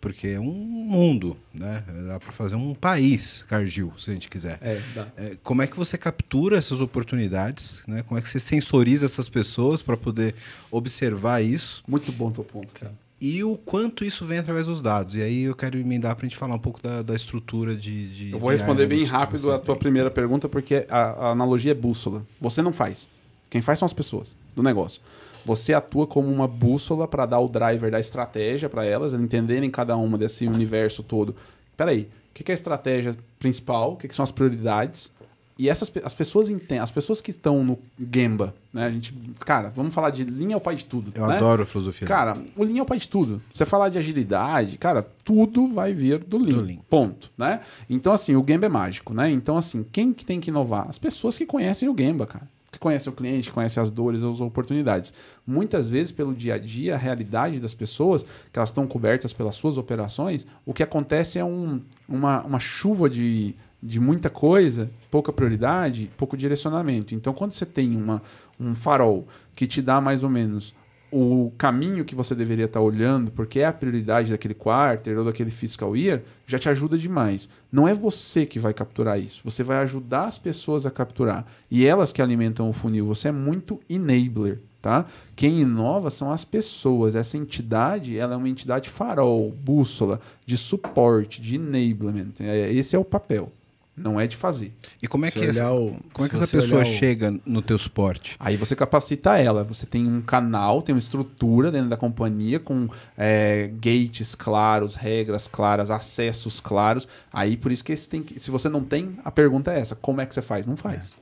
Porque 0.00 0.28
é 0.28 0.40
um 0.40 0.52
mundo, 0.52 1.36
né? 1.52 1.82
Dá 2.06 2.20
para 2.20 2.30
fazer 2.30 2.54
um 2.54 2.74
país, 2.74 3.44
Cargill, 3.48 3.92
se 3.98 4.10
a 4.10 4.12
gente 4.12 4.28
quiser. 4.28 4.58
É. 4.62 4.80
É, 5.16 5.36
como 5.42 5.62
é 5.62 5.66
que 5.66 5.76
você 5.76 5.98
captura 5.98 6.56
essas 6.56 6.80
oportunidades? 6.80 7.82
Né? 7.88 8.04
Como 8.06 8.18
é 8.18 8.22
que 8.22 8.28
você 8.28 8.38
sensoriza 8.38 9.06
essas 9.06 9.28
pessoas 9.28 9.82
para 9.82 9.96
poder 9.96 10.34
observar 10.70 11.42
isso? 11.42 11.82
Muito 11.88 12.12
bom 12.12 12.30
teu 12.30 12.44
ponto, 12.44 12.72
cara. 12.72 12.92
E 13.20 13.42
o 13.42 13.56
quanto 13.56 14.04
isso 14.04 14.26
vem 14.26 14.38
através 14.38 14.66
dos 14.66 14.82
dados? 14.82 15.14
E 15.14 15.22
aí 15.22 15.42
eu 15.44 15.54
quero 15.54 15.78
emendar 15.78 16.14
para 16.14 16.26
a 16.26 16.28
gente 16.28 16.36
falar 16.38 16.54
um 16.54 16.58
pouco 16.60 16.82
da, 16.82 17.00
da 17.00 17.14
estrutura 17.14 17.74
de, 17.74 18.08
de. 18.08 18.32
Eu 18.32 18.38
vou 18.38 18.50
responder 18.50 18.86
bem 18.86 19.04
rápido 19.04 19.50
a 19.50 19.58
tua 19.58 19.74
têm. 19.74 19.80
primeira 19.80 20.10
pergunta, 20.10 20.48
porque 20.48 20.86
a, 20.88 20.98
a 20.98 21.30
analogia 21.30 21.72
é 21.72 21.74
bússola. 21.74 22.26
Você 22.40 22.60
não 22.60 22.74
faz. 22.74 23.08
Quem 23.48 23.62
faz 23.62 23.78
são 23.78 23.86
as 23.86 23.92
pessoas 23.94 24.36
do 24.54 24.62
negócio. 24.62 25.00
Você 25.46 25.72
atua 25.72 26.08
como 26.08 26.26
uma 26.26 26.48
bússola 26.48 27.06
para 27.06 27.24
dar 27.24 27.38
o 27.38 27.48
driver 27.48 27.88
da 27.88 28.00
estratégia 28.00 28.68
para 28.68 28.84
elas, 28.84 29.14
entenderem 29.14 29.70
cada 29.70 29.96
uma 29.96 30.18
desse 30.18 30.44
universo 30.44 31.04
todo. 31.04 31.36
Peraí, 31.76 32.08
o 32.30 32.34
que 32.34 32.50
é 32.50 32.52
a 32.52 32.54
estratégia 32.54 33.16
principal? 33.38 33.92
O 33.92 33.96
que 33.96 34.12
são 34.12 34.24
as 34.24 34.32
prioridades? 34.32 35.12
E 35.56 35.70
essas 35.70 35.90
as 36.04 36.12
pessoas 36.12 36.50
entendem, 36.50 36.80
as 36.80 36.90
pessoas 36.90 37.20
que 37.20 37.30
estão 37.30 37.64
no 37.64 37.78
Gemba, 38.12 38.54
né? 38.72 38.86
A 38.86 38.90
gente, 38.90 39.14
cara, 39.38 39.72
vamos 39.74 39.94
falar 39.94 40.10
de 40.10 40.24
linha 40.24 40.56
ao 40.56 40.60
pai 40.60 40.74
de 40.74 40.84
tudo. 40.84 41.12
Eu 41.14 41.28
né? 41.28 41.36
adoro 41.36 41.62
a 41.62 41.66
filosofia. 41.66 42.08
Cara, 42.08 42.36
o 42.56 42.64
Lean 42.64 42.78
é 42.78 42.82
o 42.82 42.84
pai 42.84 42.98
de 42.98 43.08
tudo. 43.08 43.40
Você 43.52 43.64
falar 43.64 43.88
de 43.88 43.98
agilidade, 43.98 44.76
cara, 44.76 45.06
tudo 45.24 45.68
vai 45.68 45.94
vir 45.94 46.18
do 46.18 46.38
Lean. 46.38 46.56
Do 46.58 46.62
Lean. 46.62 46.78
Ponto, 46.90 47.30
né? 47.38 47.60
Então, 47.88 48.12
assim, 48.12 48.34
o 48.34 48.44
Gemba 48.46 48.66
é 48.66 48.68
mágico, 48.68 49.14
né? 49.14 49.30
Então, 49.30 49.56
assim, 49.56 49.86
quem 49.92 50.12
que 50.12 50.26
tem 50.26 50.40
que 50.40 50.50
inovar? 50.50 50.86
As 50.88 50.98
pessoas 50.98 51.38
que 51.38 51.46
conhecem 51.46 51.88
o 51.88 51.96
Gemba, 51.96 52.26
cara. 52.26 52.48
Que 52.76 52.80
conhece 52.80 53.08
o 53.08 53.12
cliente, 53.12 53.48
que 53.48 53.54
conhece 53.54 53.80
as 53.80 53.90
dores, 53.90 54.22
as 54.22 54.40
oportunidades. 54.40 55.12
Muitas 55.46 55.88
vezes, 55.88 56.12
pelo 56.12 56.34
dia 56.34 56.54
a 56.54 56.58
dia, 56.58 56.94
a 56.94 56.98
realidade 56.98 57.58
das 57.58 57.74
pessoas, 57.74 58.22
que 58.22 58.58
elas 58.58 58.68
estão 58.68 58.86
cobertas 58.86 59.32
pelas 59.32 59.54
suas 59.54 59.78
operações, 59.78 60.46
o 60.64 60.72
que 60.72 60.82
acontece 60.82 61.38
é 61.38 61.44
um, 61.44 61.80
uma, 62.06 62.42
uma 62.42 62.58
chuva 62.58 63.08
de, 63.08 63.54
de 63.82 63.98
muita 63.98 64.28
coisa, 64.28 64.90
pouca 65.10 65.32
prioridade, 65.32 66.10
pouco 66.16 66.36
direcionamento. 66.36 67.14
Então, 67.14 67.32
quando 67.32 67.52
você 67.52 67.64
tem 67.64 67.96
uma, 67.96 68.22
um 68.60 68.74
farol 68.74 69.26
que 69.54 69.66
te 69.66 69.80
dá 69.80 70.00
mais 70.00 70.22
ou 70.22 70.28
menos 70.30 70.74
o 71.10 71.52
caminho 71.56 72.04
que 72.04 72.14
você 72.14 72.34
deveria 72.34 72.64
estar 72.64 72.80
olhando, 72.80 73.30
porque 73.30 73.60
é 73.60 73.66
a 73.66 73.72
prioridade 73.72 74.30
daquele 74.30 74.54
quarter 74.54 75.16
ou 75.18 75.24
daquele 75.24 75.50
fiscal 75.50 75.96
year, 75.96 76.22
já 76.46 76.58
te 76.58 76.68
ajuda 76.68 76.98
demais. 76.98 77.48
Não 77.70 77.86
é 77.86 77.94
você 77.94 78.44
que 78.44 78.58
vai 78.58 78.74
capturar 78.74 79.18
isso, 79.18 79.42
você 79.44 79.62
vai 79.62 79.78
ajudar 79.78 80.24
as 80.24 80.38
pessoas 80.38 80.86
a 80.86 80.90
capturar. 80.90 81.46
E 81.70 81.86
elas 81.86 82.12
que 82.12 82.20
alimentam 82.20 82.68
o 82.68 82.72
funil, 82.72 83.06
você 83.06 83.28
é 83.28 83.32
muito 83.32 83.80
enabler, 83.88 84.60
tá? 84.82 85.06
Quem 85.34 85.60
inova 85.60 86.10
são 86.10 86.30
as 86.30 86.44
pessoas. 86.44 87.14
Essa 87.14 87.36
entidade, 87.36 88.18
ela 88.18 88.34
é 88.34 88.36
uma 88.36 88.48
entidade 88.48 88.90
farol, 88.90 89.52
bússola, 89.52 90.20
de 90.44 90.56
suporte, 90.56 91.40
de 91.40 91.56
enablement. 91.56 92.34
É, 92.40 92.72
esse 92.72 92.96
é 92.96 92.98
o 92.98 93.04
papel. 93.04 93.52
Não 93.96 94.20
é 94.20 94.26
de 94.26 94.36
fazer. 94.36 94.74
E 95.02 95.08
como 95.08 95.24
é 95.24 95.30
Se 95.30 95.38
que, 95.38 95.44
essa, 95.46 95.72
o- 95.72 95.96
como 96.12 96.26
é 96.26 96.28
que 96.28 96.34
essa 96.36 96.46
pessoa 96.46 96.82
o- 96.82 96.84
chega 96.84 97.34
no 97.46 97.62
teu 97.62 97.78
suporte? 97.78 98.36
Aí 98.38 98.54
você 98.54 98.76
capacita 98.76 99.38
ela. 99.38 99.64
Você 99.64 99.86
tem 99.86 100.06
um 100.06 100.20
canal, 100.20 100.82
tem 100.82 100.94
uma 100.94 100.98
estrutura 100.98 101.72
dentro 101.72 101.88
da 101.88 101.96
companhia 101.96 102.60
com 102.60 102.88
é, 103.16 103.70
gates 103.80 104.34
claros, 104.34 104.94
regras 104.96 105.48
claras, 105.48 105.90
acessos 105.90 106.60
claros. 106.60 107.08
Aí 107.32 107.56
por 107.56 107.72
isso 107.72 107.82
que 107.82 107.96
tem 107.96 108.22
que, 108.22 108.38
se 108.38 108.50
você 108.50 108.68
não 108.68 108.84
tem, 108.84 109.12
a 109.24 109.30
pergunta 109.30 109.72
é 109.72 109.80
essa: 109.80 109.96
como 109.96 110.20
é 110.20 110.26
que 110.26 110.34
você 110.34 110.42
faz? 110.42 110.66
Não 110.66 110.76
faz. 110.76 111.14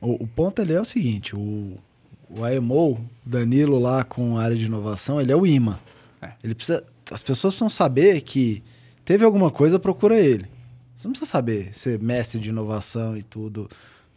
O, 0.00 0.22
o 0.22 0.26
ponto 0.28 0.62
ali 0.62 0.72
é 0.72 0.80
o 0.80 0.84
seguinte: 0.84 1.34
o, 1.34 1.76
o 2.30 2.46
IMO, 2.48 3.04
Danilo 3.26 3.78
lá 3.80 4.04
com 4.04 4.38
a 4.38 4.42
área 4.44 4.56
de 4.56 4.66
inovação, 4.66 5.20
ele 5.20 5.32
é 5.32 5.36
o 5.36 5.44
imã. 5.44 5.78
É. 6.22 6.30
Ele 6.44 6.54
precisa, 6.54 6.84
as 7.10 7.22
pessoas 7.22 7.54
precisam 7.54 7.68
saber 7.68 8.20
que 8.20 8.62
teve 9.04 9.24
alguma 9.24 9.50
coisa, 9.50 9.80
procura 9.80 10.16
ele. 10.16 10.46
Você 11.00 11.08
não 11.08 11.12
precisa 11.12 11.30
saber 11.30 11.70
ser 11.72 11.98
mestre 11.98 12.38
de 12.38 12.50
inovação 12.50 13.16
e 13.16 13.22
tudo. 13.22 13.70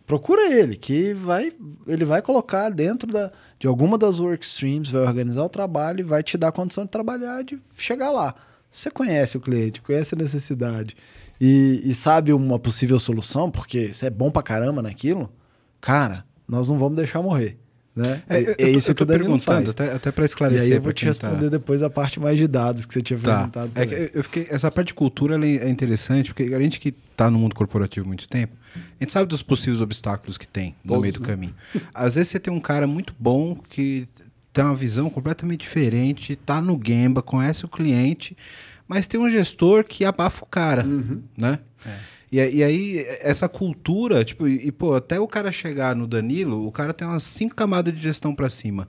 Procura 0.06 0.52
ele, 0.52 0.76
que 0.76 1.14
vai, 1.14 1.54
ele 1.88 2.04
vai 2.04 2.22
colocar 2.22 2.70
dentro 2.70 3.10
da, 3.10 3.32
de 3.58 3.68
alguma 3.68 3.98
das 3.98 4.20
work 4.20 4.46
streams, 4.46 4.92
vai 4.92 5.02
organizar 5.04 5.46
o 5.46 5.50
trabalho 5.50 6.02
e 6.02 6.04
vai 6.04 6.22
te 6.22 6.38
dar 6.38 6.52
condição 6.52 6.84
de 6.84 6.90
trabalhar, 6.90 7.42
de 7.42 7.58
chegar 7.78 8.12
lá. 8.12 8.36
Você 8.70 8.92
conhece 8.92 9.38
o 9.38 9.40
cliente, 9.40 9.82
conhece 9.82 10.14
a 10.14 10.18
necessidade 10.18 10.98
e, 11.40 11.82
e 11.86 11.96
sabe 11.96 12.34
uma 12.34 12.60
possível 12.60 13.00
solução, 13.00 13.50
porque 13.50 13.94
você 13.94 14.08
é 14.08 14.10
bom 14.10 14.30
pra 14.30 14.44
caramba 14.44 14.82
naquilo, 14.82 15.32
cara, 15.80 16.26
nós 16.46 16.68
não 16.68 16.78
vamos 16.78 16.98
deixar 16.98 17.22
morrer. 17.22 17.58
Né? 17.96 18.24
É, 18.28 18.41
eu 18.41 18.52
é 18.52 18.56
tô- 18.56 18.68
isso 18.68 18.89
eu 18.91 18.96
que 18.96 19.00
tô 19.00 19.04
o 19.04 19.08
Danilo 19.08 19.26
perguntando, 19.30 19.58
faz. 19.60 19.70
até, 19.70 19.94
até 19.94 20.12
para 20.12 20.24
E 20.24 20.26
esclarecer. 20.26 20.64
aí 20.66 20.72
eu 20.72 20.82
vou 20.82 20.91
te 20.91 21.02
tá- 21.06 21.10
responder 21.10 21.50
depois 21.52 21.84
a 21.84 21.89
parte 21.91 22.20
mais 22.20 22.38
de 22.38 22.48
dados 22.48 22.86
que 22.88 22.94
você 22.94 23.04
tinha 23.04 23.20
Tá. 23.20 23.38
perguntado. 23.38 23.72
É 23.76 23.86
que 23.86 24.18
eu 24.18 24.24
fiquei, 24.24 24.48
essa 24.50 24.72
parte 24.72 24.88
de 24.88 24.94
cultura 24.96 25.36
ela 25.36 25.46
é 25.46 25.70
interessante, 25.70 26.34
porque 26.34 26.54
a 26.56 26.60
gente 26.60 26.80
que 26.80 26.89
está 27.12 27.30
no 27.30 27.38
mundo 27.38 27.54
corporativo 27.54 28.06
há 28.06 28.08
muito 28.08 28.28
tempo, 28.28 28.56
a 28.76 29.04
gente 29.04 29.12
sabe 29.12 29.28
dos 29.28 29.44
possíveis 29.44 29.80
obstáculos 29.80 30.39
que 30.39 30.48
tem 30.48 30.76
no 30.84 30.88
Todos, 30.89 31.02
meio 31.04 31.14
do 31.14 31.20
né? 31.22 31.28
caminho. 31.28 31.56
Às 31.94 32.16
vezes 32.16 32.30
você 32.32 32.39
tem 32.39 32.52
um 32.52 32.60
cara 32.60 32.88
muito 32.88 33.14
bom 33.20 33.56
que 33.70 34.08
tem 34.52 34.64
uma 34.66 34.76
visão 34.76 35.08
completamente 35.10 35.60
diferente, 35.62 36.36
tá 36.36 36.60
no 36.60 36.80
Gemba, 36.84 37.22
conhece 37.22 37.64
o 37.64 37.68
cliente, 37.68 38.36
mas 38.88 39.08
tem 39.08 39.20
um 39.20 39.30
gestor 39.30 39.84
que 39.84 40.04
abafa 40.04 40.44
o 40.44 40.48
cara, 40.48 40.84
né? 41.38 41.60
E, 42.34 42.38
e 42.56 42.64
aí, 42.64 43.06
essa 43.22 43.48
cultura, 43.48 44.26
tipo, 44.26 44.48
e, 44.48 44.72
pô, 44.72 44.96
até 44.96 45.20
o 45.20 45.28
cara 45.28 45.52
chegar 45.52 45.96
no 45.96 46.08
Danilo, 46.08 46.66
o 46.66 46.72
cara 46.72 46.92
tem 46.92 47.08
umas 47.08 47.22
cinco 47.22 47.54
camadas 47.54 47.94
de 47.94 48.02
gestão 48.02 48.34
pra 48.34 48.50
cima. 48.50 48.88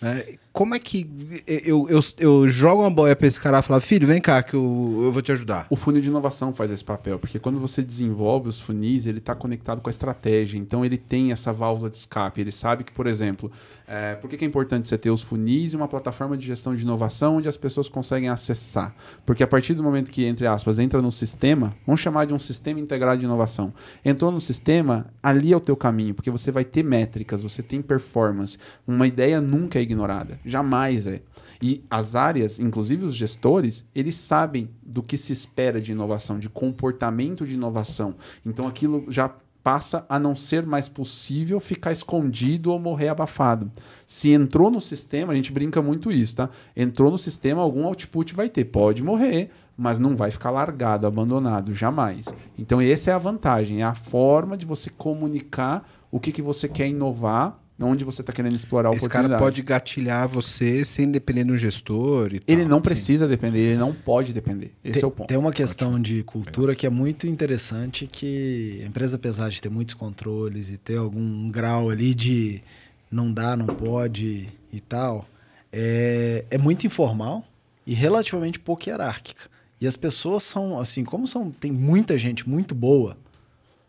né? 0.00 0.24
Como 0.52 0.74
é 0.74 0.78
que 0.80 1.08
eu, 1.46 1.88
eu, 1.88 2.00
eu 2.18 2.48
jogo 2.48 2.82
uma 2.82 2.90
boia 2.90 3.14
pra 3.14 3.26
esse 3.26 3.40
cara 3.40 3.60
e 3.60 3.62
falo, 3.62 3.80
filho, 3.80 4.06
vem 4.06 4.20
cá 4.20 4.42
que 4.42 4.54
eu, 4.54 5.00
eu 5.04 5.12
vou 5.12 5.22
te 5.22 5.30
ajudar. 5.30 5.66
O 5.70 5.76
funil 5.76 6.02
de 6.02 6.08
inovação 6.08 6.52
faz 6.52 6.70
esse 6.72 6.84
papel, 6.84 7.20
porque 7.20 7.38
quando 7.38 7.60
você 7.60 7.82
desenvolve 7.82 8.48
os 8.48 8.60
funis, 8.60 9.06
ele 9.06 9.18
está 9.18 9.34
conectado 9.34 9.80
com 9.80 9.88
a 9.88 9.90
estratégia. 9.90 10.58
Então 10.58 10.84
ele 10.84 10.98
tem 10.98 11.30
essa 11.30 11.52
válvula 11.52 11.88
de 11.88 11.98
escape. 11.98 12.40
Ele 12.40 12.50
sabe 12.50 12.82
que, 12.82 12.90
por 12.92 13.06
exemplo, 13.06 13.50
é, 13.92 14.14
por 14.14 14.30
que, 14.30 14.36
que 14.36 14.44
é 14.44 14.48
importante 14.48 14.86
você 14.86 14.96
ter 14.96 15.10
os 15.10 15.20
funis 15.20 15.72
e 15.72 15.76
uma 15.76 15.88
plataforma 15.88 16.36
de 16.36 16.46
gestão 16.46 16.74
de 16.74 16.82
inovação 16.82 17.38
onde 17.38 17.48
as 17.48 17.56
pessoas 17.56 17.88
conseguem 17.88 18.28
acessar? 18.28 18.94
Porque 19.24 19.42
a 19.42 19.46
partir 19.48 19.74
do 19.74 19.82
momento 19.82 20.10
que, 20.12 20.24
entre 20.24 20.46
aspas, 20.46 20.78
entra 20.78 21.02
no 21.02 21.10
sistema, 21.10 21.76
vamos 21.86 22.00
chamar 22.00 22.24
de 22.24 22.32
um 22.34 22.38
sistema 22.38 22.78
integrado 22.78 23.18
de 23.18 23.24
inovação. 23.24 23.72
Entrou 24.04 24.30
no 24.30 24.40
sistema, 24.40 25.06
ali 25.20 25.52
é 25.52 25.56
o 25.56 25.60
teu 25.60 25.76
caminho, 25.76 26.14
porque 26.14 26.30
você 26.30 26.52
vai 26.52 26.64
ter 26.64 26.84
métricas, 26.84 27.42
você 27.42 27.62
tem 27.62 27.82
performance. 27.82 28.58
Uma 28.86 29.06
ideia 29.06 29.40
nunca 29.40 29.78
é 29.78 29.82
ignorada, 29.82 30.39
jamais 30.44 31.06
é. 31.06 31.22
E 31.62 31.84
as 31.90 32.16
áreas, 32.16 32.58
inclusive 32.58 33.04
os 33.04 33.14
gestores, 33.14 33.84
eles 33.94 34.14
sabem 34.14 34.70
do 34.82 35.02
que 35.02 35.16
se 35.16 35.32
espera 35.32 35.80
de 35.80 35.92
inovação, 35.92 36.38
de 36.38 36.48
comportamento 36.48 37.46
de 37.46 37.54
inovação. 37.54 38.14
Então 38.44 38.66
aquilo 38.66 39.04
já 39.08 39.34
passa 39.62 40.06
a 40.08 40.18
não 40.18 40.34
ser 40.34 40.64
mais 40.64 40.88
possível 40.88 41.60
ficar 41.60 41.92
escondido 41.92 42.72
ou 42.72 42.78
morrer 42.78 43.08
abafado. 43.08 43.70
Se 44.06 44.30
entrou 44.30 44.70
no 44.70 44.80
sistema, 44.80 45.32
a 45.32 45.36
gente 45.36 45.52
brinca 45.52 45.82
muito 45.82 46.10
isso, 46.10 46.36
tá? 46.36 46.50
Entrou 46.74 47.10
no 47.10 47.18
sistema, 47.18 47.60
algum 47.60 47.84
output 47.84 48.34
vai 48.34 48.48
ter. 48.48 48.64
Pode 48.64 49.02
morrer, 49.02 49.50
mas 49.76 49.98
não 49.98 50.16
vai 50.16 50.30
ficar 50.30 50.50
largado, 50.50 51.06
abandonado, 51.06 51.74
jamais. 51.74 52.26
Então 52.58 52.80
essa 52.80 53.10
é 53.10 53.14
a 53.14 53.18
vantagem, 53.18 53.80
é 53.80 53.84
a 53.84 53.94
forma 53.94 54.56
de 54.56 54.64
você 54.64 54.88
comunicar 54.88 55.86
o 56.10 56.18
que, 56.18 56.32
que 56.32 56.42
você 56.42 56.68
quer 56.68 56.88
inovar, 56.88 57.58
onde 57.80 58.04
você 58.04 58.20
está 58.20 58.32
querendo 58.32 58.54
explorar 58.54 58.90
a 58.90 58.92
Esse 58.94 59.06
oportunidade. 59.06 59.32
cara 59.40 59.42
pode 59.42 59.62
gatilhar 59.62 60.28
você 60.28 60.84
sem 60.84 61.10
depender 61.10 61.44
do 61.44 61.56
gestor 61.56 62.34
e 62.34 62.40
Ele 62.46 62.60
tal. 62.62 62.68
não 62.70 62.80
precisa 62.80 63.26
depender, 63.26 63.58
ele 63.58 63.78
não 63.78 63.94
pode 63.94 64.32
depender. 64.32 64.72
Esse 64.84 65.00
tem, 65.00 65.02
é 65.02 65.06
o 65.06 65.10
ponto. 65.10 65.28
tem 65.28 65.38
uma 65.38 65.52
questão 65.52 66.00
de 66.00 66.22
cultura 66.22 66.74
que 66.74 66.86
é 66.86 66.90
muito 66.90 67.26
interessante, 67.26 68.06
que 68.06 68.80
a 68.82 68.86
empresa, 68.86 69.16
apesar 69.16 69.48
de 69.48 69.60
ter 69.60 69.68
muitos 69.70 69.94
controles 69.94 70.68
e 70.68 70.76
ter 70.76 70.96
algum 70.96 71.50
grau 71.50 71.90
ali 71.90 72.14
de 72.14 72.62
não 73.10 73.32
dá, 73.32 73.56
não 73.56 73.66
pode 73.66 74.48
e 74.72 74.80
tal, 74.80 75.26
é, 75.72 76.44
é 76.50 76.58
muito 76.58 76.86
informal 76.86 77.44
e 77.86 77.94
relativamente 77.94 78.58
pouco 78.58 78.88
hierárquica. 78.88 79.48
E 79.80 79.86
as 79.86 79.96
pessoas 79.96 80.42
são, 80.42 80.78
assim, 80.78 81.02
como 81.04 81.26
são, 81.26 81.50
tem 81.50 81.72
muita 81.72 82.18
gente 82.18 82.46
muito 82.48 82.74
boa, 82.74 83.16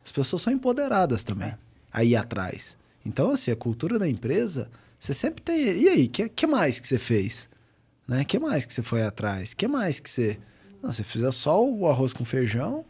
as 0.04 0.12
pessoas 0.12 0.42
são 0.42 0.52
empoderadas 0.54 1.24
também, 1.24 1.54
aí 1.92 2.16
atrás. 2.16 2.78
Então, 3.06 3.32
assim, 3.32 3.52
a 3.52 3.56
cultura 3.56 3.98
da 3.98 4.08
empresa, 4.08 4.70
você 5.00 5.14
sempre 5.14 5.42
tem... 5.42 5.60
E 5.60 5.90
aí, 5.90 6.06
o 6.06 6.10
que, 6.10 6.30
que 6.30 6.48
mais 6.48 6.80
que 6.80 6.88
você 6.88 6.98
fez? 7.00 7.50
né? 8.08 8.26
que 8.26 8.38
mais 8.38 8.66
que 8.66 8.74
você 8.74 8.84
foi 8.84 9.04
atrás? 9.04 9.54
que 9.54 9.68
mais 9.68 10.00
que 10.00 10.10
você... 10.10 10.38
Não, 10.82 10.92
se 10.92 11.04
fizer 11.04 11.32
só 11.32 11.64
o 11.64 11.88
arroz 11.88 12.12
com 12.12 12.26
feijão, 12.26 12.84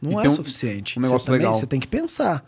não 0.00 0.18
é 0.18 0.22
tem 0.22 0.30
um- 0.30 0.34
suficiente. 0.34 0.98
um 0.98 1.02
negócio 1.02 1.20
você 1.20 1.26
também, 1.26 1.40
legal. 1.40 1.54
Você 1.54 1.66
tem 1.66 1.78
que 1.78 1.86
pensar, 1.86 2.42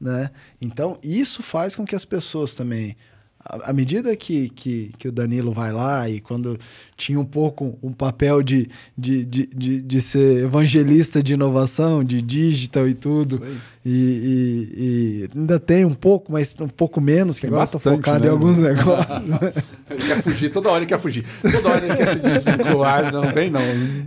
né? 0.00 0.30
Então, 0.60 0.98
isso 1.02 1.42
faz 1.42 1.74
com 1.74 1.84
que 1.84 1.94
as 1.94 2.04
pessoas 2.04 2.54
também... 2.54 2.96
À 3.42 3.72
medida 3.72 4.14
que, 4.14 4.50
que, 4.50 4.92
que 4.98 5.08
o 5.08 5.12
Danilo 5.12 5.50
vai 5.50 5.72
lá 5.72 6.08
e 6.08 6.20
quando 6.20 6.58
tinha 6.94 7.18
um 7.18 7.24
pouco 7.24 7.78
um 7.82 7.90
papel 7.90 8.42
de, 8.42 8.68
de, 8.96 9.24
de, 9.24 9.46
de, 9.46 9.80
de 9.80 10.00
ser 10.02 10.44
evangelista 10.44 11.22
de 11.22 11.32
inovação, 11.32 12.04
de 12.04 12.20
digital 12.20 12.86
e 12.86 12.92
tudo, 12.92 13.42
e, 13.84 13.90
e- 13.90 14.74
e 14.76 15.28
ainda 15.38 15.58
tem 15.58 15.86
um 15.86 15.94
pouco, 15.94 16.30
mas 16.30 16.54
um 16.60 16.68
pouco 16.68 17.00
menos, 17.00 17.36
que 17.36 17.42
Tem 17.46 17.48
agora 17.48 17.62
bastante, 17.62 17.82
focado 17.82 18.20
né? 18.20 18.26
em 18.26 18.30
alguns 18.30 18.58
negócios. 18.58 19.06
Ele 19.90 20.02
quer 20.06 20.22
fugir, 20.22 20.50
toda 20.52 20.68
hora 20.68 20.78
ele 20.80 20.86
quer 20.86 20.98
fugir. 21.00 21.24
Toda 21.40 21.68
hora 21.70 21.86
ele 21.86 21.96
quer 21.96 22.08
se 22.10 22.20
desvincular, 22.20 23.10
não 23.12 23.32
vem 23.32 23.50
não. 23.50 23.60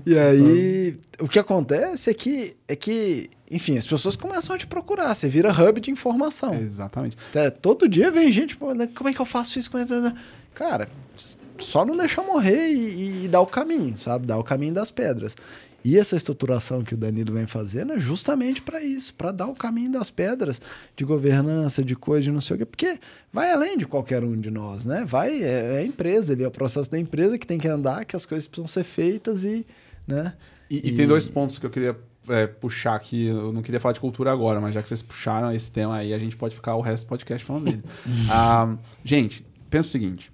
E 0.05 0.17
aí, 0.17 0.95
o 1.19 1.27
que 1.27 1.39
acontece 1.39 2.09
é 2.09 2.13
que, 2.13 2.53
é 2.67 2.75
que, 2.75 3.29
enfim, 3.49 3.77
as 3.77 3.85
pessoas 3.85 4.15
começam 4.15 4.55
a 4.55 4.59
te 4.59 4.65
procurar, 4.65 5.13
você 5.13 5.29
vira 5.29 5.51
hub 5.51 5.79
de 5.79 5.91
informação. 5.91 6.53
Exatamente. 6.53 7.17
Até 7.29 7.49
todo 7.49 7.87
dia 7.87 8.09
vem 8.11 8.31
gente, 8.31 8.57
né, 8.75 8.87
como 8.95 9.09
é 9.09 9.13
que 9.13 9.19
eu 9.19 9.25
faço 9.25 9.59
isso? 9.59 9.69
Cara, 10.53 10.89
só 11.59 11.85
não 11.85 11.95
deixar 11.95 12.23
morrer 12.23 12.69
e, 12.69 13.25
e 13.25 13.27
dar 13.27 13.41
o 13.41 13.47
caminho, 13.47 13.97
sabe? 13.97 14.25
Dar 14.25 14.37
o 14.37 14.43
caminho 14.43 14.73
das 14.73 14.91
pedras. 14.91 15.35
E 15.85 15.99
essa 15.99 16.15
estruturação 16.15 16.81
que 16.81 16.93
o 16.93 16.97
Danilo 16.97 17.33
vem 17.33 17.45
fazendo 17.45 17.91
é 17.91 17.99
justamente 17.99 18.61
para 18.61 18.81
isso, 18.81 19.13
para 19.15 19.33
dar 19.33 19.47
o 19.47 19.53
caminho 19.53 19.91
das 19.91 20.09
pedras 20.09 20.61
de 20.95 21.03
governança, 21.03 21.83
de 21.83 21.93
coisa, 21.93 22.23
de 22.23 22.31
não 22.31 22.39
sei 22.39 22.55
o 22.55 22.59
quê, 22.59 22.65
porque 22.65 22.99
vai 23.33 23.51
além 23.51 23.77
de 23.77 23.85
qualquer 23.85 24.23
um 24.23 24.35
de 24.37 24.49
nós, 24.49 24.85
né? 24.85 25.03
Vai, 25.05 25.43
é, 25.43 25.75
é 25.75 25.77
a 25.79 25.83
empresa 25.83 26.31
ali, 26.31 26.43
é 26.43 26.47
o 26.47 26.51
processo 26.51 26.89
da 26.89 26.97
empresa 26.97 27.37
que 27.37 27.45
tem 27.45 27.59
que 27.59 27.67
andar, 27.67 28.05
que 28.05 28.15
as 28.15 28.25
coisas 28.25 28.47
precisam 28.47 28.67
ser 28.67 28.85
feitas 28.85 29.43
e, 29.43 29.65
né? 30.07 30.33
E, 30.69 30.89
e 30.89 30.95
tem 30.95 31.05
dois 31.05 31.27
pontos 31.27 31.59
que 31.59 31.65
eu 31.65 31.69
queria 31.69 31.97
é, 32.27 32.47
puxar 32.47 32.95
aqui. 32.95 33.27
Eu 33.27 33.51
não 33.51 33.61
queria 33.61 33.79
falar 33.79 33.93
de 33.93 33.99
cultura 33.99 34.31
agora, 34.31 34.59
mas 34.61 34.73
já 34.73 34.81
que 34.81 34.87
vocês 34.87 35.01
puxaram 35.01 35.51
esse 35.51 35.71
tema 35.71 35.97
aí, 35.97 36.13
a 36.13 36.17
gente 36.17 36.35
pode 36.35 36.55
ficar 36.55 36.75
o 36.75 36.81
resto 36.81 37.05
do 37.05 37.09
podcast 37.09 37.45
falando 37.45 37.65
dele. 37.65 37.83
Ah, 38.29 38.75
gente, 39.03 39.45
pensa 39.69 39.87
o 39.87 39.91
seguinte. 39.91 40.31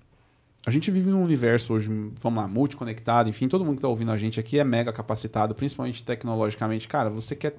A 0.66 0.72
gente 0.72 0.92
vive 0.92 1.10
num 1.10 1.24
universo 1.24 1.74
hoje, 1.74 1.90
vamos 2.20 2.44
lá, 2.44 2.48
multiconectado, 2.48 3.30
enfim, 3.30 3.48
todo 3.48 3.64
mundo 3.64 3.76
que 3.76 3.80
está 3.80 3.88
ouvindo 3.88 4.12
a 4.12 4.18
gente 4.18 4.40
aqui 4.40 4.60
é 4.60 4.64
mega 4.64 4.92
capacitado, 4.92 5.56
principalmente 5.56 6.04
tecnologicamente. 6.04 6.88
Cara, 6.88 7.10
você 7.10 7.36
quer. 7.36 7.56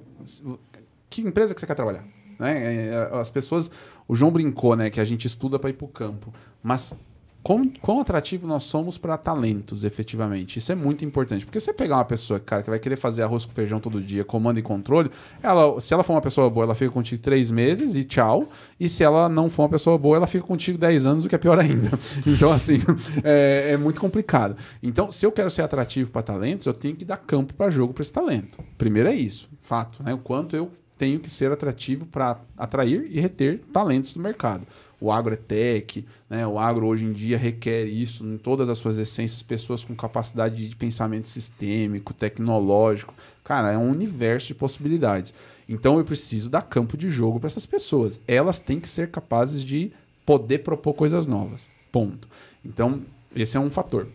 Que 1.09 1.21
empresa 1.21 1.53
que 1.53 1.59
você 1.59 1.67
quer 1.67 1.75
trabalhar? 1.75 2.05
né? 2.41 2.87
É, 2.87 3.09
as 3.13 3.29
pessoas, 3.29 3.69
o 4.07 4.15
João 4.15 4.31
brincou, 4.31 4.75
né, 4.75 4.89
que 4.89 4.99
a 4.99 5.05
gente 5.05 5.25
estuda 5.25 5.59
para 5.59 5.69
ir 5.69 5.73
para 5.73 5.85
o 5.85 5.87
campo, 5.87 6.33
mas 6.63 6.95
quão, 7.43 7.67
quão 7.81 7.99
atrativo 7.99 8.47
nós 8.47 8.63
somos 8.63 8.97
para 8.97 9.17
talentos, 9.17 9.83
efetivamente. 9.83 10.57
Isso 10.57 10.71
é 10.71 10.75
muito 10.75 11.03
importante. 11.03 11.45
Porque 11.45 11.59
você 11.59 11.73
pegar 11.73 11.97
uma 11.97 12.05
pessoa, 12.05 12.39
cara, 12.39 12.63
que 12.63 12.69
vai 12.69 12.79
querer 12.79 12.95
fazer 12.95 13.23
arroz 13.23 13.45
com 13.45 13.51
feijão 13.51 13.79
todo 13.79 14.01
dia, 14.01 14.23
comando 14.23 14.59
e 14.59 14.61
controle, 14.61 15.09
ela, 15.41 15.79
se 15.79 15.93
ela 15.93 16.03
for 16.03 16.13
uma 16.13 16.21
pessoa 16.21 16.49
boa, 16.49 16.65
ela 16.65 16.75
fica 16.75 16.91
contigo 16.91 17.21
três 17.21 17.49
meses 17.49 17.95
e 17.95 18.03
tchau. 18.03 18.49
E 18.79 18.87
se 18.87 19.03
ela 19.03 19.27
não 19.27 19.49
for 19.49 19.63
uma 19.63 19.69
pessoa 19.69 19.97
boa, 19.97 20.17
ela 20.17 20.27
fica 20.27 20.45
contigo 20.45 20.77
dez 20.77 21.05
anos, 21.05 21.25
o 21.25 21.29
que 21.29 21.35
é 21.35 21.37
pior 21.37 21.59
ainda. 21.59 21.91
Então, 22.25 22.51
assim, 22.51 22.79
é, 23.23 23.71
é 23.71 23.77
muito 23.77 23.99
complicado. 23.99 24.55
Então, 24.81 25.11
se 25.11 25.25
eu 25.25 25.31
quero 25.31 25.49
ser 25.49 25.61
atrativo 25.63 26.11
para 26.11 26.21
talentos, 26.21 26.65
eu 26.65 26.73
tenho 26.73 26.95
que 26.95 27.03
dar 27.03 27.17
campo 27.17 27.53
para 27.53 27.69
jogo 27.69 27.93
para 27.93 28.01
esse 28.01 28.13
talento. 28.13 28.59
Primeiro 28.77 29.09
é 29.09 29.15
isso, 29.15 29.49
fato, 29.59 30.03
né? 30.03 30.13
O 30.13 30.17
quanto 30.17 30.55
eu 30.55 30.71
tenho 30.97 31.19
que 31.19 31.29
ser 31.29 31.51
atrativo 31.51 32.05
para 32.05 32.39
atrair 32.55 33.07
e 33.09 33.19
reter 33.19 33.59
talentos 33.73 34.13
do 34.13 34.19
mercado 34.19 34.67
o 35.01 35.11
agro 35.11 35.33
é 35.33 35.37
tech, 35.37 36.05
né? 36.29 36.45
o 36.45 36.59
agro 36.59 36.85
hoje 36.85 37.03
em 37.03 37.11
dia 37.11 37.35
requer 37.35 37.85
isso 37.85 38.23
em 38.23 38.37
todas 38.37 38.69
as 38.69 38.77
suas 38.77 38.99
essências, 38.99 39.41
pessoas 39.41 39.83
com 39.83 39.95
capacidade 39.95 40.69
de 40.69 40.75
pensamento 40.75 41.27
sistêmico, 41.27 42.13
tecnológico. 42.13 43.15
Cara, 43.43 43.71
é 43.71 43.77
um 43.77 43.89
universo 43.89 44.47
de 44.49 44.53
possibilidades. 44.53 45.33
Então 45.67 45.97
eu 45.97 46.05
preciso 46.05 46.51
dar 46.51 46.61
campo 46.61 46.95
de 46.95 47.09
jogo 47.09 47.39
para 47.39 47.47
essas 47.47 47.65
pessoas. 47.65 48.21
Elas 48.27 48.59
têm 48.59 48.79
que 48.79 48.87
ser 48.87 49.09
capazes 49.09 49.63
de 49.63 49.91
poder 50.23 50.59
propor 50.59 50.93
coisas 50.93 51.25
novas. 51.25 51.67
Ponto. 51.91 52.27
Então, 52.63 53.01
esse 53.35 53.57
é 53.57 53.59
um 53.59 53.71
fator. 53.71 54.07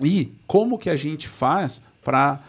E 0.00 0.32
como 0.46 0.78
que 0.78 0.88
a 0.88 0.96
gente 0.96 1.28
faz 1.28 1.82
para 2.02 2.42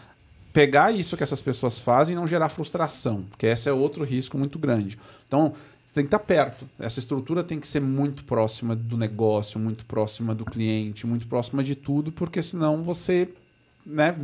pegar 0.52 0.90
isso 0.92 1.16
que 1.16 1.22
essas 1.22 1.42
pessoas 1.42 1.78
fazem 1.78 2.14
e 2.14 2.18
não 2.18 2.26
gerar 2.26 2.48
frustração? 2.48 3.24
Porque 3.28 3.46
esse 3.46 3.68
é 3.68 3.72
outro 3.72 4.02
risco 4.02 4.38
muito 4.38 4.58
grande. 4.58 4.98
Então, 5.26 5.52
tem 5.96 6.04
que 6.04 6.08
estar 6.08 6.18
perto. 6.18 6.68
Essa 6.78 6.98
estrutura 6.98 7.42
tem 7.42 7.58
que 7.58 7.66
ser 7.66 7.80
muito 7.80 8.22
próxima 8.24 8.76
do 8.76 8.98
negócio, 8.98 9.58
muito 9.58 9.86
próxima 9.86 10.34
do 10.34 10.44
cliente, 10.44 11.06
muito 11.06 11.26
próxima 11.26 11.64
de 11.64 11.74
tudo, 11.74 12.12
porque 12.12 12.42
senão 12.42 12.82
você 12.82 13.30
né, 13.84 14.14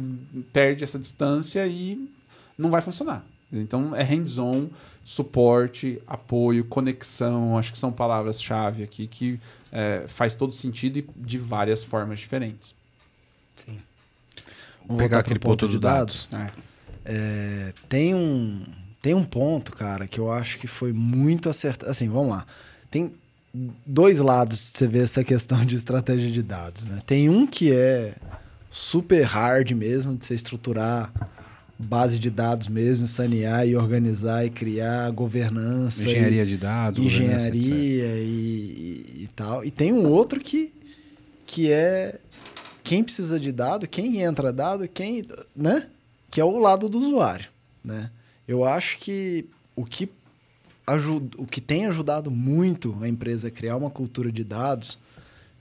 perde 0.53 0.85
essa 0.85 0.99
distância 0.99 1.67
e 1.67 2.11
não 2.59 2.71
vai 2.71 2.83
funcionar. 2.83 3.25
Então 3.51 3.97
é 3.97 4.03
hands-on, 4.03 4.69
suporte, 5.03 5.99
apoio, 6.07 6.63
conexão, 6.67 7.57
acho 7.57 7.73
que 7.73 7.79
são 7.79 7.91
palavras-chave 7.91 8.83
aqui 8.83 9.07
que 9.07 9.41
é, 9.73 10.05
faz 10.09 10.35
todo 10.35 10.53
sentido 10.53 10.99
e 10.99 11.09
de 11.17 11.39
várias 11.39 11.83
formas 11.83 12.19
diferentes. 12.19 12.75
Sim. 13.57 13.79
Vamos 14.87 15.03
pegar 15.03 15.21
aquele 15.21 15.39
ponto, 15.39 15.61
ponto 15.61 15.71
de 15.71 15.79
dados. 15.79 16.29
dados. 16.31 16.55
É. 16.55 16.73
É, 17.05 17.75
tem 17.89 18.15
um 18.15 18.63
tem 19.03 19.15
um 19.15 19.25
ponto, 19.25 19.73
cara, 19.73 20.07
que 20.07 20.21
eu 20.21 20.31
acho 20.31 20.61
que 20.61 20.69
foi 20.69 20.93
muito 20.93 21.51
acertado. 21.51 21.91
Assim, 21.91 22.09
vamos 22.09 22.31
lá. 22.31 22.47
Tem 22.89 23.13
dois 23.85 24.21
lados 24.21 24.71
de 24.73 24.79
você 24.79 24.87
ver 24.87 25.03
essa 25.03 25.23
questão 25.25 25.65
de 25.65 25.77
estratégia 25.77 26.31
de 26.31 26.41
dados, 26.41 26.85
né? 26.85 27.03
Tem 27.05 27.29
um 27.29 27.45
que 27.45 27.73
é 27.73 28.15
super 28.71 29.25
hard 29.25 29.73
mesmo, 29.73 30.17
de 30.17 30.25
você 30.25 30.35
estruturar 30.35 31.13
base 31.77 32.17
de 32.17 32.31
dados 32.31 32.69
mesmo, 32.69 33.09
sanear 33.09 33.67
e 33.67 33.77
organizar 33.77 34.47
e 34.47 34.51
criar 34.51 35.11
governança. 35.11 36.05
Engenharia 36.05 36.45
e, 36.45 36.47
de 36.47 36.57
dados. 36.57 37.05
Engenharia 37.05 38.19
e, 38.19 39.17
e, 39.19 39.23
e, 39.25 39.29
tal. 39.35 39.65
E 39.65 39.71
tem 39.71 39.93
um 39.93 40.07
outro 40.07 40.39
que, 40.39 40.73
que 41.45 41.73
é 41.73 42.21
quem 42.85 43.03
precisa 43.03 43.41
de 43.41 43.51
dado, 43.51 43.89
quem 43.89 44.23
entra 44.23 44.53
dado, 44.53 44.87
quem, 44.87 45.25
né? 45.57 45.89
Que 46.31 46.41
é 46.41 46.45
o 46.45 46.57
lado 46.59 46.89
do 46.89 47.01
usuário, 47.01 47.49
né? 47.85 48.09
Eu 48.47 48.65
acho 48.65 48.99
que 48.99 49.47
o 49.75 49.85
que, 49.85 50.09
ajuda, 50.87 51.37
o 51.39 51.47
que 51.47 51.61
tem 51.61 51.87
ajudado 51.87 52.31
muito 52.31 52.97
a 53.01 53.09
empresa 53.09 53.49
a 53.49 53.51
criar 53.51 53.77
uma 53.77 53.91
cultura 53.91 54.31
de 54.31 54.45
dados 54.45 54.99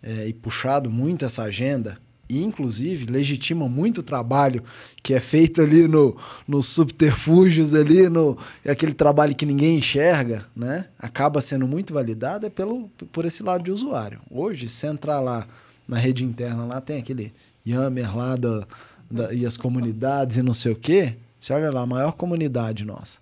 é, 0.01 0.27
e 0.27 0.33
puxado 0.33 0.89
muito 0.89 1.23
essa 1.23 1.43
agenda, 1.43 1.97
e 2.31 2.41
inclusive 2.43 3.11
legitima 3.11 3.67
muito 3.67 3.97
o 3.97 4.03
trabalho 4.03 4.63
que 5.03 5.13
é 5.13 5.19
feito 5.19 5.61
ali 5.61 5.85
no, 5.85 6.15
nos 6.47 6.67
subterfúgios 6.67 7.75
ali, 7.75 8.07
no 8.07 8.37
aquele 8.65 8.93
trabalho 8.93 9.35
que 9.35 9.45
ninguém 9.45 9.77
enxerga, 9.77 10.45
né? 10.55 10.85
Acaba 10.97 11.41
sendo 11.41 11.67
muito 11.67 11.93
validado 11.93 12.47
é 12.47 12.49
pelo, 12.49 12.89
por 13.11 13.25
esse 13.25 13.43
lado 13.43 13.65
de 13.65 13.71
usuário. 13.71 14.21
Hoje, 14.31 14.69
se 14.69 14.87
entrar 14.87 15.19
lá 15.19 15.45
na 15.85 15.97
rede 15.97 16.23
interna, 16.23 16.63
lá 16.63 16.79
tem 16.79 16.99
aquele 16.99 17.33
Yammer 17.67 18.15
lá 18.15 18.37
da, 18.37 18.65
da, 19.09 19.33
e 19.33 19.45
as 19.45 19.57
comunidades 19.57 20.37
e 20.37 20.41
não 20.41 20.53
sei 20.53 20.71
o 20.71 20.75
quê. 20.75 21.15
Você 21.41 21.53
olha 21.53 21.71
lá, 21.71 21.81
a 21.81 21.85
maior 21.87 22.11
comunidade 22.11 22.85
nossa. 22.85 23.17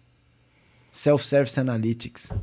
Self-Service 0.91 1.57
Analytics. 1.57 2.33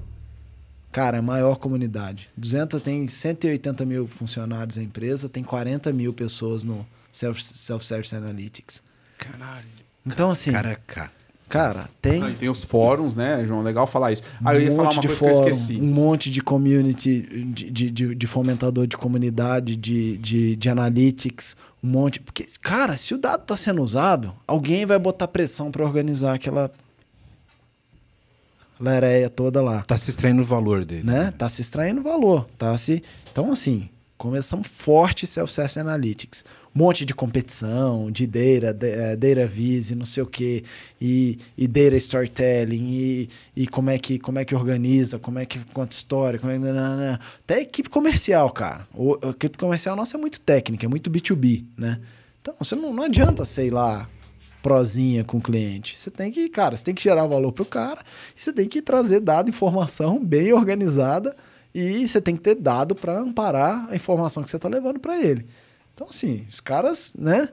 Cara, 0.90 1.18
a 1.18 1.22
maior 1.22 1.56
comunidade. 1.56 2.30
200 2.34 2.80
tem 2.80 3.06
180 3.06 3.84
mil 3.84 4.06
funcionários 4.06 4.78
a 4.78 4.82
empresa, 4.82 5.28
tem 5.28 5.44
40 5.44 5.92
mil 5.92 6.14
pessoas 6.14 6.64
no 6.64 6.86
Self-Service 7.12 8.16
Analytics. 8.16 8.82
Caralho. 9.18 9.68
Então, 10.06 10.30
assim. 10.30 10.50
Caraca. 10.50 11.12
Cara, 11.48 11.86
tem. 12.02 12.22
Ah, 12.22 12.34
tem 12.36 12.48
os 12.48 12.64
fóruns, 12.64 13.14
né, 13.14 13.44
João? 13.46 13.62
Legal 13.62 13.86
falar 13.86 14.12
isso. 14.12 14.22
Ah, 14.44 14.50
um 14.50 14.54
eu 14.54 14.60
ia 14.62 14.74
falar 14.74 14.90
uma 14.90 15.00
coisa 15.00 15.14
fórum, 15.16 15.32
que 15.32 15.50
eu 15.50 15.52
esqueci. 15.52 15.76
Um 15.80 15.92
monte 15.92 16.30
de 16.30 16.42
community, 16.42 17.20
de, 17.52 17.90
de, 17.90 18.14
de 18.14 18.26
fomentador 18.26 18.86
de 18.86 18.96
comunidade, 18.96 19.76
de, 19.76 20.16
de, 20.18 20.56
de 20.56 20.68
analytics, 20.68 21.56
um 21.82 21.88
monte. 21.88 22.18
Porque, 22.18 22.46
cara, 22.60 22.96
se 22.96 23.14
o 23.14 23.18
dado 23.18 23.42
está 23.42 23.56
sendo 23.56 23.80
usado, 23.80 24.34
alguém 24.46 24.84
vai 24.84 24.98
botar 24.98 25.28
pressão 25.28 25.70
para 25.70 25.84
organizar 25.84 26.34
aquela 26.34 26.70
lereia 28.80 29.30
toda 29.30 29.62
lá. 29.62 29.82
Tá 29.82 29.96
se 29.96 30.10
extraindo 30.10 30.42
o 30.42 30.44
valor 30.44 30.84
dele. 30.84 31.04
Né? 31.04 31.30
Tá 31.30 31.48
se 31.48 31.62
extraindo 31.62 32.02
valor. 32.02 32.44
Tá 32.58 32.76
se... 32.76 33.02
Então, 33.30 33.52
assim, 33.52 33.88
começamos 34.18 34.66
forte 34.66 35.26
Self-Service 35.26 35.78
Analytics 35.78 36.44
monte 36.76 37.06
de 37.06 37.14
competição, 37.14 38.10
de 38.10 38.26
data, 38.26 38.86
eh, 38.86 39.16
data 39.16 39.46
vise, 39.46 39.94
não 39.94 40.04
sei 40.04 40.22
o 40.22 40.26
quê, 40.26 40.62
e, 41.00 41.38
e 41.56 41.66
data 41.66 41.96
storytelling, 41.96 42.90
e, 42.90 43.28
e 43.56 43.66
como, 43.66 43.88
é 43.88 43.98
que, 43.98 44.18
como 44.18 44.38
é 44.38 44.44
que 44.44 44.54
organiza, 44.54 45.18
como 45.18 45.38
é 45.38 45.46
que 45.46 45.58
conta 45.72 45.96
história, 45.96 46.38
como 46.38 46.52
é, 46.52 47.18
até 47.42 47.54
a 47.54 47.60
equipe 47.62 47.88
comercial, 47.88 48.50
cara. 48.50 48.86
O, 48.92 49.18
a 49.22 49.30
equipe 49.30 49.56
comercial 49.56 49.96
nossa 49.96 50.18
é 50.18 50.20
muito 50.20 50.38
técnica, 50.38 50.84
é 50.84 50.88
muito 50.88 51.10
B2B, 51.10 51.64
né? 51.78 51.98
Então, 52.42 52.54
você 52.58 52.74
não, 52.76 52.92
não 52.92 53.04
adianta, 53.04 53.46
sei 53.46 53.70
lá, 53.70 54.06
prosinha 54.60 55.24
com 55.24 55.38
o 55.38 55.42
cliente. 55.42 55.96
Você 55.96 56.10
tem 56.10 56.30
que, 56.30 56.46
cara, 56.50 56.76
você 56.76 56.84
tem 56.84 56.94
que 56.94 57.02
gerar 57.02 57.26
valor 57.26 57.52
para 57.52 57.62
o 57.62 57.66
cara, 57.66 58.02
você 58.36 58.52
tem 58.52 58.68
que 58.68 58.82
trazer 58.82 59.20
dado, 59.20 59.48
informação 59.48 60.22
bem 60.22 60.52
organizada, 60.52 61.34
e 61.74 62.06
você 62.06 62.20
tem 62.20 62.36
que 62.36 62.42
ter 62.42 62.54
dado 62.54 62.94
para 62.94 63.18
amparar 63.18 63.86
a 63.90 63.96
informação 63.96 64.42
que 64.42 64.50
você 64.50 64.56
está 64.56 64.68
levando 64.68 65.00
para 65.00 65.18
ele. 65.18 65.46
Então, 65.96 66.08
assim, 66.10 66.44
os 66.46 66.60
caras, 66.60 67.10
né? 67.18 67.48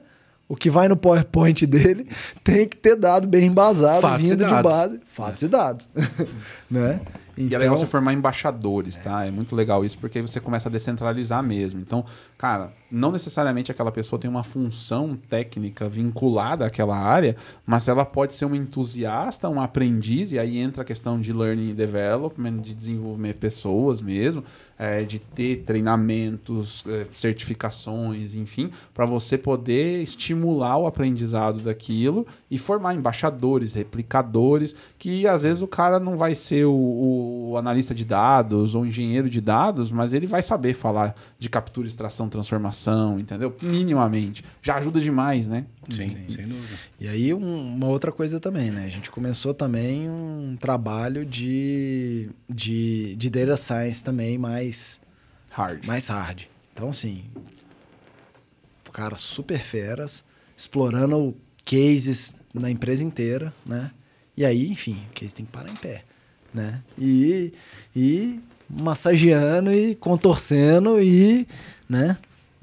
O 0.46 0.54
que 0.54 0.68
vai 0.68 0.86
no 0.86 0.98
PowerPoint 0.98 1.66
dele 1.66 2.06
tem 2.44 2.68
que 2.68 2.76
ter 2.76 2.94
dado 2.94 3.26
bem 3.26 3.46
embasado, 3.46 4.02
fatos 4.02 4.28
vindo 4.28 4.44
de 4.44 4.62
base. 4.62 5.00
Fatos 5.06 5.42
é. 5.42 5.46
e 5.46 5.48
dados. 5.48 5.88
né? 6.70 7.00
Então... 7.02 7.24
E 7.36 7.54
é 7.54 7.58
legal 7.58 7.74
então 7.74 7.76
você 7.78 7.86
formar 7.86 8.12
embaixadores, 8.12 8.96
tá? 8.98 9.24
É 9.24 9.30
muito 9.30 9.56
legal 9.56 9.84
isso, 9.84 9.98
porque 9.98 10.18
aí 10.18 10.22
você 10.22 10.38
começa 10.38 10.68
a 10.68 10.72
descentralizar 10.72 11.42
mesmo. 11.42 11.80
Então, 11.80 12.04
cara, 12.38 12.72
não 12.90 13.10
necessariamente 13.10 13.72
aquela 13.72 13.90
pessoa 13.90 14.20
tem 14.20 14.30
uma 14.30 14.44
função 14.44 15.18
técnica 15.28 15.88
vinculada 15.88 16.64
àquela 16.64 16.96
área, 16.96 17.34
mas 17.66 17.88
ela 17.88 18.04
pode 18.04 18.34
ser 18.34 18.44
um 18.44 18.54
entusiasta, 18.54 19.48
um 19.48 19.60
aprendiz, 19.60 20.30
e 20.30 20.38
aí 20.38 20.58
entra 20.58 20.82
a 20.82 20.84
questão 20.84 21.18
de 21.18 21.32
learning 21.32 21.72
and 21.72 21.74
development, 21.74 22.60
de 22.60 22.74
desenvolver 22.74 23.34
pessoas 23.34 24.00
mesmo, 24.00 24.44
é, 24.78 25.02
de 25.04 25.18
ter 25.18 25.62
treinamentos, 25.64 26.84
é, 26.88 27.06
certificações, 27.12 28.34
enfim, 28.34 28.70
para 28.92 29.06
você 29.06 29.38
poder 29.38 30.02
estimular 30.02 30.76
o 30.76 30.86
aprendizado 30.86 31.60
daquilo 31.60 32.26
e 32.50 32.58
formar 32.58 32.94
embaixadores, 32.94 33.74
replicadores, 33.74 34.74
que 34.98 35.26
às 35.26 35.42
vezes 35.42 35.62
o 35.62 35.66
cara 35.66 35.98
não 35.98 36.16
vai 36.16 36.34
ser 36.34 36.64
o, 36.66 37.50
o 37.50 37.56
analista 37.56 37.94
de 37.94 38.04
dados 38.04 38.74
ou 38.74 38.84
engenheiro 38.84 39.30
de 39.30 39.40
dados, 39.40 39.92
mas 39.92 40.12
ele 40.12 40.26
vai 40.26 40.42
saber 40.42 40.74
falar 40.74 41.14
de 41.38 41.48
captura, 41.48 41.86
extração, 41.86 42.28
transformação, 42.28 43.18
entendeu? 43.18 43.54
Minimamente. 43.62 44.44
Já 44.62 44.76
ajuda 44.76 45.00
demais, 45.00 45.48
né? 45.48 45.66
Sim, 45.90 46.10
Sim. 46.10 46.34
sem 46.34 46.46
dúvida. 46.46 46.74
E 47.00 47.08
aí 47.08 47.34
um, 47.34 47.74
uma 47.74 47.88
outra 47.88 48.12
coisa 48.12 48.38
também, 48.40 48.70
né? 48.70 48.84
A 48.84 48.90
gente 48.90 49.10
começou 49.10 49.52
também 49.52 50.08
um 50.08 50.56
trabalho 50.58 51.24
de, 51.24 52.30
de, 52.48 53.14
de 53.16 53.30
data 53.30 53.56
science 53.56 54.04
também 54.04 54.38
mais 54.38 55.00
hard. 55.52 55.86
Mais 55.86 56.06
hard. 56.08 56.44
Então, 56.72 56.88
assim, 56.88 57.24
cara 58.94 59.16
super 59.16 59.58
feras, 59.58 60.24
explorando 60.56 61.36
cases 61.64 62.32
na 62.54 62.70
empresa 62.70 63.02
inteira, 63.02 63.52
né? 63.66 63.90
E 64.36 64.44
aí, 64.44 64.70
enfim, 64.70 65.04
o 65.10 65.12
case 65.12 65.34
tem 65.34 65.44
que 65.44 65.50
parar 65.50 65.68
em 65.68 65.74
pé, 65.74 66.04
né? 66.52 66.80
E, 66.96 67.52
e 67.94 68.40
massageando 68.70 69.72
e 69.72 69.96
contorcendo 69.96 71.02
e, 71.02 71.46
né? 71.88 72.16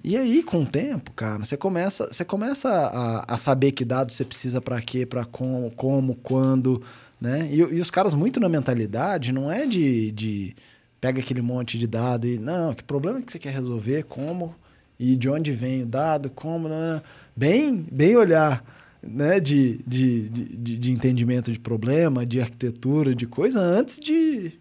E 0.03 0.18
aí, 0.18 0.41
com 0.41 0.64
o 0.64 0.65
tempo, 0.65 1.11
cara, 1.11 1.45
você 1.45 1.56
começa, 1.56 2.07
você 2.11 2.26
começa 2.26 2.69
a, 2.69 3.36
a 3.36 3.38
saber 3.38 3.72
que 3.72 3.86
dados 3.86 4.15
você 4.15 4.26
precisa 4.26 4.60
para 4.60 4.82
quê, 4.82 5.06
para 5.06 5.26
como, 5.26 5.69
como, 5.72 6.15
quando, 6.15 6.82
né? 7.19 7.48
E, 7.52 7.57
e, 7.57 7.80
os 7.80 7.91
caras 7.91 8.14
muito 8.15 8.40
na 8.40 8.49
mentalidade 8.49 9.32
não 9.32 9.52
é 9.52 9.68
de, 9.68 10.11
de 10.11 10.56
pega 10.99 11.19
aquele 11.19 11.41
monte 11.41 11.78
de 11.78 11.86
dado 11.86 12.28
e 12.28 12.40
não, 12.40 12.73
que 12.73 12.84
problema 12.84 13.22
que 13.22 13.32
você 13.32 13.38
quer 13.38 13.53
resolver, 13.53 14.03
como 14.03 14.56
e 14.99 15.15
de 15.15 15.30
onde 15.30 15.52
vem 15.52 15.84
o 15.84 15.88
dado, 15.88 16.30
como, 16.30 16.68
né? 16.68 17.02
bem, 17.36 17.86
bem 17.91 18.15
olhar, 18.15 18.64
né, 19.02 19.40
de, 19.40 19.80
de, 19.88 20.30
de, 20.30 20.78
de 20.78 20.91
entendimento 20.91 21.52
de 21.52 21.60
problema, 21.60 22.26
de 22.26 22.40
arquitetura, 22.40 23.15
de 23.15 23.26
coisa 23.26 23.60
antes 23.60 23.99
de, 23.99 24.53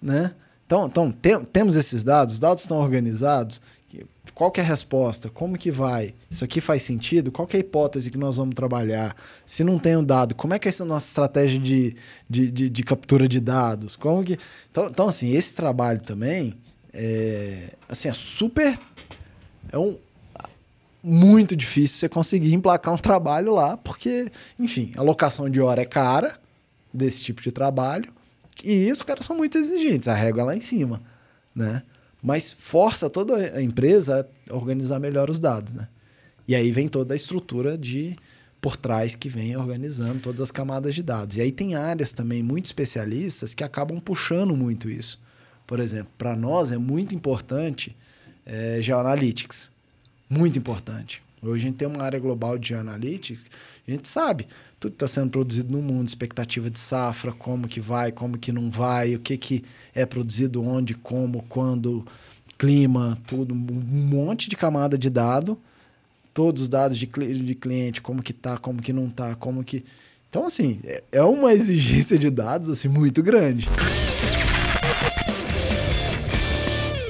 né? 0.00 0.32
Então, 0.64 0.86
então 0.86 1.10
tem, 1.10 1.42
temos 1.44 1.76
esses 1.76 2.04
dados, 2.04 2.34
os 2.34 2.40
dados 2.40 2.62
estão 2.62 2.76
organizados. 2.76 3.60
Qual 4.34 4.50
que 4.52 4.60
é 4.60 4.62
a 4.62 4.66
resposta? 4.66 5.28
Como 5.28 5.58
que 5.58 5.70
vai? 5.70 6.14
Isso 6.30 6.44
aqui 6.44 6.60
faz 6.60 6.82
sentido? 6.82 7.32
Qual 7.32 7.46
que 7.46 7.56
é 7.56 7.58
a 7.58 7.60
hipótese 7.60 8.10
que 8.10 8.18
nós 8.18 8.36
vamos 8.36 8.54
trabalhar? 8.54 9.16
Se 9.44 9.64
não 9.64 9.78
tem 9.78 9.96
um 9.96 10.04
dado, 10.04 10.34
como 10.34 10.54
é 10.54 10.58
que 10.58 10.68
é 10.68 10.70
essa 10.70 10.84
nossa 10.84 11.08
estratégia 11.08 11.58
de, 11.58 11.96
de, 12.30 12.50
de, 12.50 12.70
de 12.70 12.82
captura 12.84 13.26
de 13.26 13.40
dados? 13.40 13.96
Como 13.96 14.22
que... 14.22 14.38
então, 14.70 14.86
então, 14.86 15.08
assim, 15.08 15.32
esse 15.34 15.54
trabalho 15.56 16.00
também 16.00 16.54
é, 16.92 17.74
assim, 17.88 18.08
é 18.08 18.12
super... 18.12 18.78
É 19.72 19.78
um, 19.78 19.98
muito 21.02 21.56
difícil 21.56 21.98
você 21.98 22.08
conseguir 22.08 22.54
emplacar 22.54 22.94
um 22.94 22.98
trabalho 22.98 23.54
lá, 23.54 23.76
porque, 23.76 24.30
enfim, 24.58 24.92
a 24.96 25.02
locação 25.02 25.48
de 25.48 25.60
hora 25.60 25.82
é 25.82 25.84
cara 25.84 26.38
desse 26.92 27.22
tipo 27.22 27.42
de 27.42 27.50
trabalho. 27.50 28.12
E 28.62 28.90
os 28.90 29.02
caras 29.02 29.24
são 29.24 29.36
muito 29.36 29.56
exigentes, 29.56 30.08
a 30.08 30.14
régua 30.14 30.42
é 30.42 30.44
lá 30.44 30.56
em 30.56 30.60
cima, 30.60 31.00
né? 31.54 31.82
Mas 32.22 32.52
força 32.52 33.08
toda 33.08 33.36
a 33.56 33.62
empresa 33.62 34.28
a 34.48 34.54
organizar 34.54 34.98
melhor 34.98 35.30
os 35.30 35.38
dados, 35.38 35.72
né? 35.72 35.88
E 36.46 36.54
aí 36.54 36.72
vem 36.72 36.88
toda 36.88 37.14
a 37.14 37.16
estrutura 37.16 37.76
de 37.76 38.16
por 38.60 38.76
trás 38.76 39.14
que 39.14 39.28
vem 39.28 39.56
organizando 39.56 40.20
todas 40.20 40.40
as 40.40 40.50
camadas 40.50 40.94
de 40.94 41.02
dados. 41.02 41.36
E 41.36 41.40
aí 41.40 41.52
tem 41.52 41.74
áreas 41.74 42.12
também 42.12 42.42
muito 42.42 42.66
especialistas 42.66 43.54
que 43.54 43.62
acabam 43.62 44.00
puxando 44.00 44.56
muito 44.56 44.90
isso. 44.90 45.20
Por 45.66 45.78
exemplo, 45.78 46.10
para 46.16 46.34
nós 46.34 46.72
é 46.72 46.78
muito 46.78 47.14
importante 47.14 47.94
é, 48.44 48.78
Geoanalytics. 48.80 49.70
Muito 50.28 50.58
importante. 50.58 51.22
Hoje 51.40 51.64
a 51.64 51.68
gente 51.68 51.76
tem 51.76 51.86
uma 51.86 52.02
área 52.02 52.18
global 52.18 52.58
de 52.58 52.70
Geoanalytics, 52.70 53.46
a 53.86 53.90
gente 53.90 54.08
sabe 54.08 54.48
tudo 54.80 54.92
está 54.92 55.08
sendo 55.08 55.30
produzido 55.30 55.72
no 55.72 55.82
mundo, 55.82 56.06
expectativa 56.06 56.70
de 56.70 56.78
safra, 56.78 57.32
como 57.32 57.66
que 57.66 57.80
vai, 57.80 58.12
como 58.12 58.38
que 58.38 58.52
não 58.52 58.70
vai, 58.70 59.14
o 59.14 59.18
que, 59.18 59.36
que 59.36 59.64
é 59.94 60.06
produzido 60.06 60.62
onde, 60.62 60.94
como, 60.94 61.44
quando, 61.48 62.06
clima, 62.56 63.18
tudo, 63.26 63.54
um 63.54 63.56
monte 63.56 64.48
de 64.48 64.56
camada 64.56 64.96
de 64.96 65.10
dado, 65.10 65.58
todos 66.32 66.62
os 66.62 66.68
dados 66.68 66.96
de, 66.96 67.06
de 67.06 67.54
cliente, 67.54 68.00
como 68.00 68.22
que 68.22 68.32
tá, 68.32 68.56
como 68.56 68.80
que 68.80 68.92
não 68.92 69.10
tá, 69.10 69.34
como 69.34 69.64
que... 69.64 69.84
Então, 70.30 70.46
assim, 70.46 70.78
é, 70.84 71.02
é 71.10 71.22
uma 71.22 71.52
exigência 71.54 72.18
de 72.18 72.30
dados 72.30 72.68
assim, 72.68 72.86
muito 72.86 73.22
grande. 73.22 73.66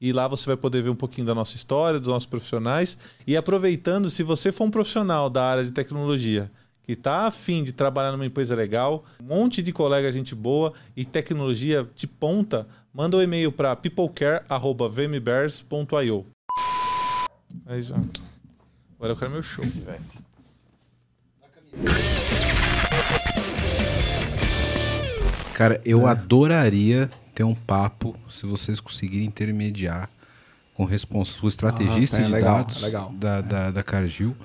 e 0.00 0.12
lá 0.12 0.26
você 0.26 0.46
vai 0.46 0.56
poder 0.56 0.82
ver 0.82 0.88
um 0.88 0.96
pouquinho 0.96 1.26
da 1.26 1.34
nossa 1.34 1.56
história, 1.56 1.98
dos 1.98 2.08
nossos 2.08 2.24
profissionais. 2.26 2.96
E 3.26 3.36
aproveitando, 3.36 4.08
se 4.08 4.22
você 4.22 4.50
for 4.50 4.64
um 4.64 4.70
profissional 4.70 5.28
da 5.28 5.44
área 5.44 5.64
de 5.64 5.72
tecnologia 5.72 6.50
que 6.82 6.92
está 6.92 7.26
afim 7.26 7.62
de 7.62 7.72
trabalhar 7.72 8.12
numa 8.12 8.24
empresa 8.24 8.54
legal, 8.54 9.04
um 9.20 9.26
monte 9.26 9.62
de 9.62 9.70
colega 9.72 10.10
gente 10.10 10.34
boa 10.34 10.72
e 10.96 11.04
tecnologia 11.04 11.86
de 11.94 12.06
ponta, 12.06 12.66
manda 12.92 13.18
um 13.18 13.22
e-mail 13.22 13.52
para 13.52 13.76
peoplecare.vmbears.io. 13.76 16.26
Aí 17.66 17.82
já. 17.82 17.96
Agora 18.96 19.12
eu 19.12 19.16
quero 19.16 19.30
meu 19.30 19.42
show, 19.42 19.64
velho. 19.64 20.00
Cara, 25.54 25.80
eu 25.84 26.08
é. 26.08 26.10
adoraria 26.10 27.10
ter 27.40 27.44
um 27.44 27.54
papo 27.54 28.14
se 28.28 28.44
vocês 28.44 28.78
conseguirem 28.80 29.26
intermediar 29.26 30.10
com 30.74 30.84
o 30.84 31.48
estrategista 31.48 32.18
ah, 32.18 32.20
é, 32.20 32.24
de 32.24 32.30
legal, 32.30 32.56
dados 32.58 32.82
legal. 32.82 33.10
Da, 33.14 33.40
da, 33.40 33.70
da 33.70 33.82
Cargill. 33.82 34.36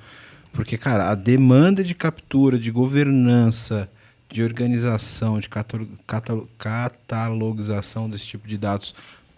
Porque, 0.50 0.78
cara, 0.78 1.10
a 1.10 1.14
demanda 1.14 1.84
de 1.84 1.94
captura, 1.94 2.58
de 2.58 2.70
governança, 2.70 3.86
de 4.30 4.42
organização, 4.42 5.38
de 5.38 5.50
catalogização 6.56 8.08
desse 8.08 8.26
tipo 8.26 8.48
de 8.48 8.56
dados 8.56 8.94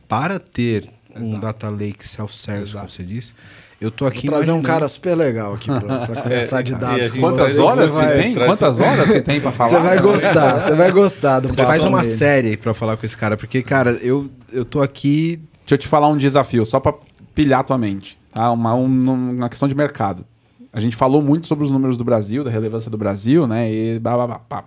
para 0.06 0.38
ter 0.38 0.88
Exato. 1.10 1.24
um 1.26 1.40
data 1.40 1.68
lake 1.68 2.06
self-service, 2.06 2.74
como 2.74 2.88
você 2.88 3.02
disse, 3.02 3.34
eu 3.80 3.90
tô 3.90 4.06
aqui. 4.06 4.26
Vou 4.26 4.36
trazer 4.36 4.50
imaginando... 4.50 4.58
um 4.58 4.62
cara 4.62 4.88
super 4.88 5.14
legal 5.14 5.54
aqui 5.54 5.66
para 5.66 6.06
conversar 6.22 6.60
é, 6.60 6.62
de 6.62 6.74
dados. 6.74 7.10
Quantas 7.12 7.58
horas 7.58 7.90
você 7.90 8.06
vai... 8.06 8.18
tem? 8.18 8.34
Quantas 8.34 8.80
horas 8.80 9.08
você 9.08 9.20
tem 9.20 9.40
para 9.40 9.52
falar? 9.52 9.70
Você 9.70 9.78
vai 9.78 9.98
gostar, 10.00 10.60
você 10.60 10.74
vai 10.74 10.92
gostar 10.92 11.40
do 11.40 11.54
Faz 11.54 11.84
uma 11.84 12.02
dele. 12.02 12.14
série 12.14 12.56
para 12.56 12.74
falar 12.74 12.96
com 12.96 13.06
esse 13.06 13.16
cara, 13.16 13.36
porque, 13.36 13.62
cara, 13.62 13.92
eu, 14.02 14.28
eu 14.52 14.64
tô 14.64 14.82
aqui. 14.82 15.40
Deixa 15.60 15.74
eu 15.74 15.78
te 15.78 15.86
falar 15.86 16.08
um 16.08 16.16
desafio, 16.16 16.64
só 16.64 16.80
para 16.80 16.94
pilhar 17.34 17.62
tua 17.62 17.78
mente. 17.78 18.18
Tá? 18.32 18.50
Uma, 18.50 18.74
uma 18.74 19.48
questão 19.48 19.68
de 19.68 19.74
mercado. 19.74 20.24
A 20.72 20.80
gente 20.80 20.96
falou 20.96 21.22
muito 21.22 21.46
sobre 21.46 21.64
os 21.64 21.70
números 21.70 21.96
do 21.96 22.04
Brasil, 22.04 22.42
da 22.42 22.50
relevância 22.50 22.90
do 22.90 22.98
Brasil, 22.98 23.46
né? 23.46 23.72
E 23.72 23.98
blá, 23.98 24.14
blá, 24.14 24.26
blá, 24.26 24.40
blá. 24.48 24.64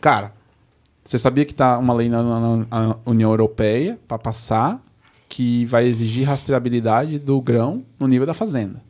Cara, 0.00 0.32
você 1.04 1.18
sabia 1.18 1.44
que 1.44 1.54
tá 1.54 1.78
uma 1.78 1.92
lei 1.92 2.08
na, 2.08 2.22
na, 2.22 2.56
na 2.56 2.96
União 3.04 3.30
Europeia 3.30 3.98
para 4.06 4.18
passar 4.18 4.80
que 5.34 5.64
vai 5.64 5.84
exigir 5.84 6.24
rastreabilidade 6.24 7.18
do 7.18 7.40
grão 7.40 7.84
no 7.98 8.06
nível 8.06 8.24
da 8.24 8.32
fazenda. 8.32 8.80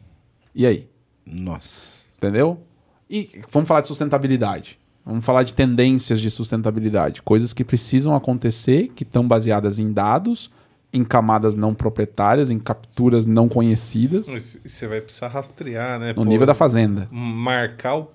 E 0.54 0.66
aí? 0.66 0.86
Nossa. 1.24 1.86
Entendeu? 2.18 2.60
E 3.08 3.40
vamos 3.50 3.66
falar 3.66 3.80
de 3.80 3.86
sustentabilidade. 3.86 4.78
Vamos 5.06 5.24
falar 5.24 5.42
de 5.42 5.54
tendências 5.54 6.20
de 6.20 6.30
sustentabilidade, 6.30 7.22
coisas 7.22 7.54
que 7.54 7.64
precisam 7.64 8.14
acontecer, 8.14 8.88
que 8.94 9.04
estão 9.04 9.26
baseadas 9.26 9.78
em 9.78 9.90
dados, 9.90 10.50
em 10.94 11.02
camadas 11.02 11.56
não 11.56 11.74
proprietárias, 11.74 12.50
em 12.50 12.58
capturas 12.58 13.26
não 13.26 13.48
conhecidas. 13.48 14.28
Você 14.64 14.86
vai 14.86 15.00
precisar 15.00 15.26
rastrear, 15.26 15.98
né? 15.98 16.08
No 16.10 16.14
Pô, 16.14 16.24
nível 16.24 16.46
da 16.46 16.54
fazenda. 16.54 17.08
Marcar 17.10 17.96
o, 17.96 18.08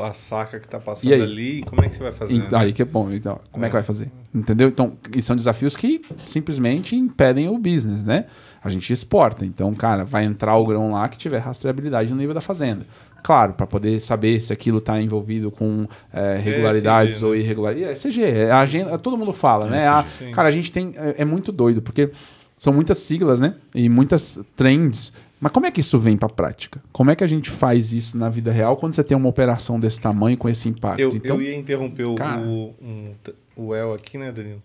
a 0.00 0.14
saca 0.14 0.58
que 0.58 0.64
está 0.64 0.80
passando 0.80 1.10
e 1.10 1.14
ali, 1.14 1.62
como 1.64 1.84
é 1.84 1.90
que 1.90 1.94
você 1.94 2.02
vai 2.02 2.12
fazer? 2.12 2.34
E, 2.34 2.38
né? 2.38 2.48
Aí 2.54 2.72
que 2.72 2.80
é 2.80 2.86
bom. 2.86 3.12
Então, 3.12 3.38
como 3.50 3.66
é. 3.66 3.68
é 3.68 3.70
que 3.70 3.74
vai 3.74 3.82
fazer? 3.82 4.10
Entendeu? 4.34 4.68
Então, 4.68 4.96
e 5.14 5.20
são 5.20 5.36
desafios 5.36 5.76
que 5.76 6.00
simplesmente 6.24 6.96
impedem 6.96 7.50
o 7.50 7.58
business, 7.58 8.02
né? 8.02 8.24
A 8.64 8.70
gente 8.70 8.90
exporta. 8.90 9.44
Então, 9.44 9.74
cara, 9.74 10.02
vai 10.02 10.24
entrar 10.24 10.56
o 10.56 10.64
grão 10.64 10.92
lá 10.92 11.06
que 11.10 11.18
tiver 11.18 11.38
rastreabilidade 11.38 12.10
no 12.10 12.18
nível 12.18 12.32
da 12.34 12.40
fazenda. 12.40 12.86
Claro, 13.22 13.54
para 13.54 13.66
poder 13.66 14.00
saber 14.00 14.40
se 14.40 14.52
aquilo 14.52 14.78
está 14.78 15.00
envolvido 15.00 15.50
com 15.50 15.86
é, 16.12 16.36
regularidades 16.36 17.16
ESG, 17.16 17.24
ou 17.24 17.32
né? 17.32 17.38
irregularidades. 17.38 18.04
É 18.04 18.08
ESG, 18.08 18.22
é 18.22 18.50
a 18.50 18.60
agenda, 18.60 18.98
todo 18.98 19.16
mundo 19.16 19.32
fala, 19.32 19.66
né? 19.66 19.86
a, 19.86 20.04
cara, 20.32 20.48
a 20.48 20.50
gente 20.50 20.72
tem. 20.72 20.92
É, 20.96 21.22
é, 21.22 21.24
muito 21.24 21.52
doido, 21.52 21.80
porque 21.80 22.10
são 22.58 22.72
muitas 22.72 22.98
siglas, 22.98 23.40
né? 23.40 23.54
E 23.74 23.88
muitas 23.88 24.40
trends. 24.56 25.12
Mas 25.40 25.50
como 25.50 25.66
é 25.66 25.70
que 25.70 25.80
isso 25.80 25.98
vem 25.98 26.16
para 26.16 26.26
a 26.26 26.32
prática? 26.32 26.80
Como 26.92 27.10
é 27.10 27.16
que 27.16 27.24
a 27.24 27.26
gente 27.26 27.50
faz 27.50 27.92
isso 27.92 28.16
na 28.16 28.28
vida 28.28 28.52
real 28.52 28.76
quando 28.76 28.94
você 28.94 29.02
tem 29.02 29.16
uma 29.16 29.28
operação 29.28 29.78
desse 29.78 30.00
tamanho 30.00 30.36
com 30.36 30.48
esse 30.48 30.68
impacto? 30.68 31.00
Eu, 31.00 31.10
então, 31.10 31.36
eu 31.36 31.42
ia 31.42 31.56
interromper 31.56 32.14
cara, 32.14 32.40
o, 32.40 32.74
um, 32.80 33.14
o 33.56 33.74
El 33.74 33.94
aqui, 33.94 34.18
né, 34.18 34.30
Danilo? 34.30 34.62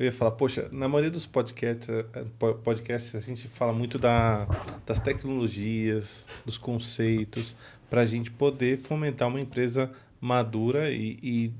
Eu 0.00 0.06
ia 0.06 0.12
falar, 0.12 0.30
poxa, 0.30 0.66
na 0.72 0.88
maioria 0.88 1.10
dos 1.10 1.26
podcasts, 1.26 1.86
eh, 1.90 2.04
podcasts 2.64 3.14
a 3.14 3.20
gente 3.20 3.46
fala 3.46 3.70
muito 3.70 3.98
da, 3.98 4.46
das 4.86 4.98
tecnologias, 4.98 6.24
dos 6.46 6.56
conceitos, 6.56 7.54
para 7.90 8.02
a 8.02 8.06
gente 8.06 8.30
poder 8.30 8.78
fomentar 8.78 9.28
uma 9.28 9.40
empresa 9.40 9.90
madura 10.20 10.90
e, 10.90 11.18
e, 11.22 11.52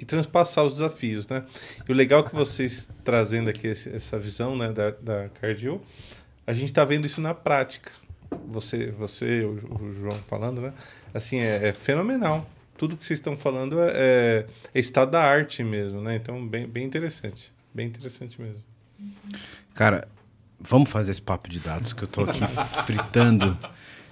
e, 0.00 0.04
transpassar 0.04 0.64
os 0.64 0.74
desafios, 0.74 1.26
né? 1.28 1.44
E 1.86 1.92
o 1.92 1.94
legal 1.94 2.24
que 2.24 2.34
vocês 2.34 2.88
trazendo 3.04 3.50
aqui 3.50 3.66
esse, 3.66 3.94
essa 3.94 4.18
visão 4.18 4.56
né, 4.56 4.72
da, 4.72 4.90
da 4.90 5.28
Cardio, 5.40 5.80
a 6.46 6.52
gente 6.52 6.70
está 6.70 6.84
vendo 6.84 7.06
isso 7.06 7.20
na 7.20 7.34
prática. 7.34 7.90
Você, 8.46 8.90
você 8.90 9.42
o, 9.42 9.82
o 9.82 9.94
João 9.94 10.16
falando, 10.26 10.60
né? 10.62 10.72
Assim, 11.12 11.40
é, 11.40 11.68
é, 11.68 11.72
fenomenal. 11.72 12.48
Tudo 12.78 12.96
que 12.96 13.04
vocês 13.04 13.18
estão 13.18 13.36
falando 13.36 13.80
é, 13.80 13.92
é, 13.94 14.46
é 14.74 14.80
estado 14.80 15.10
da 15.10 15.22
arte 15.22 15.62
mesmo, 15.62 16.00
né? 16.00 16.16
Então, 16.16 16.46
bem, 16.46 16.66
bem 16.66 16.84
interessante. 16.84 17.52
Bem 17.74 17.86
interessante 17.86 18.40
mesmo. 18.40 18.62
Cara, 19.74 20.08
vamos 20.58 20.88
fazer 20.88 21.10
esse 21.10 21.22
papo 21.22 21.48
de 21.48 21.58
dados 21.58 21.92
que 21.92 22.02
eu 22.02 22.06
estou 22.06 22.24
aqui 22.24 22.40
fritando 22.86 23.58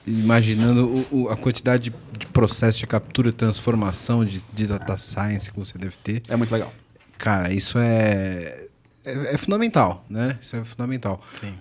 imaginando 0.06 0.86
o, 1.10 1.22
o, 1.22 1.28
a 1.28 1.36
quantidade 1.36 1.92
de, 2.18 2.26
processo 2.26 2.78
de 2.78 2.86
captura 2.86 3.30
e 3.30 3.32
transformação 3.32 4.24
de, 4.24 4.44
de 4.52 4.66
data 4.66 4.98
science 4.98 5.50
que 5.50 5.58
você 5.58 5.78
deve 5.78 5.96
ter. 5.96 6.22
É 6.28 6.36
muito 6.36 6.52
legal. 6.52 6.72
Cara, 7.18 7.52
isso 7.52 7.78
é, 7.78 8.66
é, 9.04 9.34
é 9.34 9.38
fundamental, 9.38 10.04
né? 10.08 10.38
Isso 10.40 10.56
é 10.56 10.64
fundamental. 10.64 11.22
Sim. 11.40 11.54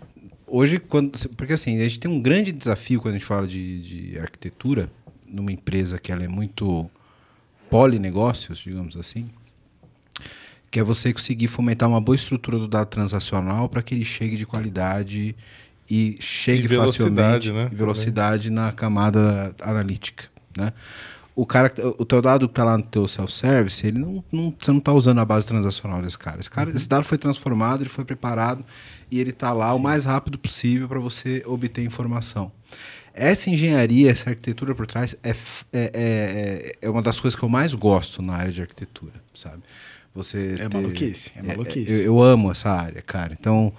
Hoje, 0.45 0.78
quando, 0.80 1.18
porque 1.30 1.53
assim, 1.53 1.80
a 1.80 1.84
gente 1.84 1.99
tem 1.99 2.11
um 2.11 2.22
grande 2.22 2.52
desafio 2.52 3.02
quando 3.02 3.15
a 3.15 3.18
gente 3.18 3.26
fala 3.26 3.48
de, 3.48 4.11
de 4.11 4.20
arquitetura 4.20 4.90
numa 5.28 5.52
empresa 5.52 5.98
que 5.98 6.11
ela 6.11 6.24
é 6.24 6.28
muito 6.28 6.90
polinegócios, 7.70 8.60
digamos 8.60 8.95
assim, 8.95 9.30
que 10.70 10.80
é 10.80 10.84
você 10.84 11.11
conseguir 11.11 11.48
fomentar 11.48 11.90
uma 11.90 11.99
boa 11.99 12.15
estrutura 12.15 12.60
do 12.60 12.68
dado 12.68 12.88
transacional 12.88 13.68
para 13.68 13.82
que 13.82 13.95
ele 13.95 14.06
chegue 14.06 14.38
de 14.38 14.45
qualidade 14.45 15.36
e 15.90 16.18
chegue 16.20 16.64
E 16.66 16.68
velocidade, 16.68 17.50
facilmente 17.50 17.52
né? 17.52 17.70
e 17.72 17.76
velocidade 17.76 18.50
na 18.50 18.72
camada 18.72 19.56
analítica, 19.62 20.26
né? 20.58 20.72
O 21.36 21.48
cara, 21.48 21.74
o 21.98 22.06
teu 22.06 22.22
dado 22.22 22.48
que 22.48 22.52
está 22.52 22.64
lá 22.64 22.78
no 22.78 22.84
teu 22.84 23.08
self-service, 23.08 23.88
ele 23.88 23.98
não, 23.98 24.24
não, 24.32 24.54
você 24.60 24.70
não 24.70 24.78
está 24.78 24.94
usando 24.94 25.18
a 25.20 25.26
base 25.26 25.48
transacional 25.48 26.00
desse 26.00 26.18
cara. 26.18 26.40
Esse, 26.40 26.50
cara, 26.50 26.70
esse 26.70 26.88
dado 26.88 27.04
foi 27.04 27.18
transformado, 27.18 27.82
ele 27.82 27.90
foi 27.90 28.06
preparado 28.06 28.64
e 29.10 29.20
ele 29.20 29.32
está 29.32 29.52
lá 29.52 29.74
o 29.74 29.80
mais 29.80 30.06
rápido 30.06 30.38
possível 30.38 30.88
para 30.88 31.00
você 31.00 31.42
obter 31.48 31.84
informação. 31.84 32.52
Essa 33.16 33.50
engenharia, 33.50 34.12
essa 34.12 34.30
arquitetura 34.30 34.76
por 34.76 34.86
trás 34.86 35.16
é, 35.24 35.32
f- 35.32 35.66
é, 35.74 36.76
é, 36.82 36.88
é 36.88 36.90
uma 36.90 37.02
das 37.02 37.20
coisas 37.20 37.38
que 37.38 37.44
eu 37.44 37.50
mais 37.50 37.74
gosto 37.74 38.22
na 38.22 38.34
área 38.36 38.52
de 38.52 38.62
arquitetura, 38.62 39.14
sabe? 39.34 39.64
Você 40.14 40.54
É 40.60 40.70
ter- 40.70 40.74
maluquice, 40.78 41.32
é 41.36 41.42
maluquice. 41.42 41.94
eu, 42.02 42.06
eu 42.18 42.22
amo 42.22 42.52
essa 42.52 42.70
área, 42.70 43.02
cara. 43.02 43.36
Então, 43.40 43.74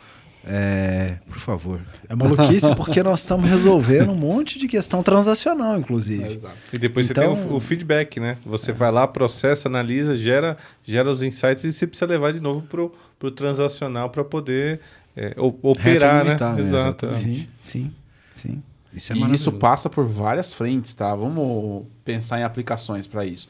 é, 0.47 1.19
por 1.29 1.39
favor. 1.39 1.81
É 2.09 2.15
maluquice 2.15 2.75
porque 2.77 3.03
nós 3.03 3.21
estamos 3.21 3.49
resolvendo 3.49 4.11
um 4.13 4.15
monte 4.17 4.59
de 4.59 4.69
questão 4.69 5.03
transacional, 5.03 5.79
inclusive. 5.79 6.35
exato. 6.35 6.55
E 6.73 6.79
depois 6.79 7.11
Então- 7.11 7.35
você 7.35 7.43
tem 7.43 7.51
o, 7.53 7.57
o 7.57 7.61
feedback, 7.61 8.21
né? 8.21 8.37
Você 8.45 8.73
vai 8.73 8.91
lá, 8.93 9.07
processa, 9.09 9.69
analisa, 9.69 10.17
gera, 10.17 10.57
gera 10.85 11.11
os 11.11 11.23
insights 11.23 11.65
e 11.65 11.73
você 11.73 11.87
precisa 11.87 12.07
levar 12.07 12.33
de 12.33 12.41
novo 12.41 12.63
pro, 12.63 12.93
pro 13.19 13.31
transacional 13.31 14.11
para 14.11 14.23
poder 14.25 14.81
é, 15.17 15.35
o- 15.39 15.55
operar, 15.63 16.25
né? 16.25 16.31
Né? 16.39 16.61
Exato. 16.61 16.61
Exatamente. 17.07 17.19
Sim, 17.21 17.49
sim, 17.61 17.93
sim. 18.35 18.63
Isso 18.93 19.13
é 19.13 19.17
e 19.17 19.33
isso 19.35 19.51
passa 19.51 19.89
por 19.91 20.05
várias 20.07 20.53
frentes, 20.53 20.95
tá? 20.95 21.15
Vamos 21.17 21.85
pensar 22.05 22.39
em 22.39 22.45
aplicações 22.45 23.07
para 23.07 23.25
isso. 23.25 23.49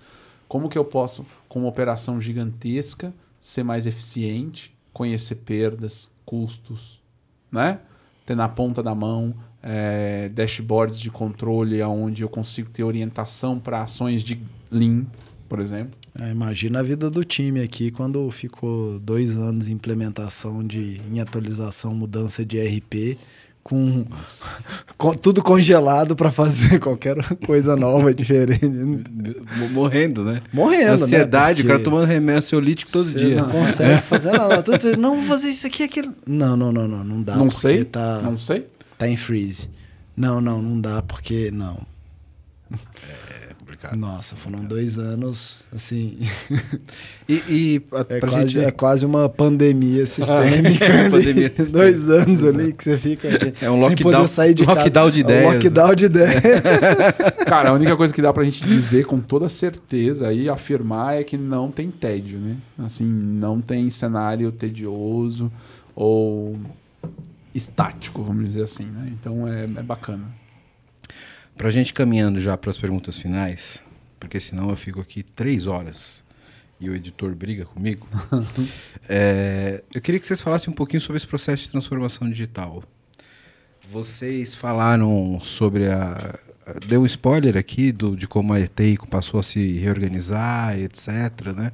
Como 0.49 0.69
que 0.69 0.79
eu 0.79 0.85
posso, 0.85 1.27
com 1.49 1.59
uma 1.61 1.69
operação 1.69 2.21
gigantesca, 2.21 3.12
ser 3.41 3.62
mais 3.62 3.87
eficiente, 3.87 4.75
conhecer 4.93 5.35
perdas, 5.37 6.09
custos, 6.25 7.01
né? 7.51 7.81
Ter 8.27 8.35
na 8.35 8.49
ponta 8.49 8.83
da 8.83 8.95
mão 8.95 9.35
é, 9.63 10.29
dashboards 10.29 10.99
de 10.99 11.11
controle 11.11 11.83
onde 11.83 12.23
eu 12.23 12.29
consigo 12.29 12.71
ter 12.71 12.85
orientação 12.85 13.59
para 13.59 13.83
ações 13.83 14.23
de 14.23 14.41
Lean, 14.71 15.07
por 15.49 15.61
exemplo. 15.61 15.99
É, 16.19 16.31
imagina 16.31 16.81
a 16.81 16.83
vida 16.83 17.11
do 17.11 17.25
time 17.25 17.61
aqui 17.61 17.91
quando 17.91 18.31
ficou 18.31 18.99
dois 19.01 19.37
anos 19.37 19.69
em 19.69 19.73
implementação 19.73 20.63
de 20.63 21.01
em 21.11 21.19
atualização, 21.21 21.95
mudança 21.95 22.45
de 22.45 22.61
RP, 22.61 23.19
com, 23.63 24.05
com 24.05 24.07
tudo 25.13 25.43
congelado 25.43 26.15
para 26.15 26.31
fazer 26.31 26.79
qualquer 26.81 27.17
coisa 27.47 27.75
nova, 27.77 28.15
diferente. 28.15 28.65
Mo- 28.65 29.69
Morrendo, 29.71 30.25
né? 30.25 30.41
Morrendo, 30.53 30.93
Ansiedade, 31.05 31.63
né? 31.63 31.67
o 31.67 31.69
cara 31.73 31.83
tomando 31.83 32.07
remédio 32.07 32.39
ansiolítico 32.39 32.91
todo 32.93 33.05
Você 33.05 33.19
dia. 33.19 33.37
Não 33.37 33.49
consegue 33.51 34.03
fazer 34.03 34.33
nada. 34.33 34.63
Tudo 34.63 34.79
não, 34.97 35.17
vou 35.17 35.25
fazer 35.25 35.49
isso 35.51 35.67
aqui, 35.67 35.83
aquilo. 35.83 36.13
Não, 36.27 36.57
não, 36.57 36.73
não, 36.73 36.87
não, 36.89 37.03
não 37.05 37.23
dá. 37.23 37.37
não 37.37 37.51
sei, 37.51 37.85
Tá, 37.85 38.21
não 38.23 38.37
sei. 38.39 38.67
tá 38.97 39.09
em 39.09 39.17
freeze. 39.17 39.69
Não, 40.17 40.41
não, 40.41 40.63
não 40.63 40.81
dá 40.81 41.03
porque 41.03 41.51
não. 41.53 41.79
Complicado. 43.85 43.97
Nossa, 43.98 44.36
foram 44.36 44.61
dois 44.65 44.98
anos, 44.98 45.65
assim. 45.74 46.19
E, 47.27 47.35
e 47.48 47.82
a- 47.90 48.05
É 48.16 48.20
quase, 48.20 48.48
gente- 48.51 48.65
é 48.66 48.70
quase 48.70 49.06
uma 49.06 49.31
pandemia 49.31 50.05
sistêmica. 50.06 50.85
ali. 50.85 51.11
Pandemia 51.11 51.47
sistêmica. 51.55 51.73
Dois 51.73 52.11
anos 52.11 52.44
ali 52.44 52.73
que 52.74 52.85
você 52.85 52.98
fica 52.98 53.28
assim, 53.28 53.52
É 53.62 53.70
um 53.70 53.81
sem 53.81 53.81
lockdown- 53.81 54.12
poder 54.12 54.28
sair 54.28 54.52
de 54.55 54.62
lockdown 54.65 54.93
casa. 55.06 55.11
de 55.12 55.20
É 55.20 55.24
um 55.24 55.27
ideias. 55.27 55.55
lockdown 55.55 55.94
de 55.94 56.05
ideias. 56.05 56.43
Cara, 57.47 57.70
a 57.70 57.73
única 57.73 57.97
coisa 57.97 58.12
que 58.12 58.20
dá 58.20 58.31
pra 58.31 58.44
gente 58.44 58.62
dizer 58.65 59.06
com 59.06 59.19
toda 59.20 59.48
certeza 59.48 60.31
e 60.35 60.51
afirmar 60.51 61.15
é 61.19 61.24
que 61.24 61.39
não 61.39 61.70
tem 61.70 61.90
tédio, 61.90 62.39
né? 62.39 62.56
Assim, 62.78 63.06
não 63.11 63.59
tem 63.61 63.89
cenário 63.89 64.52
tedioso 64.52 65.51
ou 65.97 66.59
estático, 67.55 68.23
vamos 68.23 68.44
dizer 68.44 68.65
assim, 68.65 68.85
né? 68.85 69.09
Então 69.19 69.48
é, 69.48 69.65
é 69.65 69.82
bacana. 69.82 70.24
Pra 71.57 71.71
gente 71.71 71.93
caminhando 71.95 72.41
já 72.41 72.57
para 72.57 72.71
as 72.71 72.79
perguntas 72.79 73.17
finais, 73.17 73.83
porque 74.19 74.41
senão 74.41 74.71
eu 74.71 74.77
fico 74.77 75.01
aqui 75.01 75.23
três 75.23 75.67
horas 75.67 76.25
e 76.81 76.89
o 76.91 76.95
editor 76.95 77.35
briga 77.35 77.65
comigo. 77.65 78.07
É, 79.07 79.83
eu 79.95 80.01
queria 80.01 80.19
que 80.19 80.27
vocês 80.27 80.41
falassem 80.41 80.73
um 80.73 80.75
pouquinho 80.75 80.99
sobre 81.01 81.19
esse 81.19 81.27
processo 81.27 81.65
de 81.65 81.69
transformação 81.71 82.27
digital. 82.29 82.83
Vocês 83.93 84.55
falaram 84.55 85.39
sobre 85.45 85.89
a. 85.89 86.35
a- 86.67 86.73
Deu 86.89 87.03
um 87.03 87.07
spoiler 87.07 87.55
aqui 87.59 87.93
do, 87.93 88.17
de 88.17 88.27
como 88.27 88.55
a 88.55 88.61
Eteico 88.61 89.07
passou 89.07 89.39
a 89.39 89.43
se 89.43 89.77
reorganizar, 89.79 90.79
etc. 90.79 91.09
Né? 91.55 91.71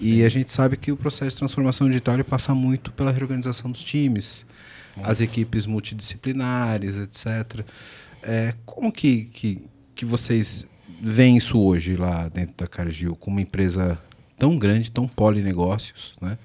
E 0.00 0.24
a 0.24 0.28
gente 0.28 0.50
sabe 0.50 0.76
que 0.76 0.90
o 0.90 0.96
processo 0.96 1.30
de 1.30 1.36
transformação 1.38 1.86
digital 1.86 2.22
passa 2.24 2.52
muito 2.52 2.90
pela 2.90 3.12
reorganização 3.12 3.70
dos 3.70 3.84
times, 3.84 4.44
as 5.04 5.20
equipes 5.20 5.66
multidisciplinares, 5.66 6.98
etc. 6.98 7.60
É, 8.22 8.54
como 8.64 8.90
que, 8.92 9.24
que, 9.26 9.62
que 9.94 10.04
vocês 10.04 10.66
veem 11.00 11.36
isso 11.36 11.60
hoje 11.60 11.96
lá 11.96 12.28
dentro 12.28 12.54
da 12.56 12.66
Cargill, 12.66 13.14
com 13.16 13.30
uma 13.30 13.40
empresa 13.40 13.98
tão 14.36 14.58
grande, 14.58 14.90
tão 14.90 15.06
polinegócios, 15.06 16.14
né? 16.20 16.38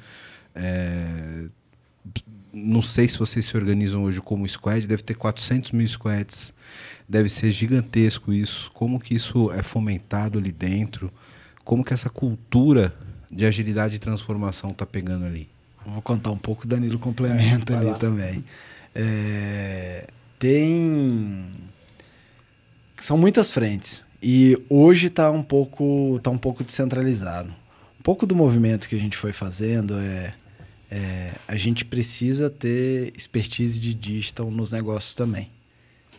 É, 0.53 1.45
não 2.53 2.81
sei 2.81 3.07
se 3.07 3.17
vocês 3.17 3.45
se 3.45 3.55
organizam 3.55 4.03
hoje 4.03 4.19
como 4.21 4.47
squad, 4.47 4.85
deve 4.85 5.01
ter 5.03 5.13
400 5.13 5.71
mil 5.71 5.87
squads, 5.87 6.53
deve 7.07 7.29
ser 7.29 7.49
gigantesco 7.51 8.33
isso. 8.33 8.69
Como 8.73 8.99
que 8.99 9.15
isso 9.15 9.51
é 9.51 9.63
fomentado 9.63 10.37
ali 10.37 10.51
dentro? 10.51 11.11
Como 11.63 11.83
que 11.83 11.93
essa 11.93 12.09
cultura 12.09 12.93
de 13.31 13.45
agilidade 13.45 13.95
e 13.95 13.99
transformação 13.99 14.71
está 14.71 14.85
pegando 14.85 15.25
ali? 15.25 15.47
Vou 15.85 16.01
contar 16.01 16.31
um 16.31 16.37
pouco, 16.37 16.67
Danilo 16.67 16.99
complementa 16.99 17.71
É, 17.73 17.75
vai 17.75 17.83
ali 17.85 17.91
lá. 17.91 17.97
também. 17.97 18.43
É, 18.93 20.07
tem. 20.41 21.45
São 22.99 23.15
muitas 23.15 23.51
frentes. 23.51 24.03
E 24.21 24.59
hoje 24.67 25.07
está 25.07 25.29
um 25.29 25.43
pouco 25.43 26.19
tá 26.21 26.31
um 26.31 26.37
pouco 26.37 26.63
descentralizado. 26.63 27.49
Um 27.99 28.01
pouco 28.03 28.25
do 28.25 28.35
movimento 28.35 28.89
que 28.89 28.95
a 28.95 28.99
gente 28.99 29.15
foi 29.15 29.31
fazendo 29.31 29.97
é, 29.99 30.33
é 30.89 31.31
a 31.47 31.55
gente 31.55 31.85
precisa 31.85 32.49
ter 32.49 33.13
expertise 33.15 33.79
de 33.79 33.93
digital 33.93 34.49
nos 34.49 34.71
negócios 34.71 35.13
também. 35.13 35.49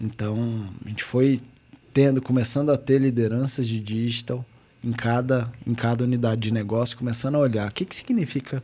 Então, 0.00 0.36
a 0.84 0.88
gente 0.88 1.02
foi 1.02 1.40
tendo, 1.92 2.22
começando 2.22 2.70
a 2.70 2.78
ter 2.78 3.00
lideranças 3.00 3.66
de 3.66 3.80
digital 3.80 4.44
em 4.82 4.92
cada, 4.92 5.52
em 5.66 5.74
cada 5.74 6.04
unidade 6.04 6.40
de 6.40 6.52
negócio, 6.52 6.96
começando 6.96 7.34
a 7.34 7.38
olhar 7.38 7.68
o 7.68 7.74
que, 7.74 7.84
que 7.84 7.94
significa 7.94 8.62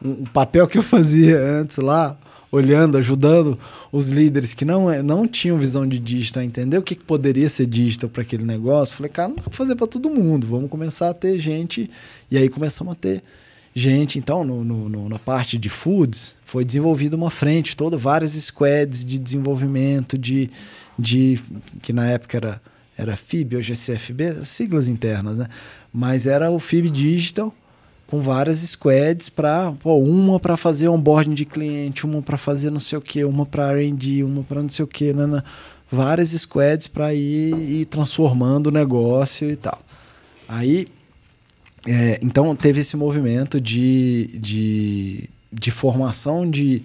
o 0.00 0.28
papel 0.30 0.66
que 0.66 0.78
eu 0.78 0.82
fazia 0.82 1.38
antes 1.40 1.76
lá, 1.76 2.16
olhando, 2.52 2.98
ajudando 2.98 3.58
os 3.90 4.06
líderes 4.08 4.52
que 4.52 4.64
não, 4.64 4.90
é- 4.90 5.02
não 5.02 5.26
tinham 5.26 5.58
visão 5.58 5.88
de 5.88 5.98
digital, 5.98 6.42
entender 6.42 6.76
o 6.78 6.82
que, 6.82 6.94
que 6.94 7.02
poderia 7.02 7.48
ser 7.48 7.66
digital 7.66 8.10
para 8.10 8.22
aquele 8.22 8.44
negócio. 8.44 8.94
Falei, 8.94 9.10
cara, 9.10 9.30
não 9.30 9.36
vou 9.36 9.52
fazer 9.52 9.74
para 9.74 9.86
todo 9.86 10.10
mundo, 10.10 10.46
vamos 10.46 10.70
começar 10.70 11.08
a 11.08 11.14
ter 11.14 11.40
gente. 11.40 11.90
E 12.30 12.36
aí 12.36 12.48
começamos 12.50 12.92
a 12.92 12.94
ter 12.94 13.22
gente. 13.74 14.18
Então, 14.18 14.44
no, 14.44 14.62
no- 14.62 14.88
no- 14.88 15.08
na 15.08 15.18
parte 15.18 15.56
de 15.56 15.70
foods, 15.70 16.36
foi 16.44 16.62
desenvolvida 16.64 17.16
uma 17.16 17.30
frente 17.30 17.74
toda, 17.74 17.96
várias 17.96 18.32
squads 18.32 19.02
de 19.02 19.18
desenvolvimento, 19.18 20.18
de, 20.18 20.50
de 20.98 21.40
que 21.82 21.90
na 21.92 22.06
época 22.06 22.36
era, 22.36 22.60
era 22.98 23.16
FIB, 23.16 23.56
hoje 23.56 23.72
é 23.72 23.74
CFB, 23.74 24.44
siglas 24.44 24.88
internas, 24.88 25.38
né? 25.38 25.46
Mas 25.90 26.26
era 26.26 26.50
o 26.50 26.58
FIB 26.58 26.90
Digital, 26.90 27.54
com 28.12 28.20
várias 28.20 28.58
squads 28.58 29.30
para 29.30 29.72
uma 29.86 30.38
para 30.38 30.54
fazer 30.54 30.86
onboarding 30.86 31.32
de 31.32 31.46
cliente, 31.46 32.04
uma 32.04 32.20
para 32.20 32.36
fazer 32.36 32.68
não 32.68 32.78
sei 32.78 32.98
o 32.98 33.00
que, 33.00 33.24
uma 33.24 33.46
para 33.46 33.72
R&D, 33.72 34.22
uma 34.22 34.42
para 34.42 34.60
não 34.60 34.68
sei 34.68 34.84
o 34.84 34.86
que, 34.86 35.14
várias 35.90 36.28
squads 36.28 36.88
para 36.88 37.14
ir, 37.14 37.54
ir 37.54 37.86
transformando 37.86 38.66
o 38.66 38.70
negócio 38.70 39.50
e 39.50 39.56
tal. 39.56 39.80
Aí, 40.46 40.88
é, 41.86 42.18
então 42.20 42.54
teve 42.54 42.82
esse 42.82 42.98
movimento 42.98 43.58
de, 43.58 44.28
de, 44.34 45.30
de 45.50 45.70
formação 45.70 46.50
de, 46.50 46.82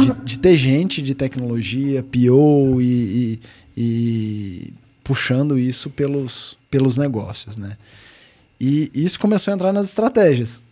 de, 0.00 0.14
de 0.24 0.38
ter 0.38 0.56
gente 0.56 1.02
de 1.02 1.14
tecnologia, 1.14 2.02
PO 2.02 2.80
e, 2.80 2.86
e, 2.86 3.40
e 3.76 4.74
puxando 5.04 5.58
isso 5.58 5.90
pelos, 5.90 6.56
pelos 6.70 6.96
negócios, 6.96 7.54
né? 7.58 7.76
E 8.60 8.90
isso 8.94 9.18
começou 9.18 9.52
a 9.52 9.54
entrar 9.54 9.72
nas 9.72 9.88
estratégias. 9.88 10.62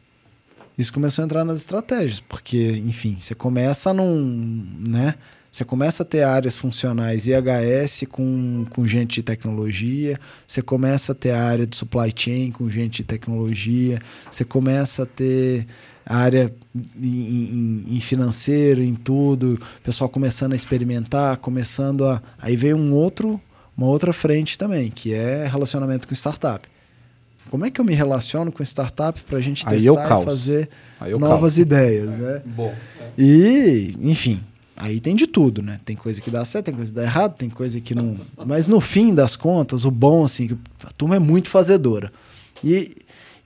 Isso 0.77 0.93
começou 0.93 1.23
a 1.23 1.27
entrar 1.27 1.45
nas 1.45 1.61
estratégias, 1.61 2.21
porque, 2.21 2.83
enfim, 2.87 3.19
você 3.21 3.35
começa 3.35 3.93
num, 3.93 4.67
né? 4.79 5.15
Você 5.51 5.67
começa 5.67 6.03
a 6.03 6.07
ter 6.07 6.23
áreas 6.23 6.57
funcionais 6.57 7.27
IHS 7.27 8.05
com, 8.11 8.65
com 8.71 8.87
gente 8.87 9.17
de 9.17 9.23
tecnologia, 9.23 10.19
você 10.47 10.63
começa 10.63 11.13
a 11.13 11.15
ter 11.15 11.33
a 11.33 11.45
área 11.45 11.67
de 11.67 11.77
supply 11.77 12.11
chain 12.17 12.51
com 12.51 12.71
gente 12.71 13.03
de 13.03 13.05
tecnologia, 13.05 14.01
você 14.31 14.47
começa 14.47 15.03
a 15.03 15.07
ter 15.07 15.67
área 16.07 16.51
em, 16.99 17.85
em, 17.87 17.97
em 17.97 18.01
financeiro, 18.01 18.83
em 18.83 18.95
tudo, 18.95 19.61
o 19.79 19.83
pessoal 19.83 20.09
começando 20.09 20.55
a 20.55 20.57
experimentar, 20.57 21.37
começando 21.37 22.07
a. 22.07 22.23
Aí 22.39 22.57
vem 22.57 22.73
um 22.73 22.95
outro, 22.95 23.39
uma 23.77 23.89
outra 23.89 24.15
frente 24.15 24.57
também, 24.57 24.91
que 24.91 25.13
é 25.13 25.47
relacionamento 25.47 26.09
com 26.09 26.15
startup. 26.15 26.67
Como 27.53 27.66
é 27.66 27.70
que 27.70 27.79
eu 27.79 27.85
me 27.85 27.93
relaciono 27.93 28.51
com 28.51 28.62
startup 28.62 29.20
para 29.24 29.37
a 29.37 29.41
gente 29.43 29.62
Aí 29.69 29.85
eu 29.85 29.93
testar 29.93 30.07
e 30.07 30.09
caos. 30.09 30.24
fazer 30.24 30.70
Aí 30.99 31.12
eu 31.12 31.19
novas 31.19 31.39
calço. 31.39 31.61
ideias, 31.61 32.09
né? 32.09 32.43
Bom. 32.47 32.74
E, 33.19 33.95
enfim, 34.01 34.41
aí 34.74 34.99
tem 34.99 35.15
de 35.15 35.27
tudo, 35.27 35.61
né? 35.61 35.79
Tem 35.85 35.95
coisa 35.95 36.19
que 36.23 36.31
dá 36.31 36.43
certo, 36.47 36.65
tem 36.65 36.74
coisa 36.74 36.91
que 36.91 36.97
dá 36.97 37.03
errado, 37.03 37.37
tem 37.37 37.51
coisa 37.51 37.79
que 37.79 37.95
não. 37.95 38.19
Mas 38.47 38.69
no 38.69 38.81
fim 38.81 39.15
das 39.15 39.37
contas, 39.37 39.85
o 39.85 39.91
bom, 39.91 40.24
assim, 40.24 40.47
que 40.49 40.57
a 40.83 40.91
turma 40.93 41.16
é 41.16 41.19
muito 41.19 41.51
fazedora. 41.51 42.11
E, 42.65 42.97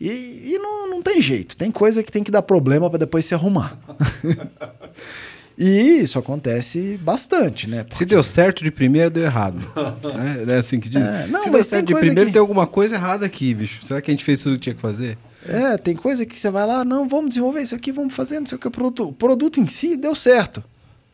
e, 0.01 0.53
e 0.55 0.59
não, 0.61 0.89
não 0.89 1.03
tem 1.03 1.21
jeito. 1.21 1.57
Tem 1.57 1.73
coisa 1.73 2.01
que 2.01 2.13
tem 2.13 2.23
que 2.23 2.31
dar 2.31 2.43
problema 2.43 2.89
para 2.89 3.01
depois 3.01 3.25
se 3.25 3.35
arrumar. 3.35 3.77
e 5.59 6.01
isso 6.03 6.19
acontece 6.19 6.99
bastante, 7.03 7.69
né? 7.69 7.85
Se 7.91 8.05
deu 8.05 8.23
certo 8.23 8.63
de 8.63 8.71
primeira, 8.71 9.09
deu 9.09 9.25
errado. 9.25 9.59
é, 10.49 10.53
é 10.53 10.57
assim 10.59 10.79
que 10.79 10.89
diz. 10.89 11.03
É, 11.03 11.27
não, 11.29 11.43
Se 11.43 11.51
mas 11.51 11.53
deu 11.61 11.65
certo 11.65 11.87
de 11.87 11.95
primeira, 11.95 12.27
que- 12.27 12.33
tem 12.33 12.41
alguma 12.41 12.67
coisa 12.67 12.97
errada 12.97 13.25
aqui, 13.27 13.55
bicho. 13.55 13.85
Será 13.87 14.01
que 14.03 14.11
a 14.11 14.15
gente 14.15 14.25
fez 14.25 14.41
tudo 14.43 14.53
o 14.53 14.57
que 14.57 14.63
tinha 14.63 14.75
que 14.75 14.81
fazer? 14.83 15.17
É, 15.49 15.77
tem 15.79 15.95
coisa 15.95 16.27
que 16.27 16.39
você 16.39 16.51
vai 16.51 16.67
lá, 16.67 16.85
não, 16.85 17.09
vamos 17.09 17.29
desenvolver 17.31 17.63
isso 17.63 17.75
aqui, 17.75 17.93
vamos 17.93 18.15
fazer, 18.15 18.41
não 18.41 18.47
sei 18.47 18.57
o 18.57 18.59
que. 18.59 18.67
O 18.69 18.71
produto, 18.71 19.09
o 19.09 19.13
produto 19.13 19.61
em 19.61 19.67
si 19.67 19.97
deu 19.97 20.15
certo. 20.15 20.63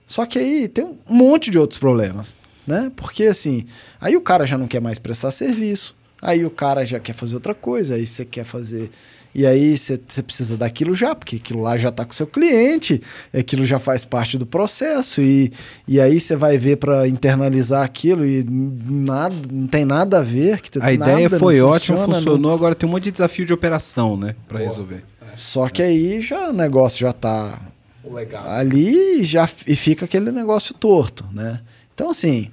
Só 0.07 0.25
que 0.27 0.39
aí 0.39 0.69
tem 0.69 0.85
um 0.85 0.97
monte 1.09 1.51
de 1.51 1.59
outros 1.59 1.79
problemas, 1.79 2.37
né? 2.67 2.91
Porque 2.97 3.25
assim, 3.25 3.65
aí 4.01 4.17
o 4.17 4.21
cara 4.21 4.45
já 4.47 4.57
não 4.59 4.67
quer 4.67 4.81
mais 4.81 4.99
prestar 4.99 5.31
serviço, 5.31 5.95
aí 6.21 6.45
o 6.45 6.51
cara 6.51 6.85
já 6.85 6.99
quer 6.99 7.13
fazer 7.13 7.35
outra 7.35 7.55
coisa, 7.55 7.95
aí 7.95 8.07
você 8.07 8.25
quer 8.25 8.45
fazer. 8.45 8.91
E 9.35 9.47
aí 9.47 9.79
você 9.79 9.97
precisa 10.23 10.57
daquilo 10.59 10.95
já, 10.95 11.15
porque 11.15 11.37
aquilo 11.37 11.63
lá 11.63 11.79
já 11.79 11.89
está 11.89 12.05
com 12.05 12.11
o 12.11 12.15
seu 12.15 12.27
cliente, 12.27 13.01
aquilo 13.33 13.65
já 13.65 13.79
faz 13.79 14.05
parte 14.05 14.37
do 14.37 14.45
processo, 14.45 15.23
e, 15.23 15.51
e 15.89 15.99
aí 15.99 16.21
você 16.21 16.37
vai 16.37 16.59
ver 16.59 16.77
para 16.77 17.09
internalizar 17.09 17.83
aquilo 17.83 18.27
e 18.27 18.45
nada, 18.49 19.35
não 19.51 19.67
tem 19.67 19.85
nada 19.87 20.19
a 20.19 20.23
ver. 20.23 20.61
Que 20.61 20.79
A 20.83 20.93
ideia 20.93 21.17
nada 21.23 21.29
não 21.31 21.39
foi 21.39 21.61
ótima, 21.63 21.97
funciona, 21.97 22.07
não- 22.07 22.15
funcionou. 22.25 22.53
Agora 22.55 22.75
tem 22.75 22.87
um 22.89 22.93
monte 22.93 23.05
de 23.05 23.13
desafio 23.13 23.47
de 23.47 23.53
operação, 23.55 24.17
né? 24.19 24.35
Pra 24.47 24.59
resolver. 24.59 25.03
Só 25.35 25.67
que 25.71 25.81
aí 25.83 26.21
já 26.21 26.51
o 26.51 26.53
negócio 26.53 26.99
já 27.01 27.13
tá 27.15 27.59
legado. 28.05 28.49
ali 28.51 29.21
e 29.21 29.25
já 29.25 29.49
e 29.67 29.75
fica 29.75 30.05
aquele 30.05 30.31
negócio 30.31 30.75
torto, 30.75 31.25
né? 31.33 31.61
Então 31.95 32.11
assim, 32.11 32.51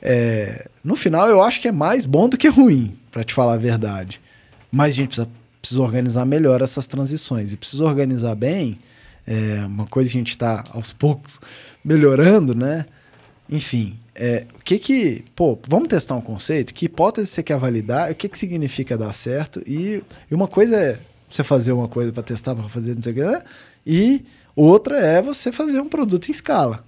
é, 0.00 0.68
no 0.84 0.94
final 0.96 1.28
eu 1.28 1.42
acho 1.42 1.60
que 1.60 1.66
é 1.68 1.72
mais 1.72 2.06
bom 2.06 2.28
do 2.28 2.36
que 2.36 2.48
ruim, 2.48 2.96
para 3.10 3.24
te 3.24 3.34
falar 3.34 3.54
a 3.54 3.58
verdade. 3.58 4.20
Mas 4.70 4.92
a 4.92 4.96
gente 4.96 5.08
precisa, 5.08 5.28
precisa 5.66 5.82
organizar 5.82 6.24
melhor 6.24 6.62
essas 6.62 6.86
transições 6.86 7.52
e 7.52 7.56
precisa 7.56 7.84
organizar 7.84 8.36
bem. 8.36 8.78
É 9.26 9.64
uma 9.66 9.86
coisa 9.86 10.10
que 10.10 10.16
a 10.16 10.20
gente 10.20 10.30
está 10.30 10.62
aos 10.70 10.92
poucos 10.92 11.40
melhorando, 11.84 12.54
né? 12.54 12.86
Enfim, 13.50 13.98
é, 14.14 14.46
o 14.54 14.62
que 14.62 14.78
que, 14.78 15.24
pô, 15.34 15.58
vamos 15.68 15.88
testar 15.88 16.14
um 16.14 16.20
conceito? 16.20 16.72
Que 16.72 16.86
hipótese 16.86 17.26
você 17.26 17.42
quer 17.42 17.58
validar? 17.58 18.12
O 18.12 18.14
que 18.14 18.28
que 18.28 18.38
significa 18.38 18.96
dar 18.96 19.12
certo? 19.12 19.60
E, 19.66 20.02
e 20.30 20.34
uma 20.34 20.46
coisa 20.46 20.76
é 20.76 20.98
você 21.28 21.42
fazer 21.42 21.72
uma 21.72 21.88
coisa 21.88 22.12
para 22.12 22.22
testar, 22.22 22.54
para 22.54 22.68
fazer 22.68 22.94
não 22.94 23.02
sei 23.02 23.12
o 23.12 23.16
que, 23.16 23.24
né? 23.24 23.42
e 23.84 24.24
outra 24.54 24.98
é 24.98 25.20
você 25.20 25.50
fazer 25.50 25.80
um 25.80 25.88
produto 25.88 26.28
em 26.28 26.32
escala. 26.32 26.84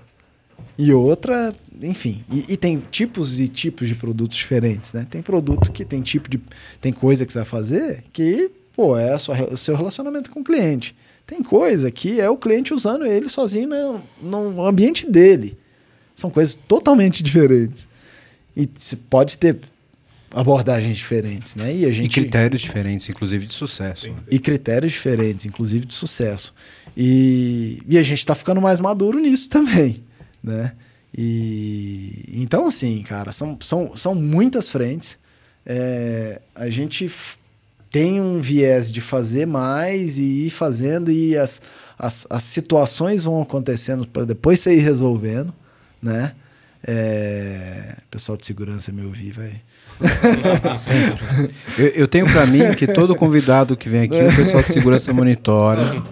E 0.77 0.93
outra, 0.93 1.55
enfim, 1.83 2.25
e, 2.31 2.53
e 2.53 2.57
tem 2.57 2.83
tipos 2.91 3.41
e 3.41 3.49
tipos 3.49 3.89
de 3.89 3.97
produtos 3.97 4.37
diferentes, 4.37 4.93
né? 4.93 5.07
Tem 5.11 5.21
produto 5.21 5.73
que 5.73 5.85
tem 5.85 6.01
tipo 6.03 6.31
de. 6.31 6.41
Tem 6.81 6.93
coisa 6.93 7.27
que 7.27 7.33
você 7.33 7.41
vai 7.41 7.47
fazer 7.47 8.05
que, 8.13 8.51
pô, 8.79 8.97
é 8.97 9.17
o 9.17 9.57
seu 9.57 9.75
relacionamento 9.75 10.31
com 10.31 10.39
o 10.39 10.45
cliente. 10.45 10.95
Tem 11.27 11.43
coisa 11.43 11.91
que 11.91 12.21
é 12.21 12.31
o 12.31 12.37
cliente 12.37 12.73
usando 12.73 13.05
ele 13.05 13.29
sozinho 13.29 13.69
no, 14.23 14.53
no 14.53 14.65
ambiente 14.65 15.05
dele. 15.11 15.59
São 16.15 16.31
coisas 16.31 16.55
totalmente 16.55 17.21
diferentes. 17.21 17.89
E 18.57 18.71
se 18.79 18.95
pode 18.95 19.37
ter 19.37 19.59
abordagens 20.31 20.97
diferentes, 20.97 21.57
né? 21.57 21.75
E 21.75 21.85
a 21.87 21.89
E 21.89 21.93
gente 21.93 22.21
critérios 22.21 22.61
diferentes, 22.61 23.09
inclusive 23.09 23.47
de 23.47 23.55
sucesso. 23.55 24.15
e 24.31 24.39
critérios 24.39 24.93
diferentes, 24.93 25.45
inclusive 25.45 25.85
de 25.85 25.95
sucesso. 25.95 26.55
E, 26.97 27.83
e 27.89 27.99
a 27.99 28.03
gente 28.05 28.21
está 28.21 28.37
ficando 28.37 28.61
mais 28.61 28.79
maduro 28.79 29.19
nisso 29.19 29.49
também, 29.49 30.05
né? 30.41 30.73
E 31.13 32.27
então 32.33 32.65
assim, 32.69 33.03
cara, 33.03 33.33
são, 33.33 33.59
são, 33.61 33.97
são 33.97 34.15
muitas 34.15 34.71
frentes. 34.71 35.19
É, 35.67 36.41
a 36.55 36.71
gente 36.71 37.11
tem 37.91 38.21
um 38.21 38.41
viés 38.41 38.91
de 38.93 39.01
fazer 39.01 39.47
mais 39.47 40.19
e 40.19 40.47
ir 40.47 40.51
fazendo 40.51 41.11
e 41.11 41.37
as, 41.37 41.63
as, 41.99 42.27
as 42.29 42.43
situações 42.43 43.25
vão 43.25 43.41
acontecendo 43.41 44.07
para 44.07 44.25
depois 44.25 44.61
você 44.61 44.75
ir 44.75 44.81
resolvendo, 44.81 45.53
né? 46.03 46.33
É, 46.87 47.97
pessoal 48.11 48.39
de 48.39 48.47
segurança 48.47 48.93
me 48.93 49.05
ouvir, 49.05 49.33
vai. 49.33 49.61
Eu, 51.77 51.87
eu 51.89 52.09
tenho 52.09 52.25
pra 52.31 52.47
mim 52.47 52.73
que 52.77 52.87
todo 52.87 53.15
convidado 53.17 53.77
que 53.77 53.89
vem 53.89 54.03
aqui, 54.03 54.15
o 54.21 54.37
pessoal 54.37 54.63
de 54.63 54.73
segurança 54.73 55.13
monitora, 55.13 56.03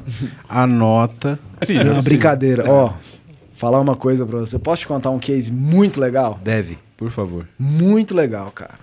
anota. 0.48 1.38
Sim, 1.62 1.74
Não, 1.84 1.96
sim. 1.96 2.02
brincadeira. 2.02 2.64
Ó, 2.68 2.92
falar 3.54 3.80
uma 3.80 3.94
coisa 3.96 4.26
pra 4.26 4.38
você. 4.40 4.58
Posso 4.58 4.82
te 4.82 4.88
contar 4.88 5.10
um 5.10 5.18
case 5.18 5.50
muito 5.52 6.00
legal? 6.00 6.40
Deve, 6.42 6.78
por 6.96 7.10
favor. 7.10 7.46
Muito 7.58 8.14
legal, 8.14 8.50
cara. 8.50 8.74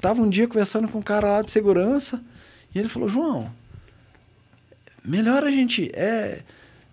Tava 0.00 0.22
um 0.22 0.30
dia 0.30 0.48
conversando 0.48 0.88
com 0.88 0.98
um 0.98 1.02
cara 1.02 1.26
lá 1.32 1.42
de 1.42 1.50
segurança 1.50 2.22
e 2.74 2.78
ele 2.78 2.88
falou: 2.88 3.08
João, 3.08 3.50
melhor 5.04 5.44
a 5.44 5.50
gente. 5.50 5.90
É. 5.94 6.40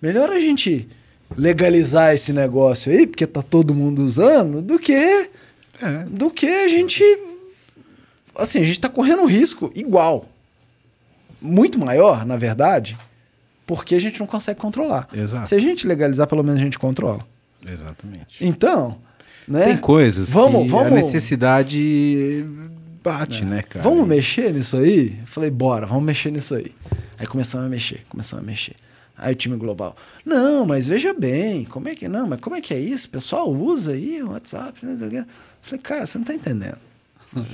Melhor 0.01 0.29
a 0.29 0.39
gente 0.39 0.87
legalizar 1.35 2.13
esse 2.13 2.31
negócio 2.31 2.91
aí, 2.91 3.07
porque 3.07 3.25
tá 3.25 3.41
todo 3.41 3.73
mundo 3.73 3.99
usando, 4.03 4.61
do 4.61 4.77
que. 4.77 4.93
É. 4.93 5.29
Do 6.09 6.29
que 6.29 6.47
a 6.47 6.67
gente. 6.67 7.01
Assim, 8.35 8.59
a 8.61 8.63
gente 8.65 8.79
tá 8.79 8.89
correndo 8.89 9.23
um 9.23 9.27
risco 9.27 9.71
igual. 9.75 10.25
Muito 11.41 11.79
maior, 11.79 12.25
na 12.25 12.35
verdade, 12.35 12.97
porque 13.65 13.95
a 13.95 13.99
gente 13.99 14.19
não 14.19 14.27
consegue 14.27 14.59
controlar. 14.59 15.07
Exato. 15.13 15.47
Se 15.49 15.55
a 15.55 15.59
gente 15.59 15.87
legalizar, 15.87 16.27
pelo 16.27 16.43
menos 16.43 16.59
a 16.59 16.63
gente 16.63 16.77
controla. 16.79 17.25
Exatamente. 17.65 18.43
Então, 18.43 18.97
né? 19.47 19.65
Tem 19.65 19.77
coisas 19.77 20.29
Vamos- 20.31 20.63
que 20.63 20.69
vamos- 20.69 20.87
a 20.87 20.89
necessidade 20.95 22.45
bate, 23.03 23.45
né, 23.45 23.61
cara? 23.61 23.83
Vamos 23.83 24.07
mexer 24.07 24.53
nisso 24.53 24.77
aí? 24.77 25.17
Eu 25.19 25.27
falei, 25.27 25.49
bora, 25.49 25.85
vamos 25.85 26.03
mexer 26.03 26.31
nisso 26.31 26.55
aí. 26.55 26.71
Aí 27.17 27.25
começamos 27.25 27.65
a 27.65 27.69
mexer, 27.69 28.05
começamos 28.09 28.43
a 28.43 28.45
mexer. 28.45 28.75
Aí 29.17 29.33
o 29.33 29.35
time 29.35 29.57
global, 29.57 29.95
não, 30.23 30.65
mas 30.65 30.87
veja 30.87 31.11
bem, 31.13 31.65
como 31.65 31.89
é 31.89 31.95
que 31.95 32.07
não, 32.07 32.27
mas 32.27 32.39
como 32.39 32.55
é 32.55 32.61
que 32.61 32.73
é 32.73 32.79
isso? 32.79 33.07
O 33.07 33.11
pessoal 33.11 33.51
usa 33.51 33.93
aí 33.93 34.21
o 34.21 34.29
WhatsApp. 34.29 34.79
Eu 34.83 35.25
falei, 35.61 35.79
cara, 35.81 36.05
você 36.05 36.17
não 36.19 36.25
tá 36.25 36.33
entendendo. 36.35 36.77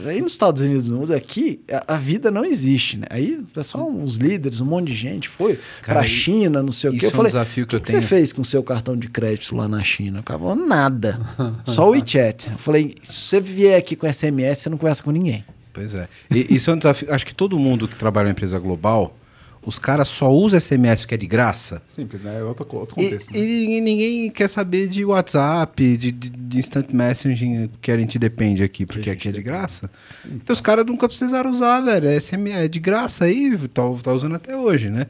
Aí 0.05 0.21
nos 0.21 0.33
Estados 0.33 0.61
Unidos 0.61 0.87
não 0.87 1.03
aqui 1.15 1.59
a, 1.71 1.95
a 1.95 1.97
vida 1.97 2.29
não 2.29 2.45
existe, 2.45 2.97
né? 2.97 3.07
Aí 3.09 3.37
o 3.37 3.43
pessoal, 3.43 3.89
os 3.89 4.15
líderes, 4.17 4.61
um 4.61 4.65
monte 4.65 4.87
de 4.87 4.93
gente 4.93 5.27
foi 5.27 5.59
Cara, 5.81 5.99
pra 5.99 6.05
e- 6.05 6.09
China, 6.09 6.61
não 6.61 6.71
sei 6.71 6.91
o 6.91 6.93
quê. 6.93 7.05
Eu 7.05 7.09
é 7.09 7.13
um 7.13 7.15
falei, 7.15 7.31
desafio 7.31 7.67
que 7.67 7.75
o 7.75 7.77
eu 7.77 7.81
que, 7.81 7.87
tenho. 7.87 8.01
você 8.01 8.07
fez 8.07 8.31
com 8.31 8.41
o 8.41 8.45
seu 8.45 8.61
cartão 8.63 8.95
de 8.95 9.07
crédito 9.09 9.55
lá 9.55 9.67
na 9.67 9.83
China? 9.83 10.19
O 10.19 10.23
cara 10.23 10.39
falou, 10.39 10.55
nada, 10.55 11.19
só 11.65 11.87
o 11.87 11.91
WeChat. 11.93 12.49
Eu 12.51 12.57
falei, 12.57 12.95
se 13.01 13.13
você 13.13 13.41
vier 13.41 13.77
aqui 13.77 13.95
com 13.95 14.11
SMS, 14.11 14.59
você 14.59 14.69
não 14.69 14.77
conversa 14.77 15.01
com 15.01 15.11
ninguém. 15.11 15.43
Pois 15.73 15.95
é. 15.95 16.07
E, 16.29 16.55
isso 16.55 16.69
é 16.69 16.73
um 16.73 16.77
desafio. 16.77 17.11
Acho 17.13 17.25
que 17.25 17.33
todo 17.33 17.57
mundo 17.57 17.87
que 17.87 17.95
trabalha 17.95 18.27
em 18.27 18.31
empresa 18.31 18.59
global, 18.59 19.17
os 19.65 19.79
caras 19.79 20.07
só 20.07 20.31
usam 20.31 20.59
SMS 20.59 21.05
que 21.05 21.13
é 21.13 21.17
de 21.17 21.25
graça. 21.27 21.81
Simples, 21.87 22.21
né? 22.21 22.39
É 22.39 22.43
outro, 22.43 22.67
outro 22.71 22.99
E, 22.99 23.05
contexto. 23.05 23.31
né? 23.31 23.39
e 23.39 23.81
ninguém, 23.81 24.29
quer 24.29 24.47
saber 24.47 24.87
de 24.87 25.05
WhatsApp, 25.05 25.97
de, 25.97 26.11
de, 26.11 26.29
de 26.29 26.59
instant 26.59 26.89
messaging 26.91 27.69
que 27.81 27.91
a 27.91 27.97
gente 27.97 28.17
depende 28.19 28.63
aqui, 28.63 28.85
porque 28.85 29.09
aqui 29.09 29.29
é 29.29 29.31
de 29.31 29.41
graça. 29.41 29.89
Então 30.25 30.53
os 30.53 30.61
caras 30.61 30.85
nunca 30.85 31.07
precisaram 31.07 31.51
usar, 31.51 31.81
velho. 31.81 32.07
É, 32.07 32.19
SMS, 32.19 32.55
é 32.55 32.67
de 32.67 32.79
graça 32.79 33.25
aí, 33.25 33.57
tá, 33.69 33.83
tá 34.01 34.13
usando 34.13 34.35
até 34.35 34.55
hoje, 34.55 34.89
né? 34.89 35.07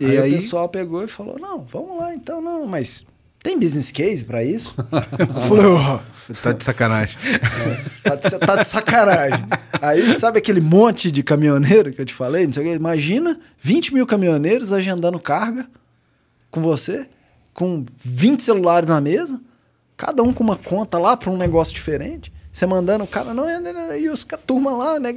E 0.00 0.06
aí, 0.06 0.18
aí, 0.18 0.30
o 0.30 0.34
pessoal 0.34 0.68
pegou 0.68 1.02
e 1.02 1.08
falou: 1.08 1.36
não, 1.38 1.64
vamos 1.64 1.98
lá 1.98 2.14
então, 2.14 2.40
não, 2.40 2.66
mas 2.66 3.04
tem 3.42 3.58
business 3.58 3.90
case 3.90 4.24
pra 4.24 4.42
isso? 4.42 4.74
Eu 5.18 5.42
falei, 5.48 5.66
ó, 5.66 6.00
tá 6.42 6.52
de 6.52 6.64
sacanagem. 6.64 7.16
tá, 8.02 8.14
de, 8.16 8.38
tá 8.38 8.56
de 8.56 8.68
sacanagem. 8.68 9.44
Aí, 9.80 10.18
sabe 10.18 10.38
aquele 10.38 10.60
monte 10.60 11.10
de 11.10 11.22
caminhoneiro 11.22 11.92
que 11.92 12.00
eu 12.00 12.04
te 12.06 12.14
falei? 12.14 12.46
Não 12.46 12.52
sei 12.52 12.62
o 12.62 12.66
quê? 12.66 12.74
Imagina 12.74 13.38
20 13.60 13.94
mil 13.94 14.06
caminhoneiros 14.06 14.72
agendando 14.72 15.18
carga 15.20 15.66
com 16.50 16.60
você, 16.60 17.08
com 17.54 17.84
20 18.04 18.42
celulares 18.42 18.88
na 18.88 19.00
mesa, 19.00 19.40
cada 19.96 20.22
um 20.22 20.32
com 20.32 20.42
uma 20.42 20.56
conta 20.56 20.98
lá 20.98 21.16
pra 21.16 21.30
um 21.30 21.36
negócio 21.36 21.74
diferente. 21.74 22.32
Você 22.52 22.66
mandando 22.66 23.04
o 23.04 23.06
cara, 23.06 23.32
não, 23.32 23.48
é, 23.48 23.62
é, 23.92 24.00
e 24.00 24.08
os 24.08 24.26
a 24.32 24.36
turma 24.36 24.72
lá, 24.72 24.98
né? 24.98 25.12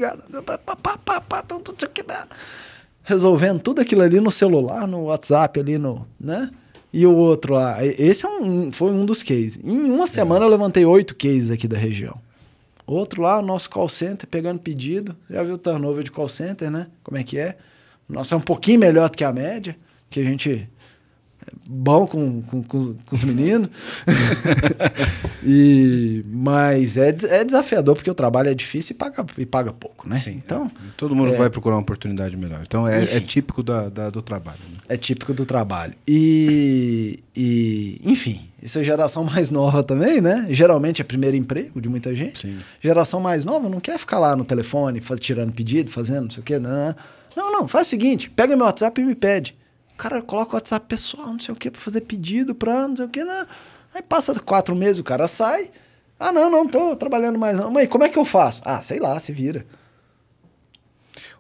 resolvendo 3.03 3.59
tudo 3.59 3.81
aquilo 3.81 4.01
ali 4.03 4.19
no 4.19 4.31
celular, 4.31 4.87
no 4.87 5.05
WhatsApp 5.05 5.59
ali 5.59 5.77
no, 5.77 6.07
né? 6.19 6.49
E 6.93 7.05
o 7.05 7.15
outro 7.15 7.53
lá. 7.53 7.77
Esse 7.85 8.25
é 8.25 8.29
um, 8.29 8.71
foi 8.71 8.91
um 8.91 9.05
dos 9.05 9.23
cases. 9.23 9.59
Em 9.63 9.77
uma 9.77 10.07
semana 10.07 10.45
eu 10.45 10.49
levantei 10.49 10.85
oito 10.85 11.15
cases 11.15 11.51
aqui 11.51 11.67
da 11.67 11.77
região. 11.77 12.19
Outro 12.85 13.21
lá, 13.21 13.39
o 13.39 13.41
nosso 13.41 13.69
call 13.69 13.87
center 13.87 14.27
pegando 14.27 14.59
pedido. 14.59 15.15
Você 15.25 15.33
já 15.33 15.43
viu 15.43 15.55
o 15.55 15.57
turnover 15.57 16.03
de 16.03 16.11
call 16.11 16.27
center, 16.27 16.69
né? 16.69 16.87
Como 17.03 17.17
é 17.17 17.23
que 17.23 17.37
é? 17.37 17.57
O 18.09 18.13
nosso 18.13 18.33
é 18.33 18.37
um 18.37 18.41
pouquinho 18.41 18.79
melhor 18.79 19.09
do 19.09 19.17
que 19.17 19.23
a 19.23 19.31
média, 19.31 19.77
que 20.09 20.19
a 20.19 20.23
gente 20.23 20.67
bom 21.67 22.05
com, 22.05 22.41
com, 22.41 22.63
com, 22.63 22.95
os 23.11 23.23
meninos. 23.23 23.69
e, 25.43 26.23
mas 26.27 26.97
é, 26.97 27.09
é 27.09 27.43
desafiador 27.43 27.95
porque 27.95 28.09
o 28.09 28.13
trabalho 28.13 28.49
é 28.49 28.53
difícil 28.53 28.93
e 28.93 28.97
paga, 28.97 29.25
e 29.37 29.45
paga 29.45 29.71
pouco, 29.71 30.07
né? 30.07 30.19
Sim, 30.19 30.41
então, 30.43 30.65
é. 30.65 30.89
todo 30.97 31.15
mundo 31.15 31.33
é, 31.33 31.37
vai 31.37 31.49
procurar 31.49 31.75
uma 31.75 31.81
oportunidade 31.81 32.35
melhor. 32.35 32.61
Então 32.67 32.87
é, 32.87 33.03
é 33.03 33.19
típico 33.19 33.63
da, 33.63 33.89
da, 33.89 34.09
do 34.09 34.21
trabalho. 34.21 34.59
Né? 34.69 34.79
É 34.89 34.97
típico 34.97 35.33
do 35.33 35.45
trabalho. 35.45 35.93
E, 36.07 37.19
e, 37.35 38.01
enfim, 38.03 38.41
isso 38.61 38.77
é 38.77 38.83
geração 38.83 39.23
mais 39.23 39.49
nova 39.49 39.83
também, 39.83 40.19
né? 40.19 40.47
Geralmente 40.49 41.01
é 41.01 41.05
primeiro 41.05 41.37
emprego 41.37 41.79
de 41.79 41.87
muita 41.87 42.13
gente. 42.15 42.39
Sim. 42.41 42.59
Geração 42.81 43.21
mais 43.21 43.45
nova 43.45 43.69
não 43.69 43.79
quer 43.79 43.97
ficar 43.97 44.19
lá 44.19 44.35
no 44.35 44.43
telefone 44.43 44.99
faz, 44.99 45.19
tirando 45.19 45.53
pedido, 45.53 45.89
fazendo 45.89 46.23
não 46.23 46.29
sei 46.29 46.41
o 46.41 46.43
quê. 46.43 46.59
Não, 46.59 46.95
não, 47.35 47.51
não 47.51 47.67
faz 47.67 47.87
o 47.87 47.89
seguinte: 47.89 48.29
pega 48.29 48.57
meu 48.57 48.65
WhatsApp 48.65 48.99
e 48.99 49.05
me 49.05 49.15
pede 49.15 49.60
cara 49.97 50.21
coloca 50.21 50.53
o 50.53 50.55
WhatsApp 50.55 50.85
pessoal, 50.87 51.27
não 51.27 51.39
sei 51.39 51.53
o 51.53 51.57
que, 51.57 51.71
para 51.71 51.81
fazer 51.81 52.01
pedido 52.01 52.55
pra 52.55 52.87
não 52.87 52.95
sei 52.95 53.05
o 53.05 53.09
que. 53.09 53.23
Né? 53.23 53.45
Aí 53.93 54.01
passa 54.01 54.39
quatro 54.39 54.75
meses, 54.75 54.99
o 54.99 55.03
cara 55.03 55.27
sai. 55.27 55.69
Ah, 56.19 56.31
não, 56.31 56.49
não 56.49 56.67
tô 56.67 56.95
trabalhando 56.95 57.39
mais 57.39 57.57
não. 57.57 57.71
Mãe, 57.71 57.87
como 57.87 58.03
é 58.03 58.09
que 58.09 58.17
eu 58.17 58.25
faço? 58.25 58.61
Ah, 58.63 58.81
sei 58.81 58.99
lá, 58.99 59.19
se 59.19 59.31
vira. 59.33 59.65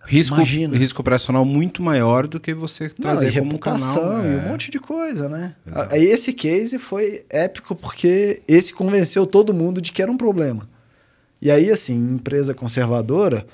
Risco, 0.03 0.35
Imagina. 0.35 0.75
risco 0.75 0.99
operacional 0.99 1.45
muito 1.45 1.83
maior 1.83 2.25
do 2.25 2.39
que 2.39 2.53
você 2.53 2.89
trazer 2.89 3.25
não, 3.25 3.31
e 3.31 3.35
como 3.35 3.51
reputação 3.51 4.03
canal. 4.03 4.25
e 4.25 4.29
um 4.29 4.39
é. 4.39 4.49
monte 4.49 4.71
de 4.71 4.79
coisa, 4.79 5.29
né? 5.29 5.55
Aí 5.91 6.03
esse 6.03 6.33
case 6.33 6.79
foi 6.79 7.23
épico 7.29 7.75
porque 7.75 8.41
esse 8.47 8.73
convenceu 8.73 9.27
todo 9.27 9.53
mundo 9.53 9.79
de 9.79 9.91
que 9.91 10.01
era 10.01 10.11
um 10.11 10.17
problema. 10.17 10.67
E 11.39 11.49
aí, 11.49 11.69
assim, 11.69 11.95
empresa 11.95 12.53
conservadora, 12.53 13.45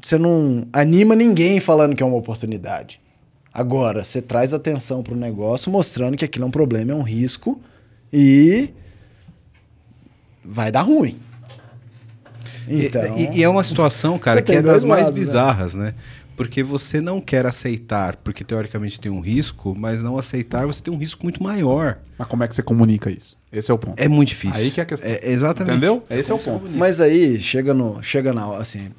você 0.00 0.18
não 0.18 0.66
anima 0.72 1.14
ninguém 1.14 1.60
falando 1.60 1.96
que 1.96 2.02
é 2.02 2.06
uma 2.06 2.16
oportunidade. 2.16 3.00
Agora, 3.56 4.04
você 4.04 4.20
traz 4.20 4.52
atenção 4.52 5.02
para 5.02 5.14
o 5.14 5.16
negócio, 5.16 5.72
mostrando 5.72 6.14
que 6.14 6.26
aquilo 6.26 6.44
é 6.44 6.48
um 6.48 6.50
problema, 6.50 6.92
é 6.92 6.94
um 6.94 7.00
risco 7.00 7.58
e 8.12 8.68
vai 10.44 10.70
dar 10.70 10.82
ruim. 10.82 11.18
Então, 12.68 13.16
e, 13.16 13.38
e 13.38 13.42
é 13.42 13.48
uma 13.48 13.64
situação, 13.64 14.18
cara, 14.18 14.42
que 14.42 14.52
é 14.52 14.60
das 14.60 14.84
mais 14.84 15.04
lados, 15.04 15.18
né? 15.18 15.24
bizarras, 15.24 15.74
né? 15.74 15.84
né? 15.86 15.94
Porque 16.36 16.62
você 16.62 17.00
não 17.00 17.18
quer 17.18 17.46
aceitar, 17.46 18.16
porque 18.16 18.44
teoricamente 18.44 19.00
tem 19.00 19.10
um 19.10 19.20
risco, 19.20 19.74
mas 19.74 20.02
não 20.02 20.18
aceitar, 20.18 20.66
você 20.66 20.82
tem 20.82 20.92
um 20.92 20.98
risco 20.98 21.22
muito 21.22 21.42
maior. 21.42 21.96
Mas 22.18 22.28
como 22.28 22.44
é 22.44 22.48
que 22.48 22.54
você 22.54 22.62
comunica 22.62 23.10
isso? 23.10 23.38
Esse 23.50 23.70
é 23.70 23.74
o 23.74 23.78
ponto. 23.78 23.98
É 23.98 24.06
muito 24.06 24.28
difícil. 24.28 24.60
Aí 24.60 24.70
que 24.70 24.80
é 24.80 24.82
a 24.82 24.86
questão. 24.86 25.10
É, 25.10 25.30
exatamente. 25.30 25.78
Entendeu? 25.78 26.04
Esse 26.10 26.30
é 26.30 26.34
o 26.34 26.38
ponto. 26.38 26.68
Mas 26.68 27.00
aí 27.00 27.40
chega 27.40 27.72
no, 27.72 28.02
chega 28.02 28.34
na, 28.34 28.54
assim, 28.58 28.90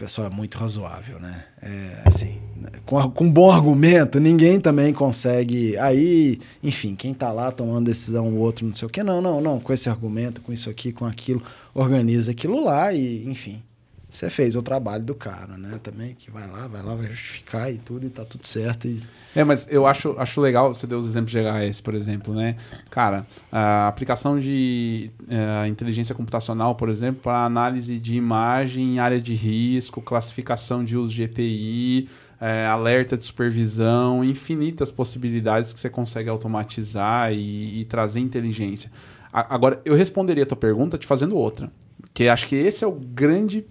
o 0.00 0.02
pessoal 0.02 0.28
é 0.28 0.30
muito 0.30 0.56
razoável, 0.56 1.20
né? 1.20 1.44
É, 1.60 2.02
assim, 2.06 2.40
com, 2.86 3.10
com 3.10 3.30
bom 3.30 3.50
argumento, 3.50 4.18
ninguém 4.18 4.58
também 4.58 4.94
consegue. 4.94 5.76
Aí, 5.76 6.38
enfim, 6.62 6.94
quem 6.94 7.12
está 7.12 7.30
lá 7.30 7.52
tomando 7.52 7.84
decisão, 7.84 8.26
o 8.28 8.38
outro 8.38 8.66
não 8.66 8.74
sei 8.74 8.86
o 8.86 8.90
quê. 8.90 9.02
Não, 9.02 9.20
não, 9.20 9.42
não, 9.42 9.60
com 9.60 9.72
esse 9.74 9.90
argumento, 9.90 10.40
com 10.40 10.54
isso 10.54 10.70
aqui, 10.70 10.90
com 10.90 11.04
aquilo, 11.04 11.42
organiza 11.74 12.30
aquilo 12.30 12.64
lá 12.64 12.94
e, 12.94 13.28
enfim. 13.28 13.62
Você 14.10 14.28
fez 14.28 14.56
o 14.56 14.62
trabalho 14.62 15.04
do 15.04 15.14
cara, 15.14 15.56
né? 15.56 15.78
Também, 15.82 16.14
que 16.14 16.30
vai 16.30 16.48
lá, 16.48 16.66
vai 16.66 16.82
lá, 16.82 16.94
vai 16.94 17.06
justificar 17.08 17.72
e 17.72 17.78
tudo, 17.78 18.06
e 18.06 18.10
tá 18.10 18.24
tudo 18.24 18.46
certo. 18.46 18.88
E... 18.88 19.00
É, 19.36 19.44
mas 19.44 19.66
eu 19.70 19.86
acho, 19.86 20.14
acho 20.18 20.40
legal, 20.40 20.74
você 20.74 20.86
deu 20.86 20.98
os 20.98 21.06
exemplos 21.06 21.30
de 21.30 21.38
GHS, 21.38 21.80
por 21.80 21.94
exemplo, 21.94 22.34
né? 22.34 22.56
Cara, 22.90 23.24
a 23.52 23.86
aplicação 23.86 24.40
de 24.40 25.10
uh, 25.22 25.66
inteligência 25.66 26.14
computacional, 26.14 26.74
por 26.74 26.88
exemplo, 26.88 27.22
para 27.22 27.44
análise 27.44 27.98
de 27.98 28.16
imagem 28.16 28.94
em 28.94 28.98
área 28.98 29.20
de 29.20 29.34
risco, 29.34 30.02
classificação 30.02 30.84
de 30.84 30.96
uso 30.96 31.14
de 31.14 31.22
EPI, 31.22 32.08
é, 32.40 32.66
alerta 32.66 33.16
de 33.16 33.24
supervisão, 33.24 34.24
infinitas 34.24 34.90
possibilidades 34.90 35.72
que 35.72 35.78
você 35.78 35.90
consegue 35.90 36.28
automatizar 36.30 37.32
e, 37.32 37.80
e 37.80 37.84
trazer 37.84 38.20
inteligência. 38.20 38.90
A, 39.32 39.54
agora, 39.54 39.80
eu 39.84 39.94
responderia 39.94 40.44
a 40.44 40.46
tua 40.46 40.56
pergunta 40.56 40.96
te 40.96 41.06
fazendo 41.06 41.36
outra, 41.36 41.70
que 42.14 42.28
acho 42.28 42.46
que 42.46 42.56
esse 42.56 42.82
é 42.82 42.86
o 42.86 42.92
grande... 42.92 43.64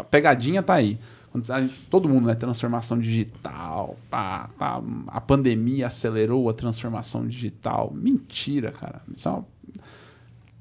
A 0.00 0.04
pegadinha 0.04 0.62
tá 0.62 0.74
aí. 0.74 0.98
Todo 1.88 2.08
mundo, 2.08 2.26
né? 2.26 2.34
Transformação 2.34 2.98
digital, 2.98 3.96
pá, 4.10 4.50
pá, 4.58 4.82
a 5.06 5.20
pandemia 5.20 5.86
acelerou 5.86 6.48
a 6.50 6.54
transformação 6.54 7.26
digital. 7.26 7.92
Mentira, 7.94 8.72
cara. 8.72 9.00
Isso 9.14 9.28
é 9.28 9.32
uma... 9.32 9.44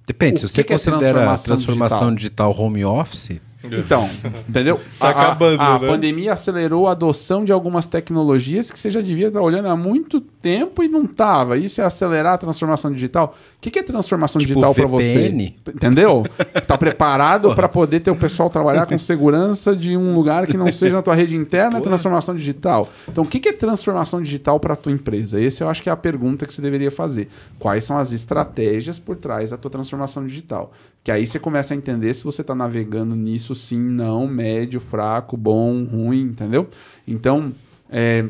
Depende, 0.06 0.36
o 0.36 0.48
se 0.48 0.50
você 0.50 0.64
que 0.64 0.74
considera 0.74 0.98
é 0.98 1.02
transformação, 1.02 1.56
transformação 1.56 2.16
digital? 2.16 2.52
digital 2.52 2.66
home 2.66 2.86
office, 2.86 3.40
então, 3.62 4.10
entendeu? 4.48 4.80
tá 4.98 5.10
acabando, 5.10 5.62
a, 5.62 5.80
né? 5.80 5.88
pandemia 5.88 6.32
acelerou 6.32 6.88
a 6.88 6.92
adoção 6.92 7.44
de 7.44 7.52
algumas 7.52 7.88
tecnologias 7.88 8.72
que 8.72 8.80
você 8.80 8.90
já 8.90 9.02
devia 9.02 9.28
estar 9.28 9.42
olhando 9.42 9.68
há 9.68 9.76
muito 9.76 10.22
tempo 10.22 10.82
e 10.82 10.88
não 10.88 11.04
estava. 11.04 11.58
Isso 11.58 11.82
é 11.82 11.84
acelerar 11.84 12.36
a 12.36 12.38
transformação 12.38 12.92
digital. 12.92 13.36
O 13.58 13.60
que, 13.60 13.70
que 13.70 13.80
é 13.80 13.84
transformação 13.84 14.40
tipo 14.40 14.54
digital 14.54 14.74
para 14.74 14.88
você? 14.88 15.28
Entendeu? 15.68 16.24
Tá 16.66 16.78
preparado 16.78 17.54
para 17.54 17.68
poder 17.68 18.00
ter 18.00 18.12
o 18.12 18.16
pessoal 18.16 18.50
trabalhar 18.50 18.86
com 18.86 18.98
segurança 18.98 19.76
de 19.76 19.98
um 19.98 20.14
lugar 20.16 20.48
que 20.48 20.56
não 20.56 20.72
seja 20.72 20.96
na 20.96 21.02
tua 21.02 21.16
rede 21.16 21.36
interna, 21.36 21.80
é 21.80 21.82
transformação 21.82 22.36
digital. 22.36 22.88
Então, 23.10 23.26
o 23.26 23.28
que, 23.28 23.40
que 23.40 23.50
é 23.50 23.54
transformação 23.54 24.22
digital 24.22 24.60
para 24.60 24.74
a 24.74 24.78
tua 24.78 24.92
empresa? 24.92 25.40
Esse 25.40 25.64
eu 25.64 25.70
acho 25.70 25.84
que 25.84 25.90
é 25.90 25.92
a 25.92 25.98
pergunta 25.98 26.46
que 26.46 26.54
você 26.54 26.62
deveria 26.62 26.92
fazer. 26.92 27.28
Quais 27.58 27.84
são 27.84 27.98
as 27.98 28.14
estratégias 28.14 28.98
por 28.98 29.18
trás 29.18 29.50
da 29.50 29.58
tua 29.58 29.70
transformação 29.70 30.26
digital? 30.26 30.72
Que 31.04 31.12
aí 31.12 31.26
você 31.26 31.40
começa 31.40 31.74
a 31.74 31.78
entender 31.78 32.14
se 32.14 32.24
você 32.24 32.42
está 32.42 32.54
navegando 32.54 33.16
nisso 33.16 33.49
sim, 33.56 33.80
não, 33.80 34.28
médio, 34.28 34.80
fraco, 34.80 35.36
bom, 35.36 35.84
ruim, 35.84 36.22
entendeu? 36.22 36.68
Então, 37.08 37.54
é, 37.90 38.26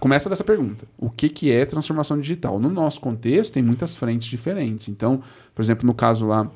começa 0.00 0.28
dessa 0.28 0.44
pergunta. 0.44 0.86
O 0.98 1.10
que, 1.10 1.28
que 1.28 1.50
é 1.50 1.64
transformação 1.64 2.18
digital? 2.18 2.58
No 2.58 2.70
nosso 2.70 3.00
contexto, 3.00 3.52
tem 3.52 3.62
muitas 3.62 3.96
frentes 3.96 4.28
diferentes. 4.28 4.88
Então, 4.88 5.22
por 5.54 5.62
exemplo, 5.62 5.86
no 5.86 5.94
caso 5.94 6.26
lá 6.26 6.50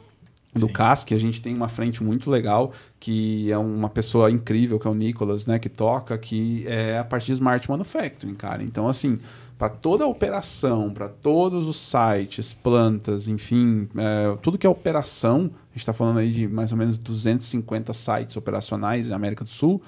do 0.53 0.67
Sim. 0.67 0.73
CASC, 0.73 1.15
a 1.15 1.19
gente 1.19 1.41
tem 1.41 1.55
uma 1.55 1.69
frente 1.69 2.03
muito 2.03 2.29
legal, 2.29 2.73
que 2.99 3.51
é 3.53 3.59
uma 3.59 3.89
pessoa 3.89 4.31
incrível, 4.31 4.79
que 4.79 4.87
é 4.87 4.91
o 4.91 4.95
Nicolas, 4.95 5.47
né, 5.47 5.59
que 5.59 5.69
toca, 5.69 6.19
que 6.19 6.65
é 6.67 6.99
a 6.99 7.05
parte 7.05 7.27
de 7.27 7.33
Smart 7.33 7.71
Manufacturing, 7.71 8.35
cara. 8.35 8.63
Então, 8.63 8.89
assim, 8.89 9.21
para 9.61 9.69
toda 9.69 10.05
a 10.05 10.07
operação, 10.07 10.91
para 10.91 11.07
todos 11.07 11.69
os 11.69 11.77
sites, 11.77 12.55
plantas, 12.55 13.29
enfim, 13.29 13.91
é, 13.95 14.35
tudo 14.41 14.57
que 14.57 14.67
é 14.67 14.71
operação, 14.71 15.51
a 15.53 15.73
gente 15.73 15.81
está 15.81 15.93
falando 15.93 16.19
aí 16.19 16.33
de 16.33 16.49
mais 16.49 16.73
ou 16.73 16.79
menos 16.79 16.97
250 16.97 17.93
sites 17.93 18.39
operacionais 18.39 19.11
na 19.11 19.17
América 19.17 19.45
do 19.45 19.51
Sul. 19.51 19.83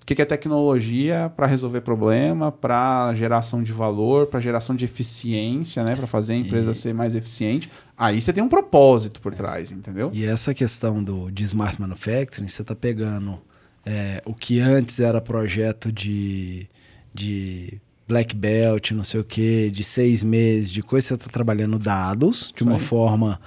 O 0.00 0.06
que, 0.06 0.14
que 0.14 0.22
é 0.22 0.24
tecnologia 0.24 1.28
para 1.34 1.48
resolver 1.48 1.80
problema, 1.80 2.52
para 2.52 3.12
geração 3.14 3.64
de 3.64 3.72
valor, 3.72 4.28
para 4.28 4.38
geração 4.38 4.76
de 4.76 4.84
eficiência, 4.84 5.82
né, 5.82 5.96
para 5.96 6.06
fazer 6.06 6.34
a 6.34 6.36
empresa 6.36 6.70
e... 6.70 6.74
ser 6.74 6.94
mais 6.94 7.16
eficiente. 7.16 7.68
Aí 7.98 8.20
você 8.20 8.32
tem 8.32 8.44
um 8.44 8.48
propósito 8.48 9.20
por 9.20 9.34
trás, 9.34 9.72
entendeu? 9.72 10.08
E 10.14 10.24
essa 10.24 10.54
questão 10.54 11.02
do, 11.02 11.32
de 11.32 11.42
smart 11.42 11.80
manufacturing, 11.80 12.46
você 12.46 12.62
está 12.62 12.76
pegando 12.76 13.40
é, 13.84 14.22
o 14.24 14.32
que 14.32 14.60
antes 14.60 15.00
era 15.00 15.20
projeto 15.20 15.90
de, 15.90 16.68
de 17.12 17.80
black 18.06 18.34
belt, 18.34 18.92
não 18.92 19.02
sei 19.02 19.20
o 19.20 19.24
que, 19.24 19.70
de 19.70 19.82
seis 19.82 20.22
meses, 20.22 20.70
de 20.70 20.82
coisa, 20.82 21.08
você 21.08 21.14
está 21.14 21.28
trabalhando 21.28 21.78
dados 21.78 22.52
de 22.56 22.62
uma 22.62 22.78
forma 22.78 23.40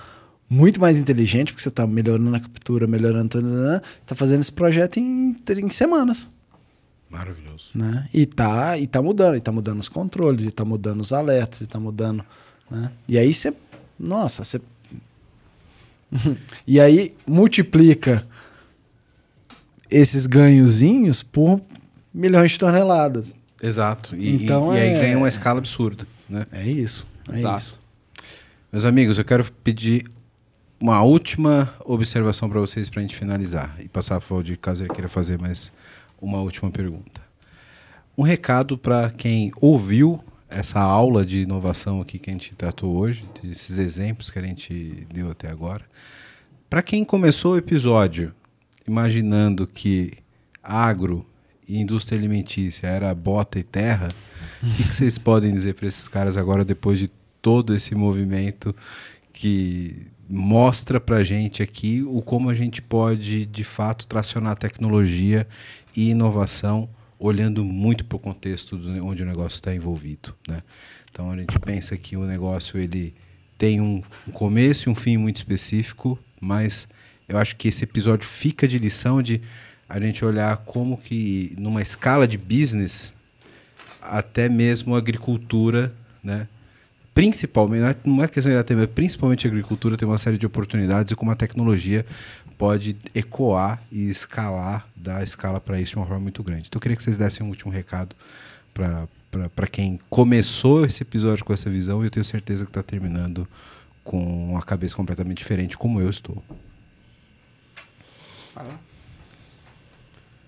muito 0.49 0.81
mais 0.81 0.99
inteligente, 0.99 1.53
porque 1.53 1.61
você 1.61 1.69
está 1.69 1.85
melhorando 1.85 2.35
a 2.35 2.39
captura, 2.39 2.87
melhorando 2.87 3.27
está 3.27 4.15
fazendo 4.15 4.41
esse 4.41 4.51
projeto 4.51 4.97
em, 4.97 5.35
em 5.47 5.69
semanas. 5.69 6.29
Maravilhoso. 7.09 7.69
Né? 7.73 8.07
E 8.13 8.25
tá, 8.25 8.77
e 8.77 8.87
tá 8.87 9.01
mudando, 9.01 9.35
e 9.35 9.41
tá 9.41 9.51
mudando 9.51 9.79
os 9.79 9.89
controles, 9.89 10.45
e 10.45 10.51
tá 10.51 10.65
mudando 10.65 11.01
os 11.01 11.13
alertas, 11.13 11.61
e 11.61 11.67
tá 11.67 11.79
mudando. 11.79 12.23
Né? 12.69 12.91
E 13.07 13.17
aí 13.17 13.33
você. 13.33 13.53
Nossa, 13.99 14.43
você. 14.43 14.61
e 16.67 16.79
aí 16.79 17.15
multiplica 17.25 18.27
esses 19.89 20.27
ganhozinhos 20.27 21.23
por 21.23 21.61
milhões 22.13 22.51
de 22.51 22.59
toneladas. 22.59 23.35
Exato. 23.61 24.15
E, 24.15 24.43
então 24.43 24.75
e, 24.75 24.79
é... 24.79 24.79
e 24.79 24.89
aí 24.89 24.95
é 24.95 25.01
ganha 25.01 25.17
uma 25.17 25.27
escala 25.27 25.59
absurda. 25.59 26.07
Né? 26.29 26.45
É 26.51 26.67
isso. 26.67 27.07
É 27.31 27.37
Exato. 27.37 27.57
isso. 27.57 27.81
Meus 28.71 28.85
amigos, 28.85 29.17
eu 29.17 29.25
quero 29.25 29.43
pedir 29.63 30.05
uma 30.79 31.01
última 31.01 31.73
observação 31.83 32.49
para 32.49 32.59
vocês 32.59 32.89
para 32.89 32.99
a 32.99 33.01
gente 33.01 33.15
finalizar 33.15 33.75
e 33.79 33.89
passar 33.89 34.21
para 34.21 34.37
o 34.37 34.43
de 34.43 34.55
caso 34.55 34.83
ele 34.83 34.93
queira 34.93 35.09
fazer 35.09 35.37
mais 35.37 35.71
uma 36.21 36.39
última 36.39 36.71
pergunta. 36.71 37.21
Um 38.17 38.23
recado 38.23 38.77
para 38.77 39.09
quem 39.11 39.51
ouviu 39.59 40.23
essa 40.49 40.79
aula 40.79 41.25
de 41.25 41.39
inovação 41.39 42.01
aqui 42.01 42.17
que 42.17 42.29
a 42.29 42.33
gente 42.33 42.55
tratou 42.55 42.95
hoje, 42.95 43.25
esses 43.43 43.77
exemplos 43.77 44.29
que 44.29 44.39
a 44.39 44.41
gente 44.41 45.07
deu 45.13 45.29
até 45.29 45.49
agora. 45.49 45.85
Para 46.69 46.81
quem 46.81 47.03
começou 47.03 47.53
o 47.53 47.57
episódio 47.57 48.33
imaginando 48.87 49.67
que 49.67 50.13
agro 50.63 51.25
indústria 51.77 52.17
alimentícia 52.17 52.87
era 52.87 53.13
bota 53.13 53.59
e 53.59 53.63
terra, 53.63 54.09
o 54.61 54.75
que, 54.75 54.83
que, 54.83 54.95
vocês 54.95 55.17
podem 55.17 55.53
dizer 55.53 55.75
para 55.75 55.87
esses 55.87 56.07
caras 56.07 56.37
agora, 56.37 56.65
depois 56.65 56.99
de 56.99 57.09
todo 57.41 57.75
esse 57.75 57.95
movimento 57.95 58.75
que 59.31 60.07
mostra 60.29 60.99
para 60.99 61.23
gente 61.23 61.63
aqui 61.63 62.03
o 62.03 62.21
como 62.21 62.49
a 62.49 62.53
gente 62.53 62.81
pode 62.81 63.45
de 63.45 63.63
fato 63.63 64.05
tracionar 64.05 64.55
tecnologia 64.57 65.47
e 65.95 66.09
inovação 66.09 66.89
olhando 67.17 67.65
muito 67.65 68.05
para 68.05 68.15
o 68.15 68.19
contexto 68.19 68.77
do, 68.77 69.05
onde 69.05 69.23
o 69.23 69.25
negócio 69.25 69.55
está 69.55 69.73
envolvido, 69.73 70.35
né? 70.47 70.61
Então 71.11 71.31
a 71.31 71.37
gente 71.37 71.57
pensa 71.59 71.97
que 71.97 72.15
o 72.15 72.25
negócio 72.25 72.79
ele 72.79 73.13
tem 73.57 73.81
um, 73.81 74.01
um 74.27 74.31
começo 74.31 74.87
e 74.87 74.91
um 74.91 74.95
fim 74.95 75.17
muito 75.17 75.37
específico, 75.37 76.17
mas 76.39 76.87
eu 77.27 77.37
acho 77.37 77.55
que 77.55 77.67
esse 77.67 77.83
episódio 77.83 78.27
fica 78.27 78.67
de 78.67 78.79
lição 78.79 79.21
de 79.21 79.41
a 79.89 79.99
gente 79.99 80.23
olhar 80.23 80.55
como 80.57 80.97
que 80.97 81.53
numa 81.57 81.81
escala 81.81 82.27
de 82.27 82.37
business 82.37 83.13
até 84.01 84.47
mesmo 84.47 84.95
a 84.95 84.99
agricultura, 84.99 85.91
né? 86.23 86.47
Principalmente, 87.13 87.97
não 88.05 88.21
é, 88.21 88.25
é 88.25 88.27
questão 88.27 88.53
de 88.53 88.57
até 88.57 88.75
mesmo, 88.75 88.93
principalmente 88.93 89.45
a 89.45 89.49
agricultura 89.49 89.97
tem 89.97 90.07
uma 90.07 90.17
série 90.17 90.37
de 90.37 90.45
oportunidades 90.45 91.11
e 91.11 91.15
como 91.15 91.31
a 91.31 91.35
tecnologia 91.35 92.05
pode 92.57 92.95
ecoar 93.15 93.81
e 93.91 94.09
escalar, 94.09 94.87
dar 94.95 95.23
escala 95.23 95.59
para 95.59 95.81
isso 95.81 95.93
de 95.93 95.97
uma 95.97 96.05
forma 96.05 96.21
muito 96.21 96.43
grande. 96.43 96.67
Então 96.67 96.77
eu 96.77 96.81
queria 96.81 96.95
que 96.95 97.03
vocês 97.03 97.17
dessem 97.17 97.45
um 97.45 97.49
último 97.49 97.71
recado 97.71 98.15
para 98.73 99.67
quem 99.67 99.99
começou 100.09 100.85
esse 100.85 101.03
episódio 101.03 101.43
com 101.43 101.51
essa 101.51 101.69
visão 101.69 102.01
e 102.03 102.07
eu 102.07 102.11
tenho 102.11 102.23
certeza 102.23 102.63
que 102.63 102.69
está 102.69 102.83
terminando 102.83 103.47
com 104.03 104.51
uma 104.51 104.61
cabeça 104.61 104.95
completamente 104.95 105.39
diferente, 105.39 105.77
como 105.77 105.99
eu 105.99 106.09
estou. 106.09 106.41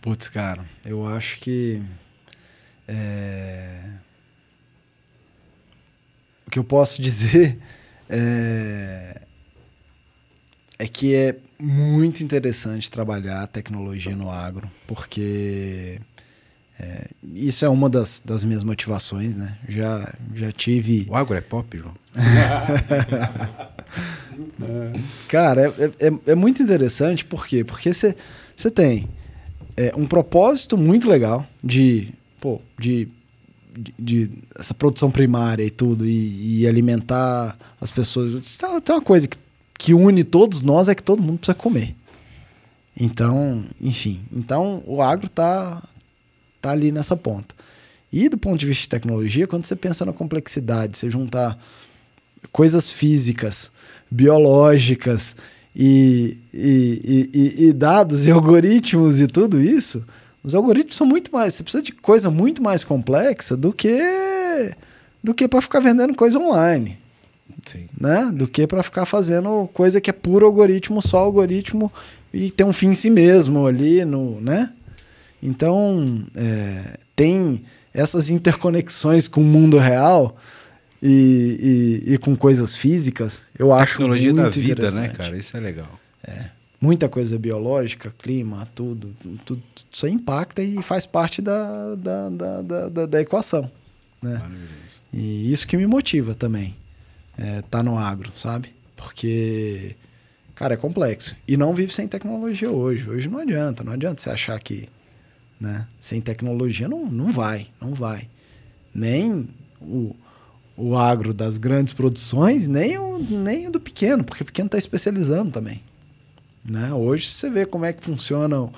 Putz, 0.01 0.29
cara, 0.29 0.65
eu 0.83 1.07
acho 1.07 1.39
que. 1.39 1.81
É... 2.87 3.79
O 6.47 6.51
que 6.51 6.59
eu 6.59 6.63
posso 6.63 6.99
dizer 7.01 7.57
é... 8.09 9.21
é 10.79 10.87
que 10.87 11.15
é 11.15 11.35
muito 11.59 12.23
interessante 12.23 12.89
trabalhar 12.89 13.47
tecnologia 13.47 14.15
no 14.15 14.31
agro, 14.31 14.69
porque 14.87 16.01
é, 16.79 17.07
isso 17.35 17.63
é 17.63 17.69
uma 17.69 17.87
das, 17.87 18.19
das 18.25 18.43
minhas 18.43 18.63
motivações, 18.63 19.37
né? 19.37 19.55
Já, 19.69 20.11
já 20.33 20.51
tive. 20.51 21.05
O 21.07 21.15
agro 21.15 21.37
é 21.37 21.41
pop, 21.41 21.77
João? 21.77 21.93
Cara, 25.29 25.67
é, 25.67 26.07
é, 26.07 26.31
é, 26.31 26.35
muito 26.35 26.63
interessante, 26.63 27.23
por 27.23 27.45
quê? 27.45 27.63
Porque 27.63 27.93
você 27.93 28.15
tem 28.73 29.07
é, 29.81 29.93
um 29.95 30.05
propósito 30.05 30.77
muito 30.77 31.09
legal 31.09 31.47
de, 31.63 32.13
pô, 32.39 32.61
de, 32.79 33.07
de, 33.75 33.93
de 33.97 34.29
essa 34.57 34.73
produção 34.73 35.09
primária 35.09 35.63
e 35.63 35.71
tudo, 35.71 36.05
e, 36.05 36.61
e 36.61 36.67
alimentar 36.67 37.57
as 37.79 37.89
pessoas. 37.89 38.57
Tem 38.83 38.95
uma 38.95 39.01
coisa 39.01 39.27
que, 39.27 39.37
que 39.77 39.93
une 39.93 40.23
todos 40.23 40.61
nós 40.61 40.87
é 40.87 40.93
que 40.93 41.01
todo 41.01 41.23
mundo 41.23 41.39
precisa 41.39 41.55
comer. 41.55 41.95
Então, 42.99 43.63
enfim, 43.79 44.21
então 44.31 44.83
o 44.85 45.01
agro 45.01 45.25
está 45.25 45.81
tá 46.61 46.71
ali 46.71 46.91
nessa 46.91 47.17
ponta. 47.17 47.55
E 48.13 48.29
do 48.29 48.37
ponto 48.37 48.59
de 48.59 48.67
vista 48.67 48.83
de 48.83 48.89
tecnologia, 48.89 49.47
quando 49.47 49.65
você 49.65 49.75
pensa 49.75 50.05
na 50.05 50.13
complexidade, 50.13 50.97
você 50.97 51.09
juntar 51.09 51.57
coisas 52.51 52.89
físicas, 52.89 53.71
biológicas 54.11 55.35
e, 55.75 56.37
e, 56.53 57.29
e, 57.33 57.65
e, 57.67 57.73
dados 57.73 58.25
e 58.25 58.31
algoritmos 58.31 59.21
e 59.21 59.27
tudo 59.27 59.61
isso, 59.61 60.03
os 60.43 60.53
algoritmos 60.53 60.95
são 60.95 61.07
muito 61.07 61.31
mais. 61.31 61.53
Você 61.53 61.63
precisa 61.63 61.83
de 61.83 61.91
coisa 61.91 62.29
muito 62.29 62.61
mais 62.61 62.83
complexa 62.83 63.55
do 63.55 63.71
que 63.71 63.99
do 65.23 65.33
que 65.33 65.47
para 65.47 65.61
ficar 65.61 65.79
vendendo 65.79 66.15
coisa 66.15 66.39
online. 66.39 66.97
Sim. 67.65 67.87
Né? 67.99 68.31
Do 68.33 68.47
que 68.47 68.65
para 68.65 68.81
ficar 68.81 69.05
fazendo 69.05 69.69
coisa 69.73 70.01
que 70.01 70.09
é 70.09 70.13
puro 70.13 70.45
algoritmo, 70.45 71.01
só 71.01 71.19
algoritmo 71.19 71.91
e 72.33 72.49
tem 72.49 72.65
um 72.65 72.73
fim 72.73 72.89
em 72.89 72.95
si 72.95 73.09
mesmo 73.09 73.67
ali, 73.67 74.05
no, 74.05 74.39
né? 74.39 74.71
Então, 75.43 76.23
é, 76.35 76.97
tem 77.15 77.63
essas 77.93 78.29
interconexões 78.29 79.27
com 79.27 79.41
o 79.41 79.45
mundo 79.45 79.77
real 79.77 80.37
e, 81.01 82.03
e, 82.07 82.13
e 82.13 82.17
com 82.17 82.35
coisas 82.35 82.75
físicas, 82.75 83.43
eu 83.57 83.73
acho 83.73 83.93
Tecnologia 83.93 84.33
muito 84.33 84.43
da 84.43 84.49
vida, 84.49 84.91
né, 84.91 85.09
cara? 85.09 85.37
Isso 85.37 85.55
é 85.55 85.59
legal. 85.59 85.99
É. 86.23 86.45
Muita 86.79 87.07
coisa 87.07 87.37
biológica, 87.37 88.13
clima, 88.17 88.67
tudo, 88.73 89.13
tudo, 89.45 89.61
isso 89.91 90.07
impacta 90.07 90.63
e 90.63 90.81
faz 90.81 91.05
parte 91.05 91.41
da, 91.41 91.95
da, 91.95 92.29
da, 92.29 92.61
da, 92.89 93.05
da 93.05 93.21
equação. 93.21 93.69
Né? 94.21 94.41
E 95.13 95.51
isso 95.51 95.67
que 95.67 95.77
me 95.77 95.85
motiva 95.85 96.33
também, 96.33 96.75
é, 97.37 97.61
tá 97.63 97.83
no 97.83 97.97
agro, 97.97 98.31
sabe? 98.35 98.73
Porque, 98.95 99.95
cara, 100.55 100.73
é 100.73 100.77
complexo. 100.77 101.35
E 101.47 101.55
não 101.55 101.73
vive 101.75 101.93
sem 101.93 102.07
tecnologia 102.07 102.71
hoje. 102.71 103.07
Hoje 103.07 103.29
não 103.29 103.39
adianta, 103.39 103.83
não 103.83 103.93
adianta 103.93 104.21
você 104.21 104.31
achar 104.31 104.59
que 104.59 104.89
né? 105.61 105.87
Sem 105.99 106.19
tecnologia 106.19 106.89
não, 106.89 107.05
não 107.05 107.31
vai, 107.31 107.67
não 107.79 107.93
vai. 107.93 108.27
Nem 108.93 109.47
o, 109.79 110.15
o 110.75 110.97
agro 110.97 111.33
das 111.33 111.57
grandes 111.57 111.93
produções, 111.93 112.67
nem 112.67 112.97
o, 112.97 113.19
nem 113.19 113.67
o 113.67 113.71
do 113.71 113.79
pequeno, 113.79 114.23
porque 114.23 114.43
o 114.43 114.45
pequeno 114.45 114.67
está 114.67 114.77
especializando 114.77 115.51
também. 115.51 115.81
Né? 116.63 116.93
Hoje 116.93 117.29
você 117.29 117.49
vê 117.49 117.65
como 117.65 117.85
é 117.85 117.93
que 117.93 118.03
funciona 118.03 118.69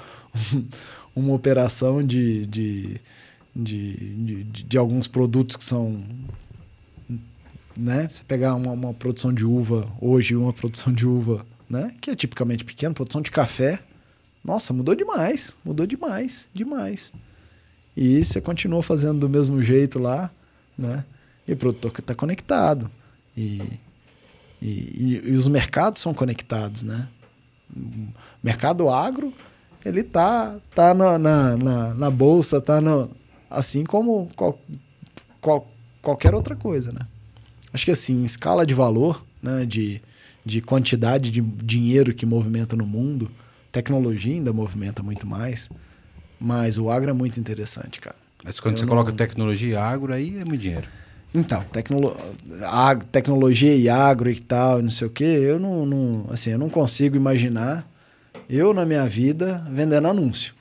uma 1.16 1.34
operação 1.34 2.02
de, 2.02 2.46
de, 2.48 3.02
de, 3.56 3.94
de, 3.96 4.44
de, 4.44 4.78
alguns 4.78 5.08
produtos 5.08 5.56
que 5.56 5.64
são. 5.64 6.04
Né? 7.76 8.08
Você 8.10 8.24
pegar 8.24 8.56
uma, 8.56 8.72
uma 8.72 8.94
produção 8.94 9.34
de 9.34 9.46
uva 9.46 9.88
hoje, 10.00 10.36
uma 10.36 10.54
produção 10.54 10.94
de 10.94 11.08
uva 11.08 11.46
né? 11.70 11.94
que 12.00 12.12
é 12.12 12.16
tipicamente 12.16 12.64
pequena, 12.64 12.94
produção 12.94 13.22
de 13.22 13.32
café, 13.32 13.80
nossa, 14.44 14.74
mudou 14.74 14.94
demais, 14.94 15.58
mudou 15.64 15.88
demais, 15.88 16.48
demais. 16.54 17.14
E 17.96 18.24
você 18.24 18.42
continua 18.42 18.84
fazendo 18.84 19.20
do 19.20 19.30
mesmo 19.30 19.64
jeito 19.64 20.00
lá, 20.00 20.30
né? 20.78 21.06
E 21.48 21.54
o 21.54 21.58
produtor 21.58 21.92
está 21.98 22.16
conectado. 22.16 22.90
E, 23.36 23.62
e, 24.62 25.22
e, 25.26 25.32
os 25.32 25.48
mercados 25.48 26.02
são 26.02 26.14
conectados, 26.14 26.84
né? 26.84 27.08
O 27.76 28.08
mercado 28.42 28.90
agro, 28.90 29.34
ele 29.84 30.04
tá, 30.04 30.58
tá 30.74 30.94
na, 30.94 31.18
na, 31.18 31.58
na, 31.58 31.94
na 31.94 32.12
bolsa, 32.12 32.62
tá 32.62 32.80
no, 32.80 33.10
assim 33.50 33.84
como 33.84 34.30
qual, 34.36 34.60
qual, 35.42 35.68
qualquer 36.02 36.34
outra 36.34 36.56
coisa, 36.56 36.92
né? 36.92 37.02
Acho 37.74 37.86
que 37.86 37.92
assim, 37.92 38.24
escala 38.24 38.66
de 38.66 38.74
valor, 38.74 39.26
né? 39.42 39.66
De, 39.66 40.02
de 40.46 40.62
quantidade 40.62 41.32
de 41.32 41.42
dinheiro 41.42 42.14
que 42.14 42.26
movimenta 42.26 42.76
no 42.76 42.86
mundo, 42.86 43.30
Tecnologia 43.74 44.36
ainda 44.36 44.54
movimenta 44.54 45.02
muito 45.02 45.26
mais, 45.26 45.68
mas 46.40 46.78
o 46.78 46.92
agro 46.92 47.10
é 47.10 47.14
muito 47.14 47.40
interessante, 47.40 48.00
cara. 48.00 48.16
Mas 48.44 48.60
quando 48.60 48.76
eu 48.76 48.78
você 48.78 48.86
não... 48.86 48.90
coloca 48.90 49.12
tecnologia 49.12 49.74
e 49.74 49.76
agro, 49.76 50.14
aí 50.14 50.38
é 50.38 50.46
muito 50.46 50.62
dinheiro. 50.62 50.88
Então, 51.34 51.64
tecno... 51.72 52.16
Ag... 52.64 53.06
tecnologia 53.08 53.76
e 53.76 53.90
agro 53.90 54.30
e 54.30 54.40
tal, 54.40 54.82
não 54.82 54.92
sei 54.92 55.08
o 55.08 55.10
quê, 55.10 55.24
eu 55.24 55.60
não, 55.60 55.86
não, 55.86 56.26
assim, 56.30 56.52
eu 56.52 56.60
não 56.60 56.70
consigo 56.70 57.16
imaginar 57.16 57.88
eu 58.50 58.74
na 58.74 58.86
minha 58.86 59.08
vida 59.08 59.66
vendendo 59.72 60.08
anúncio. 60.08 60.54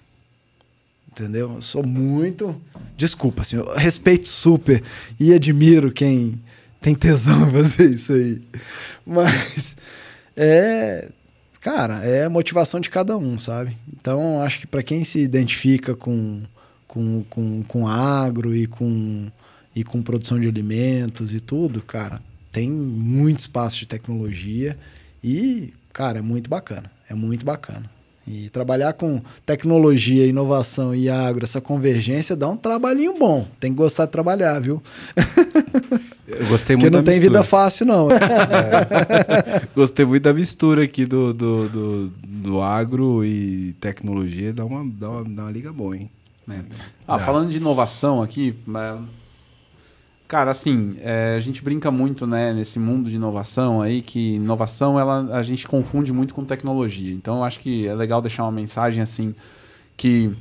Entendeu? 1.11 1.55
Eu 1.57 1.63
sou 1.63 1.85
muito. 1.85 2.59
Desculpa, 2.97 3.43
assim, 3.43 3.57
eu 3.57 3.75
respeito 3.75 4.29
super 4.29 4.83
e 5.21 5.35
admiro 5.35 5.93
quem 5.93 6.41
tem 6.81 6.95
tesão 6.95 7.47
em 7.47 7.51
fazer 7.53 7.91
isso 7.91 8.13
aí. 8.15 8.41
Mas 9.05 9.77
é 10.35 11.11
Cara, 11.63 12.05
é 12.05 12.25
a 12.25 12.31
motivação 12.31 12.81
de 12.81 12.91
cada 12.91 13.17
um, 13.17 13.39
sabe? 13.39 13.79
Então, 13.97 14.43
acho 14.43 14.59
que 14.59 14.67
para 14.67 14.83
quem 14.83 15.05
se 15.05 15.21
identifica 15.21 15.95
com, 15.95 16.43
com, 16.89 17.23
com, 17.31 17.63
com 17.63 17.87
agro 17.87 18.53
e 18.53 18.67
com, 18.67 19.31
e 19.75 19.83
com 19.85 20.03
produção 20.03 20.39
de 20.39 20.49
alimentos 20.49 21.33
e 21.33 21.41
tudo, 21.41 21.81
cara, 21.81 22.21
tem 22.51 22.71
muito 22.71 23.41
espaço 23.41 23.79
de 23.79 23.87
tecnologia 23.87 24.79
e, 25.23 25.73
cara, 25.93 26.19
é 26.19 26.23
muito 26.23 26.51
bacana. 26.51 26.91
É 27.09 27.15
muito 27.15 27.45
bacana. 27.45 27.91
E 28.27 28.49
trabalhar 28.51 28.93
com 28.93 29.21
tecnologia, 29.45 30.27
inovação 30.27 30.95
e 30.95 31.09
agro, 31.09 31.45
essa 31.45 31.61
convergência, 31.61 32.37
dá 32.37 32.49
um 32.49 32.57
trabalhinho 32.57 33.19
bom. 33.19 33.47
Tem 33.59 33.73
que 33.73 33.77
gostar 33.77 34.07
de 34.07 34.13
trabalhar, 34.13 34.61
viu? 34.61 34.83
Eu 36.27 36.47
gostei 36.47 36.77
muito 36.77 36.87
Porque 36.87 36.97
não 36.97 37.05
tem 37.05 37.19
mistura. 37.19 37.39
vida 37.41 37.45
fácil, 37.45 37.85
não. 37.85 38.09
É. 38.13 39.69
Gostei 39.75 40.05
muito 40.05 40.23
da 40.23 40.33
mistura 40.33 40.85
aqui 40.85 41.05
do, 41.05 41.35
do, 41.35 41.69
do, 41.69 42.13
do, 42.27 42.63
agro 42.63 43.25
e 43.25 43.75
tecnologia. 43.81 44.53
Dá 44.53 44.65
uma, 44.65 44.85
dá 44.85 45.11
uma, 45.11 45.25
dá 45.25 45.43
uma 45.43 45.51
liga 45.51 45.73
boa, 45.73 45.97
hein? 45.97 46.11
É. 46.49 46.61
Ah, 47.07 47.19
falando 47.19 47.51
de 47.51 47.57
inovação 47.59 48.23
aqui, 48.23 48.55
cara, 50.33 50.51
assim, 50.51 50.97
é, 51.01 51.35
a 51.37 51.41
gente 51.41 51.63
brinca 51.63 51.91
muito, 51.91 52.27
né, 52.27 52.55
nesse 52.55 52.79
mundo 52.79 53.11
de 53.11 53.17
inovação 53.17 53.83
aí, 53.83 54.01
que 54.01 54.37
inovação 54.37 54.99
ela, 54.99 55.29
a 55.37 55.43
gente 55.43 55.69
confunde 55.69 56.11
muito 56.11 56.35
com 56.35 56.43
tecnologia. 56.43 57.13
Então, 57.13 57.37
eu 57.37 57.45
acho 57.45 57.61
que 57.61 57.87
é 57.87 57.95
legal 57.95 58.23
deixar 58.23 58.45
uma 58.45 58.51
mensagem 58.51 59.03
assim 59.03 59.35
que 59.95 60.35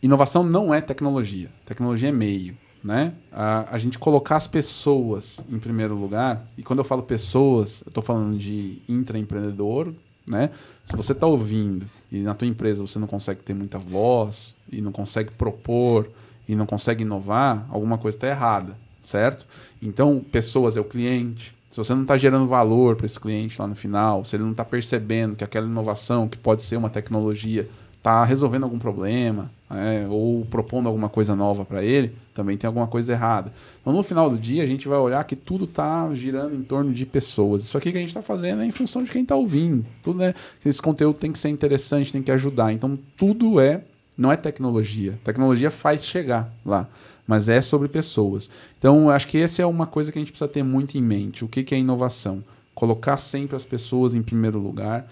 inovação 0.00 0.44
não 0.44 0.72
é 0.72 0.80
tecnologia. 0.80 1.50
Tecnologia 1.66 2.08
é 2.08 2.12
meio. 2.12 2.56
né? 2.82 3.12
A, 3.32 3.74
a 3.74 3.78
gente 3.78 3.98
colocar 3.98 4.36
as 4.36 4.46
pessoas 4.46 5.40
em 5.50 5.58
primeiro 5.58 5.94
lugar, 5.94 6.46
e 6.56 6.62
quando 6.62 6.78
eu 6.78 6.84
falo 6.84 7.02
pessoas, 7.02 7.82
eu 7.84 7.90
estou 7.90 8.02
falando 8.02 8.36
de 8.38 8.80
intraempreendedor, 8.88 9.92
né? 10.26 10.50
Se 10.84 10.96
você 10.96 11.12
está 11.12 11.26
ouvindo 11.26 11.86
e 12.10 12.20
na 12.20 12.34
tua 12.34 12.46
empresa 12.46 12.86
você 12.86 12.98
não 12.98 13.06
consegue 13.06 13.40
ter 13.42 13.54
muita 13.54 13.78
voz 13.78 14.54
e 14.70 14.80
não 14.80 14.92
consegue 14.92 15.30
propor 15.32 16.08
e 16.48 16.54
não 16.54 16.66
consegue 16.66 17.02
inovar, 17.02 17.66
alguma 17.70 17.98
coisa 17.98 18.16
está 18.16 18.28
errada, 18.28 18.76
certo? 19.10 19.46
Então, 19.82 20.24
pessoas 20.30 20.76
é 20.76 20.80
o 20.80 20.84
cliente. 20.84 21.54
Se 21.70 21.76
você 21.76 21.94
não 21.94 22.02
está 22.02 22.16
gerando 22.16 22.46
valor 22.46 22.96
para 22.96 23.06
esse 23.06 23.18
cliente 23.18 23.60
lá 23.60 23.66
no 23.66 23.74
final, 23.74 24.24
se 24.24 24.34
ele 24.36 24.42
não 24.42 24.50
está 24.52 24.64
percebendo 24.64 25.36
que 25.36 25.44
aquela 25.44 25.66
inovação, 25.66 26.28
que 26.28 26.36
pode 26.36 26.62
ser 26.62 26.76
uma 26.76 26.90
tecnologia, 26.90 27.68
está 28.00 28.24
resolvendo 28.24 28.64
algum 28.64 28.78
problema 28.78 29.50
é, 29.70 30.06
ou 30.08 30.44
propondo 30.46 30.88
alguma 30.88 31.08
coisa 31.08 31.36
nova 31.36 31.64
para 31.64 31.84
ele, 31.84 32.16
também 32.34 32.56
tem 32.56 32.66
alguma 32.66 32.86
coisa 32.86 33.12
errada. 33.12 33.52
Então, 33.80 33.92
no 33.92 34.02
final 34.02 34.30
do 34.30 34.38
dia, 34.38 34.62
a 34.62 34.66
gente 34.66 34.88
vai 34.88 34.98
olhar 34.98 35.22
que 35.24 35.36
tudo 35.36 35.64
está 35.64 36.12
girando 36.14 36.56
em 36.56 36.62
torno 36.62 36.92
de 36.92 37.04
pessoas. 37.06 37.62
Isso 37.62 37.76
aqui 37.76 37.92
que 37.92 37.98
a 37.98 38.00
gente 38.00 38.08
está 38.08 38.22
fazendo 38.22 38.62
é 38.62 38.66
em 38.66 38.70
função 38.70 39.02
de 39.04 39.10
quem 39.10 39.22
está 39.22 39.36
ouvindo. 39.36 39.84
Tudo 40.02 40.22
é, 40.22 40.34
esse 40.64 40.80
conteúdo 40.80 41.18
tem 41.18 41.30
que 41.30 41.38
ser 41.38 41.50
interessante, 41.50 42.12
tem 42.12 42.22
que 42.22 42.32
ajudar. 42.32 42.72
Então, 42.72 42.98
tudo 43.16 43.60
é, 43.60 43.82
não 44.16 44.32
é 44.32 44.36
tecnologia. 44.36 45.18
Tecnologia 45.22 45.70
faz 45.70 46.04
chegar 46.04 46.52
lá, 46.64 46.88
mas 47.30 47.48
é 47.48 47.60
sobre 47.60 47.88
pessoas. 47.88 48.50
Então, 48.76 49.08
acho 49.08 49.26
que 49.28 49.38
essa 49.38 49.62
é 49.62 49.66
uma 49.66 49.86
coisa 49.86 50.10
que 50.10 50.18
a 50.18 50.20
gente 50.20 50.32
precisa 50.32 50.50
ter 50.50 50.62
muito 50.62 50.98
em 50.98 51.02
mente. 51.02 51.44
O 51.44 51.48
que, 51.48 51.62
que 51.62 51.74
é 51.74 51.78
inovação? 51.78 52.42
Colocar 52.74 53.16
sempre 53.16 53.54
as 53.54 53.64
pessoas 53.64 54.14
em 54.14 54.22
primeiro 54.22 54.58
lugar 54.58 55.08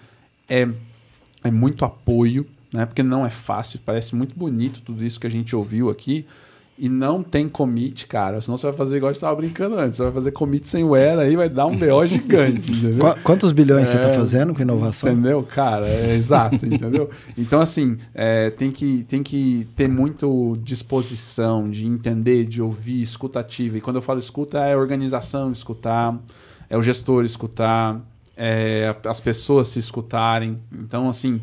é, 0.47 0.67
é 1.43 1.49
muito 1.49 1.85
apoio 1.85 2.45
né? 2.73 2.85
Porque 2.85 3.03
não 3.03 3.25
é 3.25 3.29
fácil, 3.29 3.79
parece 3.83 4.15
muito 4.15 4.35
bonito 4.35 4.81
tudo 4.81 5.03
isso 5.03 5.19
que 5.19 5.27
a 5.27 5.29
gente 5.29 5.55
ouviu 5.55 5.89
aqui. 5.89 6.25
E 6.81 6.87
não 6.87 7.21
tem 7.21 7.49
commit, 7.49 8.07
cara. 8.07 8.39
Senão 8.39 8.57
você 8.57 8.67
vai 8.67 8.75
fazer 8.75 8.95
igual 8.95 9.09
a 9.09 9.11
gente 9.11 9.17
estava 9.17 9.35
brincando 9.35 9.77
antes. 9.77 9.97
Você 9.97 10.03
vai 10.03 10.13
fazer 10.13 10.31
commit 10.31 10.69
sem 10.69 10.81
where 10.81 11.19
aí, 11.19 11.35
vai 11.35 11.49
dar 11.49 11.65
um 11.65 11.75
BO 11.75 12.07
gigante, 12.07 12.71
entendeu? 12.71 13.13
Qu 13.13 13.21
quantos 13.21 13.51
bilhões 13.51 13.89
tá 13.89 13.95
é, 13.95 13.97
você 13.97 14.07
está 14.07 14.17
fazendo 14.17 14.55
com 14.55 14.61
inovação? 14.61 15.11
Entendeu? 15.11 15.43
Cara, 15.43 15.85
é 15.85 16.15
exato, 16.15 16.65
entendeu? 16.65 17.09
Então, 17.37 17.59
assim, 17.59 17.97
é, 18.15 18.49
tem, 18.49 18.71
que, 18.71 19.03
tem 19.09 19.21
que 19.21 19.67
ter 19.75 19.89
muito 19.89 20.57
disposição 20.63 21.69
de 21.69 21.85
entender, 21.85 22.45
de 22.45 22.61
ouvir, 22.61 23.01
escutativa. 23.01 23.77
E 23.77 23.81
quando 23.81 23.97
eu 23.97 24.01
falo 24.01 24.19
escuta, 24.19 24.59
é 24.59 24.73
a 24.73 24.77
organização 24.77 25.51
escutar, 25.51 26.17
é 26.69 26.77
o 26.77 26.81
gestor 26.81 27.25
escutar, 27.25 27.99
é 28.37 28.95
as 29.05 29.19
pessoas 29.19 29.67
se 29.67 29.79
escutarem. 29.79 30.57
Então, 30.71 31.09
assim, 31.09 31.41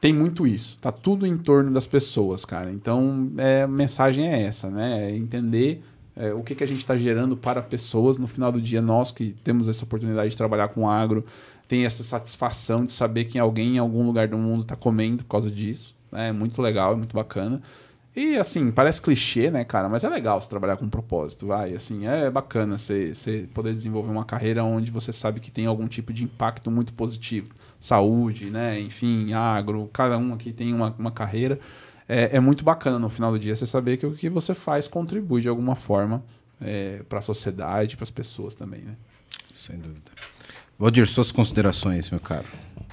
tem 0.00 0.12
muito 0.12 0.46
isso. 0.46 0.78
Tá 0.78 0.90
tudo 0.90 1.26
em 1.26 1.36
torno 1.36 1.70
das 1.70 1.86
pessoas, 1.86 2.44
cara. 2.44 2.72
Então, 2.72 3.30
é, 3.36 3.62
a 3.62 3.68
mensagem 3.68 4.26
é 4.26 4.42
essa, 4.42 4.70
né? 4.70 5.10
É 5.10 5.16
entender 5.16 5.82
é, 6.16 6.32
o 6.32 6.42
que, 6.42 6.54
que 6.54 6.64
a 6.64 6.66
gente 6.66 6.78
está 6.78 6.96
gerando 6.96 7.36
para 7.36 7.60
pessoas. 7.60 8.16
No 8.16 8.26
final 8.26 8.50
do 8.50 8.60
dia, 8.60 8.80
nós 8.80 9.12
que 9.12 9.32
temos 9.44 9.68
essa 9.68 9.84
oportunidade 9.84 10.30
de 10.30 10.36
trabalhar 10.36 10.68
com 10.68 10.88
agro, 10.88 11.24
tem 11.68 11.84
essa 11.84 12.02
satisfação 12.02 12.84
de 12.84 12.92
saber 12.92 13.26
que 13.26 13.38
alguém 13.38 13.76
em 13.76 13.78
algum 13.78 14.04
lugar 14.04 14.26
do 14.26 14.38
mundo 14.38 14.62
está 14.62 14.74
comendo 14.74 15.22
por 15.22 15.30
causa 15.30 15.50
disso. 15.50 15.94
Né? 16.10 16.28
É 16.28 16.32
muito 16.32 16.62
legal, 16.62 16.94
é 16.94 16.96
muito 16.96 17.14
bacana. 17.14 17.60
E 18.16 18.36
assim, 18.36 18.72
parece 18.72 19.00
clichê, 19.00 19.50
né, 19.50 19.64
cara? 19.64 19.88
Mas 19.88 20.02
é 20.02 20.08
legal 20.08 20.40
você 20.40 20.48
trabalhar 20.48 20.76
com 20.76 20.86
um 20.86 20.90
propósito, 20.90 21.46
vai. 21.46 21.74
Assim, 21.74 22.06
é 22.06 22.28
bacana 22.28 22.76
você, 22.76 23.14
você 23.14 23.48
poder 23.54 23.72
desenvolver 23.72 24.10
uma 24.10 24.24
carreira 24.24 24.64
onde 24.64 24.90
você 24.90 25.12
sabe 25.12 25.40
que 25.40 25.50
tem 25.50 25.66
algum 25.66 25.86
tipo 25.86 26.12
de 26.12 26.24
impacto 26.24 26.70
muito 26.70 26.92
positivo 26.92 27.50
saúde, 27.80 28.46
né? 28.46 28.78
Enfim, 28.78 29.32
agro, 29.32 29.88
cada 29.92 30.18
um 30.18 30.34
aqui 30.34 30.52
tem 30.52 30.72
uma, 30.74 30.94
uma 30.98 31.10
carreira. 31.10 31.58
É, 32.06 32.36
é 32.36 32.40
muito 32.40 32.62
bacana 32.62 32.98
no 32.98 33.08
final 33.08 33.32
do 33.32 33.38
dia 33.38 33.56
você 33.56 33.66
saber 33.66 33.96
que 33.96 34.04
o 34.04 34.12
que 34.12 34.28
você 34.28 34.52
faz 34.52 34.86
contribui 34.86 35.40
de 35.40 35.48
alguma 35.48 35.74
forma 35.74 36.22
é, 36.60 37.02
para 37.08 37.20
a 37.20 37.22
sociedade, 37.22 37.96
para 37.96 38.04
as 38.04 38.10
pessoas 38.10 38.52
também, 38.52 38.80
né? 38.80 38.94
Sem 39.54 39.78
dúvida. 39.78 40.12
Valdir, 40.78 41.06
suas 41.06 41.32
considerações, 41.32 42.10
meu 42.10 42.20
caro. 42.20 42.46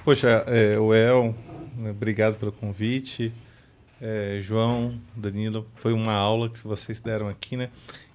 Poxa, 0.04 0.44
é, 0.46 0.78
o 0.78 0.94
El, 0.94 1.34
né, 1.76 1.90
obrigado 1.90 2.36
pelo 2.36 2.52
convite. 2.52 3.32
É, 4.00 4.38
João, 4.40 4.98
Danilo, 5.16 5.66
foi 5.74 5.92
uma 5.92 6.12
aula 6.12 6.48
que 6.48 6.62
vocês 6.66 7.00
deram 7.00 7.28
aqui, 7.28 7.56
né? 7.56 7.70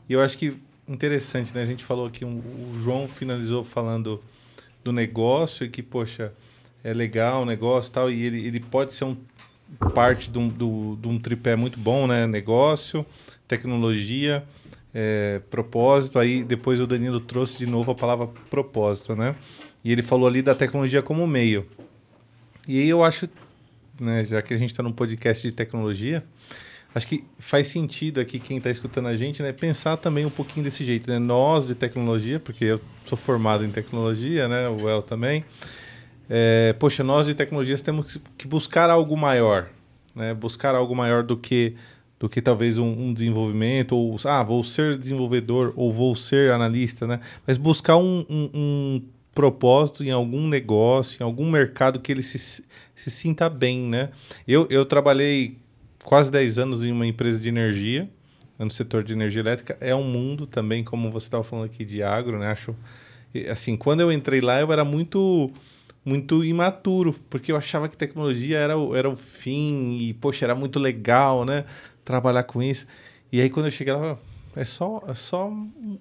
E 0.07 0.13
eu 0.13 0.21
acho 0.21 0.37
que 0.37 0.55
interessante, 0.87 1.53
né? 1.53 1.61
A 1.61 1.65
gente 1.65 1.83
falou 1.83 2.07
aqui, 2.07 2.23
um, 2.23 2.37
o 2.37 2.79
João 2.81 3.07
finalizou 3.07 3.63
falando 3.63 4.23
do 4.83 4.91
negócio 4.91 5.65
e 5.65 5.69
que, 5.69 5.81
poxa, 5.81 6.33
é 6.83 6.93
legal 6.93 7.43
o 7.43 7.45
negócio 7.45 7.91
tal, 7.91 8.11
e 8.11 8.25
ele, 8.25 8.45
ele 8.45 8.59
pode 8.59 8.93
ser 8.93 9.05
um 9.05 9.15
parte 9.93 10.29
de 10.29 10.37
um, 10.37 10.47
do, 10.47 10.97
de 11.01 11.07
um 11.07 11.17
tripé 11.17 11.55
muito 11.55 11.79
bom, 11.79 12.05
né? 12.05 12.27
Negócio, 12.27 13.05
tecnologia, 13.47 14.43
é, 14.93 15.41
propósito. 15.49 16.19
Aí 16.19 16.43
depois 16.43 16.79
o 16.79 16.87
Danilo 16.87 17.19
trouxe 17.19 17.57
de 17.57 17.65
novo 17.65 17.91
a 17.91 17.95
palavra 17.95 18.27
propósito, 18.49 19.15
né? 19.15 19.35
E 19.83 19.91
ele 19.91 20.01
falou 20.01 20.27
ali 20.27 20.41
da 20.41 20.55
tecnologia 20.55 21.01
como 21.01 21.25
meio. 21.25 21.65
E 22.67 22.79
aí 22.79 22.89
eu 22.89 23.03
acho, 23.03 23.27
né, 23.99 24.23
já 24.23 24.41
que 24.41 24.53
a 24.53 24.57
gente 24.57 24.71
está 24.71 24.81
num 24.81 24.93
podcast 24.93 25.45
de 25.45 25.53
tecnologia, 25.53 26.23
acho 26.95 27.05
que 27.05 27.25
faz 27.37 27.67
sentido 27.67 28.21
aqui 28.21 28.39
quem 28.39 28.57
está 28.57 28.69
escutando 28.69 29.09
a 29.09 29.15
gente, 29.15 29.43
né, 29.43 29.51
pensar 29.51 29.97
também 29.97 30.25
um 30.25 30.29
pouquinho 30.29 30.63
desse 30.63 30.85
jeito, 30.85 31.09
né? 31.09 31.19
Nós 31.19 31.67
de 31.67 31.75
tecnologia, 31.75 32.39
porque 32.39 32.65
eu 32.65 32.81
sou 33.03 33.17
formado 33.17 33.65
em 33.65 33.71
tecnologia, 33.71 34.47
né? 34.47 34.69
O 34.69 34.87
El 34.87 35.01
também 35.01 35.43
é, 36.35 36.73
poxa, 36.73 37.03
nós 37.03 37.27
de 37.27 37.35
tecnologias 37.35 37.79
temos 37.79 38.19
que 38.35 38.47
buscar 38.47 38.89
algo 38.89 39.15
maior, 39.15 39.69
né? 40.15 40.33
buscar 40.33 40.73
algo 40.73 40.95
maior 40.95 41.21
do 41.21 41.37
que 41.37 41.75
do 42.19 42.27
que 42.27 42.41
talvez 42.41 42.79
um, 42.79 42.87
um, 42.87 43.13
desenvolvimento 43.13 43.95
ou 43.95 44.17
ah 44.25 44.41
vou 44.41 44.63
ser 44.63 44.97
desenvolvedor 44.97 45.73
ou 45.75 45.93
vou 45.93 46.15
ser 46.15 46.51
analista, 46.51 47.05
né? 47.05 47.19
Mas 47.45 47.57
buscar 47.57 47.97
um, 47.97 48.25
um, 48.27 48.49
um 48.51 49.01
propósito 49.35 50.03
em 50.03 50.09
algum 50.09 50.47
negócio, 50.47 51.21
em 51.21 51.23
algum 51.23 51.51
mercado 51.51 51.99
que 51.99 52.11
ele 52.11 52.23
se, 52.23 52.39
se 52.39 53.11
sinta 53.11 53.47
bem, 53.47 53.81
né? 53.81 54.09
Eu, 54.47 54.65
eu 54.71 54.85
trabalhei 54.85 55.57
quase 56.03 56.31
10 56.31 56.57
anos 56.57 56.83
em 56.83 56.91
uma 56.91 57.05
empresa 57.05 57.39
de 57.39 57.49
energia, 57.49 58.09
no 58.57 58.71
setor 58.71 59.03
de 59.03 59.13
energia 59.13 59.41
elétrica. 59.41 59.77
É 59.79 59.93
um 59.93 60.05
mundo 60.05 60.47
também, 60.47 60.83
como 60.83 61.11
você 61.11 61.27
estava 61.27 61.43
falando 61.43 61.65
aqui 61.65 61.85
de 61.85 62.01
agro, 62.01 62.39
né? 62.39 62.47
Acho 62.47 62.75
assim, 63.51 63.77
quando 63.77 63.99
eu 63.99 64.11
entrei 64.11 64.41
lá, 64.41 64.59
eu 64.59 64.71
era 64.71 64.83
muito 64.83 65.51
muito 66.05 66.43
imaturo, 66.43 67.15
porque 67.29 67.51
eu 67.51 67.55
achava 67.55 67.87
que 67.87 67.95
tecnologia 67.95 68.57
era 68.57 68.77
o, 68.77 68.95
era 68.95 69.09
o 69.09 69.15
fim 69.15 69.97
e, 69.99 70.13
poxa, 70.13 70.45
era 70.45 70.55
muito 70.55 70.79
legal, 70.79 71.45
né? 71.45 71.65
Trabalhar 72.03 72.43
com 72.43 72.61
isso. 72.61 72.85
E 73.31 73.39
aí, 73.41 73.49
quando 73.49 73.67
eu 73.67 73.71
cheguei 73.71 73.93
lá, 73.93 74.17
é 74.55 74.65
só, 74.65 75.01
é 75.07 75.13
só 75.13 75.51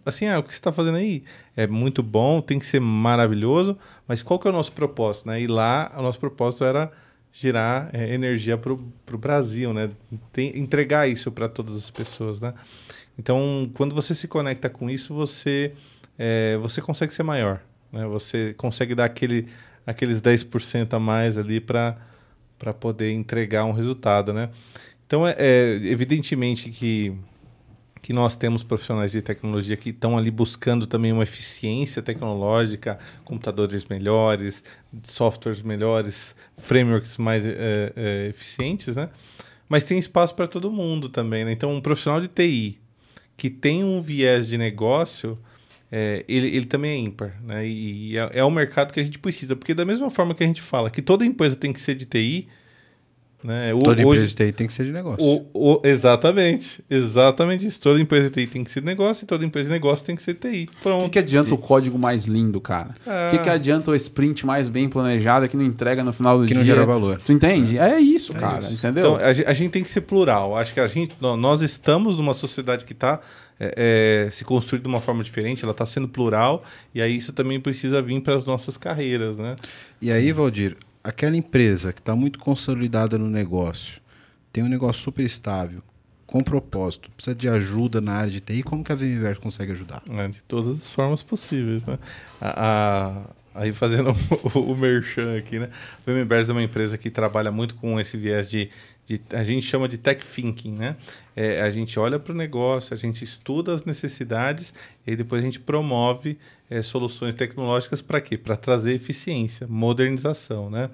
assim, 0.04 0.26
ah, 0.26 0.38
o 0.38 0.42
que 0.42 0.50
você 0.50 0.58
está 0.58 0.72
fazendo 0.72 0.96
aí 0.96 1.24
é 1.56 1.66
muito 1.66 2.02
bom, 2.02 2.40
tem 2.40 2.58
que 2.58 2.66
ser 2.66 2.80
maravilhoso, 2.80 3.78
mas 4.06 4.22
qual 4.22 4.38
que 4.38 4.46
é 4.46 4.50
o 4.50 4.52
nosso 4.52 4.72
propósito, 4.72 5.28
né? 5.28 5.40
E 5.40 5.46
lá, 5.46 5.92
o 5.96 6.02
nosso 6.02 6.18
propósito 6.18 6.64
era 6.64 6.90
gerar 7.32 7.88
é, 7.94 8.12
energia 8.12 8.58
para 8.58 8.72
o 8.72 9.18
Brasil, 9.18 9.72
né? 9.72 9.90
Tem, 10.32 10.58
entregar 10.58 11.08
isso 11.08 11.32
para 11.32 11.48
todas 11.48 11.76
as 11.76 11.90
pessoas, 11.90 12.40
né? 12.40 12.52
Então, 13.18 13.70
quando 13.74 13.94
você 13.94 14.14
se 14.14 14.28
conecta 14.28 14.68
com 14.68 14.90
isso, 14.90 15.14
você, 15.14 15.72
é, 16.18 16.58
você 16.58 16.82
consegue 16.82 17.14
ser 17.14 17.22
maior, 17.22 17.62
né? 17.90 18.06
Você 18.06 18.52
consegue 18.54 18.94
dar 18.94 19.06
aquele 19.06 19.48
aqueles 19.86 20.20
10% 20.20 20.94
a 20.94 20.98
mais 20.98 21.36
ali 21.36 21.60
para 21.60 21.96
poder 22.78 23.12
entregar 23.12 23.64
um 23.64 23.72
resultado, 23.72 24.32
né? 24.32 24.50
Então, 25.06 25.26
é, 25.26 25.34
é, 25.36 25.74
evidentemente 25.84 26.70
que, 26.70 27.12
que 28.00 28.12
nós 28.12 28.34
temos 28.34 28.62
profissionais 28.62 29.12
de 29.12 29.20
tecnologia 29.20 29.76
que 29.76 29.90
estão 29.90 30.16
ali 30.16 30.30
buscando 30.30 30.86
também 30.86 31.12
uma 31.12 31.22
eficiência 31.22 32.00
tecnológica, 32.00 32.98
computadores 33.24 33.84
melhores, 33.84 34.64
softwares 35.02 35.62
melhores, 35.62 36.34
frameworks 36.56 37.18
mais 37.18 37.44
é, 37.44 37.92
é, 37.94 38.26
eficientes, 38.28 38.96
né? 38.96 39.10
Mas 39.68 39.84
tem 39.84 39.98
espaço 39.98 40.34
para 40.34 40.46
todo 40.46 40.70
mundo 40.70 41.08
também, 41.08 41.44
né? 41.44 41.52
Então, 41.52 41.74
um 41.74 41.80
profissional 41.80 42.20
de 42.20 42.28
TI 42.28 42.78
que 43.36 43.50
tem 43.50 43.82
um 43.82 44.00
viés 44.00 44.48
de 44.48 44.56
negócio 44.56 45.38
é, 45.94 46.24
ele, 46.26 46.46
ele 46.48 46.64
também 46.64 46.90
é 46.90 46.96
ímpar, 46.96 47.38
né? 47.44 47.66
E 47.66 48.16
é, 48.16 48.30
é 48.36 48.44
um 48.44 48.50
mercado 48.50 48.94
que 48.94 48.98
a 48.98 49.04
gente 49.04 49.18
precisa, 49.18 49.54
porque 49.54 49.74
da 49.74 49.84
mesma 49.84 50.10
forma 50.10 50.34
que 50.34 50.42
a 50.42 50.46
gente 50.46 50.62
fala 50.62 50.90
que 50.90 51.02
toda 51.02 51.26
empresa 51.26 51.54
tem 51.54 51.70
que 51.70 51.80
ser 51.80 51.94
de 51.94 52.06
TI, 52.06 52.48
né? 53.44 53.72
Toda 53.72 53.90
hoje, 53.90 54.02
empresa 54.02 54.26
de 54.26 54.34
TI 54.34 54.52
tem 54.52 54.66
que 54.66 54.72
ser 54.72 54.84
de 54.84 54.92
negócio. 54.92 55.24
O, 55.24 55.46
o, 55.52 55.80
exatamente, 55.84 56.82
exatamente 56.88 57.66
isso. 57.66 57.80
Toda 57.80 58.00
empresa 58.00 58.30
de 58.30 58.34
TI 58.34 58.46
tem 58.46 58.64
que 58.64 58.70
ser 58.70 58.80
de 58.80 58.86
negócio 58.86 59.24
e 59.24 59.26
toda 59.26 59.44
empresa 59.44 59.68
de 59.68 59.74
negócio 59.74 60.04
tem 60.04 60.14
que 60.14 60.22
ser 60.22 60.34
TI. 60.34 60.68
Pronto. 60.82 61.02
O 61.02 61.04
que, 61.04 61.10
que 61.10 61.18
adianta 61.18 61.54
o 61.54 61.58
código 61.58 61.98
mais 61.98 62.24
lindo, 62.24 62.60
cara? 62.60 62.94
O 63.06 63.10
é. 63.10 63.30
que, 63.30 63.38
que 63.38 63.48
adianta 63.48 63.90
o 63.90 63.94
sprint 63.94 64.46
mais 64.46 64.68
bem 64.68 64.88
planejado 64.88 65.48
que 65.48 65.56
não 65.56 65.64
entrega 65.64 66.04
no 66.04 66.12
final 66.12 66.38
do 66.38 66.46
que 66.46 66.54
dia? 66.54 66.62
Que 66.62 66.68
não 66.68 66.74
gera 66.76 66.86
valor. 66.86 67.20
Tu 67.24 67.32
entende? 67.32 67.78
É, 67.78 67.94
é 67.94 68.00
isso, 68.00 68.36
é 68.36 68.38
cara. 68.38 68.60
Isso. 68.60 68.74
Entendeu? 68.74 69.16
Então, 69.16 69.26
a, 69.26 69.50
a, 69.50 69.52
gente 69.52 69.70
tem 69.70 69.82
que 69.82 69.90
ser 69.90 70.02
plural. 70.02 70.56
Acho 70.56 70.72
que 70.72 70.80
a 70.80 70.86
gente, 70.86 71.14
nós 71.20 71.62
estamos 71.62 72.16
numa 72.16 72.34
sociedade 72.34 72.84
que 72.84 72.92
está 72.92 73.20
é, 73.58 74.24
é, 74.26 74.30
se 74.30 74.44
construir 74.44 74.80
de 74.80 74.88
uma 74.88 75.00
forma 75.00 75.22
diferente, 75.22 75.62
ela 75.62 75.70
está 75.70 75.86
sendo 75.86 76.08
plural, 76.08 76.64
e 76.92 77.00
aí 77.00 77.16
isso 77.16 77.32
também 77.32 77.60
precisa 77.60 78.02
vir 78.02 78.20
para 78.20 78.34
as 78.34 78.44
nossas 78.44 78.76
carreiras, 78.76 79.38
né? 79.38 79.54
E 80.00 80.10
aí, 80.10 80.32
Valdir, 80.32 80.76
aquela 81.02 81.36
empresa 81.36 81.92
que 81.92 82.00
está 82.00 82.14
muito 82.14 82.38
consolidada 82.38 83.18
no 83.18 83.28
negócio, 83.28 84.00
tem 84.52 84.62
um 84.62 84.68
negócio 84.68 85.02
super 85.02 85.24
estável, 85.24 85.82
com 86.26 86.40
propósito, 86.42 87.10
precisa 87.10 87.34
de 87.34 87.48
ajuda 87.48 88.00
na 88.00 88.14
área 88.14 88.30
de 88.30 88.40
TI, 88.40 88.62
como 88.62 88.82
que 88.82 88.92
a 88.92 88.94
VMware 88.94 89.38
consegue 89.38 89.72
ajudar? 89.72 90.02
É, 90.10 90.28
de 90.28 90.42
todas 90.44 90.80
as 90.80 90.90
formas 90.90 91.22
possíveis, 91.22 91.84
né? 91.84 91.98
A, 92.40 93.26
a, 93.54 93.60
aí 93.60 93.72
fazendo 93.72 94.16
o, 94.54 94.58
o 94.58 94.76
merchan 94.76 95.36
aqui, 95.36 95.58
né? 95.58 95.68
A 96.06 96.10
VMware 96.10 96.48
é 96.48 96.52
uma 96.52 96.62
empresa 96.62 96.96
que 96.96 97.10
trabalha 97.10 97.52
muito 97.52 97.74
com 97.74 98.00
esse 98.00 98.16
viés 98.16 98.48
de, 98.48 98.70
de 99.04 99.20
a 99.32 99.42
gente 99.42 99.66
chama 99.66 99.88
de 99.88 99.98
tech 99.98 100.24
thinking, 100.24 100.72
né? 100.72 100.96
É, 101.34 101.60
a 101.60 101.70
gente 101.70 101.98
olha 101.98 102.18
para 102.18 102.32
o 102.32 102.36
negócio, 102.36 102.94
a 102.94 102.96
gente 102.96 103.24
estuda 103.24 103.72
as 103.72 103.84
necessidades 103.84 104.72
e 105.06 105.16
depois 105.16 105.42
a 105.42 105.44
gente 105.44 105.58
promove 105.58 106.38
é, 106.70 106.82
soluções 106.82 107.34
tecnológicas 107.34 108.00
para 108.00 108.20
quê? 108.20 108.38
Para 108.38 108.56
trazer 108.56 108.94
eficiência, 108.94 109.66
modernização, 109.66 110.70
né? 110.70 110.90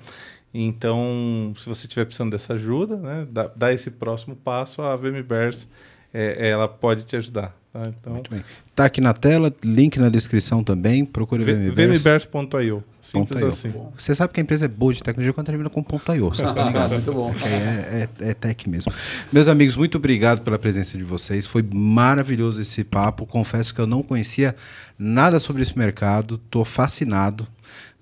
Então, 0.52 1.52
se 1.56 1.68
você 1.68 1.86
estiver 1.86 2.06
precisando 2.06 2.30
dessa 2.30 2.54
ajuda, 2.54 2.96
né, 2.96 3.28
dá, 3.30 3.46
dá 3.48 3.72
esse 3.72 3.90
próximo 3.90 4.34
passo, 4.34 4.80
a 4.80 4.96
VMBers 4.96 5.68
é, 6.12 6.48
ela 6.48 6.66
pode 6.66 7.04
te 7.04 7.16
ajudar. 7.16 7.54
Tá? 7.78 7.90
Então, 8.00 8.12
Muito 8.14 8.30
bem. 8.30 8.44
Tá 8.74 8.84
aqui 8.86 9.00
na 9.00 9.12
tela, 9.12 9.54
link 9.62 9.98
na 9.98 10.08
descrição 10.08 10.64
também, 10.64 11.04
procure 11.04 11.44
VMBers. 11.44 12.02
VMBers.io. 12.02 12.82
Simples 13.02 13.42
assim. 13.42 13.72
Você 13.96 14.14
sabe 14.14 14.34
que 14.34 14.40
a 14.40 14.42
empresa 14.42 14.66
é 14.66 14.68
boa 14.68 14.92
de 14.92 15.02
tecnologia 15.02 15.32
quando 15.32 15.46
termina 15.46 15.70
com 15.70 15.82
ponto 15.82 16.12
.io, 16.12 16.28
você 16.28 16.44
está 16.44 16.62
ligado? 16.66 16.90
Muito 16.92 17.12
bom. 17.12 17.34
É, 17.42 18.06
é, 18.20 18.30
é 18.30 18.34
tech 18.34 18.68
mesmo. 18.68 18.92
Meus 19.32 19.48
amigos, 19.48 19.76
muito 19.76 19.96
obrigado 19.96 20.42
pela 20.42 20.58
presença 20.58 20.98
de 20.98 21.04
vocês. 21.04 21.46
Foi 21.46 21.64
maravilhoso 21.72 22.60
esse 22.60 22.84
papo. 22.84 23.24
Confesso 23.24 23.74
que 23.74 23.80
eu 23.80 23.86
não 23.86 24.02
conhecia 24.02 24.54
nada 24.98 25.38
sobre 25.38 25.62
esse 25.62 25.76
mercado. 25.78 26.34
Estou 26.34 26.66
fascinado 26.66 27.48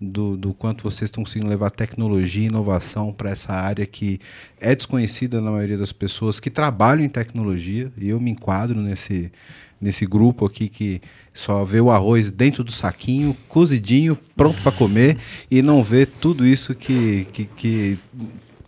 do, 0.01 0.37
do 0.37 0.53
quanto 0.53 0.83
vocês 0.83 1.09
estão 1.09 1.25
conseguindo 1.25 1.49
levar 1.49 1.71
tecnologia 1.71 2.43
e 2.43 2.47
inovação 2.47 3.13
para 3.13 3.31
essa 3.31 3.53
área 3.53 3.87
que 3.87 4.19
é 4.61 4.75
desconhecida 4.75 5.41
na 5.41 5.51
maioria 5.51 5.79
das 5.79 5.93
pessoas 5.93 6.39
que 6.39 6.51
trabalham 6.51 7.05
em 7.05 7.09
tecnologia, 7.09 7.91
e 7.97 8.09
eu 8.11 8.21
me 8.21 8.31
enquadro 8.31 8.81
nesse, 8.81 9.33
nesse 9.81 10.07
grupo 10.07 10.47
aqui 10.47 10.69
que 10.69 11.01
só 11.33 11.65
vê 11.65 11.81
o 11.81 11.91
arroz 11.91 12.31
dentro 12.31 12.65
do 12.65 12.73
saquinho, 12.73 13.37
cozidinho, 13.49 14.17
pronto 14.37 14.61
para 14.63 14.73
comer, 14.73 15.19
e 15.51 15.61
não 15.61 15.83
vê 15.83 16.07
tudo 16.07 16.47
isso 16.47 16.75
que, 16.75 17.27
que, 17.33 17.45
que, 17.45 17.99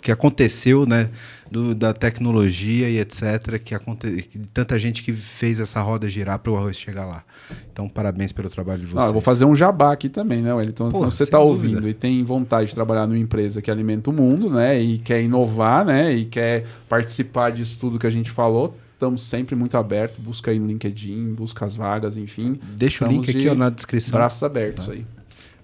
que 0.00 0.12
aconteceu, 0.12 0.84
né? 0.84 1.08
do, 1.50 1.74
da 1.74 1.92
tecnologia 1.92 2.88
e 2.88 2.98
etc. 2.98 3.58
Que, 3.62 3.74
aconte... 3.74 4.28
tanta 4.52 4.78
gente 4.78 5.02
que 5.02 5.12
fez 5.12 5.60
essa 5.60 5.80
roda 5.80 6.08
girar 6.08 6.38
para 6.38 6.52
o 6.52 6.56
arroz 6.56 6.76
chegar 6.76 7.04
lá. 7.04 7.24
Então, 7.72 7.88
parabéns 7.88 8.32
pelo 8.32 8.48
trabalho 8.48 8.80
de 8.80 8.86
vocês. 8.86 9.04
Ah, 9.04 9.08
eu 9.08 9.12
vou 9.12 9.20
fazer 9.20 9.44
um 9.44 9.54
jabá 9.54 9.92
aqui 9.92 10.08
também, 10.08 10.42
né, 10.42 10.52
Wellington? 10.52 10.90
Pô, 10.90 10.98
então, 10.98 11.10
você 11.10 11.24
está 11.24 11.38
ouvindo 11.38 11.88
e 11.88 11.94
tem 11.94 12.22
vontade 12.22 12.68
de 12.68 12.74
trabalhar 12.74 13.06
numa 13.06 13.18
empresa 13.18 13.60
que 13.60 13.70
alimenta 13.70 14.10
o 14.10 14.12
mundo, 14.12 14.50
né? 14.50 14.80
E 14.80 14.98
quer 14.98 15.22
inovar, 15.22 15.84
né? 15.84 16.12
E 16.12 16.24
quer 16.24 16.64
participar 16.88 17.50
disso 17.50 17.76
tudo 17.80 17.98
que 17.98 18.06
a 18.06 18.10
gente 18.10 18.30
falou 18.30 18.76
estamos 18.98 19.22
sempre 19.22 19.54
muito 19.54 19.78
abertos. 19.78 20.18
Busca 20.18 20.50
aí 20.50 20.58
no 20.58 20.66
LinkedIn, 20.66 21.32
busca 21.32 21.64
as 21.64 21.76
vagas, 21.76 22.16
enfim. 22.16 22.58
Deixa 22.76 23.06
o 23.06 23.08
link 23.08 23.30
aqui 23.30 23.48
ó, 23.48 23.54
na 23.54 23.70
descrição. 23.70 24.18
Braços 24.18 24.42
abertos 24.42 24.86
tá. 24.86 24.92
aí. 24.92 25.06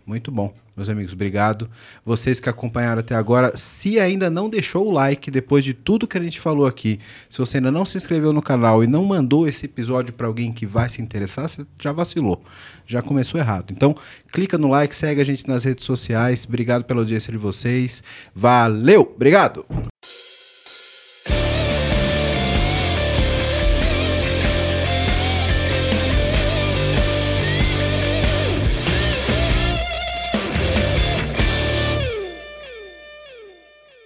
Muito 0.06 0.31
bom. 0.31 0.55
Meus 0.77 0.89
amigos, 0.89 1.12
obrigado. 1.12 1.70
Vocês 2.05 2.40
que 2.40 2.48
acompanharam 2.48 3.01
até 3.01 3.15
agora, 3.15 3.56
se 3.56 3.98
ainda 3.98 4.28
não 4.28 4.51
deixou 4.51 4.89
o 4.89 4.90
like 4.90 5.31
depois 5.31 5.65
de 5.65 5.73
tudo 5.73 6.06
que 6.06 6.19
a 6.19 6.23
gente 6.23 6.40
falou 6.40 6.66
aqui, 6.66 6.98
se 7.31 7.39
você 7.39 7.59
ainda 7.59 7.70
não 7.70 7.85
se 7.85 7.97
inscreveu 7.97 8.32
no 8.32 8.43
canal 8.43 8.82
e 8.82 8.86
não 8.86 9.05
mandou 9.05 9.48
esse 9.48 9.66
episódio 9.66 10.12
para 10.12 10.27
alguém 10.27 10.52
que 10.52 10.66
vai 10.66 10.89
se 10.89 11.01
interessar, 11.01 11.48
você 11.48 11.65
já 11.81 11.93
vacilou. 11.93 12.43
Já 12.86 13.02
começou 13.02 13.40
errado. 13.40 13.70
Então, 13.70 13.94
clica 14.32 14.59
no 14.59 14.69
like, 14.69 14.94
segue 14.94 15.20
a 15.20 15.24
gente 15.24 15.47
nas 15.48 15.65
redes 15.65 15.85
sociais. 15.85 16.44
Obrigado 16.47 16.85
pela 16.85 17.01
audiência 17.01 17.32
de 17.32 17.39
vocês. 17.39 18.02
Valeu! 18.35 19.12
Obrigado! 19.15 19.65